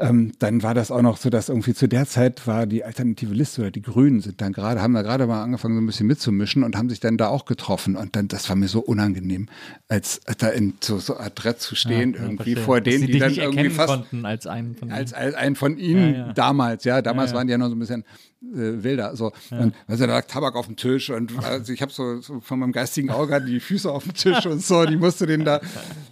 ähm, 0.00 0.32
dann 0.38 0.62
war 0.62 0.74
das 0.74 0.90
auch 0.90 1.02
noch 1.02 1.16
so, 1.16 1.30
dass 1.30 1.48
irgendwie 1.48 1.74
zu 1.74 1.88
der 1.88 2.06
Zeit 2.06 2.46
war 2.46 2.66
die 2.66 2.84
alternative 2.84 3.32
Liste 3.32 3.62
oder 3.62 3.70
die 3.70 3.82
Grünen 3.82 4.20
sind 4.20 4.40
dann 4.40 4.52
gerade, 4.52 4.82
haben 4.82 4.94
da 4.94 5.02
gerade 5.02 5.26
mal 5.26 5.42
angefangen, 5.42 5.74
so 5.74 5.80
ein 5.80 5.86
bisschen 5.86 6.06
mitzumischen 6.06 6.64
und 6.64 6.76
haben 6.76 6.88
sich 6.88 7.00
dann 7.00 7.16
da 7.16 7.28
auch 7.28 7.44
getroffen. 7.44 7.96
Und 7.96 8.16
dann, 8.16 8.28
das 8.28 8.48
war 8.48 8.56
mir 8.56 8.68
so 8.68 8.80
unangenehm, 8.80 9.48
als 9.88 10.20
da 10.38 10.48
in 10.48 10.74
so, 10.80 10.98
so 10.98 11.16
Adrett 11.16 11.60
zu 11.60 11.74
stehen, 11.74 12.14
ja, 12.14 12.22
irgendwie 12.22 12.54
verstehe. 12.54 12.64
vor 12.64 12.80
denen, 12.80 13.06
die 13.06 13.18
dann 13.18 13.34
irgendwie 13.34 13.70
fast 13.70 14.04
als 14.22 14.46
einen 14.46 14.74
von 14.74 14.90
als, 14.90 15.12
als 15.12 15.34
einen 15.34 15.56
von 15.56 15.78
ihnen 15.78 16.14
ja, 16.14 16.26
ja. 16.26 16.32
damals, 16.32 16.84
ja, 16.84 17.02
damals 17.02 17.34
waren 17.34 17.46
die 17.46 17.52
ja 17.52 17.58
noch 17.58 17.68
so 17.68 17.74
ein 17.74 17.78
bisschen 17.78 18.04
äh, 18.42 18.82
wilder. 18.82 19.16
So. 19.16 19.32
Und 19.50 19.74
du, 19.88 19.96
da 19.96 20.04
lag 20.04 20.26
Tabak 20.26 20.54
auf 20.54 20.66
dem 20.66 20.76
Tisch 20.76 21.10
und 21.10 21.32
also 21.44 21.72
ich 21.72 21.82
habe 21.82 21.92
so, 21.92 22.20
so, 22.20 22.40
von 22.40 22.58
meinem 22.58 22.72
geistigen 22.72 23.10
Auge 23.10 23.40
die 23.40 23.60
Füße 23.60 23.90
auf 23.90 24.04
dem 24.04 24.14
Tisch 24.14 24.46
und 24.46 24.62
so, 24.62 24.84
die 24.84 24.96
musste 24.96 25.26
den 25.26 25.44
da 25.44 25.60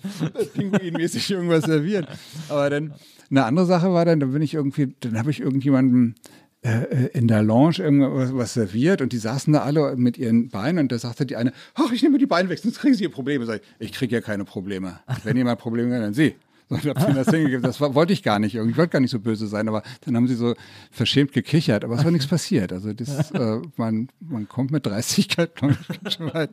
pinguinmäßig 0.55 1.31
irgendwas 1.31 1.65
servieren. 1.65 2.07
Aber 2.49 2.71
dann 2.71 2.95
eine 3.37 3.47
andere 3.47 3.67
Sache 3.67 3.93
war 3.93 4.05
dann, 4.05 4.21
da 4.21 4.27
bin 4.27 4.43
ich 4.43 4.55
irgendwie, 4.55 4.95
dann 5.01 5.19
habe 5.19 5.31
ich 5.31 5.41
irgendjemanden 5.41 6.15
äh, 6.63 6.85
äh, 6.85 7.19
in 7.19 7.29
der 7.29 7.43
Lounge 7.43 7.79
irgendwas 7.79 8.35
was 8.35 8.55
serviert 8.55 9.03
und 9.03 9.13
die 9.13 9.19
saßen 9.19 9.53
da 9.53 9.63
alle 9.63 9.97
mit 9.97 10.17
ihren 10.17 10.49
Beinen 10.49 10.79
und 10.79 10.93
da 10.93 10.99
sagte 10.99 11.27
die 11.27 11.37
eine, 11.37 11.53
ach, 11.75 11.93
ich 11.93 12.03
nehme 12.03 12.19
die 12.19 12.27
Beine 12.27 12.49
weg, 12.49 12.59
sonst 12.59 12.79
kriegen 12.79 12.95
sie 12.95 13.03
ihr 13.03 13.11
Probleme. 13.11 13.45
Sag 13.45 13.61
ich, 13.61 13.91
ich 13.91 13.93
kriege 13.93 14.15
ja 14.15 14.21
keine 14.21 14.45
Probleme. 14.45 15.01
Wenn 15.25 15.37
jemand 15.37 15.61
Probleme 15.61 15.95
hat, 15.95 16.03
dann 16.03 16.15
sie. 16.15 16.37
So, 16.71 16.77
ich 16.77 16.87
habe 16.87 17.13
das 17.13 17.29
hingegeben. 17.29 17.63
Das 17.63 17.81
war, 17.81 17.95
wollte 17.95 18.15
ich 18.15 18.23
gar 18.23 18.39
nicht. 18.39 18.55
Ich 18.55 18.77
wollte 18.77 18.89
gar 18.89 19.01
nicht 19.01 19.11
so 19.11 19.21
böse 19.21 19.47
sein, 19.47 19.69
aber 19.69 19.83
dann 20.07 20.17
haben 20.17 20.27
sie 20.27 20.35
so 20.35 20.55
verschämt 20.91 21.33
gekichert. 21.33 21.85
Aber 21.85 21.97
es 21.97 22.05
war 22.05 22.11
nichts 22.11 22.27
passiert. 22.27 22.73
Also 22.73 22.95
das, 22.95 23.31
äh, 23.33 23.61
man, 23.77 24.09
man 24.21 24.49
kommt 24.49 24.71
mit 24.71 24.87
Dreistigkeit, 24.87 25.51
schon 26.09 26.33
weit. 26.33 26.51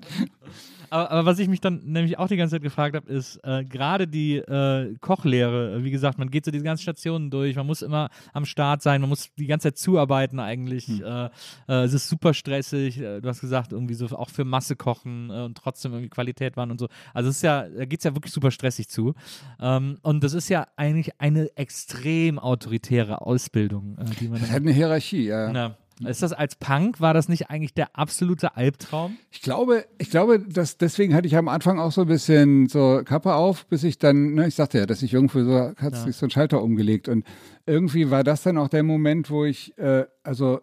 Aber, 0.91 1.09
aber, 1.09 1.25
was 1.25 1.39
ich 1.39 1.47
mich 1.47 1.61
dann 1.61 1.81
nämlich 1.85 2.19
auch 2.19 2.27
die 2.27 2.35
ganze 2.35 2.55
Zeit 2.55 2.63
gefragt 2.63 2.97
habe, 2.97 3.09
ist 3.09 3.39
äh, 3.43 3.63
gerade 3.63 4.07
die 4.07 4.35
äh, 4.35 4.93
Kochlehre. 4.99 5.83
Wie 5.85 5.89
gesagt, 5.89 6.19
man 6.19 6.29
geht 6.29 6.43
so 6.43 6.51
diese 6.51 6.65
ganzen 6.65 6.83
Stationen 6.83 7.31
durch, 7.31 7.55
man 7.55 7.65
muss 7.65 7.81
immer 7.81 8.09
am 8.33 8.43
Start 8.43 8.81
sein, 8.81 8.99
man 8.99 9.09
muss 9.09 9.29
die 9.37 9.47
ganze 9.47 9.69
Zeit 9.69 9.77
zuarbeiten 9.77 10.41
eigentlich. 10.41 10.87
Hm. 10.87 11.01
Äh, 11.01 11.25
äh 11.69 11.83
es 11.85 11.93
ist 11.93 12.09
super 12.09 12.33
stressig. 12.33 12.99
Äh, 12.99 13.21
du 13.21 13.29
hast 13.29 13.39
gesagt, 13.39 13.71
irgendwie 13.71 13.93
so 13.93 14.05
auch 14.07 14.29
für 14.29 14.43
Masse 14.43 14.75
kochen 14.75 15.29
äh, 15.29 15.43
und 15.43 15.57
trotzdem 15.57 15.93
irgendwie 15.93 16.09
Qualität 16.09 16.57
waren 16.57 16.71
und 16.71 16.79
so. 16.79 16.89
Also 17.13 17.29
es 17.29 17.37
ist 17.37 17.43
ja, 17.43 17.69
da 17.69 17.85
geht 17.85 18.01
es 18.01 18.03
ja 18.03 18.13
wirklich 18.13 18.33
super 18.33 18.51
stressig 18.51 18.89
zu. 18.89 19.13
Ähm, 19.61 19.97
und 20.01 20.25
das 20.25 20.33
ist 20.33 20.49
ja 20.49 20.67
eigentlich 20.75 21.21
eine 21.21 21.55
extrem 21.55 22.37
autoritäre 22.37 23.21
Ausbildung, 23.21 23.97
die 24.19 24.27
man. 24.27 24.41
Das 24.41 24.51
hat 24.51 24.57
eine 24.57 24.73
Hierarchie, 24.73 25.25
ja. 25.27 25.51
Na, 25.53 25.77
ist 26.07 26.23
das 26.23 26.33
als 26.33 26.55
Punk, 26.55 26.99
war 26.99 27.13
das 27.13 27.29
nicht 27.29 27.49
eigentlich 27.49 27.73
der 27.73 27.97
absolute 27.97 28.55
Albtraum? 28.55 29.17
Ich 29.31 29.41
glaube, 29.41 29.85
ich 29.97 30.09
glaube, 30.09 30.39
dass 30.39 30.77
deswegen 30.77 31.13
hatte 31.13 31.27
ich 31.27 31.35
am 31.35 31.47
Anfang 31.47 31.79
auch 31.79 31.91
so 31.91 32.01
ein 32.01 32.07
bisschen 32.07 32.67
so 32.67 33.01
Kappe 33.05 33.33
auf, 33.35 33.65
bis 33.67 33.83
ich 33.83 33.97
dann, 33.97 34.33
ne, 34.33 34.47
ich 34.47 34.55
sagte 34.55 34.79
ja, 34.79 34.85
dass 34.85 35.03
ich 35.03 35.13
irgendwo 35.13 35.43
so, 35.43 35.73
hat 35.77 35.95
sich 35.95 36.05
ja. 36.07 36.11
so 36.13 36.25
ein 36.25 36.29
Schalter 36.29 36.61
umgelegt 36.61 37.07
und 37.07 37.25
irgendwie 37.65 38.09
war 38.09 38.23
das 38.23 38.43
dann 38.43 38.57
auch 38.57 38.69
der 38.69 38.83
Moment, 38.83 39.29
wo 39.29 39.45
ich, 39.45 39.77
äh, 39.77 40.05
also 40.23 40.61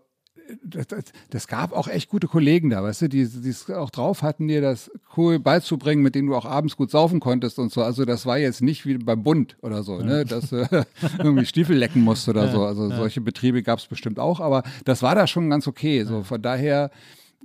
das, 0.64 0.86
das, 0.86 1.04
das, 1.30 1.46
gab 1.48 1.72
auch 1.72 1.88
echt 1.88 2.08
gute 2.08 2.26
Kollegen 2.26 2.70
da, 2.70 2.82
weißt 2.82 3.02
du, 3.02 3.08
die 3.08 3.20
es 3.20 3.70
auch 3.70 3.90
drauf 3.90 4.22
hatten, 4.22 4.48
dir 4.48 4.60
das 4.60 4.90
cool 5.16 5.38
beizubringen, 5.38 6.02
mit 6.02 6.14
denen 6.14 6.28
du 6.28 6.34
auch 6.34 6.44
abends 6.44 6.76
gut 6.76 6.90
saufen 6.90 7.20
konntest 7.20 7.58
und 7.58 7.72
so. 7.72 7.82
Also 7.82 8.04
das 8.04 8.26
war 8.26 8.38
jetzt 8.38 8.62
nicht 8.62 8.86
wie 8.86 8.98
beim 8.98 9.22
Bund 9.22 9.56
oder 9.62 9.82
so, 9.82 9.98
ne, 9.98 10.24
dass 10.24 10.50
du 10.50 10.68
irgendwie 11.18 11.46
Stiefel 11.46 11.76
lecken 11.76 12.02
musst 12.02 12.28
oder 12.28 12.50
so. 12.50 12.64
Also 12.64 12.88
solche 12.90 13.20
Betriebe 13.20 13.62
gab 13.62 13.78
es 13.78 13.86
bestimmt 13.86 14.18
auch, 14.18 14.40
aber 14.40 14.62
das 14.84 15.02
war 15.02 15.14
da 15.14 15.26
schon 15.26 15.50
ganz 15.50 15.66
okay. 15.66 16.04
So 16.04 16.22
von 16.22 16.40
daher 16.40 16.90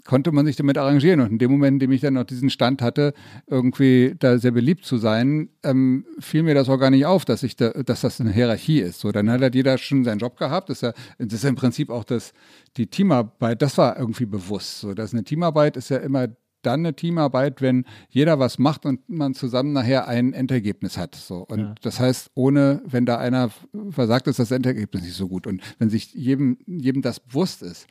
konnte 0.06 0.32
man 0.32 0.46
sich 0.46 0.56
damit 0.56 0.78
arrangieren. 0.78 1.22
Und 1.22 1.32
in 1.32 1.38
dem 1.38 1.52
Moment, 1.52 1.76
in 1.76 1.80
dem 1.80 1.92
ich 1.92 2.02
dann 2.02 2.16
noch 2.16 2.26
diesen 2.26 2.50
Stand 2.50 2.82
hatte, 2.82 3.14
irgendwie 3.48 4.16
da 4.20 4.38
sehr 4.38 4.52
beliebt 4.52 4.86
zu 4.86 4.98
sein, 4.98 5.50
ähm, 5.64 6.06
fiel 6.20 6.44
mir 6.44 6.56
das 6.56 6.70
auch 6.70 6.78
gar 6.78 6.90
nicht 6.90 7.06
auf, 7.06 7.26
dass 7.26 7.44
ich 7.44 7.56
da, 7.56 7.70
dass 7.70 8.02
das 8.02 8.20
eine 8.20 8.32
Hierarchie 8.32 8.80
ist. 8.80 9.00
So, 9.00 9.12
dann 9.12 9.30
hat 9.30 9.42
halt 9.42 9.56
jeder 9.56 9.78
schon 9.78 10.04
seinen 10.04 10.20
Job 10.20 10.38
gehabt. 10.38 10.70
Das 10.70 10.78
ist 10.78 10.82
ja, 10.82 10.94
das 11.18 11.34
ist 11.34 11.44
ja 11.44 11.50
im 11.50 11.56
Prinzip 11.56 11.90
auch 11.90 12.04
das, 12.04 12.34
die 12.78 12.88
Teamarbeit, 12.88 13.62
das 13.62 13.78
war 13.78 13.98
irgendwie 13.98 14.26
bewusst. 14.26 14.80
So, 14.80 14.94
dass 14.94 15.14
eine 15.14 15.24
Teamarbeit 15.24 15.78
ist 15.78 15.90
ja 15.90 15.98
immer 15.98 16.28
dann 16.64 16.82
eine 16.82 16.96
Teamarbeit, 16.96 17.62
wenn 17.62 17.86
jeder 18.10 18.40
was 18.40 18.58
macht 18.58 18.86
und 18.86 19.08
man 19.10 19.34
zusammen 19.34 19.74
nachher 19.74 20.08
ein 20.08 20.34
Endergebnis 20.34 20.98
hat. 20.98 21.16
So. 21.16 21.46
Und 21.48 21.60
ja. 21.60 21.76
das 21.82 22.00
heißt, 22.00 22.32
ohne, 22.36 22.82
wenn 22.86 23.06
da 23.06 23.18
einer 23.18 23.52
versagt, 23.90 24.28
ist 24.28 24.40
das 24.40 24.52
Endergebnis 24.52 25.04
nicht 25.04 25.16
so 25.16 25.28
gut. 25.28 25.46
Und 25.46 25.62
wenn 25.78 25.90
sich 25.90 26.14
jedem, 26.14 26.58
jedem 26.66 27.02
das 27.02 27.20
bewusst 27.20 27.62
ist, 27.62 27.88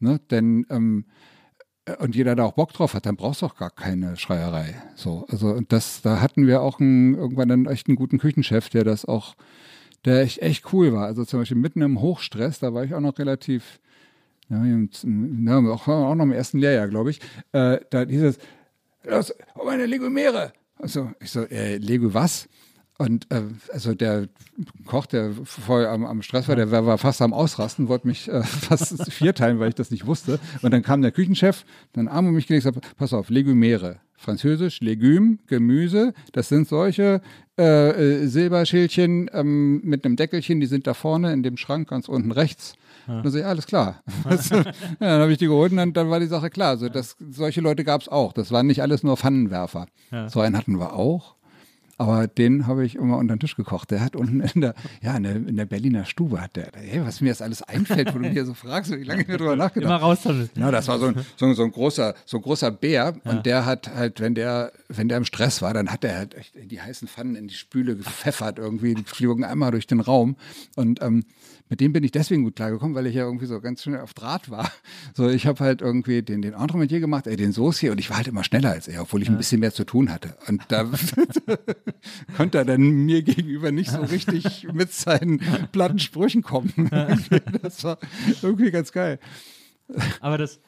ne, 0.00 0.20
denn 0.30 0.66
ähm, 0.70 1.04
und 1.98 2.16
jeder 2.16 2.34
da 2.34 2.44
auch 2.44 2.54
Bock 2.54 2.72
drauf 2.72 2.94
hat, 2.94 3.06
dann 3.06 3.16
brauchst 3.16 3.42
du 3.42 3.46
auch 3.46 3.56
gar 3.56 3.70
keine 3.70 4.16
Schreierei. 4.16 4.74
So, 4.94 5.26
also 5.28 5.48
und 5.48 5.72
das, 5.72 6.00
da 6.02 6.20
hatten 6.20 6.46
wir 6.46 6.62
auch 6.62 6.80
einen, 6.80 7.14
irgendwann 7.14 7.50
einen 7.50 7.66
echt 7.66 7.88
einen 7.88 7.96
guten 7.96 8.18
Küchenchef, 8.18 8.70
der 8.70 8.84
das 8.84 9.04
auch, 9.04 9.34
der 10.04 10.22
echt, 10.22 10.40
echt 10.40 10.72
cool 10.72 10.92
war. 10.92 11.04
Also 11.06 11.24
zum 11.24 11.40
Beispiel 11.40 11.58
mitten 11.58 11.82
im 11.82 12.00
Hochstress, 12.00 12.58
da 12.58 12.72
war 12.72 12.84
ich 12.84 12.94
auch 12.94 13.00
noch 13.00 13.18
relativ, 13.18 13.80
ja, 14.48 14.58
auch, 14.58 15.86
noch 15.86 16.24
im 16.24 16.32
ersten 16.32 16.58
Lehrjahr, 16.58 16.88
glaube 16.88 17.10
ich, 17.10 17.20
äh, 17.52 17.80
da 17.90 18.04
dieses, 18.04 18.38
los, 19.04 19.34
oh 19.54 19.64
meine 19.64 19.86
Legumere. 19.86 20.52
Also 20.78 21.12
ich 21.20 21.30
so, 21.30 21.42
äh, 21.44 21.76
Lego 21.76 22.12
was? 22.14 22.48
Und 22.96 23.30
äh, 23.32 23.42
also 23.72 23.94
der 23.94 24.28
Koch, 24.86 25.06
der 25.06 25.32
voll 25.44 25.86
am, 25.86 26.04
am 26.04 26.22
Stress 26.22 26.46
war, 26.46 26.54
der 26.54 26.70
war, 26.70 26.86
war, 26.86 26.98
fast 26.98 27.20
am 27.22 27.32
Ausrasten, 27.32 27.88
wollte 27.88 28.06
mich 28.06 28.28
äh, 28.28 28.42
fast 28.44 29.12
vierteilen, 29.12 29.58
weil 29.58 29.70
ich 29.70 29.74
das 29.74 29.90
nicht 29.90 30.06
wusste. 30.06 30.38
Und 30.62 30.72
dann 30.72 30.82
kam 30.82 31.02
der 31.02 31.10
Küchenchef, 31.10 31.64
dann 31.92 32.06
Arm 32.06 32.28
um 32.28 32.34
mich 32.34 32.46
gelegt 32.46 32.66
und 32.66 32.74
gesagt, 32.74 32.96
pass 32.96 33.12
auf, 33.12 33.30
Legumere. 33.30 34.00
Französisch, 34.16 34.80
Legüm, 34.80 35.40
Gemüse, 35.48 36.14
das 36.32 36.48
sind 36.48 36.66
solche 36.68 37.20
äh, 37.58 37.90
äh, 37.90 38.26
Silberschälchen 38.26 39.28
ähm, 39.34 39.80
mit 39.84 40.04
einem 40.04 40.16
Deckelchen, 40.16 40.60
die 40.60 40.66
sind 40.66 40.86
da 40.86 40.94
vorne 40.94 41.32
in 41.32 41.42
dem 41.42 41.56
Schrank 41.56 41.88
ganz 41.88 42.08
unten 42.08 42.32
rechts. 42.32 42.74
Ja. 43.06 43.20
Dann 43.20 43.30
sage 43.30 43.42
ich, 43.42 43.46
alles 43.46 43.66
klar. 43.66 44.02
ja, 44.24 44.36
dann 44.98 45.20
habe 45.20 45.32
ich 45.32 45.38
die 45.38 45.46
geholt 45.46 45.72
und 45.72 45.78
dann, 45.78 45.92
dann, 45.92 46.10
war 46.10 46.20
die 46.20 46.26
Sache 46.26 46.48
klar. 46.48 46.70
Also 46.70 46.88
das, 46.88 47.16
solche 47.30 47.60
Leute 47.60 47.84
gab 47.84 48.00
es 48.00 48.08
auch. 48.08 48.32
Das 48.32 48.50
waren 48.50 48.66
nicht 48.66 48.80
alles 48.80 49.02
nur 49.02 49.16
Pfannenwerfer. 49.16 49.86
Ja. 50.10 50.28
So 50.28 50.40
einen 50.40 50.56
hatten 50.56 50.78
wir 50.78 50.94
auch. 50.94 51.33
Aber 51.98 52.26
den 52.26 52.66
habe 52.66 52.84
ich 52.84 52.96
immer 52.96 53.18
unter 53.18 53.34
den 53.36 53.40
Tisch 53.40 53.56
gekocht. 53.56 53.90
Der 53.90 54.00
hat 54.00 54.16
unten 54.16 54.40
in 54.40 54.60
der, 54.60 54.74
ja, 55.02 55.16
in 55.16 55.22
der, 55.22 55.36
in 55.36 55.56
der 55.56 55.66
Berliner 55.66 56.04
Stube 56.04 56.40
hat 56.40 56.56
der, 56.56 56.70
hey, 56.74 57.04
was 57.04 57.20
mir 57.20 57.28
jetzt 57.28 57.42
alles 57.42 57.62
einfällt, 57.62 58.14
wo 58.14 58.18
du 58.18 58.28
mir 58.28 58.44
so 58.44 58.54
fragst, 58.54 58.90
wie 58.90 59.04
lange 59.04 59.22
ich 59.22 59.28
mir 59.28 59.36
drüber 59.36 59.56
nachgedacht 59.56 59.92
habe. 59.92 60.02
Immer 60.02 60.10
raus 60.10 60.18
damit. 60.24 60.56
Ja, 60.56 60.70
das 60.70 60.88
war 60.88 60.98
so 60.98 61.06
ein, 61.06 61.16
so, 61.36 61.52
so 61.52 61.62
ein 61.62 61.72
großer, 61.72 62.14
so 62.24 62.38
ein 62.38 62.42
großer 62.42 62.70
Bär 62.70 63.14
ja. 63.24 63.30
und 63.30 63.46
der 63.46 63.66
hat 63.66 63.94
halt, 63.94 64.20
wenn 64.20 64.34
der, 64.34 64.72
wenn 64.88 65.08
der 65.08 65.18
im 65.18 65.24
Stress 65.24 65.62
war, 65.62 65.74
dann 65.74 65.90
hat 65.90 66.04
er 66.04 66.16
halt 66.16 66.36
die 66.54 66.80
heißen 66.80 67.08
Pfannen 67.08 67.36
in 67.36 67.48
die 67.48 67.54
Spüle 67.54 67.96
gepfeffert 67.96 68.58
irgendwie, 68.58 68.94
die 68.94 69.04
flogen 69.04 69.44
einmal 69.44 69.70
durch 69.70 69.86
den 69.86 70.00
Raum 70.00 70.36
und 70.76 71.02
ähm, 71.02 71.24
mit 71.68 71.80
dem 71.80 71.92
bin 71.92 72.04
ich 72.04 72.12
deswegen 72.12 72.44
gut 72.44 72.56
klargekommen, 72.56 72.94
weil 72.94 73.06
ich 73.06 73.14
ja 73.14 73.24
irgendwie 73.24 73.46
so 73.46 73.60
ganz 73.60 73.82
schnell 73.82 74.00
auf 74.00 74.12
Draht 74.14 74.50
war. 74.50 74.70
So, 75.14 75.28
ich 75.28 75.46
habe 75.46 75.60
halt 75.60 75.80
irgendwie 75.80 76.22
den, 76.22 76.42
den 76.42 76.52
Entremetier 76.52 77.00
gemacht, 77.00 77.26
äh, 77.26 77.36
den 77.36 77.52
Sauce 77.52 77.84
und 77.84 77.98
ich 77.98 78.10
war 78.10 78.18
halt 78.18 78.28
immer 78.28 78.44
schneller 78.44 78.70
als 78.70 78.88
er, 78.88 79.02
obwohl 79.02 79.22
ich 79.22 79.28
ja. 79.28 79.34
ein 79.34 79.38
bisschen 79.38 79.60
mehr 79.60 79.72
zu 79.72 79.84
tun 79.84 80.10
hatte. 80.12 80.36
Und 80.46 80.62
da 80.68 80.84
konnte 82.36 82.58
er 82.58 82.64
dann 82.64 82.80
mir 82.80 83.22
gegenüber 83.22 83.72
nicht 83.72 83.90
so 83.90 84.00
richtig 84.02 84.68
mit 84.72 84.92
seinen 84.92 85.40
platten 85.72 85.98
Sprüchen 85.98 86.42
kommen. 86.42 86.72
das 87.62 87.82
war 87.84 87.98
irgendwie 88.42 88.70
ganz 88.70 88.92
geil. 88.92 89.18
Aber 90.20 90.38
das, 90.38 90.60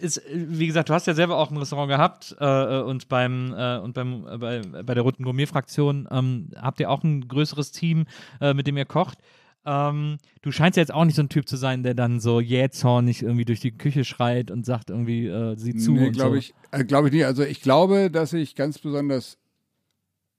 ist, 0.00 0.20
wie 0.28 0.66
gesagt, 0.66 0.88
du 0.88 0.94
hast 0.94 1.06
ja 1.06 1.14
selber 1.14 1.36
auch 1.38 1.50
ein 1.50 1.56
Restaurant 1.56 1.88
gehabt 1.88 2.36
äh, 2.38 2.80
und 2.80 3.08
beim 3.08 3.54
äh, 3.56 3.78
und 3.78 3.94
beim 3.94 4.26
äh, 4.26 4.38
bei, 4.38 4.62
bei 4.82 4.94
der 4.94 5.02
Roten 5.02 5.22
Gourmet 5.22 5.46
Fraktion 5.46 6.08
ähm, 6.10 6.50
habt 6.56 6.80
ihr 6.80 6.90
auch 6.90 7.02
ein 7.04 7.28
größeres 7.28 7.72
Team, 7.72 8.06
äh, 8.40 8.54
mit 8.54 8.66
dem 8.66 8.76
ihr 8.76 8.84
kocht. 8.84 9.18
Ähm, 9.66 10.18
du 10.42 10.52
scheinst 10.52 10.76
ja 10.76 10.82
jetzt 10.82 10.92
auch 10.92 11.04
nicht 11.04 11.14
so 11.14 11.22
ein 11.22 11.28
Typ 11.28 11.48
zu 11.48 11.56
sein, 11.56 11.82
der 11.82 11.94
dann 11.94 12.20
so 12.20 12.40
jähzornig 12.40 13.22
irgendwie 13.22 13.44
durch 13.44 13.60
die 13.60 13.72
Küche 13.72 14.04
schreit 14.04 14.50
und 14.50 14.66
sagt 14.66 14.90
irgendwie, 14.90 15.26
äh, 15.26 15.56
sieh 15.56 15.74
zu. 15.74 15.92
Nee, 15.92 16.10
glaube 16.10 16.36
so. 16.36 16.38
ich, 16.38 16.54
äh, 16.70 16.84
glaube 16.84 17.08
ich 17.08 17.14
nicht. 17.14 17.24
Also 17.24 17.42
ich 17.42 17.62
glaube, 17.62 18.10
dass 18.10 18.32
ich 18.32 18.54
ganz 18.54 18.78
besonders 18.78 19.38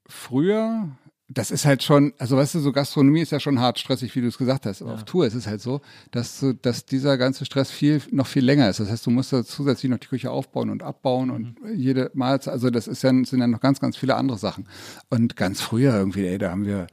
früher, 0.05 0.89
das 1.27 1.49
ist 1.49 1.65
halt 1.65 1.81
schon, 1.81 2.13
also 2.19 2.37
weißt 2.37 2.55
du, 2.55 2.59
so 2.59 2.71
Gastronomie 2.71 3.21
ist 3.21 3.31
ja 3.31 3.39
schon 3.39 3.59
hart 3.59 3.79
stressig, 3.79 4.15
wie 4.15 4.21
du 4.21 4.27
es 4.27 4.37
gesagt 4.37 4.65
hast. 4.67 4.81
Aber 4.81 4.91
ja. 4.91 4.95
auf 4.97 5.05
Tour 5.05 5.25
ist 5.25 5.33
es 5.33 5.47
halt 5.47 5.59
so, 5.59 5.81
dass, 6.11 6.39
so, 6.39 6.53
dass 6.53 6.85
dieser 6.85 7.17
ganze 7.17 7.45
Stress 7.45 7.71
viel, 7.71 8.01
noch 8.11 8.27
viel 8.27 8.45
länger 8.45 8.69
ist. 8.69 8.79
Das 8.79 8.91
heißt, 8.91 9.05
du 9.05 9.09
musst 9.09 9.33
da 9.33 9.43
zusätzlich 9.43 9.89
noch 9.89 9.97
die 9.97 10.07
Küche 10.07 10.29
aufbauen 10.29 10.69
und 10.69 10.83
abbauen 10.83 11.29
mhm. 11.29 11.33
und 11.33 11.55
jede 11.75 12.11
Mahlzeit, 12.13 12.53
also 12.53 12.69
das 12.69 12.87
ist 12.87 13.01
ja, 13.01 13.09
sind 13.09 13.39
ja 13.39 13.47
noch 13.47 13.59
ganz, 13.59 13.79
ganz 13.79 13.97
viele 13.97 14.15
andere 14.15 14.37
Sachen. 14.37 14.67
Und 15.09 15.35
ganz 15.35 15.61
früher 15.61 15.95
irgendwie, 15.95 16.27
ey, 16.27 16.37
da 16.37 16.51
haben 16.51 16.65
wir, 16.65 16.87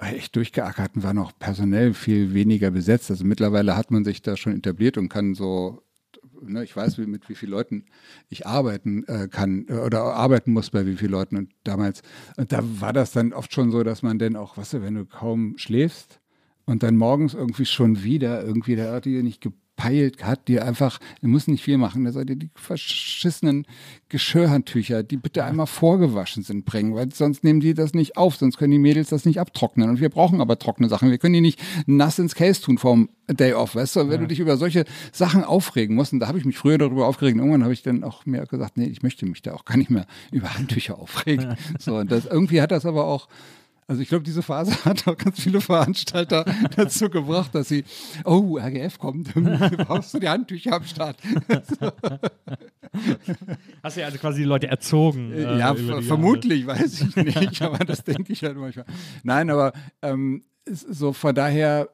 echt 0.00 0.34
durchgeackert 0.34 0.96
und 0.96 1.02
war 1.04 1.14
noch 1.14 1.38
personell 1.38 1.94
viel 1.94 2.34
weniger 2.34 2.70
besetzt. 2.72 3.10
Also 3.10 3.24
mittlerweile 3.24 3.76
hat 3.76 3.90
man 3.90 4.04
sich 4.04 4.22
da 4.22 4.36
schon 4.36 4.56
etabliert 4.56 4.98
und 4.98 5.08
kann 5.08 5.34
so, 5.34 5.82
ne, 6.48 6.64
ich 6.64 6.76
weiß, 6.76 6.98
mit 6.98 7.28
wie 7.28 7.34
vielen 7.34 7.52
Leuten 7.52 7.84
ich 8.28 8.46
arbeiten 8.46 9.04
äh, 9.04 9.28
kann 9.28 9.66
äh, 9.68 9.74
oder 9.74 10.02
arbeiten 10.02 10.52
muss 10.52 10.70
bei 10.70 10.86
wie 10.86 10.96
vielen 10.96 11.12
Leuten. 11.12 11.36
Und 11.36 11.52
damals, 11.64 12.02
und 12.36 12.52
da 12.52 12.60
war 12.62 12.92
das 12.92 13.12
dann 13.12 13.32
oft 13.32 13.52
schon 13.52 13.70
so, 13.70 13.82
dass 13.82 14.02
man 14.02 14.18
dann 14.18 14.36
auch, 14.36 14.56
was 14.56 14.64
weißt 14.64 14.74
du, 14.74 14.82
wenn 14.82 14.94
du 14.94 15.06
kaum 15.06 15.58
schläfst, 15.58 16.20
und 16.66 16.82
dann 16.82 16.96
morgens 16.96 17.34
irgendwie 17.34 17.66
schon 17.66 18.02
wieder, 18.02 18.42
irgendwie, 18.42 18.76
der 18.76 18.92
hat 18.92 19.04
die 19.04 19.22
nicht 19.22 19.46
gepeilt 19.76 20.24
hat, 20.24 20.48
die 20.48 20.60
einfach, 20.60 20.98
die 21.22 21.26
muss 21.26 21.46
nicht 21.46 21.62
viel 21.62 21.78
machen, 21.78 22.04
der 22.04 22.12
sollte 22.12 22.36
die 22.36 22.50
verschissenen 22.54 23.66
Geschirrhandtücher, 24.08 25.02
die 25.02 25.16
bitte 25.16 25.44
einmal 25.44 25.66
vorgewaschen 25.66 26.42
sind, 26.42 26.64
bringen, 26.64 26.94
weil 26.94 27.12
sonst 27.12 27.42
nehmen 27.44 27.60
die 27.60 27.74
das 27.74 27.94
nicht 27.94 28.16
auf, 28.16 28.36
sonst 28.36 28.56
können 28.56 28.72
die 28.72 28.78
Mädels 28.78 29.08
das 29.08 29.24
nicht 29.24 29.40
abtrocknen. 29.40 29.88
Und 29.88 30.00
wir 30.00 30.08
brauchen 30.08 30.40
aber 30.40 30.58
trockene 30.58 30.88
Sachen. 30.88 31.10
Wir 31.10 31.18
können 31.18 31.34
die 31.34 31.40
nicht 31.40 31.60
nass 31.86 32.18
ins 32.18 32.34
Case 32.34 32.60
tun 32.62 32.78
vom 32.78 33.08
Day 33.28 33.54
off, 33.54 33.74
weißt 33.74 33.96
du? 33.96 34.00
Wenn 34.00 34.10
ja. 34.10 34.18
du 34.18 34.26
dich 34.28 34.40
über 34.40 34.56
solche 34.56 34.84
Sachen 35.12 35.44
aufregen 35.44 35.96
musst, 35.96 36.12
und 36.12 36.20
da 36.20 36.28
habe 36.28 36.38
ich 36.38 36.44
mich 36.44 36.58
früher 36.58 36.78
darüber 36.78 37.06
aufgeregt, 37.06 37.36
irgendwann 37.36 37.64
habe 37.64 37.72
ich 37.72 37.82
dann 37.82 38.04
auch 38.04 38.26
mir 38.26 38.46
gesagt, 38.46 38.76
nee, 38.76 38.86
ich 38.86 39.02
möchte 39.02 39.26
mich 39.26 39.42
da 39.42 39.54
auch 39.54 39.64
gar 39.64 39.76
nicht 39.76 39.90
mehr 39.90 40.06
über 40.30 40.54
Handtücher 40.54 40.98
aufregen. 40.98 41.56
So, 41.78 41.96
und 41.96 42.12
das, 42.12 42.26
irgendwie 42.26 42.60
hat 42.60 42.70
das 42.70 42.86
aber 42.86 43.06
auch 43.06 43.28
also 43.86 44.02
ich 44.02 44.08
glaube, 44.08 44.24
diese 44.24 44.42
Phase 44.42 44.72
hat 44.84 45.06
auch 45.06 45.16
ganz 45.16 45.40
viele 45.40 45.60
Veranstalter 45.60 46.44
dazu 46.76 47.08
gebracht, 47.10 47.54
dass 47.54 47.68
sie, 47.68 47.84
oh, 48.24 48.58
RGF 48.58 48.98
kommt, 48.98 49.32
brauchst 49.86 50.14
du 50.14 50.18
die 50.18 50.28
Handtücher 50.28 50.74
am 50.74 50.84
Start. 50.84 51.18
Hast 53.82 53.96
du 53.96 54.00
ja 54.00 54.06
also 54.06 54.18
quasi 54.18 54.42
die 54.42 54.48
Leute 54.48 54.68
erzogen. 54.68 55.32
Äh, 55.32 55.58
ja, 55.58 55.74
vermutlich, 55.74 56.66
weiß 56.66 57.00
ich 57.02 57.16
nicht, 57.16 57.62
aber 57.62 57.84
das 57.84 58.04
denke 58.04 58.32
ich 58.32 58.42
halt 58.42 58.56
manchmal. 58.56 58.86
Nein, 59.22 59.50
aber 59.50 59.72
ähm, 60.02 60.44
so 60.66 61.12
von 61.12 61.34
daher 61.34 61.88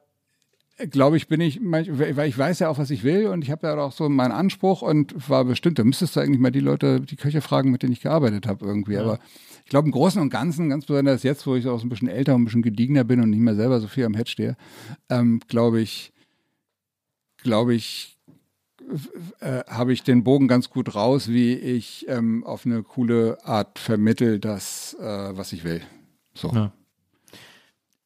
glaube 0.89 1.17
ich, 1.17 1.27
bin 1.27 1.41
ich, 1.41 1.59
weil 1.61 2.27
ich 2.27 2.37
weiß 2.37 2.59
ja 2.59 2.69
auch, 2.69 2.77
was 2.77 2.89
ich 2.89 3.03
will 3.03 3.27
und 3.27 3.43
ich 3.43 3.51
habe 3.51 3.67
ja 3.67 3.77
auch 3.77 3.91
so 3.91 4.07
meinen 4.09 4.31
Anspruch 4.31 4.81
und 4.81 5.29
war 5.29 5.45
bestimmt, 5.45 5.79
da 5.79 5.83
müsstest 5.83 6.15
du 6.15 6.19
eigentlich 6.19 6.39
mal 6.39 6.51
die 6.51 6.59
Leute, 6.59 7.01
die 7.01 7.15
Köche 7.15 7.41
fragen, 7.41 7.71
mit 7.71 7.83
denen 7.83 7.93
ich 7.93 8.01
gearbeitet 8.01 8.47
habe 8.47 8.65
irgendwie, 8.65 8.93
ja. 8.93 9.03
aber 9.03 9.19
glaube, 9.71 9.87
im 9.87 9.93
Großen 9.93 10.21
und 10.21 10.29
Ganzen, 10.29 10.69
ganz 10.69 10.85
besonders 10.85 11.23
jetzt, 11.23 11.47
wo 11.47 11.55
ich 11.55 11.65
auch 11.67 11.79
so 11.79 11.85
ein 11.85 11.89
bisschen 11.89 12.09
älter 12.09 12.35
und 12.35 12.41
ein 12.41 12.45
bisschen 12.45 12.61
gediegener 12.61 13.05
bin 13.05 13.21
und 13.21 13.29
nicht 13.29 13.39
mehr 13.39 13.55
selber 13.55 13.79
so 13.79 13.87
viel 13.87 14.05
am 14.05 14.15
Head 14.15 14.27
stehe, 14.27 14.57
ähm, 15.09 15.39
glaube 15.47 15.79
ich, 15.79 16.11
glaube 17.37 17.73
ich, 17.73 18.19
äh, 19.39 19.63
habe 19.67 19.93
ich 19.93 20.03
den 20.03 20.25
Bogen 20.25 20.49
ganz 20.49 20.69
gut 20.69 20.93
raus, 20.93 21.29
wie 21.29 21.53
ich 21.53 22.05
ähm, 22.09 22.43
auf 22.43 22.65
eine 22.65 22.83
coole 22.83 23.37
Art 23.45 23.79
vermittel 23.79 24.39
das, 24.39 24.93
äh, 24.99 25.37
was 25.37 25.53
ich 25.53 25.63
will. 25.63 25.81
So. 26.33 26.51
Ja. 26.53 26.73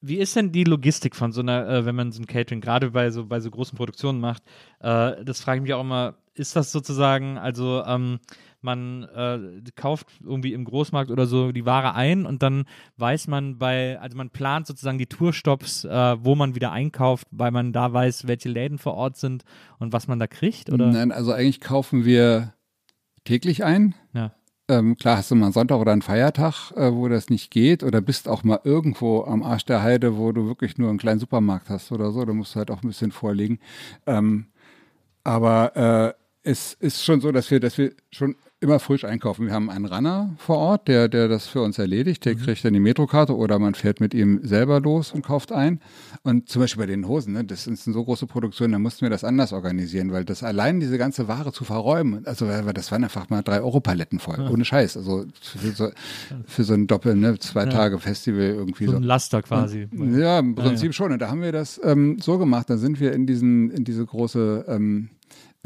Wie 0.07 0.18
ist 0.18 0.36
denn 0.36 0.52
die 0.52 0.64
Logistik 0.64 1.15
von 1.15 1.32
so 1.32 1.41
einer, 1.41 1.68
äh, 1.68 1.86
wenn 1.86 1.95
man 1.95 2.11
so 2.11 2.22
ein 2.22 2.27
Catering 2.27 2.61
gerade 2.61 2.91
bei 2.91 3.10
so 3.10 3.26
bei 3.26 3.40
so 3.40 3.49
großen 3.49 3.76
Produktionen 3.76 4.19
macht? 4.19 4.44
Äh, 4.80 5.23
das 5.23 5.41
frage 5.41 5.57
ich 5.57 5.64
mich 5.64 5.73
auch 5.73 5.82
immer. 5.82 6.15
Ist 6.36 6.56
das 6.56 6.72
sozusagen, 6.72 7.38
also 7.38 7.84
ähm, 7.86 8.19
man 8.61 9.03
äh, 9.03 9.72
kauft 9.76 10.07
irgendwie 10.22 10.53
im 10.53 10.65
Großmarkt 10.65 11.10
oder 11.10 11.26
so 11.26 11.52
die 11.52 11.65
Ware 11.65 11.95
ein 11.95 12.26
und 12.26 12.44
dann 12.44 12.65
weiß 12.98 13.27
man 13.27 13.57
bei, 13.57 13.98
also 13.99 14.18
man 14.18 14.30
plant 14.30 14.68
sozusagen 14.68 14.98
die 14.98 15.06
Tourstops, 15.06 15.86
äh, 15.86 16.15
wo 16.19 16.36
man 16.36 16.56
wieder 16.56 16.72
einkauft, 16.72 17.27
weil 17.32 17.52
man 17.52 17.72
da 17.72 17.94
weiß, 17.94 18.27
welche 18.27 18.49
Läden 18.49 18.77
vor 18.77 18.95
Ort 18.95 19.18
sind 19.18 19.44
und 19.80 19.94
was 19.94 20.07
man 20.07 20.19
da 20.19 20.27
kriegt, 20.27 20.69
oder? 20.69 20.91
Nein, 20.91 21.11
also 21.11 21.32
eigentlich 21.32 21.61
kaufen 21.61 22.03
wir 22.06 22.53
täglich 23.23 23.64
ein. 23.64 23.95
Ja. 24.14 24.34
Ähm, 24.68 24.98
klar 24.98 25.18
hast 25.18 25.30
du 25.30 25.36
mal 25.36 25.46
einen 25.46 25.54
Sonntag 25.54 25.78
oder 25.78 25.92
einen 25.92 26.02
Feiertag, 26.02 26.72
äh, 26.76 26.92
wo 26.92 27.08
das 27.08 27.30
nicht 27.30 27.52
geht, 27.52 27.84
oder 27.84 28.02
bist 28.02 28.28
auch 28.28 28.44
mal 28.44 28.60
irgendwo 28.64 29.24
am 29.24 29.44
Arsch 29.44 29.66
der 29.66 29.84
Heide, 29.84 30.18
wo 30.18 30.32
du 30.32 30.48
wirklich 30.48 30.78
nur 30.80 30.90
einen 30.90 30.98
kleinen 30.98 31.20
Supermarkt 31.20 31.70
hast 31.70 31.92
oder 31.92 32.12
so, 32.12 32.26
da 32.26 32.34
musst 32.34 32.56
du 32.56 32.60
halt 32.60 32.72
auch 32.72 32.82
ein 32.82 32.88
bisschen 32.88 33.12
vorlegen. 33.12 33.60
Ähm, 34.08 34.48
aber 35.24 36.16
äh, 36.46 36.50
es 36.50 36.74
ist 36.76 37.04
schon 37.04 37.22
so, 37.22 37.32
dass 37.32 37.52
wir, 37.52 37.60
dass 37.60 37.78
wir 37.78 37.94
schon 38.12 38.36
immer 38.61 38.80
frisch 38.80 39.03
einkaufen. 39.03 39.48
Wir 39.48 39.53
haben 39.53 39.69
einen 39.69 39.86
Runner 39.86 40.34
vor 40.38 40.57
Ort, 40.57 40.88
der, 40.88 41.10
der 41.10 41.27
das 41.27 41.48
für 41.48 41.61
uns 41.61 41.77
erledigt. 41.77 42.26
Der 42.26 42.36
mhm. 42.36 42.40
kriegt 42.40 42.64
dann 42.64 42.73
die 42.73 42.80
Metrokarte 42.80 43.36
oder 43.36 43.60
man 43.60 43.76
fährt 43.76 43.99
mit 43.99 44.14
ihm 44.14 44.40
selber 44.44 44.80
los 44.80 45.11
und 45.11 45.23
kauft 45.23 45.52
ein. 45.52 45.82
Und 46.23 46.49
zum 46.49 46.61
Beispiel 46.61 46.84
bei 46.84 46.88
den 46.88 47.07
Hosen, 47.07 47.34
ne, 47.34 47.44
das 47.44 47.68
ist 47.68 47.86
eine 47.86 47.94
so 47.94 48.03
große 48.03 48.27
Produktion, 48.27 48.72
da 48.72 48.80
mussten 48.80 49.02
wir 49.02 49.10
das 49.10 49.23
anders 49.23 49.52
organisieren, 49.53 50.11
weil 50.11 50.26
das 50.26 50.41
allein 50.41 50.80
diese 50.80 50.98
ganze 50.98 51.27
Ware 51.27 51.52
zu 51.52 51.65
verräumen, 51.65 52.26
also 52.26 52.48
das 52.73 52.91
waren 52.91 53.03
einfach 53.03 53.30
mal 53.30 53.41
drei 53.41 53.61
Euro 53.61 53.82
Paletten 53.82 54.19
voll, 54.19 54.38
ja. 54.40 54.49
ohne 54.49 54.65
Scheiß. 54.65 54.98
Also 54.98 55.26
für 55.41 55.72
so, 55.72 55.90
für 56.45 56.64
so 56.64 56.73
ein 56.73 56.88
Doppel, 56.88 57.15
ne, 57.15 57.38
zwei 57.40 57.65
ja. 57.65 57.69
Tage 57.69 57.99
Festival 57.99 58.41
irgendwie 58.41 58.86
so. 58.86 58.91
So 58.91 58.98
ein 58.98 59.03
Laster 59.03 59.41
quasi. 59.41 59.88
Und, 59.91 60.18
ja, 60.18 60.40
im 60.40 60.56
Prinzip 60.56 60.88
ja, 60.88 60.94
schon. 60.94 61.11
Und 61.11 61.19
da 61.22 61.30
haben 61.30 61.41
wir 61.41 61.52
das 61.52 61.80
ähm, 61.84 62.18
so 62.19 62.38
gemacht, 62.38 62.69
da 62.69 62.77
sind 62.77 62.99
wir 62.99 63.14
in 63.14 63.27
diesen, 63.27 63.69
in 63.72 63.84
diese 63.84 64.06
große 64.06 64.65
ähm, 64.68 65.10
äh, 65.11 65.15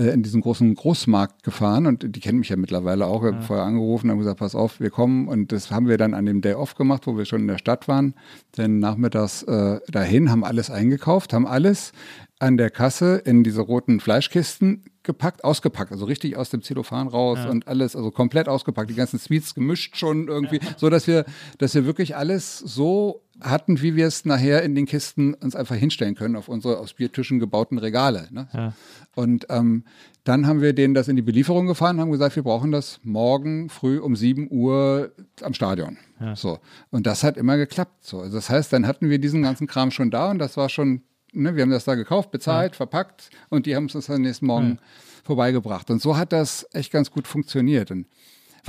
in 0.07 0.23
diesen 0.23 0.41
großen 0.41 0.73
Großmarkt 0.75 1.43
gefahren 1.43 1.85
und 1.85 2.15
die 2.15 2.19
kennen 2.19 2.39
mich 2.39 2.49
ja 2.49 2.55
mittlerweile 2.55 3.05
auch. 3.05 3.23
Ich 3.23 3.33
habe 3.33 3.41
vorher 3.43 3.65
angerufen, 3.65 4.09
haben 4.09 4.19
gesagt, 4.19 4.39
pass 4.39 4.55
auf, 4.55 4.79
wir 4.79 4.89
kommen 4.89 5.27
und 5.27 5.51
das 5.51 5.71
haben 5.71 5.87
wir 5.87 5.97
dann 5.97 6.13
an 6.13 6.25
dem 6.25 6.41
Day 6.41 6.53
Off 6.53 6.75
gemacht, 6.75 7.05
wo 7.05 7.17
wir 7.17 7.25
schon 7.25 7.41
in 7.41 7.47
der 7.47 7.57
Stadt 7.57 7.87
waren. 7.87 8.15
Denn 8.57 8.79
nachmittags 8.79 9.43
äh, 9.43 9.79
dahin, 9.91 10.31
haben 10.31 10.43
alles 10.43 10.69
eingekauft, 10.69 11.33
haben 11.33 11.45
alles 11.45 11.91
an 12.39 12.55
der 12.55 12.69
Kasse 12.69 13.17
in 13.25 13.43
diese 13.43 13.61
roten 13.61 13.99
Fleischkisten 13.99 14.83
gepackt, 15.09 15.43
ausgepackt, 15.43 15.91
also 15.91 16.05
richtig 16.05 16.37
aus 16.37 16.51
dem 16.51 16.61
Zellophan 16.61 17.07
raus 17.07 17.39
ja. 17.39 17.49
und 17.49 17.67
alles, 17.67 17.95
also 17.95 18.11
komplett 18.11 18.47
ausgepackt, 18.47 18.91
die 18.91 18.95
ganzen 18.95 19.17
Sweets 19.17 19.55
gemischt 19.55 19.97
schon 19.97 20.27
irgendwie, 20.27 20.59
ja. 20.61 20.75
so 20.77 20.91
dass 20.91 21.07
wir, 21.07 21.25
dass 21.57 21.73
wir 21.73 21.83
wirklich 21.85 22.15
alles 22.15 22.59
so 22.59 23.23
hatten, 23.41 23.81
wie 23.81 23.95
wir 23.95 24.05
es 24.05 24.23
nachher 24.23 24.61
in 24.61 24.75
den 24.75 24.85
Kisten 24.85 25.33
uns 25.33 25.55
einfach 25.55 25.75
hinstellen 25.75 26.13
können 26.13 26.35
auf 26.35 26.47
unsere 26.47 26.77
aus 26.77 26.93
Biertischen 26.93 27.39
gebauten 27.39 27.79
Regale. 27.79 28.27
Ne? 28.29 28.47
Ja. 28.53 28.73
Und 29.15 29.47
ähm, 29.49 29.83
dann 30.25 30.45
haben 30.45 30.61
wir 30.61 30.73
denen 30.73 30.93
das 30.93 31.07
in 31.07 31.15
die 31.15 31.23
Belieferung 31.23 31.65
gefahren, 31.65 31.99
haben 31.99 32.11
gesagt, 32.11 32.35
wir 32.35 32.43
brauchen 32.43 32.71
das 32.71 32.99
morgen 33.01 33.69
früh 33.69 33.97
um 33.97 34.15
7 34.15 34.47
Uhr 34.51 35.11
am 35.41 35.55
Stadion. 35.55 35.97
Ja. 36.19 36.35
So. 36.35 36.59
Und 36.91 37.07
das 37.07 37.23
hat 37.23 37.35
immer 37.35 37.57
geklappt. 37.57 38.03
So. 38.05 38.19
Also 38.19 38.35
das 38.35 38.51
heißt, 38.51 38.71
dann 38.71 38.85
hatten 38.85 39.09
wir 39.09 39.17
diesen 39.17 39.41
ganzen 39.41 39.65
Kram 39.65 39.89
schon 39.89 40.11
da 40.11 40.29
und 40.29 40.37
das 40.37 40.55
war 40.55 40.69
schon, 40.69 41.01
ne, 41.33 41.55
wir 41.55 41.63
haben 41.63 41.69
das 41.69 41.85
da 41.85 41.95
gekauft, 41.95 42.31
bezahlt, 42.31 42.73
ja. 42.73 42.77
verpackt 42.77 43.29
und 43.49 43.65
die 43.65 43.75
haben 43.75 43.85
es 43.85 44.05
dann 44.05 44.21
nächsten 44.21 44.45
Morgen 44.45 44.79
vorbeigebracht. 45.23 45.89
Und 45.91 46.01
so 46.01 46.17
hat 46.17 46.31
das 46.31 46.67
echt 46.73 46.91
ganz 46.91 47.11
gut 47.11 47.27
funktioniert. 47.27 47.91
Und 47.91 48.07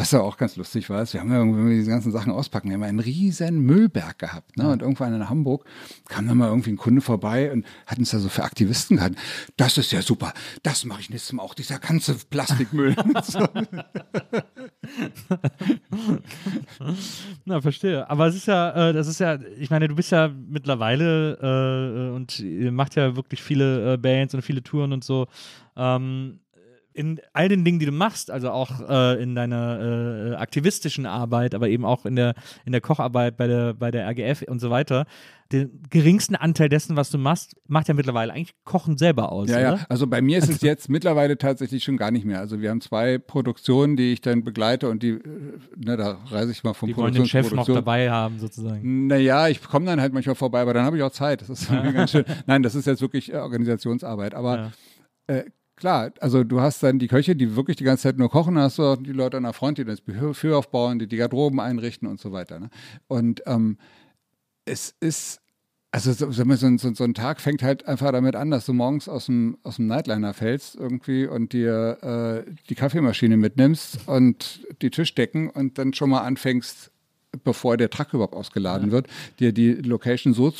was 0.00 0.12
ja 0.12 0.22
auch 0.22 0.38
ganz 0.38 0.56
lustig 0.56 0.88
war, 0.88 1.02
ist, 1.02 1.12
wir 1.12 1.20
haben 1.20 1.30
ja, 1.30 1.40
wenn 1.40 1.68
wir 1.68 1.76
diese 1.76 1.90
ganzen 1.90 2.10
Sachen 2.10 2.32
auspacken, 2.32 2.68
wir 2.68 2.76
haben 2.76 2.84
einen 2.84 3.00
riesen 3.00 3.60
Müllberg 3.60 4.18
gehabt. 4.18 4.56
Ne? 4.56 4.66
Und 4.66 4.80
irgendwann 4.80 5.12
in 5.12 5.28
Hamburg 5.28 5.66
kam 6.08 6.26
dann 6.26 6.38
mal 6.38 6.48
irgendwie 6.48 6.70
ein 6.70 6.78
Kunde 6.78 7.02
vorbei 7.02 7.52
und 7.52 7.66
hat 7.86 7.98
uns 7.98 8.10
da 8.10 8.18
so 8.18 8.30
für 8.30 8.42
Aktivisten 8.42 8.96
gehalten. 8.96 9.16
Das 9.58 9.76
ist 9.76 9.92
ja 9.92 10.00
super, 10.00 10.32
das 10.62 10.86
mache 10.86 11.02
ich 11.02 11.10
nächstes 11.10 11.34
Mal 11.34 11.42
auch, 11.42 11.52
dieser 11.52 11.78
ganze 11.78 12.14
Plastikmüll. 12.14 12.96
Na, 17.44 17.60
verstehe. 17.60 18.08
Aber 18.08 18.26
es 18.26 18.36
ist 18.36 18.46
ja, 18.46 18.88
äh, 18.88 18.94
das 18.94 19.06
ist 19.06 19.20
ja, 19.20 19.38
ich 19.58 19.68
meine, 19.68 19.86
du 19.86 19.94
bist 19.94 20.12
ja 20.12 20.28
mittlerweile 20.28 22.12
äh, 22.12 22.16
und 22.16 22.40
ihr 22.40 22.72
macht 22.72 22.96
ja 22.96 23.16
wirklich 23.16 23.42
viele 23.42 23.94
äh, 23.94 23.96
Bands 23.98 24.34
und 24.34 24.40
viele 24.40 24.62
Touren 24.62 24.94
und 24.94 25.04
so. 25.04 25.26
Ähm, 25.76 26.39
in 26.92 27.20
all 27.32 27.48
den 27.48 27.64
Dingen, 27.64 27.78
die 27.78 27.86
du 27.86 27.92
machst, 27.92 28.30
also 28.30 28.50
auch 28.50 28.88
äh, 28.88 29.22
in 29.22 29.34
deiner 29.34 30.32
äh, 30.32 30.34
aktivistischen 30.36 31.06
Arbeit, 31.06 31.54
aber 31.54 31.68
eben 31.68 31.84
auch 31.84 32.04
in 32.04 32.16
der, 32.16 32.34
in 32.64 32.72
der 32.72 32.80
Kocharbeit 32.80 33.36
bei 33.36 33.46
der, 33.46 33.74
bei 33.74 33.90
der 33.90 34.08
RGF 34.08 34.42
und 34.42 34.60
so 34.60 34.70
weiter, 34.70 35.06
den 35.52 35.82
geringsten 35.90 36.36
Anteil 36.36 36.68
dessen, 36.68 36.96
was 36.96 37.10
du 37.10 37.18
machst, 37.18 37.56
macht 37.66 37.88
ja 37.88 37.94
mittlerweile 37.94 38.32
eigentlich 38.32 38.54
Kochen 38.64 38.96
selber 38.96 39.32
aus. 39.32 39.48
Ja, 39.48 39.56
oder? 39.56 39.62
ja. 39.76 39.86
Also 39.88 40.06
bei 40.06 40.20
mir 40.20 40.38
ist 40.38 40.48
es 40.48 40.60
jetzt 40.62 40.88
mittlerweile 40.88 41.38
tatsächlich 41.38 41.82
schon 41.82 41.96
gar 41.96 42.10
nicht 42.10 42.24
mehr. 42.24 42.38
Also 42.38 42.60
wir 42.60 42.70
haben 42.70 42.80
zwei 42.80 43.18
Produktionen, 43.18 43.96
die 43.96 44.12
ich 44.12 44.20
dann 44.20 44.44
begleite 44.44 44.88
und 44.88 45.02
die, 45.02 45.10
äh, 45.10 45.58
ne, 45.76 45.96
da 45.96 46.18
reise 46.26 46.52
ich 46.52 46.62
mal 46.62 46.74
vom 46.74 46.88
die 46.88 46.96
wollen 46.96 47.14
den 47.14 47.26
Chef 47.26 47.52
noch 47.52 47.66
dabei 47.66 48.10
haben, 48.10 48.38
sozusagen. 48.38 49.08
Naja, 49.08 49.48
ich 49.48 49.62
komme 49.62 49.86
dann 49.86 50.00
halt 50.00 50.12
manchmal 50.12 50.36
vorbei, 50.36 50.60
aber 50.60 50.74
dann 50.74 50.84
habe 50.84 50.96
ich 50.96 51.02
auch 51.02 51.10
Zeit. 51.10 51.42
Das 51.42 51.50
ist 51.50 51.70
ja. 51.70 51.90
ganz 51.90 52.12
schön. 52.12 52.24
Nein, 52.46 52.62
das 52.62 52.74
ist 52.74 52.86
jetzt 52.86 53.00
wirklich 53.00 53.32
äh, 53.32 53.36
Organisationsarbeit. 53.36 54.34
Aber 54.34 54.72
ja. 55.28 55.36
äh, 55.36 55.44
klar, 55.80 56.12
also 56.20 56.44
du 56.44 56.60
hast 56.60 56.82
dann 56.82 56.98
die 56.98 57.08
Köche, 57.08 57.34
die 57.34 57.56
wirklich 57.56 57.76
die 57.76 57.84
ganze 57.84 58.04
Zeit 58.04 58.18
nur 58.18 58.30
kochen, 58.30 58.56
hast 58.58 58.78
du 58.78 58.96
die 58.96 59.12
Leute 59.12 59.38
an 59.38 59.42
der 59.42 59.52
Front, 59.52 59.78
die 59.78 59.84
das 59.84 60.00
Büro 60.00 60.32
aufbauen, 60.56 60.98
die 60.98 61.08
die 61.08 61.16
Garderoben 61.16 61.58
einrichten 61.58 62.06
und 62.06 62.20
so 62.20 62.30
weiter. 62.30 62.60
Ne? 62.60 62.70
Und 63.08 63.42
ähm, 63.46 63.78
es 64.64 64.94
ist, 65.00 65.40
also 65.90 66.12
so, 66.12 66.30
so, 66.30 66.44
so, 66.44 66.94
so, 66.94 67.04
ein 67.04 67.14
Tag 67.14 67.40
fängt 67.40 67.62
halt 67.64 67.88
einfach 67.88 68.12
damit 68.12 68.36
an, 68.36 68.50
dass 68.52 68.66
du 68.66 68.72
morgens 68.72 69.08
aus 69.08 69.26
dem, 69.26 69.58
aus 69.64 69.76
dem 69.76 69.88
Nightliner 69.88 70.34
fällst 70.34 70.76
irgendwie 70.76 71.26
und 71.26 71.52
dir 71.52 72.44
äh, 72.46 72.52
die 72.68 72.76
Kaffeemaschine 72.76 73.36
mitnimmst 73.36 74.06
und 74.06 74.64
die 74.82 74.90
Tischdecken 74.90 75.50
und 75.50 75.78
dann 75.78 75.92
schon 75.94 76.10
mal 76.10 76.20
anfängst, 76.20 76.92
bevor 77.44 77.76
der 77.76 77.90
Truck 77.90 78.12
überhaupt 78.12 78.34
ausgeladen 78.34 78.88
ja. 78.88 78.92
wird, 78.92 79.06
dir 79.38 79.52
die 79.52 79.72
Location 79.74 80.34
so 80.34 80.52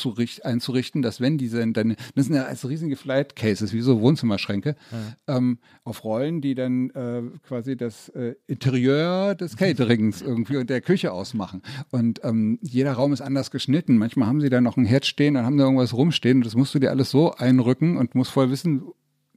einzurichten, 0.43 1.01
dass 1.01 1.19
wenn 1.19 1.37
diese, 1.37 1.65
dann, 1.71 1.95
das 2.15 2.25
sind 2.25 2.35
ja 2.35 2.43
als 2.43 2.67
riesige 2.67 2.95
Flight 2.95 3.35
Cases, 3.35 3.73
wie 3.73 3.81
so 3.81 4.01
Wohnzimmerschränke, 4.01 4.75
ja. 4.91 5.37
ähm, 5.37 5.59
auf 5.83 6.03
Rollen, 6.03 6.41
die 6.41 6.55
dann 6.55 6.89
äh, 6.91 7.21
quasi 7.43 7.75
das 7.75 8.09
äh, 8.09 8.35
Interieur 8.47 9.35
des 9.35 9.57
Caterings 9.57 10.21
irgendwie 10.21 10.57
und 10.57 10.69
der 10.69 10.81
Küche 10.81 11.11
ausmachen. 11.11 11.61
Und 11.91 12.21
ähm, 12.23 12.59
jeder 12.61 12.93
Raum 12.93 13.13
ist 13.13 13.21
anders 13.21 13.51
geschnitten. 13.51 13.97
Manchmal 13.97 14.27
haben 14.27 14.41
sie 14.41 14.49
da 14.49 14.61
noch 14.61 14.77
ein 14.77 14.85
Herd 14.85 15.05
stehen, 15.05 15.33
dann 15.33 15.45
haben 15.45 15.57
sie 15.57 15.63
irgendwas 15.63 15.93
rumstehen 15.93 16.37
und 16.37 16.45
das 16.45 16.55
musst 16.55 16.73
du 16.73 16.79
dir 16.79 16.89
alles 16.89 17.11
so 17.11 17.31
einrücken 17.33 17.97
und 17.97 18.15
musst 18.15 18.31
voll 18.31 18.49
wissen, 18.49 18.83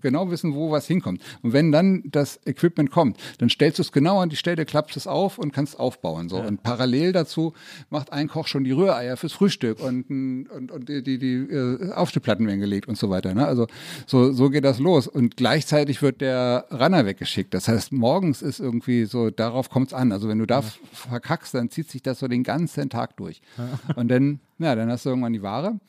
genau 0.05 0.31
wissen, 0.31 0.55
wo 0.55 0.71
was 0.71 0.87
hinkommt. 0.87 1.21
Und 1.43 1.53
wenn 1.53 1.73
dann 1.73 2.05
das 2.05 2.39
Equipment 2.47 2.93
kommt, 2.93 3.17
dann 3.39 3.49
stellst 3.49 3.79
du 3.79 3.83
es 3.83 3.91
genau 3.91 4.21
an 4.21 4.29
die 4.29 4.37
Stelle, 4.37 4.65
klappst 4.65 4.97
es 4.97 5.09
auf 5.09 5.39
und 5.39 5.53
kannst 5.53 5.81
aufbauen. 5.81 6.29
So. 6.29 6.39
Ja. 6.39 6.47
Und 6.47 6.63
parallel 6.63 7.13
dazu 7.13 7.55
macht 7.91 8.13
ein 8.13 8.29
Koch 8.29 8.47
schon 8.47 8.63
die 8.63 8.71
Rühreier 8.71 9.17
fürs 9.17 9.33
Frühstück 9.33 9.81
und, 9.81 10.09
und, 10.11 10.71
und 10.71 10.89
die, 10.89 11.03
die, 11.03 11.19
die 11.19 11.35
äh, 11.35 11.93
Aufstehplatten 11.93 12.47
werden 12.47 12.61
gelegt 12.61 12.87
und 12.87 12.97
so 12.97 13.11
weiter. 13.11 13.35
Ne? 13.35 13.47
Also 13.47 13.67
so, 14.07 14.33
so 14.33 14.51
geht 14.51 14.65
das 14.65 14.79
los. 14.79 15.09
Und 15.09 15.37
gleichzeitig 15.37 16.03
wird 16.03 16.21
der 16.21 16.67
Runner 16.71 17.07
weggeschickt. 17.07 17.55
Das 17.55 17.67
heißt, 17.67 17.93
morgens 17.93 18.43
ist 18.43 18.61
irgendwie 18.61 19.07
so, 19.07 19.31
darauf 19.31 19.71
kommt 19.71 19.89
es 19.89 19.95
an. 19.95 20.13
Also 20.13 20.29
wenn 20.29 20.39
du 20.39 20.47
da 20.47 20.61
ja. 20.61 20.67
verkackst, 20.93 21.55
dann 21.55 21.71
zieht 21.71 21.91
sich 21.91 22.03
das 22.03 22.19
so 22.19 22.29
den 22.29 22.43
ganzen 22.45 22.91
Tag 22.91 23.17
durch. 23.17 23.41
Ja. 23.57 23.95
Und 23.97 24.09
dann, 24.09 24.41
ja, 24.59 24.75
dann 24.75 24.91
hast 24.91 25.07
du 25.07 25.09
irgendwann 25.09 25.33
die 25.33 25.43
Ware 25.43 25.81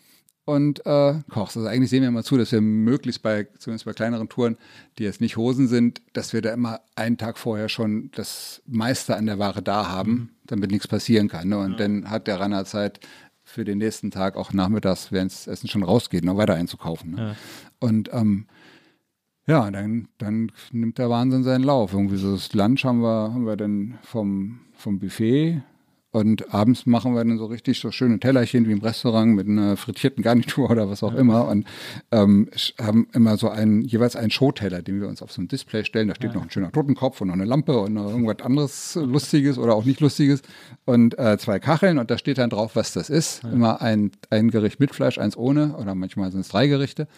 und 0.46 0.86
äh, 0.86 1.16
kochst. 1.30 1.58
Also 1.58 1.68
eigentlich 1.68 1.90
sehen 1.90 2.02
wir 2.02 2.10
immer 2.10 2.24
zu, 2.24 2.38
dass 2.38 2.52
wir 2.52 2.62
möglichst 2.62 3.24
bei, 3.24 3.48
zumindest 3.58 3.86
bei 3.86 3.94
kleineren 3.94 4.30
Touren, 4.30 4.58
die 4.98 5.04
jetzt 5.04 5.20
nicht 5.20 5.38
Hosen 5.38 5.68
sind, 5.68 6.02
dass 6.14 6.34
wir 6.34 6.42
da 6.42 6.54
immer 6.54 6.82
einen 6.96 7.18
Tag 7.18 7.38
vorher 7.38 7.68
schon 7.68 8.12
das 8.14 8.62
meiste 8.68 9.16
an 9.16 9.26
der 9.26 9.40
Ware 9.40 9.64
da 9.64 9.90
haben, 9.90 10.12
mhm. 10.12 10.30
damit 10.46 10.72
nichts 10.72 10.88
passieren 10.88 11.28
kann. 11.28 11.50
Ne? 11.50 11.58
Und 11.58 11.72
ja. 11.72 11.78
dann 11.78 12.10
hat 12.10 12.28
der 12.28 12.40
Runner 12.40 12.64
Zeit 12.64 13.00
für 13.44 13.66
den 13.66 13.80
nächsten 13.80 14.12
Tag 14.12 14.38
auch 14.38 14.54
nachmittags, 14.54 15.12
während 15.12 15.32
das 15.32 15.48
Essen 15.48 15.68
schon 15.68 15.84
rausgeht, 15.84 16.24
noch 16.24 16.38
weiter 16.38 16.56
einzukaufen. 16.56 17.12
Ne? 17.12 17.18
Ja. 17.18 17.36
Und 17.80 18.10
ähm, 18.14 18.46
ja, 19.48 19.70
dann, 19.70 20.08
dann 20.18 20.52
nimmt 20.72 20.98
der 20.98 21.10
Wahnsinn 21.10 21.44
seinen 21.44 21.64
Lauf. 21.64 21.94
Irgendwie 21.94 22.18
so 22.18 22.34
das 22.34 22.54
Lunch 22.54 22.84
haben 22.86 23.02
wir, 23.02 23.34
haben 23.34 23.46
wir 23.46 23.58
dann 23.58 23.98
vom, 24.04 24.62
vom 24.74 25.00
Buffet 25.00 25.62
und 26.16 26.54
abends 26.54 26.86
machen 26.86 27.14
wir 27.14 27.26
dann 27.26 27.38
so 27.38 27.46
richtig 27.46 27.78
so 27.78 27.92
schöne 27.92 28.22
Tellerchen 28.22 28.66
wie 28.70 28.72
im 28.72 28.80
Restaurant 28.80 29.36
mit 29.36 29.50
einer 29.50 29.76
frittierten 29.76 30.24
Garnitur 30.24 30.72
oder 30.72 30.90
was 30.90 31.04
auch 31.04 31.12
ja. 31.12 31.20
immer. 31.20 31.50
Und 31.50 31.68
ähm, 32.14 32.50
haben 32.82 33.10
immer 33.12 33.36
so 33.36 33.50
einen, 33.50 33.82
jeweils 33.82 34.16
einen 34.16 34.32
Showteller, 34.32 34.82
den 34.82 35.02
wir 35.02 35.10
uns 35.10 35.22
auf 35.22 35.34
so 35.34 35.42
ein 35.42 35.50
Display 35.50 35.84
stellen. 35.84 36.08
Da 36.08 36.16
steht 36.16 36.30
ja. 36.30 36.38
noch 36.38 36.44
ein 36.44 36.50
schöner 36.50 36.72
Totenkopf 36.72 37.20
und 37.20 37.28
noch 37.28 37.34
eine 37.34 37.44
Lampe 37.44 37.78
und 37.78 37.96
noch 37.96 38.10
irgendwas 38.10 38.46
anderes 38.46 38.96
Lustiges 38.96 39.58
oder 39.58 39.76
auch 39.76 39.84
nicht 39.84 40.00
Lustiges. 40.00 40.42
Und 40.86 41.20
äh, 41.20 41.38
zwei 41.38 41.60
Kacheln 41.60 42.00
und 42.00 42.10
da 42.10 42.18
steht 42.18 42.38
dann 42.38 42.50
drauf, 42.50 42.78
was 42.78 42.94
das 42.94 43.10
ist. 43.10 43.44
Ja. 43.44 43.52
Immer 43.52 43.82
ein, 43.82 44.12
ein 44.30 44.52
Gericht 44.52 44.80
mit 44.80 44.96
Fleisch, 44.96 45.18
eins 45.18 45.36
ohne 45.36 45.76
oder 45.76 45.96
manchmal 45.96 46.32
sind 46.32 46.40
es 46.40 46.48
drei 46.48 46.68
Gerichte. 46.68 47.10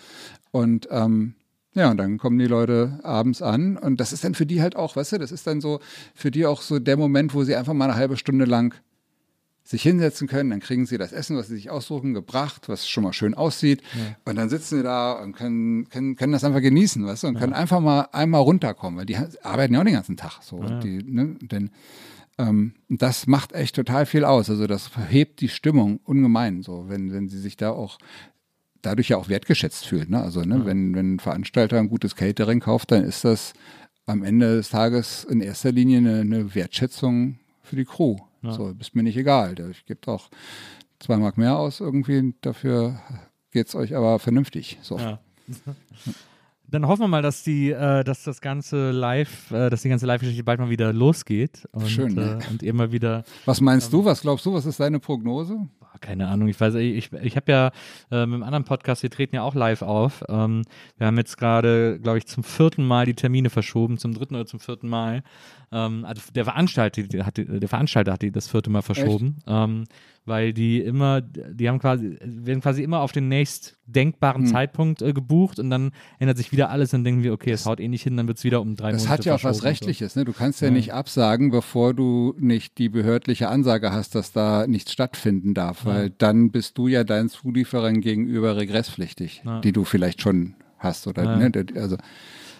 Und 0.49 0.87
ähm, 0.89 1.35
ja, 1.77 1.91
und 1.91 1.97
dann 1.97 2.17
kommen 2.17 2.39
die 2.39 2.47
Leute 2.47 2.99
abends 3.03 3.43
an 3.43 3.77
und 3.77 3.99
das 3.99 4.11
ist 4.11 4.23
dann 4.23 4.33
für 4.33 4.47
die 4.47 4.63
halt 4.63 4.75
auch, 4.75 4.95
weißt 4.95 5.11
du, 5.11 5.17
das 5.19 5.31
ist 5.31 5.45
dann 5.45 5.61
so 5.61 5.79
für 6.15 6.31
die 6.31 6.47
auch 6.47 6.63
so 6.63 6.79
der 6.79 6.97
Moment, 6.97 7.35
wo 7.35 7.43
sie 7.43 7.55
einfach 7.55 7.73
mal 7.73 7.85
eine 7.85 7.95
halbe 7.95 8.17
Stunde 8.17 8.45
lang 8.45 8.73
sich 9.67 9.83
hinsetzen 9.83 10.27
können, 10.29 10.49
dann 10.49 10.61
kriegen 10.61 10.85
sie 10.85 10.97
das 10.97 11.11
Essen, 11.11 11.35
was 11.35 11.47
sie 11.47 11.55
sich 11.55 11.69
aussuchen, 11.69 12.13
gebracht, 12.13 12.69
was 12.69 12.87
schon 12.87 13.03
mal 13.03 13.11
schön 13.11 13.33
aussieht. 13.33 13.81
Ja. 13.95 14.15
Und 14.23 14.37
dann 14.37 14.47
sitzen 14.47 14.77
sie 14.77 14.83
da 14.83 15.11
und 15.11 15.33
können, 15.33 15.89
können, 15.89 16.15
können 16.15 16.31
das 16.31 16.45
einfach 16.45 16.61
genießen, 16.61 17.05
weißt 17.05 17.23
du, 17.23 17.27
und 17.27 17.33
ja. 17.33 17.41
können 17.41 17.53
einfach 17.53 17.81
mal 17.81 18.07
einmal 18.13 18.41
runterkommen, 18.41 18.97
weil 18.97 19.05
die 19.05 19.17
arbeiten 19.43 19.73
ja 19.73 19.81
auch 19.81 19.83
den 19.83 19.93
ganzen 19.93 20.15
Tag 20.15 20.41
so. 20.41 20.63
Ja. 20.63 20.79
Die, 20.79 21.03
ne, 21.03 21.35
denn 21.41 21.71
ähm, 22.37 22.75
das 22.87 23.27
macht 23.27 23.51
echt 23.51 23.75
total 23.75 24.05
viel 24.05 24.23
aus. 24.23 24.49
Also 24.49 24.67
das 24.67 24.89
hebt 25.09 25.41
die 25.41 25.49
Stimmung 25.49 25.99
ungemein, 26.05 26.63
so, 26.63 26.85
wenn, 26.87 27.11
wenn 27.11 27.27
sie 27.27 27.39
sich 27.39 27.57
da 27.57 27.71
auch 27.71 27.97
dadurch 28.81 29.09
ja 29.09 29.17
auch 29.17 29.27
wertgeschätzt 29.27 29.85
fühlen. 29.85 30.11
Ne? 30.11 30.21
Also 30.21 30.43
ne, 30.43 30.65
wenn, 30.65 30.95
wenn 30.95 31.15
ein 31.15 31.19
Veranstalter 31.19 31.77
ein 31.77 31.89
gutes 31.89 32.15
Catering 32.15 32.61
kauft, 32.61 32.91
dann 32.91 33.03
ist 33.03 33.25
das 33.25 33.51
am 34.05 34.23
Ende 34.23 34.55
des 34.55 34.69
Tages 34.69 35.25
in 35.25 35.41
erster 35.41 35.73
Linie 35.73 35.97
eine, 35.97 36.19
eine 36.21 36.55
Wertschätzung 36.55 37.39
für 37.63 37.75
die 37.75 37.83
Crew. 37.83 38.15
Ja. 38.41 38.51
So, 38.51 38.73
ist 38.79 38.95
mir 38.95 39.03
nicht 39.03 39.17
egal. 39.17 39.55
Ich 39.71 39.85
gebe 39.85 40.11
auch 40.11 40.29
zwei 40.99 41.17
Mark 41.17 41.37
mehr 41.37 41.57
aus 41.57 41.79
irgendwie, 41.79 42.33
dafür 42.41 42.99
geht 43.51 43.67
es 43.67 43.75
euch 43.75 43.95
aber 43.95 44.19
vernünftig. 44.19 44.77
So. 44.81 44.97
Ja. 44.97 45.19
Dann 46.69 46.85
hoffen 46.85 47.03
wir 47.03 47.07
mal, 47.07 47.21
dass 47.21 47.43
die, 47.43 47.71
äh, 47.71 48.03
dass 48.03 48.23
das 48.23 48.41
ganze 48.41 48.91
Live, 48.91 49.51
äh, 49.51 49.69
dass 49.69 49.83
die 49.83 49.89
ganze 49.89 50.05
Live-Geschichte 50.05 50.43
bald 50.43 50.59
mal 50.59 50.69
wieder 50.69 50.91
losgeht. 50.91 51.65
Und, 51.71 51.87
Schön. 51.87 52.13
Ne? 52.13 52.39
Äh, 52.43 52.51
und 52.51 52.61
ihr 52.61 52.73
mal 52.73 52.91
wieder. 52.91 53.23
Was 53.45 53.61
meinst 53.61 53.87
ähm, 53.87 53.99
du? 53.99 54.05
Was 54.05 54.21
glaubst 54.21 54.45
du? 54.45 54.53
Was 54.53 54.65
ist 54.65 54.79
deine 54.79 54.99
Prognose? 54.99 55.69
keine 55.99 56.27
Ahnung, 56.27 56.47
ich 56.47 56.59
weiß, 56.59 56.75
ich, 56.75 57.11
ich 57.11 57.35
habe 57.35 57.51
ja 57.51 57.67
äh, 58.11 58.25
mit 58.25 58.35
einem 58.35 58.43
anderen 58.43 58.63
Podcast, 58.63 59.03
wir 59.03 59.09
treten 59.09 59.35
ja 59.35 59.43
auch 59.43 59.55
live 59.55 59.81
auf. 59.81 60.23
Ähm, 60.27 60.63
wir 60.97 61.07
haben 61.07 61.17
jetzt 61.17 61.37
gerade, 61.37 61.99
glaube 61.99 62.19
ich, 62.19 62.27
zum 62.27 62.43
vierten 62.43 62.85
Mal 62.85 63.05
die 63.05 63.15
Termine 63.15 63.49
verschoben, 63.49 63.97
zum 63.97 64.13
dritten 64.13 64.35
oder 64.35 64.45
zum 64.45 64.59
viertelten 64.59 64.89
Mal. 64.89 65.23
Ähm, 65.71 66.05
also 66.05 66.21
der 66.33 66.45
Veranstalter, 66.45 67.01
hat, 67.25 67.37
der 67.37 67.67
Veranstalter 67.67 68.13
hat 68.13 68.21
die 68.21 68.31
das 68.31 68.47
vierte 68.47 68.69
Mal 68.69 68.81
verschoben, 68.81 69.37
ähm, 69.47 69.83
weil 70.25 70.53
die 70.53 70.79
immer, 70.79 71.21
die 71.21 71.67
haben 71.67 71.79
quasi, 71.79 72.17
werden 72.21 72.61
quasi 72.61 72.83
immer 72.83 73.01
auf 73.01 73.11
den 73.11 73.27
nächst 73.27 73.77
denkbaren 73.85 74.43
hm. 74.43 74.51
Zeitpunkt 74.51 75.01
äh, 75.01 75.11
gebucht 75.11 75.59
und 75.59 75.69
dann 75.69 75.91
ändert 76.19 76.37
sich 76.37 76.51
wieder 76.51 76.69
alles 76.69 76.93
und 76.93 77.03
denken 77.03 77.23
wir, 77.23 77.33
okay, 77.33 77.51
es 77.51 77.65
haut 77.65 77.81
eh 77.81 77.87
nicht 77.87 78.03
hin, 78.03 78.15
dann 78.15 78.27
wird 78.27 78.37
es 78.37 78.43
wieder 78.45 78.61
um 78.61 78.75
drei 78.75 78.91
das 78.91 79.03
Monate 79.03 79.17
Das 79.17 79.19
hat 79.19 79.25
ja 79.25 79.35
auch 79.35 79.43
was 79.43 79.63
Rechtliches, 79.63 80.15
ne? 80.15 80.23
Du 80.23 80.33
kannst 80.33 80.61
ja, 80.61 80.67
ja, 80.69 80.73
nicht 80.73 80.93
absagen, 80.93 81.51
bevor 81.51 81.93
du 81.93 82.33
nicht 82.39 82.77
die 82.77 82.87
behördliche 82.87 83.49
Ansage 83.49 83.91
hast, 83.91 84.15
dass 84.15 84.31
da 84.31 84.67
nichts 84.67 84.93
stattfinden 84.93 85.53
darf, 85.53 85.83
ja. 85.83 85.91
weil 85.91 86.09
dann 86.11 86.51
bist 86.51 86.77
du 86.77 86.87
ja 86.87 87.03
deinen 87.03 87.29
Zulieferern 87.29 87.99
gegenüber 87.99 88.55
regresspflichtig, 88.55 89.41
ja. 89.45 89.59
die 89.59 89.73
du 89.73 89.83
vielleicht 89.83 90.21
schon 90.21 90.55
hast 90.77 91.07
oder 91.07 91.37
ne? 91.37 91.51
also 91.75 91.97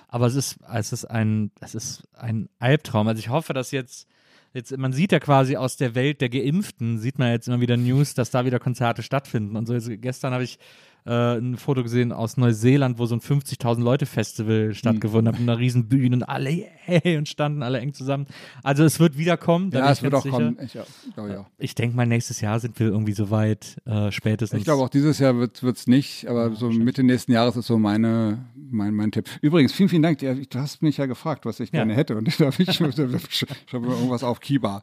aber 0.08 0.28
es 0.28 0.36
ist, 0.36 0.58
es 0.74 0.94
ist 0.94 1.06
ein, 1.06 1.52
es 1.60 1.76
ist 1.76 2.08
ein 2.14 2.50
Albtraum. 2.60 3.08
Also 3.08 3.20
ich 3.20 3.30
hoffe, 3.30 3.54
dass 3.54 3.72
jetzt, 3.72 4.08
jetzt, 4.54 4.76
man 4.78 4.94
sieht 4.94 5.12
ja 5.12 5.20
quasi 5.20 5.58
aus 5.58 5.78
der 5.78 5.96
Welt 5.96 6.22
der 6.22 6.30
Geimpften, 6.30 6.98
sieht 6.98 7.20
man 7.20 7.32
jetzt 7.32 7.48
immer 7.48 7.60
wieder 7.60 7.78
News, 7.78 8.14
dass 8.14 8.32
da 8.32 8.46
wieder 8.46 8.60
Konzerte 8.60 9.04
stattfinden. 9.04 9.56
Und 9.56 9.66
so 9.66 9.74
jetzt, 9.74 9.90
gestern 10.02 10.34
habe 10.34 10.44
ich 10.44 10.60
äh, 11.08 11.38
ein 11.38 11.58
Foto 11.58 11.84
gesehen 11.84 12.12
aus 12.12 12.38
Neuseeland, 12.38 13.00
wo 13.00 13.06
so 13.06 13.16
ein 13.16 13.22
50.000 13.22 13.82
Leute 13.82 14.06
Festival 14.06 14.74
stattgefunden 14.74 15.34
hat, 15.34 15.40
mit 15.40 15.50
einer 15.50 15.58
riesen 15.58 15.88
Bühne 15.88 16.18
und 16.18 16.24
alle 16.24 16.68
hey, 16.88 17.18
und 17.18 17.28
standen 17.28 17.64
alle 17.64 17.80
eng 17.80 17.94
zusammen. 17.94 18.28
Also 18.64 18.84
es 18.84 19.00
wird 19.00 19.18
wiederkommen. 19.18 19.72
Ja, 19.72 19.92
es 19.92 20.02
wird 20.02 20.14
auch 20.14 20.24
sicher. 20.24 20.36
kommen. 20.36 20.58
Ich, 20.64 20.78
oh, 21.18 21.28
ja. 21.28 21.46
ich 21.58 21.76
denke 21.76 21.96
mal, 21.96 22.08
nächstes 22.08 22.42
Jahr 22.42 22.60
sind 22.60 22.80
wir 22.80 22.88
irgendwie 22.88 23.14
so 23.14 23.30
weit, 23.30 23.78
äh, 23.86 24.12
spätestens. 24.12 24.60
Ich 24.60 24.66
glaube 24.66 24.84
auch 24.84 24.90
dieses 24.90 25.20
Jahr 25.20 25.38
wird 25.38 25.62
es 25.64 25.88
nicht, 25.88 26.28
aber 26.28 26.50
ja, 26.50 26.56
so 26.56 26.70
Mitte 26.70 27.04
nächsten 27.04 27.34
Jahres 27.34 27.58
ist 27.58 27.68
so 27.68 27.78
meine, 27.78 28.46
mein, 28.56 28.94
mein 28.94 29.12
Tipp. 29.12 29.30
Übrigens, 29.42 29.74
vielen, 29.74 29.90
vielen 29.90 30.02
Dank. 30.02 30.20
Du 30.20 30.60
hast 30.60 30.82
mich 30.82 30.98
ja 30.98 31.06
gefragt, 31.06 31.46
was 31.46 31.60
ich 31.60 31.72
gerne 31.72 31.94
hätte 31.94 32.16
und 32.16 32.28
da 32.40 32.46
habe 32.52 32.64
ich, 32.64 32.80
habe 32.80 33.88
irgendwas 33.88 34.24
auf 34.24 34.40
Kiba. 34.40 34.82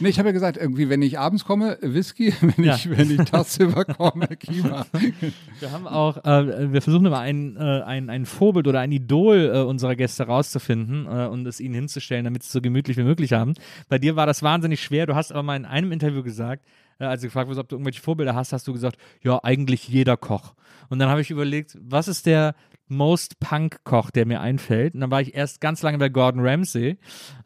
nee, 0.00 0.08
ich 0.08 0.18
habe 0.18 0.28
ja 0.28 0.32
gesagt, 0.32 0.56
irgendwie, 0.56 0.88
wenn 0.88 1.02
ich 1.02 1.18
abends 1.18 1.44
komme, 1.44 1.78
Whisky, 1.82 2.32
wenn 2.40 2.64
ich, 2.64 2.90
wenn 2.90 3.10
ich 3.10 3.30
Tasse 3.30 3.66
bekomme, 3.66 4.28
Kiba. 4.42 4.86
Wir 5.60 5.70
haben 5.70 5.86
auch, 5.86 6.24
äh, 6.24 6.72
wir 6.72 6.82
versuchen 6.82 7.06
immer 7.06 7.20
ein, 7.20 7.56
äh, 7.56 7.82
ein, 7.82 8.10
ein 8.10 8.26
Vorbild 8.26 8.66
oder 8.66 8.80
ein 8.80 8.90
Idol 8.90 9.52
äh, 9.54 9.58
unserer 9.60 9.94
Gäste 9.94 10.24
rauszufinden 10.24 11.06
äh, 11.06 11.26
und 11.26 11.46
es 11.46 11.60
ihnen 11.60 11.74
hinzustellen, 11.74 12.24
damit 12.24 12.42
sie 12.42 12.48
es 12.48 12.52
so 12.52 12.60
gemütlich 12.60 12.96
wie 12.96 13.04
möglich 13.04 13.32
haben. 13.32 13.54
Bei 13.88 13.98
dir 13.98 14.16
war 14.16 14.26
das 14.26 14.42
wahnsinnig 14.42 14.82
schwer. 14.82 15.06
Du 15.06 15.14
hast 15.14 15.30
aber 15.30 15.42
mal 15.44 15.56
in 15.56 15.64
einem 15.64 15.92
Interview 15.92 16.22
gesagt, 16.22 16.64
als 17.08 17.20
du 17.20 17.28
gefragt 17.28 17.48
wurdest, 17.48 17.60
ob 17.60 17.68
du 17.68 17.76
irgendwelche 17.76 18.00
Vorbilder 18.00 18.34
hast, 18.34 18.52
hast 18.52 18.66
du 18.68 18.72
gesagt, 18.72 18.96
ja, 19.22 19.42
eigentlich 19.42 19.88
jeder 19.88 20.16
Koch. 20.16 20.54
Und 20.88 20.98
dann 20.98 21.08
habe 21.08 21.20
ich 21.20 21.30
überlegt, 21.30 21.76
was 21.80 22.08
ist 22.08 22.26
der 22.26 22.54
Most 22.92 23.40
Punk-Koch, 23.40 24.10
der 24.10 24.26
mir 24.26 24.40
einfällt. 24.40 24.94
Und 24.94 25.00
dann 25.00 25.10
war 25.10 25.20
ich 25.20 25.34
erst 25.34 25.60
ganz 25.60 25.82
lange 25.82 25.98
bei 25.98 26.08
Gordon 26.08 26.46
Ramsay. 26.46 26.90
Ähm, 26.90 26.96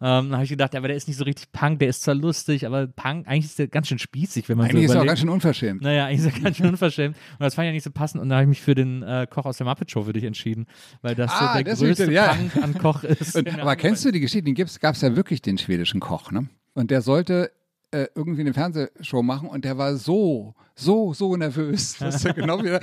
dann 0.01 0.33
habe 0.33 0.45
ich 0.45 0.51
gedacht, 0.51 0.75
aber 0.75 0.89
der 0.89 0.97
ist 0.97 1.09
nicht 1.09 1.17
so 1.17 1.25
richtig 1.25 1.53
Punk, 1.53 1.79
der 1.79 1.89
ist 1.89 2.03
zwar 2.03 2.15
lustig, 2.15 2.67
aber 2.67 2.87
Punk, 2.87 3.27
eigentlich 3.29 3.47
ist 3.47 3.59
der 3.59 3.69
ganz 3.69 3.89
schön 3.89 3.99
spießig, 3.99 4.49
wenn 4.49 4.59
man 4.59 4.67
eigentlich 4.67 4.89
so 4.89 4.95
überlegt. 4.95 4.95
ist 4.95 4.97
er 4.97 5.03
auch 5.03 5.07
ganz 5.07 5.21
schön 5.21 5.29
unverschämt. 5.29 5.83
Naja, 5.83 6.07
eigentlich 6.07 6.27
ist 6.27 6.37
er 6.37 6.43
ganz 6.43 6.57
schön 6.57 6.67
unverschämt. 6.67 7.17
Und 7.17 7.41
das 7.41 7.55
fand 7.55 7.65
ich 7.65 7.69
ja 7.69 7.73
nicht 7.73 7.85
so 7.85 7.91
passend. 7.91 8.23
Und 8.23 8.29
dann 8.29 8.37
habe 8.37 8.45
ich 8.45 8.49
mich 8.49 8.63
für 8.63 8.75
den 8.75 9.03
äh, 9.03 9.27
Koch 9.31 9.47
aus 9.47 9.57
der 9.57 9.67
Muppet 9.67 9.91
Show 9.91 10.03
für 10.03 10.13
dich 10.13 10.25
entschieden, 10.25 10.67
weil 11.03 11.15
das 11.15 11.31
ah, 11.33 11.49
so 11.49 11.63
der 11.63 11.75
größte 11.75 12.13
ja. 12.13 12.35
Punk 12.35 12.57
an 12.63 12.79
Koch 12.79 13.05
ist. 13.05 13.37
Und, 13.37 13.61
aber 13.61 13.77
kennst 13.77 14.05
du 14.05 14.11
die 14.11 14.21
Geschichte? 14.21 14.45
Den 14.45 14.55
gab 14.55 14.95
es 14.95 15.01
ja 15.01 15.15
wirklich, 15.17 15.43
den 15.43 15.59
schwedischen 15.59 16.01
Koch, 16.01 16.33
ne? 16.33 16.49
Und 16.75 16.91
der 16.91 17.01
sollte 17.01 17.53
äh, 17.91 18.07
irgendwie 18.15 18.41
eine 18.41 18.53
Fernsehshow 18.53 19.23
machen 19.23 19.49
und 19.49 19.65
der 19.65 19.79
war 19.79 19.97
so, 19.97 20.55
so, 20.75 21.15
so 21.15 21.37
nervös, 21.37 21.97
dass 21.99 22.25
er 22.25 22.35
genau 22.35 22.63
wieder 22.63 22.81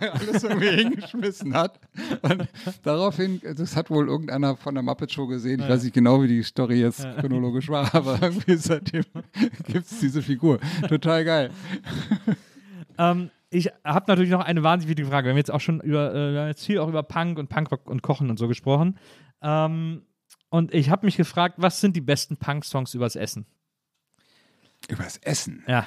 alles 0.00 0.44
irgendwie 0.44 0.68
hingeschmissen 0.68 1.54
hat. 1.54 1.80
Und 2.22 2.48
daraufhin, 2.82 3.40
das 3.56 3.76
hat 3.76 3.90
wohl 3.90 4.08
irgendeiner 4.08 4.56
von 4.56 4.74
der 4.74 4.82
Muppet 4.82 5.12
Show 5.12 5.26
gesehen, 5.26 5.60
ich 5.60 5.66
ja. 5.66 5.72
weiß 5.72 5.82
nicht 5.82 5.94
genau, 5.94 6.22
wie 6.22 6.28
die 6.28 6.42
Story 6.42 6.80
jetzt 6.80 7.06
chronologisch 7.18 7.68
war, 7.68 7.94
aber 7.94 8.18
irgendwie 8.22 8.56
seitdem 8.56 9.04
gibt 9.66 9.90
es 9.90 10.00
diese 10.00 10.22
Figur. 10.22 10.58
Total 10.88 11.24
geil. 11.24 11.50
Ähm, 12.96 13.30
ich 13.50 13.70
habe 13.84 14.04
natürlich 14.08 14.30
noch 14.30 14.44
eine 14.44 14.62
wahnsinnig 14.62 14.90
wichtige 14.90 15.08
Frage. 15.08 15.26
Wir 15.26 15.30
haben 15.30 15.38
jetzt 15.38 15.52
auch 15.52 15.60
schon 15.60 15.80
über, 15.80 16.14
äh, 16.14 16.32
wir 16.32 16.40
haben 16.40 16.48
jetzt 16.48 16.64
viel 16.66 16.78
auch 16.78 16.88
über 16.88 17.02
Punk 17.02 17.38
und 17.38 17.48
Punkrock 17.48 17.88
und 17.88 18.02
Kochen 18.02 18.30
und 18.30 18.38
so 18.38 18.46
gesprochen. 18.46 18.98
Ähm, 19.42 20.02
und 20.50 20.72
ich 20.74 20.90
habe 20.90 21.06
mich 21.06 21.16
gefragt, 21.16 21.56
was 21.58 21.80
sind 21.80 21.96
die 21.96 22.00
besten 22.00 22.36
Punk-Songs 22.36 22.94
übers 22.94 23.16
Essen? 23.16 23.46
Übers 24.88 25.18
Essen? 25.18 25.62
Ja. 25.66 25.86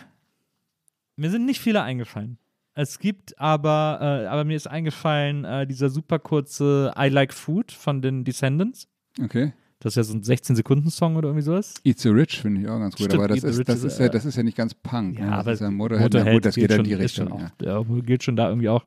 Mir 1.16 1.30
sind 1.30 1.46
nicht 1.46 1.60
viele 1.60 1.84
eingefallen. 1.84 2.38
Es 2.74 3.00
gibt 3.00 3.38
aber, 3.40 4.00
äh, 4.02 4.28
aber 4.28 4.46
mir 4.46 4.56
ist 4.56 4.68
eingefallen, 4.68 5.44
äh, 5.44 5.68
dieser 5.68 5.90
super 5.90 6.20
kurze 6.20 6.94
I 6.98 7.10
Like 7.10 7.34
Food 7.34 7.72
von 7.72 8.02
den 8.02 8.24
Descendants. 8.24 8.88
Okay. 9.22 9.54
Das 9.80 9.94
ist 9.94 9.98
ja 9.98 10.04
so 10.04 10.14
ein 10.14 10.22
16-Sekunden-Song 10.22 11.16
oder 11.16 11.30
irgendwie 11.30 11.44
sowas. 11.44 11.74
Eat 11.84 12.00
the 12.00 12.10
Rich 12.10 12.42
finde 12.42 12.62
ich 12.62 12.70
auch 12.70 12.80
ganz 12.80 12.96
gut, 12.96 13.08
Stimmt, 13.08 13.16
aber 13.16 13.28
das 13.28 13.44
ist, 13.44 13.68
das, 13.68 13.84
ist, 13.84 14.00
ja, 14.00 14.06
äh, 14.06 14.10
das 14.12 14.26
ist 14.26 14.38
ja 14.38 14.44
nicht 14.44 14.56
ganz 14.56 14.76
Punk. 14.76 15.18
Ja, 15.18 15.26
ne? 15.26 15.32
aber 15.34 15.52
das 15.52 15.60
ist 15.60 15.66
ja 15.66 15.72
Motorhead, 15.72 16.14
na 16.14 16.32
gut, 16.32 16.46
das 16.46 16.56
geht 16.56 16.72
in 16.72 16.84
die 16.84 16.94
Richtung. 16.94 17.30
Schon 17.30 17.40
ja. 17.68 17.78
auch, 17.78 17.86
ja, 17.90 18.02
gilt 18.02 18.24
schon 18.24 18.36
da 18.36 18.48
irgendwie 18.48 18.70
auch. 18.70 18.86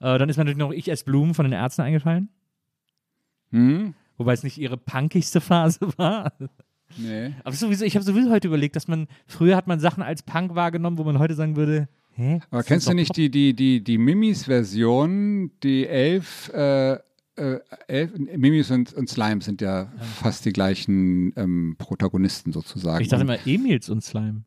Äh, 0.00 0.18
dann 0.18 0.28
ist 0.28 0.36
mir 0.36 0.44
natürlich 0.44 0.58
noch 0.58 0.72
Ich 0.72 0.88
ess 0.88 1.04
Blumen 1.04 1.32
von 1.32 1.46
den 1.46 1.52
Ärzten 1.52 1.82
eingefallen. 1.82 2.28
Hm? 3.50 3.94
Wobei 4.18 4.34
es 4.34 4.42
nicht 4.42 4.58
ihre 4.58 4.76
punkigste 4.76 5.40
Phase 5.40 5.80
war. 5.96 6.32
Nee. 6.96 7.32
Aber 7.44 7.54
sowieso, 7.54 7.84
ich 7.84 7.94
habe 7.94 8.04
sowieso 8.04 8.30
heute 8.30 8.48
überlegt, 8.48 8.76
dass 8.76 8.88
man, 8.88 9.06
früher 9.26 9.56
hat 9.56 9.66
man 9.66 9.80
Sachen 9.80 10.02
als 10.02 10.22
Punk 10.22 10.54
wahrgenommen, 10.54 10.98
wo 10.98 11.04
man 11.04 11.18
heute 11.18 11.34
sagen 11.34 11.56
würde, 11.56 11.88
hä? 12.12 12.40
Aber 12.50 12.58
Das 12.60 12.66
kennst 12.66 12.88
du 12.88 12.94
nicht 12.94 13.08
Pop. 13.08 13.16
die, 13.16 13.30
die, 13.30 13.54
die, 13.54 13.82
die 13.84 13.98
Mimis-Version, 13.98 15.50
die 15.62 15.86
elf, 15.86 16.50
äh, 16.54 16.94
äh, 16.94 17.60
elf 17.86 18.12
Mimis 18.16 18.70
und, 18.70 18.92
und 18.94 19.08
Slime 19.08 19.42
sind 19.42 19.60
ja 19.60 19.92
fast 20.22 20.44
die 20.44 20.52
gleichen 20.52 21.32
ähm, 21.36 21.76
Protagonisten 21.78 22.52
sozusagen. 22.52 23.02
Ich 23.02 23.08
dachte 23.08 23.22
immer 23.24 23.46
Emils 23.46 23.88
und 23.90 24.02
Slime. 24.02 24.44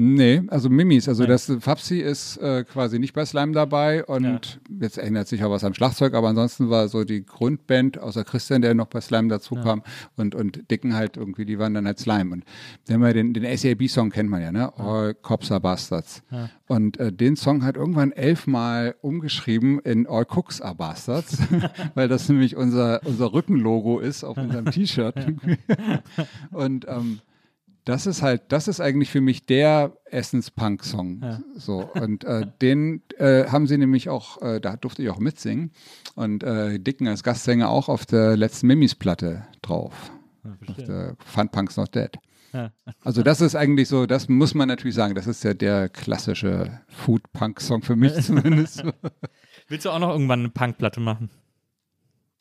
Nee, 0.00 0.44
also 0.46 0.70
Mimis. 0.70 1.08
Also 1.08 1.24
Nein. 1.24 1.30
das 1.30 1.52
Fapsi 1.58 1.98
ist 1.98 2.36
äh, 2.36 2.62
quasi 2.62 3.00
nicht 3.00 3.14
bei 3.14 3.24
Slime 3.24 3.50
dabei 3.50 4.04
und 4.04 4.60
jetzt 4.80 4.96
ändert 4.96 5.26
sich 5.26 5.42
auch 5.42 5.50
was 5.50 5.64
am 5.64 5.74
Schlagzeug, 5.74 6.14
aber 6.14 6.28
ansonsten 6.28 6.70
war 6.70 6.86
so 6.86 7.02
die 7.02 7.26
Grundband, 7.26 7.98
außer 7.98 8.22
Christian, 8.22 8.62
der 8.62 8.74
noch 8.74 8.86
bei 8.86 9.00
Slime 9.00 9.26
dazu 9.26 9.56
kam 9.56 9.82
und, 10.14 10.36
und 10.36 10.70
Dicken 10.70 10.94
halt 10.94 11.16
irgendwie, 11.16 11.44
die 11.44 11.58
waren 11.58 11.74
dann 11.74 11.84
halt 11.84 11.98
Slime. 11.98 12.32
Und 12.32 12.44
haben 12.88 13.02
ja 13.02 13.12
den, 13.12 13.34
den 13.34 13.56
SAB-Song 13.56 14.10
kennt 14.10 14.30
man 14.30 14.40
ja, 14.40 14.52
ne? 14.52 14.72
All 14.78 15.14
Cops 15.14 15.50
are 15.50 15.60
Bastards. 15.60 16.22
Ja. 16.30 16.48
Und 16.68 17.00
äh, 17.00 17.12
den 17.12 17.34
Song 17.34 17.64
hat 17.64 17.76
irgendwann 17.76 18.12
elfmal 18.12 18.94
umgeschrieben 19.00 19.80
in 19.80 20.06
All 20.06 20.26
Cooks 20.26 20.60
are 20.60 20.76
Bastards, 20.76 21.38
weil 21.94 22.06
das 22.06 22.28
nämlich 22.28 22.54
unser, 22.54 23.00
unser 23.04 23.32
Rückenlogo 23.32 23.98
ist 23.98 24.22
auf 24.22 24.36
unserem 24.36 24.66
T-Shirt. 24.66 25.16
und 26.52 26.86
ähm, 26.86 27.18
das 27.88 28.06
ist 28.06 28.20
halt, 28.20 28.42
das 28.48 28.68
ist 28.68 28.80
eigentlich 28.80 29.10
für 29.10 29.22
mich 29.22 29.46
der 29.46 29.96
Essens-Punk-Song. 30.10 31.22
Ja. 31.22 31.40
So, 31.56 31.90
und 31.94 32.22
äh, 32.24 32.46
den 32.60 33.00
äh, 33.16 33.46
haben 33.46 33.66
sie 33.66 33.78
nämlich 33.78 34.10
auch, 34.10 34.42
äh, 34.42 34.60
da 34.60 34.76
durfte 34.76 35.02
ich 35.02 35.08
auch 35.08 35.18
mitsingen. 35.18 35.72
Und 36.14 36.42
äh, 36.42 36.78
Dicken 36.78 37.08
als 37.08 37.22
Gastsänger 37.22 37.70
auch 37.70 37.88
auf 37.88 38.04
der 38.04 38.36
letzten 38.36 38.66
Mimis-Platte 38.66 39.46
drauf. 39.62 40.12
Auf 40.66 40.76
der 40.76 41.16
Fun 41.24 41.48
Punk's 41.48 41.78
Not 41.78 41.94
Dead. 41.94 42.10
Ja. 42.52 42.72
Also 43.04 43.22
das 43.22 43.40
ist 43.40 43.54
eigentlich 43.54 43.88
so, 43.88 44.04
das 44.04 44.28
muss 44.28 44.52
man 44.52 44.68
natürlich 44.68 44.94
sagen, 44.94 45.14
das 45.14 45.26
ist 45.26 45.42
ja 45.42 45.54
der 45.54 45.88
klassische 45.88 46.80
Food-Punk-Song 46.88 47.80
für 47.80 47.96
mich 47.96 48.12
zumindest. 48.22 48.84
Willst 49.68 49.86
du 49.86 49.90
auch 49.90 49.98
noch 49.98 50.10
irgendwann 50.10 50.40
eine 50.40 50.50
Punkplatte 50.50 51.00
machen? 51.00 51.30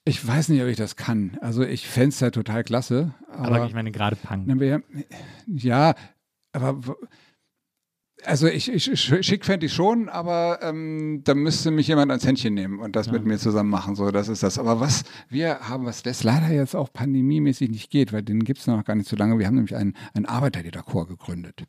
Ich 0.08 0.26
weiß 0.26 0.50
nicht, 0.50 0.62
ob 0.62 0.68
ich 0.68 0.78
das 0.78 0.96
kann. 0.96 1.38
Also 1.42 1.64
ich 1.64 1.88
fände 1.88 2.10
es 2.10 2.20
ja 2.20 2.30
total 2.32 2.64
klasse. 2.64 3.14
Aber, 3.30 3.56
Aber, 3.58 3.66
ich 3.66 3.74
meine 3.74 3.92
gerade 3.92 4.16
Punk. 4.16 4.60
Wir- 4.60 4.82
ja, 5.48 5.96
aber 6.54 6.80
also 8.24 8.48
ich, 8.48 8.72
ich, 8.72 8.92
ich 8.92 9.26
schick 9.26 9.46
fände 9.46 9.66
ich 9.68 9.74
schon, 9.74 10.10
aber 10.10 10.60
ähm, 10.62 11.22
da 11.24 11.36
müsste 11.36 11.72
mich 11.72 11.88
jemand 11.88 12.10
ans 12.12 12.26
Händchen 12.26 12.54
nehmen 12.54 12.80
und 12.80 12.96
das 12.96 13.12
mit 13.12 13.26
mir 13.26 13.38
zusammen 13.38 13.70
machen. 13.70 13.96
So, 13.96 14.10
das 14.10 14.28
ist 14.28 14.44
das. 14.44 14.58
Aber 14.58 14.80
was 14.80 15.04
wir 15.30 15.60
haben, 15.60 15.86
was 15.86 16.04
das 16.04 16.24
leider 16.24 16.50
jetzt 16.50 16.76
auch 16.76 16.92
pandemiemäßig 16.92 17.70
nicht 17.70 17.92
geht, 17.92 18.14
weil 18.14 18.24
den 18.24 18.44
gibt 18.44 18.60
es 18.60 18.68
noch 18.68 18.84
gar 18.86 18.96
nicht 18.96 19.10
so 19.10 19.16
lange. 19.16 19.38
Wir 19.38 19.46
haben 19.46 19.56
nämlich 19.56 19.76
einen, 19.76 19.94
einen 20.14 20.26
Arbeiterliederchor 20.26 21.08
gegründet. 21.08 21.66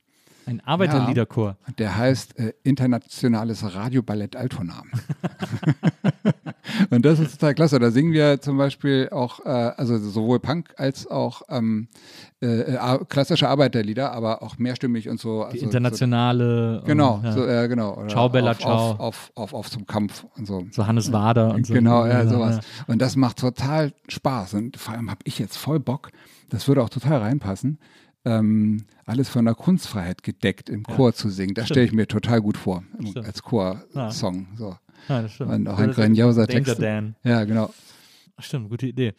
Ein 0.46 0.60
Arbeiterliederchor. 0.60 1.58
Der 1.76 1.96
heißt 1.96 2.38
äh, 2.38 2.54
Internationales 2.62 3.74
Radioballett 3.74 4.34
Altona. 4.34 4.82
und 6.90 7.04
das 7.04 7.18
ist 7.18 7.32
total 7.38 7.54
klasse. 7.54 7.78
Da 7.78 7.90
singen 7.90 8.12
wir 8.12 8.40
zum 8.40 8.56
Beispiel 8.58 9.08
auch, 9.10 9.40
äh, 9.44 9.48
also 9.48 9.98
sowohl 9.98 10.40
Punk 10.40 10.74
als 10.76 11.06
auch 11.06 11.42
ähm, 11.48 11.88
äh, 12.40 12.46
äh, 12.74 12.98
klassische 13.08 13.48
Arbeiterlieder, 13.48 14.12
aber 14.12 14.42
auch 14.42 14.58
mehrstimmig 14.58 15.08
und 15.08 15.20
so. 15.20 15.44
Die 15.44 15.52
also, 15.54 15.64
internationale. 15.66 16.80
So, 16.80 16.86
genau, 16.86 17.14
und, 17.16 17.24
ja. 17.24 17.32
so, 17.32 17.46
äh, 17.46 17.68
genau. 17.68 17.96
Oder 17.96 18.08
Ciao, 18.08 18.28
Bella, 18.28 18.52
auf, 18.52 18.58
ciao. 18.58 18.72
Auf, 18.72 19.00
auf, 19.00 19.30
auf, 19.34 19.54
auf 19.54 19.70
zum 19.70 19.86
Kampf 19.86 20.24
und 20.36 20.46
so. 20.46 20.64
so 20.70 20.86
Hannes 20.86 21.12
Wader 21.12 21.54
und 21.54 21.66
so. 21.66 21.74
Genau, 21.74 22.06
ja, 22.06 22.26
sowas. 22.26 22.56
Ja. 22.56 22.84
Und 22.92 23.00
das 23.02 23.16
macht 23.16 23.38
total 23.38 23.92
Spaß. 24.08 24.54
Und 24.54 24.76
vor 24.76 24.94
allem 24.94 25.10
habe 25.10 25.20
ich 25.24 25.38
jetzt 25.38 25.56
voll 25.56 25.80
Bock, 25.80 26.10
das 26.50 26.68
würde 26.68 26.82
auch 26.82 26.88
total 26.90 27.18
reinpassen, 27.18 27.78
ähm, 28.24 28.84
alles 29.06 29.28
von 29.28 29.44
der 29.44 29.54
Kunstfreiheit 29.54 30.22
gedeckt 30.22 30.68
im 30.68 30.82
Chor 30.82 31.14
zu 31.14 31.30
singen. 31.30 31.54
Das 31.54 31.66
stelle 31.66 31.86
ich 31.86 31.92
mir 31.92 32.06
total 32.06 32.40
gut 32.40 32.56
vor, 32.56 32.82
im- 32.98 33.16
als 33.24 33.42
Chorsong. 33.42 34.48
So. 34.56 34.76
Ja, 35.08 35.22
das 35.22 35.32
stimmt. 35.32 35.52
Und 35.52 35.68
auch 35.68 35.78
ein 35.78 35.88
Das 35.88 35.96
ist 35.96 36.02
grandioser 36.02 36.46
Danger 36.46 36.64
Text. 36.64 36.82
Dan. 36.82 37.14
Ja, 37.24 37.44
genau. 37.44 37.72
Stimmt, 38.38 38.70
gute 38.70 38.86
Idee. 38.86 39.14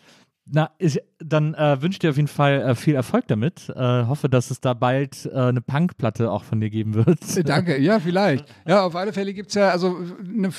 Na, 0.52 0.72
ich, 0.80 1.00
dann 1.20 1.54
äh, 1.54 1.80
wünsche 1.82 1.96
ich 1.96 2.00
dir 2.00 2.10
auf 2.10 2.16
jeden 2.16 2.28
Fall 2.28 2.62
äh, 2.62 2.76
viel 2.76 2.96
Erfolg 2.96 3.28
damit. 3.28 3.70
Äh, 3.70 4.06
hoffe, 4.06 4.30
dass 4.30 4.50
es 4.50 4.60
da 4.62 4.74
bald 4.74 5.30
äh, 5.32 5.38
eine 5.38 5.62
Punkplatte 5.62 6.32
auch 6.32 6.44
von 6.44 6.60
dir 6.60 6.72
geben 6.72 6.96
wird. 6.96 7.20
Danke, 7.48 7.80
ja, 7.80 8.00
vielleicht. 8.00 8.46
Ja, 8.68 8.84
auf 8.84 8.96
alle 8.96 9.14
Fälle 9.14 9.34
gibt 9.34 9.50
es 9.50 9.56
ja, 9.56 9.70
also, 9.70 9.98
eine, 10.20 10.50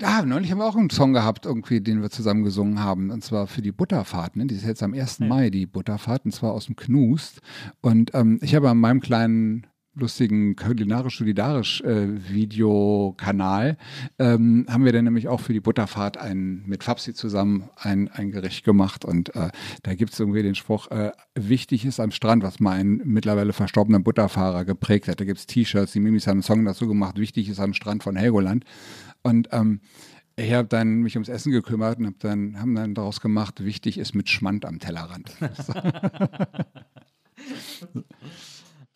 ja, 0.00 0.22
neulich 0.22 0.50
haben 0.50 0.58
wir 0.58 0.66
auch 0.66 0.76
einen 0.76 0.90
Song 0.90 1.12
gehabt, 1.12 1.46
irgendwie, 1.46 1.80
den 1.80 2.00
wir 2.00 2.10
zusammen 2.10 2.44
gesungen 2.44 2.82
haben, 2.82 3.10
und 3.10 3.24
zwar 3.24 3.46
für 3.46 3.62
die 3.62 3.72
Butterfahrt, 3.72 4.36
ne? 4.36 4.46
Die 4.46 4.54
ist 4.54 4.64
jetzt 4.64 4.82
am 4.82 4.94
1. 4.94 5.20
Mai, 5.20 5.50
die 5.50 5.66
Butterfahrt, 5.66 6.24
und 6.24 6.32
zwar 6.32 6.52
aus 6.52 6.66
dem 6.66 6.76
Knust. 6.76 7.40
Und 7.80 8.12
ähm, 8.14 8.38
ich 8.42 8.54
habe 8.54 8.70
an 8.70 8.78
meinem 8.78 9.00
kleinen 9.00 9.66
lustigen 9.98 10.56
kulinarisch-solidarisch 10.56 11.80
äh, 11.82 12.30
Videokanal 12.30 13.76
ähm, 14.18 14.66
haben 14.68 14.84
wir 14.84 14.92
dann 14.92 15.04
nämlich 15.04 15.28
auch 15.28 15.40
für 15.40 15.52
die 15.52 15.60
Butterfahrt 15.60 16.16
ein, 16.16 16.62
mit 16.66 16.84
Fabsi 16.84 17.14
zusammen 17.14 17.68
ein, 17.76 18.08
ein 18.08 18.30
Gericht 18.30 18.64
gemacht 18.64 19.04
und 19.04 19.34
äh, 19.34 19.50
da 19.82 19.94
gibt 19.94 20.12
es 20.12 20.20
irgendwie 20.20 20.42
den 20.42 20.54
Spruch, 20.54 20.90
äh, 20.90 21.12
wichtig 21.34 21.84
ist 21.84 22.00
am 22.00 22.10
Strand, 22.10 22.42
was 22.42 22.60
mal 22.60 22.82
mittlerweile 22.84 23.52
verstorbener 23.52 24.00
Butterfahrer 24.00 24.64
geprägt 24.64 25.08
hat. 25.08 25.20
Da 25.20 25.24
gibt 25.24 25.38
es 25.38 25.46
T-Shirts, 25.46 25.92
die 25.92 26.00
Mimis 26.00 26.26
haben 26.26 26.38
einen 26.38 26.42
Song 26.42 26.64
dazu 26.64 26.86
gemacht, 26.86 27.18
wichtig 27.18 27.48
ist 27.48 27.60
am 27.60 27.74
Strand 27.74 28.02
von 28.02 28.16
Helgoland 28.16 28.64
und 29.22 29.48
ähm, 29.52 29.80
ich 30.36 30.52
habe 30.52 30.68
dann 30.68 31.00
mich 31.02 31.16
ums 31.16 31.28
Essen 31.28 31.50
gekümmert 31.50 31.98
und 31.98 32.06
hab 32.06 32.20
dann, 32.20 32.60
haben 32.60 32.74
dann 32.76 32.94
daraus 32.94 33.20
gemacht, 33.20 33.64
wichtig 33.64 33.98
ist 33.98 34.14
mit 34.14 34.28
Schmand 34.28 34.64
am 34.64 34.78
Tellerrand. 34.78 35.32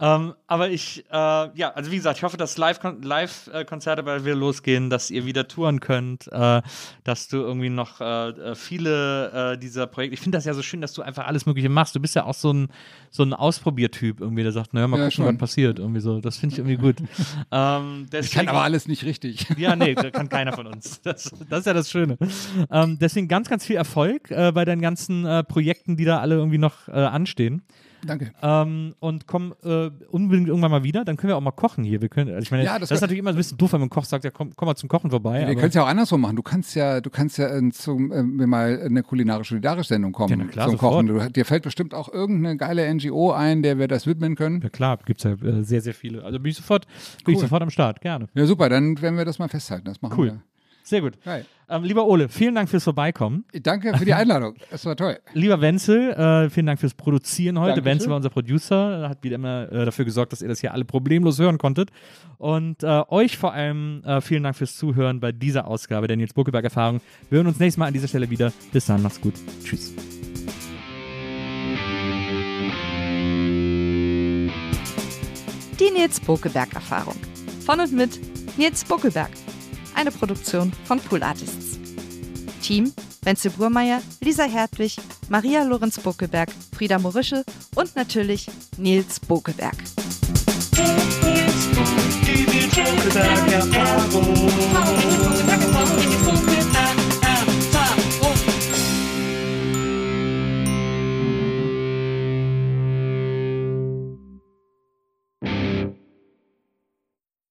Ähm, 0.05 0.35
aber 0.49 0.69
ich, 0.69 1.05
äh, 1.13 1.15
ja, 1.15 1.71
also 1.75 1.93
wie 1.93 1.97
gesagt, 1.97 2.17
ich 2.19 2.25
hoffe, 2.25 2.37
dass 2.37 2.59
Live-Kon- 2.59 3.03
Live-Konzerte 3.03 4.03
bald 4.03 4.25
wieder 4.25 4.35
losgehen, 4.35 4.91
dass 4.91 5.11
ihr 5.13 5.25
wieder 5.27 5.47
touren 5.47 5.79
könnt, 5.79 6.27
äh, 6.33 6.61
dass 7.05 7.29
du 7.29 7.37
irgendwie 7.37 7.69
noch 7.69 8.01
äh, 8.01 8.31
äh, 8.31 8.55
viele 8.57 9.53
äh, 9.53 9.59
dieser 9.59 9.87
Projekte. 9.87 10.15
Ich 10.15 10.21
finde 10.21 10.39
das 10.39 10.45
ja 10.45 10.55
so 10.55 10.63
schön, 10.63 10.81
dass 10.81 10.93
du 10.93 11.03
einfach 11.03 11.29
alles 11.29 11.47
Mögliche 11.47 11.69
machst. 11.69 11.95
Du 11.95 12.01
bist 12.01 12.17
ja 12.17 12.25
auch 12.25 12.35
so 12.35 12.53
ein, 12.53 12.69
so 13.13 13.23
ein 13.23 13.33
Ausprobiertyp 13.33 14.21
irgendwie, 14.21 14.43
der 14.43 14.51
sagt, 14.51 14.75
naja, 14.75 14.89
mal 14.89 14.97
Ja, 14.97 15.05
gucken, 15.05 15.25
schon. 15.25 15.27
was 15.27 15.39
passiert. 15.39 15.79
Irgendwie 15.79 16.01
so. 16.01 16.21
Das 16.21 16.37
finde 16.37 16.55
ich 16.55 16.59
irgendwie 16.59 16.79
gut. 16.79 16.97
ähm, 17.53 18.09
Ich 18.13 18.33
kann 18.33 18.49
aber 18.49 18.63
alles 18.63 18.89
nicht 18.89 19.05
richtig. 19.05 19.47
ja, 19.57 19.77
nee, 19.77 19.95
das 19.95 20.11
kann 20.11 20.29
keiner 20.29 20.53
von 20.53 20.67
uns. 20.67 21.01
Das, 21.03 21.31
das 21.49 21.61
ist 21.61 21.67
ja 21.67 21.75
das 21.75 21.89
Schöne. 21.93 22.19
Ähm, 22.73 22.99
deswegen 23.01 23.29
ganz, 23.29 23.49
ganz 23.49 23.65
viel 23.65 23.77
Erfolg 23.77 24.33
äh, 24.33 24.51
bei 24.51 24.65
deinen 24.65 24.83
ganzen 24.83 25.25
äh, 25.27 25.45
Projekten, 25.45 25.97
die 25.97 26.05
da 26.05 26.19
alle 26.19 26.35
irgendwie 26.35 26.59
noch 26.59 26.89
äh, 26.89 26.93
anstehen. 26.93 27.63
Danke. 28.07 28.33
Ähm, 28.43 28.95
und 29.01 29.27
komm 29.27 29.55
äh, 29.65 29.91
unbedingt 30.11 30.49
irgendwann 30.49 30.71
mal 30.71 30.83
wieder. 30.83 31.05
Dann 31.05 31.17
können 31.17 31.29
wir 31.31 31.37
auch 31.37 31.41
mal 31.41 31.53
kochen 31.53 31.85
hier. 31.85 32.01
Wir 32.03 32.09
können, 32.09 32.31
also 32.31 32.43
ich 32.43 32.51
meine, 32.51 32.65
Ja, 32.65 32.79
das, 32.79 32.89
das 32.89 32.97
ist 32.99 33.01
natürlich 33.03 33.21
immer 33.21 33.31
ein 33.31 33.37
bisschen 33.37 33.59
doof, 33.59 33.73
wenn 33.73 33.81
man 33.81 33.91
Koch 33.91 34.05
sagt, 34.05 34.25
ja, 34.25 34.31
komm, 34.31 34.51
komm 34.57 34.67
mal 34.67 34.75
zum 34.77 34.89
Kochen 34.89 35.11
vorbei. 35.11 35.39
Wir 35.41 35.45
aber- 35.47 35.55
können 35.55 35.69
es 35.69 35.75
ja 35.75 35.83
auch 35.85 35.89
andersrum 35.89 36.21
machen. 36.21 36.37
Du 36.37 36.43
kannst 36.43 36.75
ja, 36.75 37.01
du 37.01 37.11
kannst 37.11 37.39
ja 37.39 37.49
äh, 37.57 37.71
zum, 37.71 38.11
äh, 38.13 38.23
mir 38.23 38.47
mal 38.47 38.81
eine 38.85 39.03
kulinarische-solidarisch-Sendung 39.03 40.13
kommen 40.13 40.41
Ja, 40.41 40.47
klar, 40.47 40.67
zum 40.69 40.73
sofort. 40.79 40.93
Kochen. 40.95 41.07
Du, 41.07 41.31
dir 41.31 41.45
fällt 41.45 41.63
bestimmt 41.63 41.95
auch 41.95 42.13
irgendeine 42.13 42.57
geile 42.57 42.93
NGO 42.93 43.33
ein, 43.33 43.63
der 43.63 43.79
wir 43.79 43.89
das 43.89 44.07
widmen 44.07 44.35
können. 44.35 44.61
ja 44.63 44.69
klar, 44.69 44.99
gibt 45.05 45.25
es 45.25 45.25
ja 45.25 45.33
äh, 45.33 45.63
sehr, 45.63 45.81
sehr 45.81 45.95
viele. 45.95 46.25
Also 46.25 46.39
bin 46.41 46.51
ich 46.51 46.57
sofort, 46.57 46.87
bin 47.25 47.35
ich 47.35 47.41
sofort 47.41 47.63
am 47.63 47.71
Start, 47.71 48.01
gerne. 48.01 48.29
Ja, 48.35 48.47
super, 48.47 48.69
dann 48.69 49.01
werden 49.01 49.17
wir 49.19 49.25
das 49.25 49.39
mal 49.39 49.49
festhalten. 49.49 49.85
Das 49.87 50.03
machen 50.03 50.15
Cool. 50.19 50.27
wir. 50.27 50.43
Sehr 50.83 51.01
gut. 51.01 51.15
Ähm, 51.69 51.85
lieber 51.85 52.07
Ole, 52.07 52.29
vielen 52.29 52.55
Dank 52.55 52.69
fürs 52.69 52.85
Vorbeikommen. 52.85 53.45
Danke 53.63 53.97
für 53.97 54.05
die 54.05 54.15
Einladung. 54.15 54.55
Das 54.71 54.85
war 54.85 54.97
toll. 54.97 55.19
Lieber 55.33 55.61
Wenzel, 55.61 56.13
äh, 56.13 56.51
vielen 56.51 56.67
Dank 56.67 56.81
fürs 56.81 56.95
Produzieren 56.95 57.59
heute. 57.59 57.77
Dankeschön. 57.77 57.85
Wenzel 57.93 58.09
war 58.11 58.17
unser 58.17 58.31
Producer, 58.31 59.09
hat 59.09 59.23
wieder 59.23 59.37
immer 59.37 59.71
äh, 59.71 59.85
dafür 59.85 60.05
gesorgt, 60.05 60.33
dass 60.33 60.43
ihr 60.43 60.49
das 60.49 60.61
hier 60.61 60.73
alle 60.73 60.85
problemlos 60.85 61.39
hören 61.39 61.59
konntet. 61.59 61.91
Und 62.39 62.83
äh, 62.83 63.03
euch 63.09 63.39
vor 63.39 63.53
allem 63.53 64.03
äh, 64.05 64.21
vielen 64.21 64.43
Dank 64.43 64.57
fürs 64.57 64.77
Zuhören 64.77 65.21
bei 65.21 65.33
dieser 65.33 65.67
Ausgabe 65.67 66.09
der 66.09 66.17
Nils 66.17 66.35
Buckelberg 66.35 66.65
Erfahrung. 66.65 67.01
Wir 67.31 67.37
hören 67.39 67.47
uns 67.47 67.59
nächstes 67.59 67.79
Mal 67.79 67.87
an 67.87 67.95
dieser 67.95 68.09
Stelle 68.09 68.29
wieder. 68.29 68.53
Bis 68.73 68.87
dann, 68.87 69.03
macht's 69.03 69.21
gut. 69.21 69.35
Tschüss. 69.65 69.95
Die 75.83 75.91
Nils 75.91 76.21
Bokeberg 76.21 76.73
Erfahrung. 76.75 77.17
Von 77.67 77.81
und 77.81 77.93
mit 77.93 78.21
Nils 78.57 78.85
Bokeberg. 78.85 79.31
Eine 79.95 80.11
Produktion 80.11 80.73
von 80.85 81.01
Pool 81.01 81.23
Artists. 81.23 81.79
Team 82.63 82.93
Wenzel 83.25 83.53
Burmeier, 83.53 84.03
Lisa 84.21 84.45
Hertwig, 84.45 84.97
Maria 85.29 85.63
Lorenz 85.63 86.01
Bokeberg, 86.01 86.49
Frieda 86.77 86.99
Morische 86.99 87.45
und 87.77 87.95
natürlich 87.95 88.49
Nils 88.77 89.21
Bokeberg. 89.21 89.77
Die. 90.77 91.33